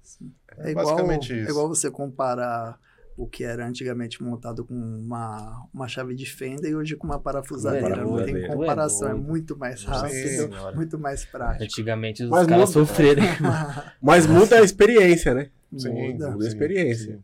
É, 0.59 0.68
É 0.68 0.70
igual, 0.72 0.87
basicamente 0.87 1.33
é 1.33 1.37
isso. 1.37 1.51
igual 1.51 1.68
você 1.68 1.91
comparar 1.91 2.78
o 3.21 3.27
que 3.27 3.45
era 3.45 3.66
antigamente 3.66 4.23
montado 4.23 4.64
com 4.64 4.75
uma, 4.75 5.66
uma 5.75 5.87
chave 5.87 6.14
de 6.14 6.25
fenda 6.25 6.66
e 6.66 6.75
hoje 6.75 6.97
com 6.97 7.07
uma 7.07 7.18
parafusadeira. 7.21 8.03
Não 8.03 8.25
tem 8.25 8.47
comparação, 8.47 9.09
é 9.09 9.11
doido. 9.12 9.27
muito 9.27 9.59
mais 9.59 9.85
rápido, 9.85 10.75
muito 10.75 10.99
mais 10.99 11.25
prático. 11.27 11.64
Antigamente 11.64 12.23
os 12.25 12.31
Mas 12.31 12.47
caras 12.47 12.75
muda. 12.75 12.87
sofreram. 12.87 13.23
Mas 14.01 14.27
muda 14.27 14.59
a 14.59 14.62
experiência, 14.62 15.35
né? 15.35 15.51
Sim, 15.77 16.12
Muda. 16.12 16.31
Muda 16.31 16.39
a 16.39 16.41
sim, 16.43 16.49
experiência. 16.49 17.18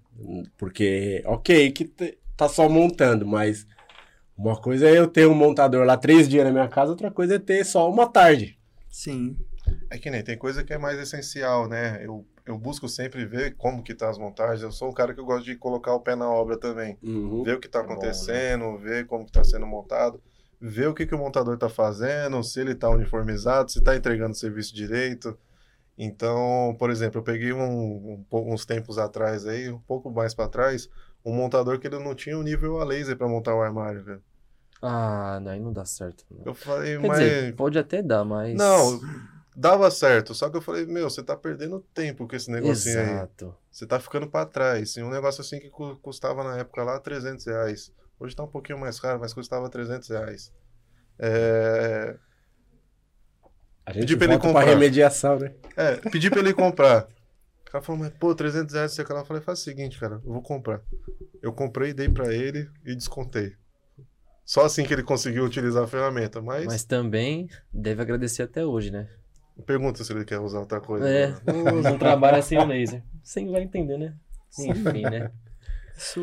Porque, 0.59 1.23
ok, 1.25 1.73
que 1.73 1.85
tá 2.37 2.47
só 2.49 2.69
montando, 2.69 3.27
mas 3.27 3.67
uma 4.37 4.55
coisa 4.61 4.87
é 4.89 4.99
eu 4.99 5.07
ter 5.09 5.27
um 5.27 5.35
montador 5.35 5.85
lá 5.87 5.97
três 5.97 6.29
dias 6.29 6.45
na 6.45 6.53
minha 6.53 6.69
casa, 6.69 6.91
outra 6.91 7.11
coisa 7.11 7.37
é 7.37 7.39
ter 7.39 7.65
só 7.65 7.91
uma 7.91 8.07
tarde. 8.07 8.59
Sim, 8.91 9.37
É 9.91 9.99
que 9.99 10.11
nem 10.11 10.23
tem 10.23 10.37
coisa 10.39 10.63
que 10.63 10.73
é 10.73 10.79
mais 10.79 10.99
essencial, 10.99 11.69
né? 11.69 12.01
Eu, 12.05 12.25
eu 12.47 12.57
busco 12.59 12.89
sempre 12.89 13.25
ver 13.27 13.57
como 13.57 13.83
que 13.83 13.95
tá 13.95 14.09
as 14.09 14.19
montagens. 14.19 14.63
Eu 14.63 14.73
sou 14.73 14.89
um 14.91 14.93
cara 14.95 15.13
que 15.15 15.21
eu 15.21 15.25
gosto 15.27 15.45
de 15.45 15.57
colocar 15.57 15.93
o 15.95 16.01
pé 16.01 16.15
na 16.15 16.29
obra 16.31 16.57
também. 16.59 16.99
Ver 17.45 17.57
o 17.57 17.61
que 17.61 17.69
tá 17.69 17.81
É 17.81 17.83
bom, 17.83 17.89
né? 17.89 17.93
acontecendo, 17.93 18.79
ver 18.79 19.07
como 19.07 19.25
que 19.27 19.33
tá 19.33 19.45
sendo 19.45 19.67
montado, 19.67 20.21
ver 20.61 20.89
o 20.89 20.95
que, 20.95 21.07
que 21.07 21.15
o 21.15 21.19
montador 21.19 21.59
tá 21.59 21.69
fazendo, 21.69 22.43
se 22.43 22.61
ele 22.61 22.75
tá 22.75 22.89
uniformizado, 22.91 23.71
se 23.71 23.81
tá 23.83 23.95
entregando 23.97 24.33
o 24.33 24.35
serviço 24.35 24.75
direito. 24.75 25.37
Então, 25.99 26.77
por 26.79 26.91
exemplo, 26.91 27.19
eu 27.21 27.25
peguei 27.25 27.53
um, 27.53 28.25
um 28.31 28.53
uns 28.53 28.67
tempos 28.67 28.99
atrás 28.99 29.47
aí, 29.47 29.71
um 29.71 29.79
pouco 29.81 30.11
mais 30.11 30.35
para 30.35 30.49
trás, 30.49 30.89
um 31.25 31.33
montador 31.35 31.79
que 31.79 31.87
ele 31.87 31.99
não 31.99 32.15
tinha 32.15 32.39
o 32.39 32.43
nível 32.43 32.81
a 32.81 32.85
laser 32.85 33.17
para 33.17 33.29
montar 33.29 33.55
o 33.55 33.63
armário, 33.63 34.05
velho. 34.05 34.23
Ah, 34.83 35.41
daí 35.43 35.59
não 35.59 35.73
dá 35.73 35.85
certo. 35.85 36.25
não. 36.31 36.45
Eu 36.45 36.55
falei, 36.55 36.99
Quer 36.99 37.09
mas 37.09 37.19
dizer, 37.19 37.57
pode 37.57 37.79
até 37.79 38.03
dar, 38.03 38.25
mas. 38.25 38.55
não, 38.55 39.01
dava 39.57 39.91
certo, 39.91 40.35
só 40.35 40.51
que 40.51 40.57
eu 40.57 40.61
falei, 40.63 40.85
meu, 40.87 41.09
você 41.09 41.23
tá 41.23 41.35
perdendo 41.37 41.81
tempo 41.95 42.29
com 42.29 42.37
esse 42.37 42.51
negocinho 42.51 42.99
aí. 43.01 43.11
Exato. 43.11 43.57
Você 43.71 43.87
tá 43.87 43.99
ficando 43.99 44.29
para 44.29 44.45
trás. 44.47 44.97
E 44.97 45.03
um 45.03 45.11
negócio 45.11 45.41
assim 45.41 45.59
que 45.59 45.71
cu- 45.71 45.97
custava 45.97 46.45
na 46.45 46.59
época 46.59 46.83
lá 46.85 47.01
300 47.01 47.47
reais. 47.47 47.93
Hoje 48.21 48.37
tá 48.37 48.43
um 48.45 48.49
pouquinho 48.49 48.79
mais 48.79 49.01
caro, 49.01 49.19
mas 49.21 49.33
custava 49.35 49.69
300 49.71 50.09
reais. 50.09 50.53
É, 51.19 52.17
A 53.87 53.93
gente 53.93 54.01
Pedi 54.03 54.17
pra 54.17 54.25
ele 54.27 54.33
volta 54.35 54.49
pra 54.53 54.61
comprar. 54.61 54.73
remediação, 54.75 55.39
né? 55.39 55.55
é, 55.77 55.97
pedi 56.11 56.29
pra 56.31 56.41
ele 56.41 56.53
comprar. 56.53 57.09
O 57.67 57.71
cara 57.71 57.83
falou, 57.85 58.01
mas 58.01 58.13
pô, 58.15 58.35
300 58.35 58.75
reais, 58.75 58.93
sei 58.93 59.05
lá. 59.09 59.21
Eu 59.21 59.25
falei, 59.25 59.43
faz 59.43 59.61
o 59.61 59.63
seguinte, 59.63 59.99
cara, 59.99 60.15
eu 60.25 60.33
vou 60.33 60.43
comprar. 60.43 60.81
Eu 61.43 61.53
comprei, 61.53 61.93
dei 61.93 62.09
pra 62.09 62.33
ele 62.33 62.69
e 62.85 62.95
descontei. 62.95 63.55
Só 64.45 64.65
assim 64.65 64.85
que 64.85 64.93
ele 64.95 65.03
conseguiu 65.03 65.45
utilizar 65.45 65.83
a 65.83 65.87
ferramenta. 65.89 66.41
Mas, 66.41 66.67
Mas 66.67 66.85
também 66.85 67.49
deve 67.73 68.01
agradecer 68.03 68.43
até 68.43 68.65
hoje, 68.65 68.91
né? 68.91 69.09
Pergunta 69.65 70.03
se 70.05 70.13
ele 70.13 70.25
quer 70.25 70.39
usar 70.39 70.61
outra 70.61 70.81
coisa. 70.81 71.09
É, 71.09 71.29
né? 71.29 71.37
não, 71.47 71.83
não 71.83 71.99
trabalha 71.99 72.43
sem 72.43 72.59
o 72.59 72.65
laser. 72.65 73.03
Você 73.23 73.45
vai 73.47 73.63
entender, 73.63 73.99
né? 73.99 74.15
Enfim, 74.59 75.03
né? 75.03 75.31
Isso, 75.97 76.21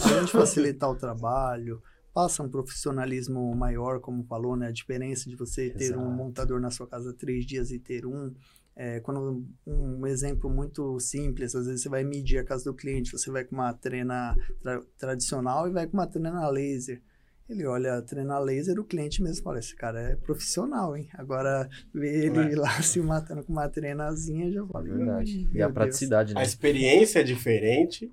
além 0.00 0.24
de 0.24 0.32
facilitar 0.32 0.88
o 0.88 0.94
trabalho, 0.94 1.82
passa 2.14 2.42
um 2.42 2.48
profissionalismo 2.48 3.54
maior, 3.54 4.00
como 4.00 4.24
falou, 4.24 4.56
né? 4.56 4.68
A 4.68 4.72
diferença 4.72 5.28
de 5.28 5.36
você 5.36 5.70
ter 5.70 5.96
um 5.96 6.10
montador 6.10 6.60
na 6.60 6.70
sua 6.70 6.86
casa 6.86 7.12
três 7.12 7.44
dias 7.44 7.70
e 7.70 7.78
ter 7.78 8.06
um. 8.06 8.32
É, 8.76 9.00
quando 9.00 9.44
um 9.66 10.06
exemplo 10.06 10.48
muito 10.48 11.00
simples, 11.00 11.52
às 11.56 11.66
vezes 11.66 11.82
você 11.82 11.88
vai 11.88 12.04
medir 12.04 12.38
a 12.38 12.44
casa 12.44 12.64
do 12.64 12.74
cliente, 12.74 13.10
você 13.10 13.28
vai 13.28 13.42
com 13.44 13.56
uma 13.56 13.72
trena 13.74 14.36
tra- 14.62 14.82
tradicional 14.96 15.66
e 15.66 15.72
vai 15.72 15.84
com 15.88 15.96
uma 15.96 16.06
trena 16.06 16.48
laser. 16.48 17.02
Ele 17.48 17.64
olha 17.64 17.94
a 17.94 18.02
trena 18.02 18.38
laser, 18.38 18.78
o 18.78 18.84
cliente 18.84 19.22
mesmo 19.22 19.42
fala, 19.42 19.58
esse 19.58 19.74
cara 19.74 19.98
é 20.10 20.16
profissional, 20.16 20.94
hein? 20.94 21.08
Agora, 21.14 21.66
ver 21.94 22.26
ele 22.26 22.54
lá 22.54 22.70
se 22.82 23.00
matando 23.00 23.42
com 23.42 23.52
uma 23.52 23.68
trenazinha, 23.68 24.52
já 24.52 24.62
É 24.62 24.66
fala, 24.66 24.84
verdade. 24.84 25.30
"Ih, 25.30 25.42
E 25.44 25.46
a 25.46 25.48
meu 25.48 25.56
Deus." 25.68 25.72
praticidade, 25.74 26.34
né? 26.34 26.40
A 26.40 26.44
experiência 26.44 27.20
é 27.20 27.22
diferente 27.22 28.12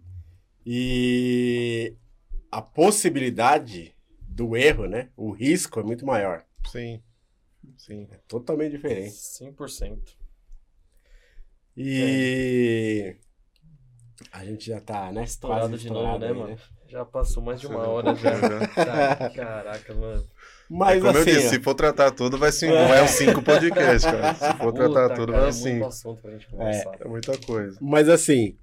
e 0.65 1.93
a 2.49 2.61
possibilidade 2.61 3.93
do 4.21 4.55
erro, 4.55 4.86
né? 4.88 5.09
O 5.17 5.31
risco 5.31 5.79
é 5.81 5.83
muito 5.83 6.05
maior. 6.05 6.45
Sim. 6.71 7.01
Sim. 7.77 8.07
É 8.11 8.17
totalmente 8.27 8.71
diferente. 8.71 9.15
100%. 9.15 10.15
E 11.75 13.17
a 14.31 14.45
gente 14.45 14.65
já 14.67 14.79
tá, 14.79 15.11
né? 15.11 15.23
Estourado 15.25 15.77
de 15.77 15.89
novo, 15.89 16.17
né, 16.19 16.31
mano? 16.31 16.57
Já 16.88 17.03
passou 17.05 17.41
mais 17.43 17.59
de 17.59 17.67
uma 17.67 17.79
Você 17.79 17.89
hora 17.89 18.15
já. 18.15 18.31
Já. 18.36 18.67
Tá, 19.15 19.29
Caraca, 19.29 19.93
mano. 19.93 20.23
Mas 20.69 21.01
Como 21.03 21.17
assim, 21.17 21.29
eu 21.29 21.36
disse, 21.36 21.47
ó, 21.47 21.49
se 21.51 21.59
for 21.61 21.73
tratar 21.75 22.11
tudo, 22.11 22.38
vai, 22.38 22.51
cinco, 22.51 22.73
vai 22.73 23.03
uns 23.03 23.11
5 23.11 23.41
podcasts, 23.43 24.03
cara. 24.09 24.33
Se 24.33 24.57
for 24.57 24.73
tratar 24.73 25.09
Puta, 25.09 25.15
tudo, 25.15 25.31
cara, 25.31 25.41
vai 25.41 25.47
é 25.47 25.49
uns 25.51 25.61
muito 25.61 25.75
5. 25.75 25.86
assunto 25.86 26.21
pra 26.21 26.31
gente 26.31 26.47
conversar. 26.47 26.91
É 26.99 27.07
muita 27.07 27.38
coisa. 27.38 27.77
mas 27.81 28.09
assim, 28.09 28.55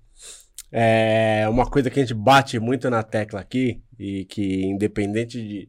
é 0.71 1.47
uma 1.49 1.69
coisa 1.69 1.91
que 1.91 2.01
a 2.01 2.03
gente 2.03 2.15
bate 2.15 2.59
muito 2.59 2.89
na 2.91 3.03
tecla 3.03 3.41
aqui 3.41 3.81
e 3.99 4.25
que 4.25 4.65
independente 4.65 5.41
de 5.41 5.69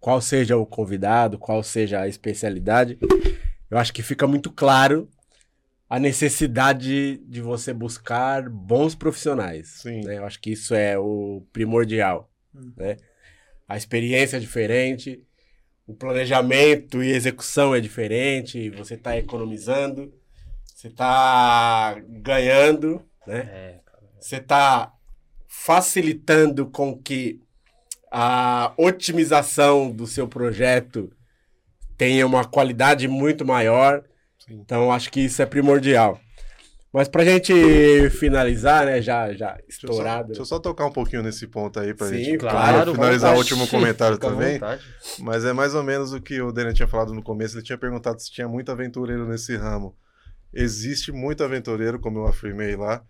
qual 0.00 0.20
seja 0.20 0.56
o 0.56 0.66
convidado, 0.66 1.38
qual 1.38 1.62
seja 1.62 2.00
a 2.00 2.08
especialidade, 2.08 2.98
eu 3.70 3.78
acho 3.78 3.92
que 3.92 4.02
fica 4.02 4.26
muito 4.26 4.50
claro 4.50 5.08
a 5.88 5.98
necessidade 5.98 7.18
de 7.18 7.40
você 7.40 7.72
buscar 7.72 8.48
bons 8.48 8.94
profissionais. 8.94 9.80
Sim. 9.82 10.02
né? 10.04 10.18
Eu 10.18 10.24
acho 10.24 10.40
que 10.40 10.50
isso 10.50 10.74
é 10.74 10.98
o 10.98 11.46
primordial. 11.52 12.30
Hum. 12.54 12.72
Né? 12.76 12.96
A 13.66 13.76
experiência 13.76 14.36
é 14.36 14.40
diferente, 14.40 15.22
o 15.86 15.94
planejamento 15.94 17.02
e 17.02 17.10
execução 17.10 17.74
é 17.74 17.80
diferente, 17.80 18.70
você 18.70 18.94
está 18.94 19.16
economizando, 19.16 20.12
você 20.66 20.88
está 20.88 21.96
ganhando, 22.06 23.02
né? 23.26 23.38
É, 23.38 23.80
você 24.20 24.36
está 24.36 24.92
facilitando 25.46 26.66
com 26.66 26.96
que 26.96 27.40
a 28.10 28.72
otimização 28.76 29.90
do 29.90 30.06
seu 30.06 30.28
projeto 30.28 31.12
tenha 31.96 32.26
uma 32.26 32.44
qualidade 32.44 33.08
muito 33.08 33.44
maior. 33.44 34.04
Sim. 34.48 34.60
Então, 34.60 34.90
acho 34.90 35.10
que 35.12 35.20
isso 35.20 35.40
é 35.42 35.46
primordial. 35.46 36.18
Mas 36.90 37.06
pra 37.06 37.22
gente 37.22 37.52
finalizar, 38.10 38.86
né, 38.86 39.02
já, 39.02 39.32
já 39.34 39.52
Deixa 39.52 39.86
eu, 39.86 39.92
só, 39.92 39.92
estourado. 39.92 40.26
deixa 40.28 40.40
eu 40.40 40.46
só 40.46 40.58
tocar 40.58 40.86
um 40.86 40.90
pouquinho 40.90 41.22
nesse 41.22 41.46
ponto 41.46 41.78
aí 41.78 41.92
pra 41.92 42.06
Sim, 42.06 42.24
gente 42.24 42.38
claro, 42.38 42.92
finalizar 42.94 43.32
o 43.32 43.36
vontade. 43.36 43.54
último 43.54 43.68
comentário 43.68 44.16
Fica 44.16 44.26
também. 44.30 44.58
Mas 45.18 45.44
é 45.44 45.52
mais 45.52 45.74
ou 45.74 45.82
menos 45.82 46.14
o 46.14 46.20
que 46.20 46.40
o 46.40 46.50
Daniel 46.50 46.72
tinha 46.74 46.88
falado 46.88 47.12
no 47.12 47.22
começo. 47.22 47.56
Ele 47.56 47.62
tinha 47.62 47.76
perguntado 47.76 48.18
se 48.20 48.32
tinha 48.32 48.48
muito 48.48 48.72
aventureiro 48.72 49.28
nesse 49.28 49.54
ramo. 49.54 49.94
Existe 50.52 51.12
muito 51.12 51.44
aventureiro, 51.44 52.00
como 52.00 52.20
eu 52.20 52.26
afirmei 52.26 52.74
lá, 52.74 53.02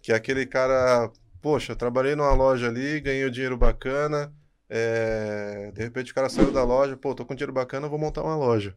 que 0.00 0.12
é 0.12 0.14
aquele 0.14 0.46
cara, 0.46 1.10
poxa, 1.42 1.74
trabalhei 1.74 2.14
numa 2.14 2.32
loja 2.32 2.68
ali, 2.68 3.00
ganhei 3.00 3.26
um 3.26 3.30
dinheiro 3.30 3.56
bacana, 3.56 4.32
é, 4.70 5.72
de 5.74 5.82
repente 5.82 6.12
o 6.12 6.14
cara 6.14 6.28
saiu 6.28 6.52
da 6.52 6.62
loja, 6.62 6.96
pô, 6.96 7.12
tô 7.16 7.26
com 7.26 7.34
dinheiro 7.34 7.52
bacana, 7.52 7.88
vou 7.88 7.98
montar 7.98 8.22
uma 8.22 8.36
loja. 8.36 8.76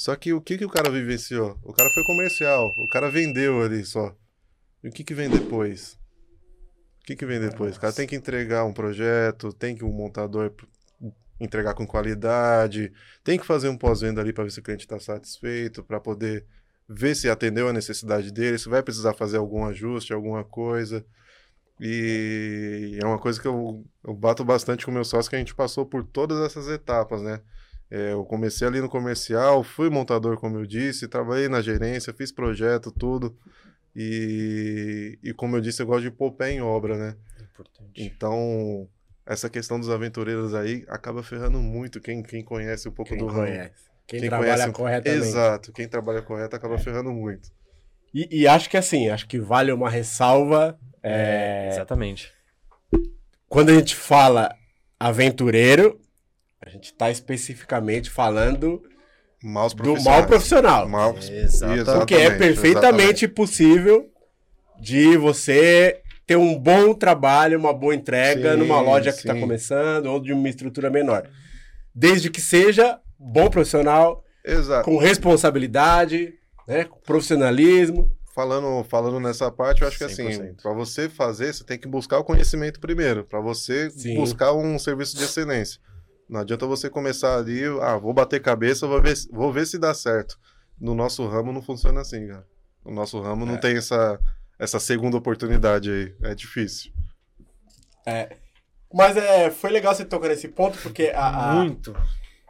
Só 0.00 0.16
que 0.16 0.32
o 0.32 0.40
que, 0.40 0.56
que 0.56 0.64
o 0.64 0.70
cara 0.70 0.88
vivenciou? 0.88 1.58
O 1.62 1.74
cara 1.74 1.90
foi 1.90 2.02
comercial, 2.04 2.72
o 2.78 2.88
cara 2.88 3.10
vendeu 3.10 3.60
ali 3.60 3.84
só. 3.84 4.16
E 4.82 4.88
o 4.88 4.90
que, 4.90 5.04
que 5.04 5.12
vem 5.12 5.28
depois? 5.28 5.92
O 7.02 7.04
que, 7.04 7.14
que 7.14 7.26
vem 7.26 7.38
depois? 7.38 7.76
O 7.76 7.80
cara 7.80 7.92
tem 7.92 8.06
que 8.06 8.16
entregar 8.16 8.64
um 8.64 8.72
projeto, 8.72 9.52
tem 9.52 9.76
que 9.76 9.84
um 9.84 9.92
montador 9.92 10.54
entregar 11.38 11.74
com 11.74 11.86
qualidade, 11.86 12.90
tem 13.22 13.38
que 13.38 13.44
fazer 13.44 13.68
um 13.68 13.76
pós-venda 13.76 14.22
ali 14.22 14.32
para 14.32 14.44
ver 14.44 14.50
se 14.50 14.60
o 14.60 14.62
cliente 14.62 14.86
está 14.86 14.98
satisfeito, 14.98 15.84
para 15.84 16.00
poder 16.00 16.46
ver 16.88 17.14
se 17.14 17.28
atendeu 17.28 17.68
a 17.68 17.72
necessidade 17.74 18.32
dele, 18.32 18.56
se 18.56 18.70
vai 18.70 18.82
precisar 18.82 19.12
fazer 19.12 19.36
algum 19.36 19.66
ajuste, 19.66 20.14
alguma 20.14 20.42
coisa. 20.42 21.04
E 21.78 22.98
é 23.02 23.04
uma 23.04 23.18
coisa 23.18 23.38
que 23.38 23.46
eu, 23.46 23.84
eu 24.02 24.14
bato 24.14 24.46
bastante 24.46 24.86
com 24.86 24.92
o 24.92 24.94
meu 24.94 25.04
sócio, 25.04 25.28
que 25.28 25.36
a 25.36 25.38
gente 25.38 25.54
passou 25.54 25.84
por 25.84 26.02
todas 26.04 26.40
essas 26.40 26.68
etapas, 26.68 27.20
né? 27.20 27.42
É, 27.90 28.12
eu 28.12 28.24
comecei 28.24 28.66
ali 28.68 28.80
no 28.80 28.88
comercial, 28.88 29.64
fui 29.64 29.90
montador, 29.90 30.36
como 30.38 30.56
eu 30.58 30.64
disse, 30.66 31.08
trabalhei 31.08 31.48
na 31.48 31.60
gerência, 31.60 32.12
fiz 32.14 32.30
projeto, 32.30 32.92
tudo. 32.92 33.36
E, 33.96 35.18
e 35.22 35.32
como 35.34 35.56
eu 35.56 35.60
disse, 35.60 35.82
eu 35.82 35.86
gosto 35.86 36.02
de 36.02 36.10
pôr 36.10 36.30
pé 36.32 36.52
em 36.52 36.60
obra, 36.62 36.96
né? 36.96 37.16
Importante. 37.42 38.02
Então, 38.02 38.88
essa 39.26 39.50
questão 39.50 39.78
dos 39.80 39.90
aventureiros 39.90 40.54
aí 40.54 40.84
acaba 40.88 41.22
ferrando 41.22 41.58
muito 41.58 42.00
quem, 42.00 42.22
quem 42.22 42.44
conhece 42.44 42.88
um 42.88 42.92
pouco 42.92 43.08
Quem 43.10 43.18
do 43.18 43.26
ramo. 43.26 43.46
conhece. 43.46 43.90
Quem, 44.06 44.20
Quem 44.20 44.28
trabalha 44.28 44.52
conhece- 44.54 44.72
corretamente. 44.72 45.24
Exato, 45.26 45.72
quem 45.72 45.88
trabalha 45.88 46.22
correto 46.22 46.54
acaba 46.56 46.78
ferrando 46.78 47.12
muito. 47.12 47.50
E, 48.14 48.42
e 48.42 48.46
acho 48.46 48.70
que 48.70 48.76
assim, 48.76 49.08
acho 49.08 49.26
que 49.28 49.38
vale 49.38 49.72
uma 49.72 49.90
ressalva. 49.90 50.78
é, 51.02 51.68
Exatamente. 51.72 52.32
Quando 53.48 53.70
a 53.70 53.74
gente 53.74 53.94
fala 53.96 54.54
aventureiro, 54.98 56.00
a 56.70 56.72
gente 56.72 56.92
está 56.92 57.10
especificamente 57.10 58.08
falando 58.08 58.80
Maus 59.42 59.74
do 59.74 60.00
mal 60.02 60.24
profissional. 60.26 60.88
Maus- 60.88 61.28
Exatamente. 61.28 61.84
Porque 61.98 62.14
é 62.14 62.30
perfeitamente 62.30 63.26
possível 63.26 64.08
de 64.80 65.16
você 65.16 66.00
ter 66.26 66.36
um 66.36 66.56
bom 66.56 66.94
trabalho, 66.94 67.58
uma 67.58 67.72
boa 67.72 67.94
entrega 67.94 68.52
Sim, 68.52 68.58
numa 68.58 68.80
loja 68.80 69.10
que 69.12 69.18
está 69.18 69.34
começando 69.34 70.06
ou 70.06 70.20
de 70.20 70.32
uma 70.32 70.48
estrutura 70.48 70.88
menor. 70.90 71.28
Desde 71.92 72.30
que 72.30 72.40
seja 72.40 73.00
bom 73.18 73.50
profissional, 73.50 74.22
Exato. 74.44 74.84
com 74.84 74.96
responsabilidade, 74.96 76.34
né, 76.68 76.84
com 76.84 77.00
profissionalismo. 77.00 78.10
Falando, 78.32 78.84
falando 78.84 79.18
nessa 79.18 79.50
parte, 79.50 79.82
eu 79.82 79.88
acho 79.88 79.98
que 79.98 80.04
assim, 80.04 80.28
100%. 80.28 80.62
para 80.62 80.72
você 80.72 81.08
fazer, 81.08 81.52
você 81.52 81.64
tem 81.64 81.76
que 81.78 81.88
buscar 81.88 82.18
o 82.18 82.24
conhecimento 82.24 82.78
primeiro, 82.78 83.24
para 83.24 83.40
você 83.40 83.90
Sim. 83.90 84.14
buscar 84.14 84.52
um 84.52 84.78
serviço 84.78 85.16
de 85.16 85.24
excelência. 85.24 85.80
Não 86.30 86.40
adianta 86.40 86.64
você 86.66 86.88
começar 86.88 87.36
ali, 87.36 87.62
ah, 87.82 87.96
vou 87.98 88.14
bater 88.14 88.40
cabeça, 88.40 88.86
vou 88.86 89.02
ver, 89.02 89.16
se- 89.16 89.28
vou 89.32 89.52
ver 89.52 89.66
se 89.66 89.76
dá 89.78 89.92
certo. 89.92 90.38
No 90.80 90.94
nosso 90.94 91.26
ramo 91.26 91.52
não 91.52 91.60
funciona 91.60 92.00
assim, 92.00 92.28
cara. 92.28 92.46
No 92.84 92.92
nosso 92.92 93.20
ramo 93.20 93.44
É. 93.44 93.48
não 93.48 93.56
tem 93.58 93.76
essa, 93.76 94.18
essa 94.58 94.78
segunda 94.78 95.16
oportunidade 95.16 95.90
aí. 95.90 96.14
É 96.30 96.34
difícil. 96.34 96.92
Mas 98.92 99.16
é, 99.16 99.50
foi 99.50 99.70
legal 99.70 99.94
você 99.94 100.04
tocar 100.04 100.28
nesse 100.28 100.48
ponto, 100.48 100.78
porque 100.82 101.12
a, 101.14 101.50
a, 101.50 101.54
Muito. 101.56 101.94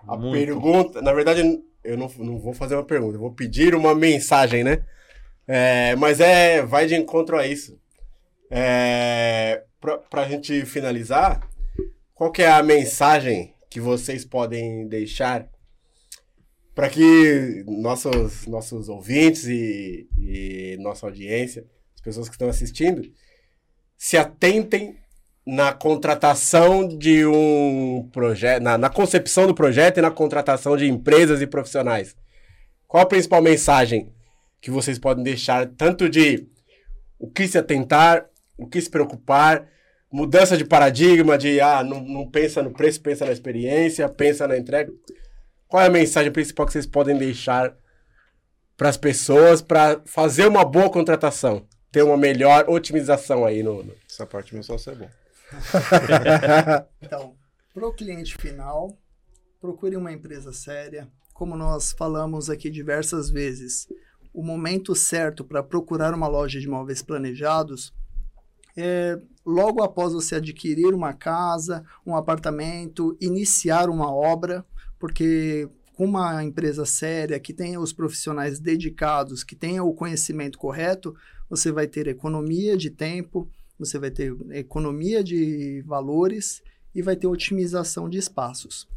a 0.06 0.16
muito. 0.16 0.32
pergunta, 0.32 1.02
na 1.02 1.12
verdade, 1.12 1.42
eu 1.84 1.96
não, 1.98 2.08
não 2.18 2.38
vou 2.38 2.52
fazer 2.54 2.74
uma 2.74 2.84
pergunta, 2.84 3.16
eu 3.16 3.20
vou 3.20 3.32
pedir 3.32 3.74
uma 3.74 3.94
mensagem, 3.94 4.62
né? 4.64 4.84
É, 5.46 5.96
mas 5.96 6.20
é, 6.20 6.62
vai 6.62 6.86
de 6.86 6.94
encontro 6.94 7.36
a 7.38 7.46
isso. 7.46 7.78
É, 8.50 9.64
pra, 9.80 9.98
pra 9.98 10.28
gente 10.28 10.64
finalizar, 10.64 11.40
qual 12.14 12.30
que 12.32 12.42
é 12.42 12.50
a 12.50 12.62
mensagem 12.62 13.54
que 13.70 13.80
vocês 13.80 14.24
podem 14.24 14.88
deixar 14.88 15.48
para 16.74 16.88
que 16.88 17.64
nossos, 17.66 18.46
nossos 18.46 18.88
ouvintes 18.88 19.44
e, 19.44 20.08
e 20.18 20.76
nossa 20.80 21.06
audiência, 21.06 21.64
as 21.94 22.00
pessoas 22.00 22.28
que 22.28 22.34
estão 22.34 22.48
assistindo, 22.48 23.02
se 23.96 24.16
atentem 24.16 24.96
na 25.46 25.72
contratação 25.72 26.86
de 26.86 27.26
um 27.26 28.08
projeto, 28.12 28.62
na, 28.62 28.78
na 28.78 28.88
concepção 28.88 29.46
do 29.46 29.54
projeto 29.54 29.98
e 29.98 30.02
na 30.02 30.10
contratação 30.10 30.76
de 30.76 30.86
empresas 30.86 31.40
e 31.40 31.46
profissionais. 31.46 32.16
Qual 32.86 33.02
a 33.02 33.06
principal 33.06 33.42
mensagem 33.42 34.12
que 34.60 34.70
vocês 34.70 34.98
podem 34.98 35.24
deixar, 35.24 35.66
tanto 35.66 36.08
de 36.08 36.48
o 37.18 37.30
que 37.30 37.46
se 37.46 37.58
atentar, 37.58 38.26
o 38.56 38.66
que 38.66 38.80
se 38.80 38.90
preocupar, 38.90 39.68
mudança 40.12 40.56
de 40.56 40.64
paradigma, 40.64 41.36
de 41.38 41.60
ah, 41.60 41.82
não, 41.84 42.00
não 42.00 42.30
pensa 42.30 42.62
no 42.62 42.72
preço, 42.72 43.00
pensa 43.00 43.24
na 43.24 43.32
experiência, 43.32 44.08
pensa 44.08 44.46
na 44.48 44.56
entrega. 44.58 44.92
Qual 45.68 45.82
é 45.82 45.86
a 45.86 45.90
mensagem 45.90 46.32
principal 46.32 46.66
que 46.66 46.72
vocês 46.72 46.86
podem 46.86 47.16
deixar 47.16 47.76
para 48.76 48.88
as 48.88 48.96
pessoas 48.96 49.62
para 49.62 50.00
fazer 50.06 50.46
uma 50.48 50.64
boa 50.64 50.90
contratação? 50.90 51.66
Ter 51.92 52.02
uma 52.02 52.16
melhor 52.16 52.68
otimização 52.68 53.44
aí 53.44 53.62
no. 53.62 53.82
no- 53.82 53.94
Essa 54.08 54.26
parte 54.26 54.54
meu 54.54 54.62
sócio 54.62 54.92
é 54.92 54.94
bom. 54.94 55.08
Então, 57.02 57.34
para 57.74 57.86
o 57.86 57.92
cliente 57.92 58.36
final, 58.36 58.96
procure 59.60 59.96
uma 59.96 60.12
empresa 60.12 60.52
séria. 60.52 61.08
Como 61.34 61.56
nós 61.56 61.92
falamos 61.92 62.50
aqui 62.50 62.70
diversas 62.70 63.30
vezes, 63.30 63.86
o 64.32 64.42
momento 64.42 64.94
certo 64.94 65.44
para 65.44 65.62
procurar 65.62 66.12
uma 66.14 66.28
loja 66.28 66.60
de 66.60 66.66
imóveis 66.66 67.02
planejados 67.02 67.92
é 68.76 69.18
logo 69.44 69.82
após 69.82 70.12
você 70.12 70.36
adquirir 70.36 70.94
uma 70.94 71.12
casa, 71.12 71.84
um 72.06 72.14
apartamento, 72.14 73.16
iniciar 73.20 73.88
uma 73.88 74.12
obra, 74.12 74.64
porque 74.98 75.68
uma 75.98 76.42
empresa 76.42 76.86
séria 76.86 77.38
que 77.38 77.52
tenha 77.52 77.80
os 77.80 77.92
profissionais 77.92 78.58
dedicados, 78.58 79.44
que 79.44 79.54
tenha 79.54 79.84
o 79.84 79.92
conhecimento 79.92 80.58
correto, 80.58 81.14
você 81.48 81.70
vai 81.70 81.86
ter 81.86 82.06
economia 82.06 82.76
de 82.76 82.90
tempo, 82.90 83.48
você 83.78 83.98
vai 83.98 84.10
ter 84.10 84.34
economia 84.52 85.22
de 85.22 85.82
valores 85.86 86.62
e 86.94 87.02
vai 87.02 87.16
ter 87.16 87.26
otimização 87.26 88.08
de 88.08 88.18
espaços. 88.18 88.88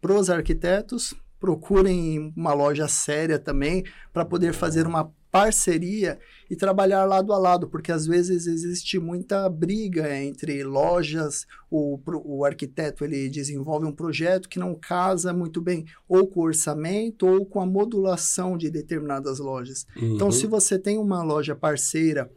Para 0.00 0.14
os 0.14 0.30
arquitetos, 0.30 1.14
procurem 1.38 2.32
uma 2.36 2.52
loja 2.52 2.88
séria 2.88 3.38
também 3.38 3.84
para 4.12 4.24
poder 4.24 4.52
fazer 4.52 4.86
uma 4.86 5.12
parceria 5.30 6.18
e 6.50 6.56
trabalhar 6.56 7.04
lado 7.04 7.32
a 7.32 7.38
lado, 7.38 7.68
porque 7.68 7.92
às 7.92 8.06
vezes 8.06 8.46
existe 8.46 8.98
muita 8.98 9.48
briga 9.48 10.14
entre 10.16 10.64
lojas, 10.64 11.46
o, 11.70 11.98
o 12.24 12.44
arquiteto 12.44 13.04
ele 13.04 13.28
desenvolve 13.28 13.86
um 13.86 13.92
projeto 13.92 14.48
que 14.48 14.58
não 14.58 14.74
casa 14.74 15.32
muito 15.32 15.60
bem 15.60 15.84
ou 16.08 16.26
com 16.26 16.40
o 16.40 16.44
orçamento 16.44 17.26
ou 17.26 17.46
com 17.46 17.60
a 17.60 17.66
modulação 17.66 18.56
de 18.58 18.70
determinadas 18.70 19.38
lojas. 19.38 19.86
Então, 19.96 20.26
Uhum. 20.26 20.32
se 20.32 20.46
você 20.46 20.78
tem 20.78 20.98
uma 20.98 21.22
loja 21.22 21.54
parceira 21.54 22.30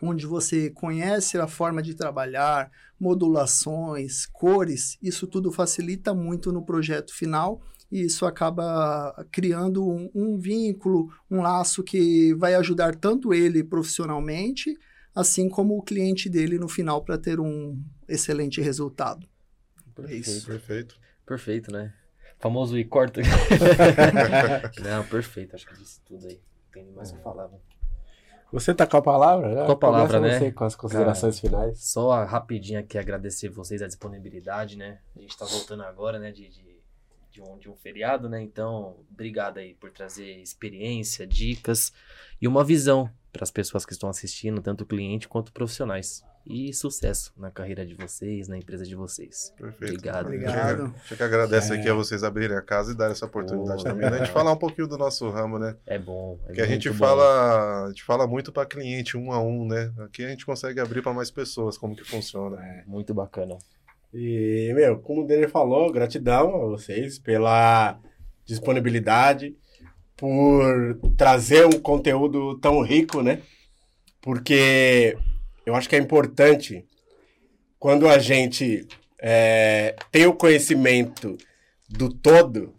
onde 0.00 0.26
você 0.26 0.68
conhece 0.70 1.38
a 1.38 1.46
forma 1.46 1.80
de 1.80 1.94
trabalhar, 1.94 2.70
modulações, 2.98 4.26
cores, 4.26 4.98
isso 5.02 5.26
tudo 5.26 5.52
facilita 5.52 6.12
muito 6.14 6.52
no 6.52 6.62
projeto 6.64 7.14
final 7.14 7.60
e 7.92 8.06
isso 8.06 8.24
acaba 8.24 9.14
criando 9.30 9.86
um, 9.86 10.10
um 10.14 10.38
vínculo, 10.38 11.12
um 11.30 11.42
laço 11.42 11.82
que 11.82 12.32
vai 12.36 12.54
ajudar 12.54 12.96
tanto 12.96 13.34
ele 13.34 13.62
profissionalmente, 13.62 14.74
assim 15.14 15.46
como 15.46 15.76
o 15.76 15.82
cliente 15.82 16.30
dele 16.30 16.58
no 16.58 16.70
final 16.70 17.04
para 17.04 17.18
ter 17.18 17.38
um 17.38 17.78
excelente 18.08 18.62
resultado. 18.62 19.28
É 20.08 20.14
isso. 20.14 20.46
Perfeito. 20.46 20.98
Perfeito, 21.26 21.70
né? 21.70 21.92
Famoso 22.38 22.78
e 22.78 22.84
corta. 22.84 23.20
Não, 24.82 25.04
perfeito. 25.04 25.54
Acho 25.54 25.66
que 25.66 25.74
disse 25.76 26.00
tudo 26.00 26.26
aí. 26.26 26.40
tem 26.72 26.90
mais 26.92 27.10
o 27.10 27.16
que 27.16 27.22
falar. 27.22 27.48
né? 27.48 27.58
Você 28.52 28.74
tá 28.74 28.86
com 28.86 28.96
a 28.96 29.02
palavra? 29.02 29.54
Já 29.54 29.66
Com 29.66 29.72
a 29.72 29.76
palavra, 29.76 30.18
começa 30.18 30.40
né? 30.40 30.46
Você 30.46 30.52
com 30.52 30.64
as 30.64 30.74
considerações 30.74 31.38
finais. 31.38 31.78
Só 31.84 32.24
rapidinho 32.24 32.80
aqui 32.80 32.96
agradecer 32.96 33.50
vocês 33.50 33.82
a 33.82 33.86
disponibilidade, 33.86 34.78
né? 34.78 34.98
A 35.14 35.20
gente 35.20 35.36
tá 35.36 35.44
voltando 35.44 35.82
agora, 35.82 36.18
né, 36.18 36.32
de, 36.32 36.48
de, 36.48 36.81
de 37.32 37.40
um, 37.42 37.58
de 37.58 37.68
um 37.68 37.74
feriado, 37.74 38.28
né? 38.28 38.40
Então, 38.42 38.96
obrigado 39.10 39.58
aí 39.58 39.74
por 39.74 39.90
trazer 39.90 40.36
experiência, 40.40 41.26
dicas 41.26 41.92
e 42.40 42.46
uma 42.46 42.62
visão 42.62 43.08
para 43.32 43.42
as 43.44 43.50
pessoas 43.50 43.86
que 43.86 43.92
estão 43.92 44.08
assistindo, 44.10 44.60
tanto 44.60 44.84
cliente 44.84 45.26
quanto 45.28 45.52
profissionais. 45.52 46.22
E 46.44 46.72
sucesso 46.74 47.32
na 47.36 47.52
carreira 47.52 47.86
de 47.86 47.94
vocês, 47.94 48.48
na 48.48 48.58
empresa 48.58 48.84
de 48.84 48.96
vocês. 48.96 49.54
Perfeito. 49.56 49.92
Obrigado. 49.94 50.26
Obrigado. 50.26 50.82
A 50.96 51.08
gente 51.08 51.22
agradece 51.22 51.72
É. 51.72 51.78
aqui 51.78 51.88
a 51.88 51.94
vocês 51.94 52.24
abrirem 52.24 52.56
a 52.56 52.60
casa 52.60 52.90
e 52.92 52.96
darem 52.96 53.12
essa 53.12 53.26
oportunidade 53.26 53.84
Boa. 53.84 53.94
também, 53.94 54.10
né? 54.10 54.16
A 54.16 54.24
gente 54.24 54.32
falar 54.32 54.50
um 54.52 54.56
pouquinho 54.58 54.88
do 54.88 54.98
nosso 54.98 55.30
ramo, 55.30 55.56
né? 55.56 55.76
É 55.86 56.00
bom. 56.00 56.36
É 56.42 56.46
Porque 56.46 56.60
a 56.60 56.66
gente 56.66 56.88
muito 56.88 56.98
bom. 56.98 57.06
fala, 57.06 57.84
a 57.84 57.88
gente 57.90 58.02
fala 58.02 58.26
muito 58.26 58.50
para 58.52 58.66
cliente 58.66 59.16
um 59.16 59.30
a 59.30 59.40
um, 59.40 59.64
né? 59.68 59.92
Aqui 60.00 60.24
a 60.24 60.28
gente 60.28 60.44
consegue 60.44 60.80
abrir 60.80 61.00
para 61.00 61.12
mais 61.14 61.30
pessoas 61.30 61.78
como 61.78 61.94
que 61.94 62.02
funciona. 62.04 62.60
Muito 62.88 63.14
bacana. 63.14 63.56
E, 64.12 64.72
meu, 64.74 64.98
como 64.98 65.22
o 65.22 65.26
Denner 65.26 65.48
falou, 65.50 65.90
gratidão 65.90 66.54
a 66.54 66.66
vocês 66.66 67.18
pela 67.18 67.98
disponibilidade, 68.44 69.56
por 70.16 70.98
trazer 71.16 71.66
um 71.66 71.80
conteúdo 71.80 72.58
tão 72.58 72.80
rico, 72.82 73.22
né? 73.22 73.40
Porque 74.20 75.16
eu 75.64 75.74
acho 75.74 75.88
que 75.88 75.96
é 75.96 75.98
importante 75.98 76.84
quando 77.78 78.08
a 78.08 78.18
gente 78.18 78.86
é, 79.20 79.96
tem 80.10 80.26
o 80.26 80.34
conhecimento 80.34 81.36
do 81.88 82.12
todo, 82.12 82.74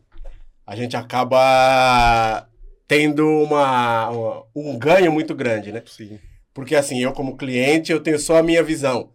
a 0.65 0.75
gente 0.75 0.95
acaba 0.95 2.47
tendo 2.87 3.27
uma, 3.27 4.09
uma- 4.09 4.43
um 4.55 4.77
ganho 4.77 5.11
muito 5.11 5.33
grande, 5.35 5.71
né? 5.71 5.81
Sim. 5.85 6.19
Porque 6.53 6.75
assim, 6.75 6.99
eu 7.01 7.11
como 7.11 7.35
cliente, 7.37 7.91
eu 7.91 7.99
tenho 8.01 8.19
só 8.19 8.37
a 8.37 8.43
minha 8.43 8.63
visão. 8.63 9.09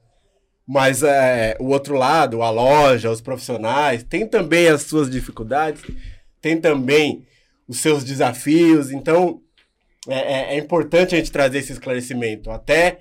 Mas 0.71 1.03
é, 1.03 1.57
o 1.59 1.69
outro 1.69 1.97
lado, 1.97 2.43
a 2.43 2.51
loja, 2.51 3.11
os 3.11 3.23
profissionais, 3.23 4.03
tem 4.03 4.27
também 4.27 4.69
as 4.69 4.83
suas 4.83 5.09
dificuldades, 5.11 5.81
tem 6.43 6.61
também 6.61 7.25
os 7.67 7.79
seus 7.81 8.05
desafios. 8.05 8.91
Então, 8.91 9.41
é, 10.07 10.19
é- 10.19 10.55
é 10.55 10.59
importante 10.59 11.15
a 11.15 11.19
gente 11.19 11.33
trazer 11.33 11.59
esse 11.61 11.73
esclarecimento, 11.73 12.51
até 12.51 12.99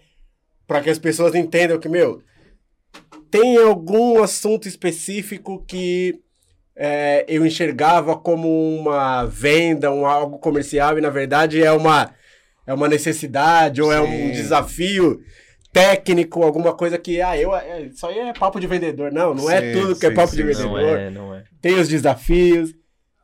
para 0.65 0.81
que 0.81 0.89
as 0.89 0.97
pessoas 0.97 1.35
entendam 1.35 1.77
que, 1.77 1.89
meu, 1.89 2.21
tem 3.29 3.57
algum 3.57 4.23
assunto 4.23 4.65
específico 4.65 5.61
que 5.67 6.21
é, 6.73 7.25
eu 7.27 7.45
enxergava 7.45 8.15
como 8.15 8.47
uma 8.77 9.25
venda, 9.25 9.91
um 9.91 10.05
algo 10.05 10.37
comercial, 10.39 10.97
e 10.97 11.01
na 11.01 11.09
verdade 11.09 11.61
é 11.61 11.71
uma, 11.71 12.13
é 12.65 12.73
uma 12.73 12.87
necessidade 12.87 13.81
ou 13.81 13.91
é 13.91 13.99
um 13.99 14.05
Sim. 14.07 14.31
desafio 14.31 15.21
técnico, 15.77 16.43
alguma 16.43 16.73
coisa 16.73 16.97
que, 16.97 17.21
ah, 17.21 17.37
eu, 17.37 17.55
é, 17.55 17.83
isso 17.83 18.05
aí 18.07 18.17
é 18.19 18.33
papo 18.33 18.59
de 18.59 18.67
vendedor. 18.67 19.11
Não, 19.11 19.33
não 19.33 19.49
é 19.49 19.61
Sim, 19.73 19.79
tudo 19.79 19.95
que 19.95 20.05
é 20.05 20.09
sim, 20.09 20.15
papo 20.15 20.29
sim, 20.29 20.37
de 20.45 20.53
sim. 20.55 20.63
Não 20.63 20.73
vendedor. 20.73 20.97
é, 20.99 21.09
não 21.09 21.35
é. 21.35 21.43
Tem 21.61 21.79
os 21.79 21.87
desafios, 21.87 22.73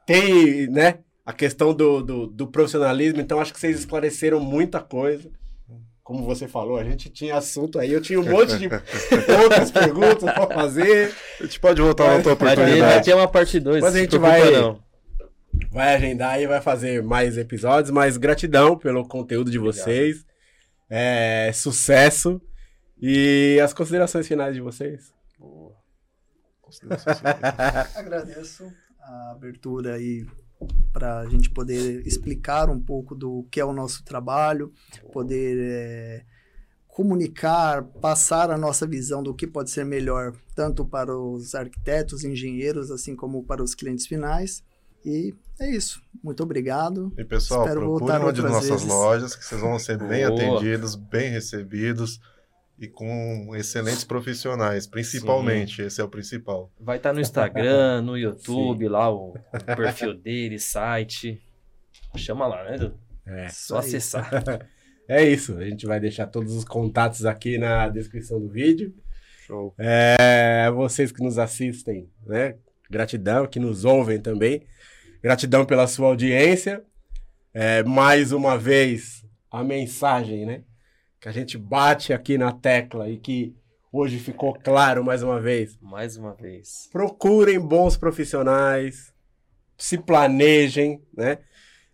tem, 0.05 0.67
né, 0.67 0.99
a 1.25 1.31
questão 1.33 1.73
do, 1.73 2.01
do, 2.01 2.27
do 2.27 2.47
profissionalismo. 2.47 3.19
Então, 3.21 3.39
acho 3.39 3.53
que 3.53 3.59
vocês 3.59 3.79
esclareceram 3.79 4.39
muita 4.39 4.79
coisa. 4.79 5.29
Como 6.03 6.25
você 6.25 6.49
falou, 6.49 6.77
a 6.77 6.83
gente 6.83 7.09
tinha 7.09 7.37
assunto 7.37 7.79
aí, 7.79 7.93
eu 7.93 8.01
tinha 8.01 8.19
um 8.19 8.25
monte 8.29 8.57
de 8.57 8.65
outras 9.41 9.71
perguntas 9.71 10.23
para 10.33 10.47
fazer. 10.47 11.13
A 11.39 11.43
gente 11.45 11.59
pode 11.61 11.81
voltar 11.81 12.17
na 12.17 12.21
tua 12.21 12.35
Vai 12.35 12.49
ter, 12.49 12.55
vai 12.55 12.65
oportunidade. 12.65 13.05
ter 13.05 13.13
uma 13.15 13.27
parte 13.27 13.57
2. 13.57 13.81
Mas 13.81 13.95
a 13.95 13.99
gente 13.99 14.17
vai- 14.17 14.41
vai 15.71 15.95
agendar 15.95 16.41
e 16.41 16.45
vai 16.47 16.59
fazer 16.59 17.01
mais 17.01 17.37
episódios, 17.37 17.89
mas 17.89 18.17
gratidão 18.17 18.77
pelo 18.77 19.07
conteúdo 19.07 19.49
de 19.49 19.57
Obrigado. 19.57 19.81
É, 20.89 21.51
sucesso. 21.53 22.41
E 23.01 23.59
as 23.61 23.73
considerações 23.73 24.27
finais 24.27 24.55
de 24.55 24.61
vocês? 24.61 25.13
Agradeço 27.95 28.71
a 28.99 29.31
abertura 29.31 29.95
aí 29.95 30.25
para 30.91 31.19
a 31.19 31.29
gente 31.29 31.49
poder 31.49 32.05
explicar 32.07 32.69
um 32.69 32.79
pouco 32.79 33.13
do 33.13 33.45
que 33.51 33.59
é 33.59 33.65
o 33.65 33.73
nosso 33.73 34.03
trabalho, 34.03 34.71
poder 35.11 35.57
eh, 35.59 36.25
comunicar, 36.87 37.83
passar 37.83 38.49
a 38.51 38.57
nossa 38.57 38.87
visão 38.87 39.21
do 39.21 39.33
que 39.33 39.45
pode 39.45 39.71
ser 39.71 39.83
melhor, 39.83 40.33
tanto 40.55 40.85
para 40.85 41.17
os 41.17 41.53
arquitetos, 41.55 42.23
engenheiros, 42.23 42.91
assim 42.91 43.15
como 43.15 43.43
para 43.43 43.63
os 43.63 43.75
clientes 43.75 44.07
finais. 44.07 44.63
E 45.05 45.35
é 45.63 45.71
isso. 45.71 46.01
Muito 46.23 46.43
obrigado. 46.43 47.11
E 47.17 47.23
pessoal, 47.23 47.61
Espero 47.61 47.81
procurem 47.81 48.17
uma 48.19 48.33
de 48.33 48.41
nossas 48.41 48.69
vezes. 48.69 48.87
lojas, 48.87 49.35
que 49.35 49.45
vocês 49.45 49.61
vão 49.61 49.79
ser 49.79 49.97
bem 49.97 50.27
Boa. 50.27 50.39
atendidos, 50.39 50.95
bem 50.95 51.29
recebidos 51.29 52.19
e 52.77 52.87
com 52.87 53.55
excelentes 53.55 54.03
profissionais, 54.03 54.87
principalmente. 54.87 55.81
Esse 55.81 56.01
é 56.01 56.03
o 56.03 56.09
principal. 56.09 56.71
Vai 56.79 56.97
estar 56.97 57.13
no 57.13 57.19
Instagram, 57.19 58.01
no 58.03 58.17
YouTube, 58.17 58.87
lá 58.87 59.09
o, 59.11 59.29
o 59.31 59.75
perfil 59.75 60.13
dele, 60.13 60.59
site. 60.59 61.41
Chama 62.15 62.47
lá, 62.47 62.63
né, 62.63 62.75
Edu? 62.75 62.99
É. 63.25 63.49
Só 63.49 63.79
aí. 63.79 63.85
acessar. 63.85 64.29
É 65.05 65.21
isso. 65.21 65.57
A 65.57 65.65
gente 65.65 65.85
vai 65.85 65.99
deixar 65.99 66.27
todos 66.27 66.55
os 66.55 66.63
contatos 66.63 67.25
aqui 67.25 67.57
na 67.57 67.89
descrição 67.89 68.39
do 68.39 68.47
vídeo. 68.47 68.95
Show. 69.45 69.75
É, 69.77 70.71
vocês 70.71 71.11
que 71.11 71.21
nos 71.21 71.37
assistem, 71.37 72.09
né? 72.25 72.55
Gratidão, 72.89 73.45
que 73.45 73.59
nos 73.59 73.83
ouvem 73.83 74.17
também. 74.17 74.65
Gratidão 75.23 75.63
pela 75.65 75.87
sua 75.87 76.07
audiência. 76.07 76.83
É, 77.53 77.81
mais 77.83 78.33
uma 78.33 78.57
vez, 78.57 79.23
a 79.49 79.63
mensagem, 79.63 80.45
né? 80.45 80.63
Que 81.21 81.29
a 81.29 81.31
gente 81.31 81.57
bate 81.57 82.11
aqui 82.11 82.37
na 82.37 82.51
tecla 82.51 83.09
e 83.09 83.17
que 83.17 83.55
hoje 83.89 84.19
ficou 84.19 84.53
claro 84.53 85.01
mais 85.01 85.23
uma 85.23 85.39
vez. 85.39 85.77
Mais 85.81 86.17
uma 86.17 86.33
vez. 86.33 86.89
Procurem 86.91 87.57
bons 87.57 87.95
profissionais, 87.95 89.13
se 89.77 89.97
planejem, 89.97 91.01
né? 91.15 91.37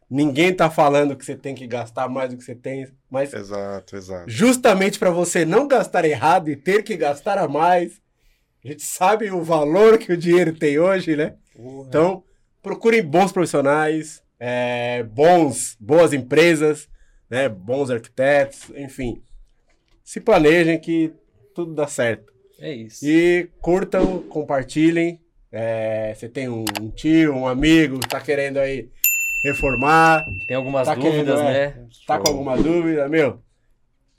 Ninguém 0.10 0.52
tá 0.52 0.68
falando 0.72 1.16
que 1.16 1.24
você 1.24 1.36
tem 1.36 1.54
que 1.54 1.68
gastar 1.68 2.10
mais 2.10 2.32
do 2.32 2.38
que 2.38 2.44
você 2.44 2.56
tem, 2.56 2.88
mas 3.12 3.32
Exato, 3.32 3.96
exato. 3.96 4.28
justamente 4.28 4.98
para 4.98 5.12
você 5.12 5.46
não 5.46 5.68
gastar 5.68 6.04
errado 6.04 6.50
e 6.50 6.56
ter 6.56 6.82
que 6.82 6.98
gastar 6.98 7.38
a 7.38 7.48
mais. 7.48 8.02
A 8.66 8.70
gente 8.70 8.82
sabe 8.82 9.30
o 9.30 9.44
valor 9.44 10.00
que 10.00 10.12
o 10.12 10.18
dinheiro 10.18 10.52
tem 10.58 10.80
hoje, 10.80 11.16
né? 11.16 11.36
Então, 11.56 12.24
procurem 12.62 13.02
bons 13.04 13.32
profissionais, 13.32 14.24
é, 14.40 15.04
bons, 15.04 15.76
boas 15.80 16.14
empresas, 16.14 16.88
né? 17.30 17.48
Bons 17.50 17.90
arquitetos, 17.90 18.72
enfim. 18.76 19.22
Se 20.04 20.20
planejem 20.20 20.80
que 20.80 21.14
tudo 21.54 21.74
dá 21.74 21.88
certo. 21.88 22.34
É 22.60 22.74
isso. 22.74 23.06
E 23.06 23.50
curtam, 23.62 24.24
compartilhem. 24.24 25.20
É, 25.52 26.14
você 26.14 26.30
tem 26.30 26.48
um, 26.48 26.64
um 26.80 26.90
tio, 26.90 27.34
um 27.34 27.48
amigo 27.48 28.00
que 28.00 28.08
tá 28.08 28.20
querendo 28.20 28.58
aí 28.58 28.90
reformar, 29.44 30.24
Tem 30.48 30.56
algumas 30.56 30.88
Tá 30.88 30.96
querendo, 30.96 31.26
dúvidas, 31.28 31.40
é. 31.40 31.44
né? 31.44 31.88
tá 32.06 32.16
Show. 32.16 32.24
com 32.24 32.32
alguma 32.32 32.58
dúvida, 32.58 33.08
meu? 33.08 33.42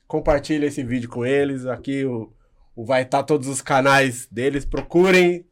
Compartilha 0.06 0.66
esse 0.66 0.82
vídeo 0.82 1.08
com 1.08 1.24
eles. 1.24 1.66
Aqui 1.66 2.04
o, 2.04 2.32
o 2.74 2.84
vai 2.84 3.02
estar 3.02 3.22
todos 3.22 3.46
os 3.46 3.60
canais 3.60 4.26
deles. 4.30 4.64
Procurem 4.64 5.44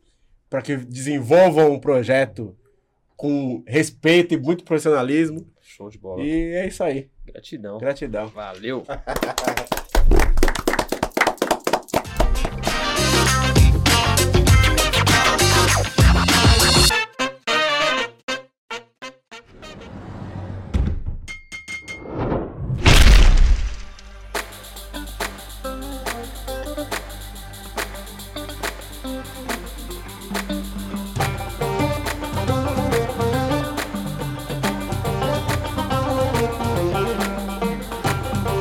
para 0.48 0.62
que 0.62 0.76
desenvolvam 0.76 1.72
um 1.72 1.78
projeto 1.78 2.56
com 3.18 3.64
respeito 3.66 4.32
e 4.32 4.36
muito 4.38 4.62
profissionalismo. 4.62 5.44
Show 5.60 5.90
de 5.90 5.98
bola. 5.98 6.22
E 6.22 6.54
é 6.54 6.68
isso 6.68 6.84
aí. 6.84 7.10
Gratidão. 7.26 7.76
Gratidão. 7.78 8.28
Valeu. 8.28 8.84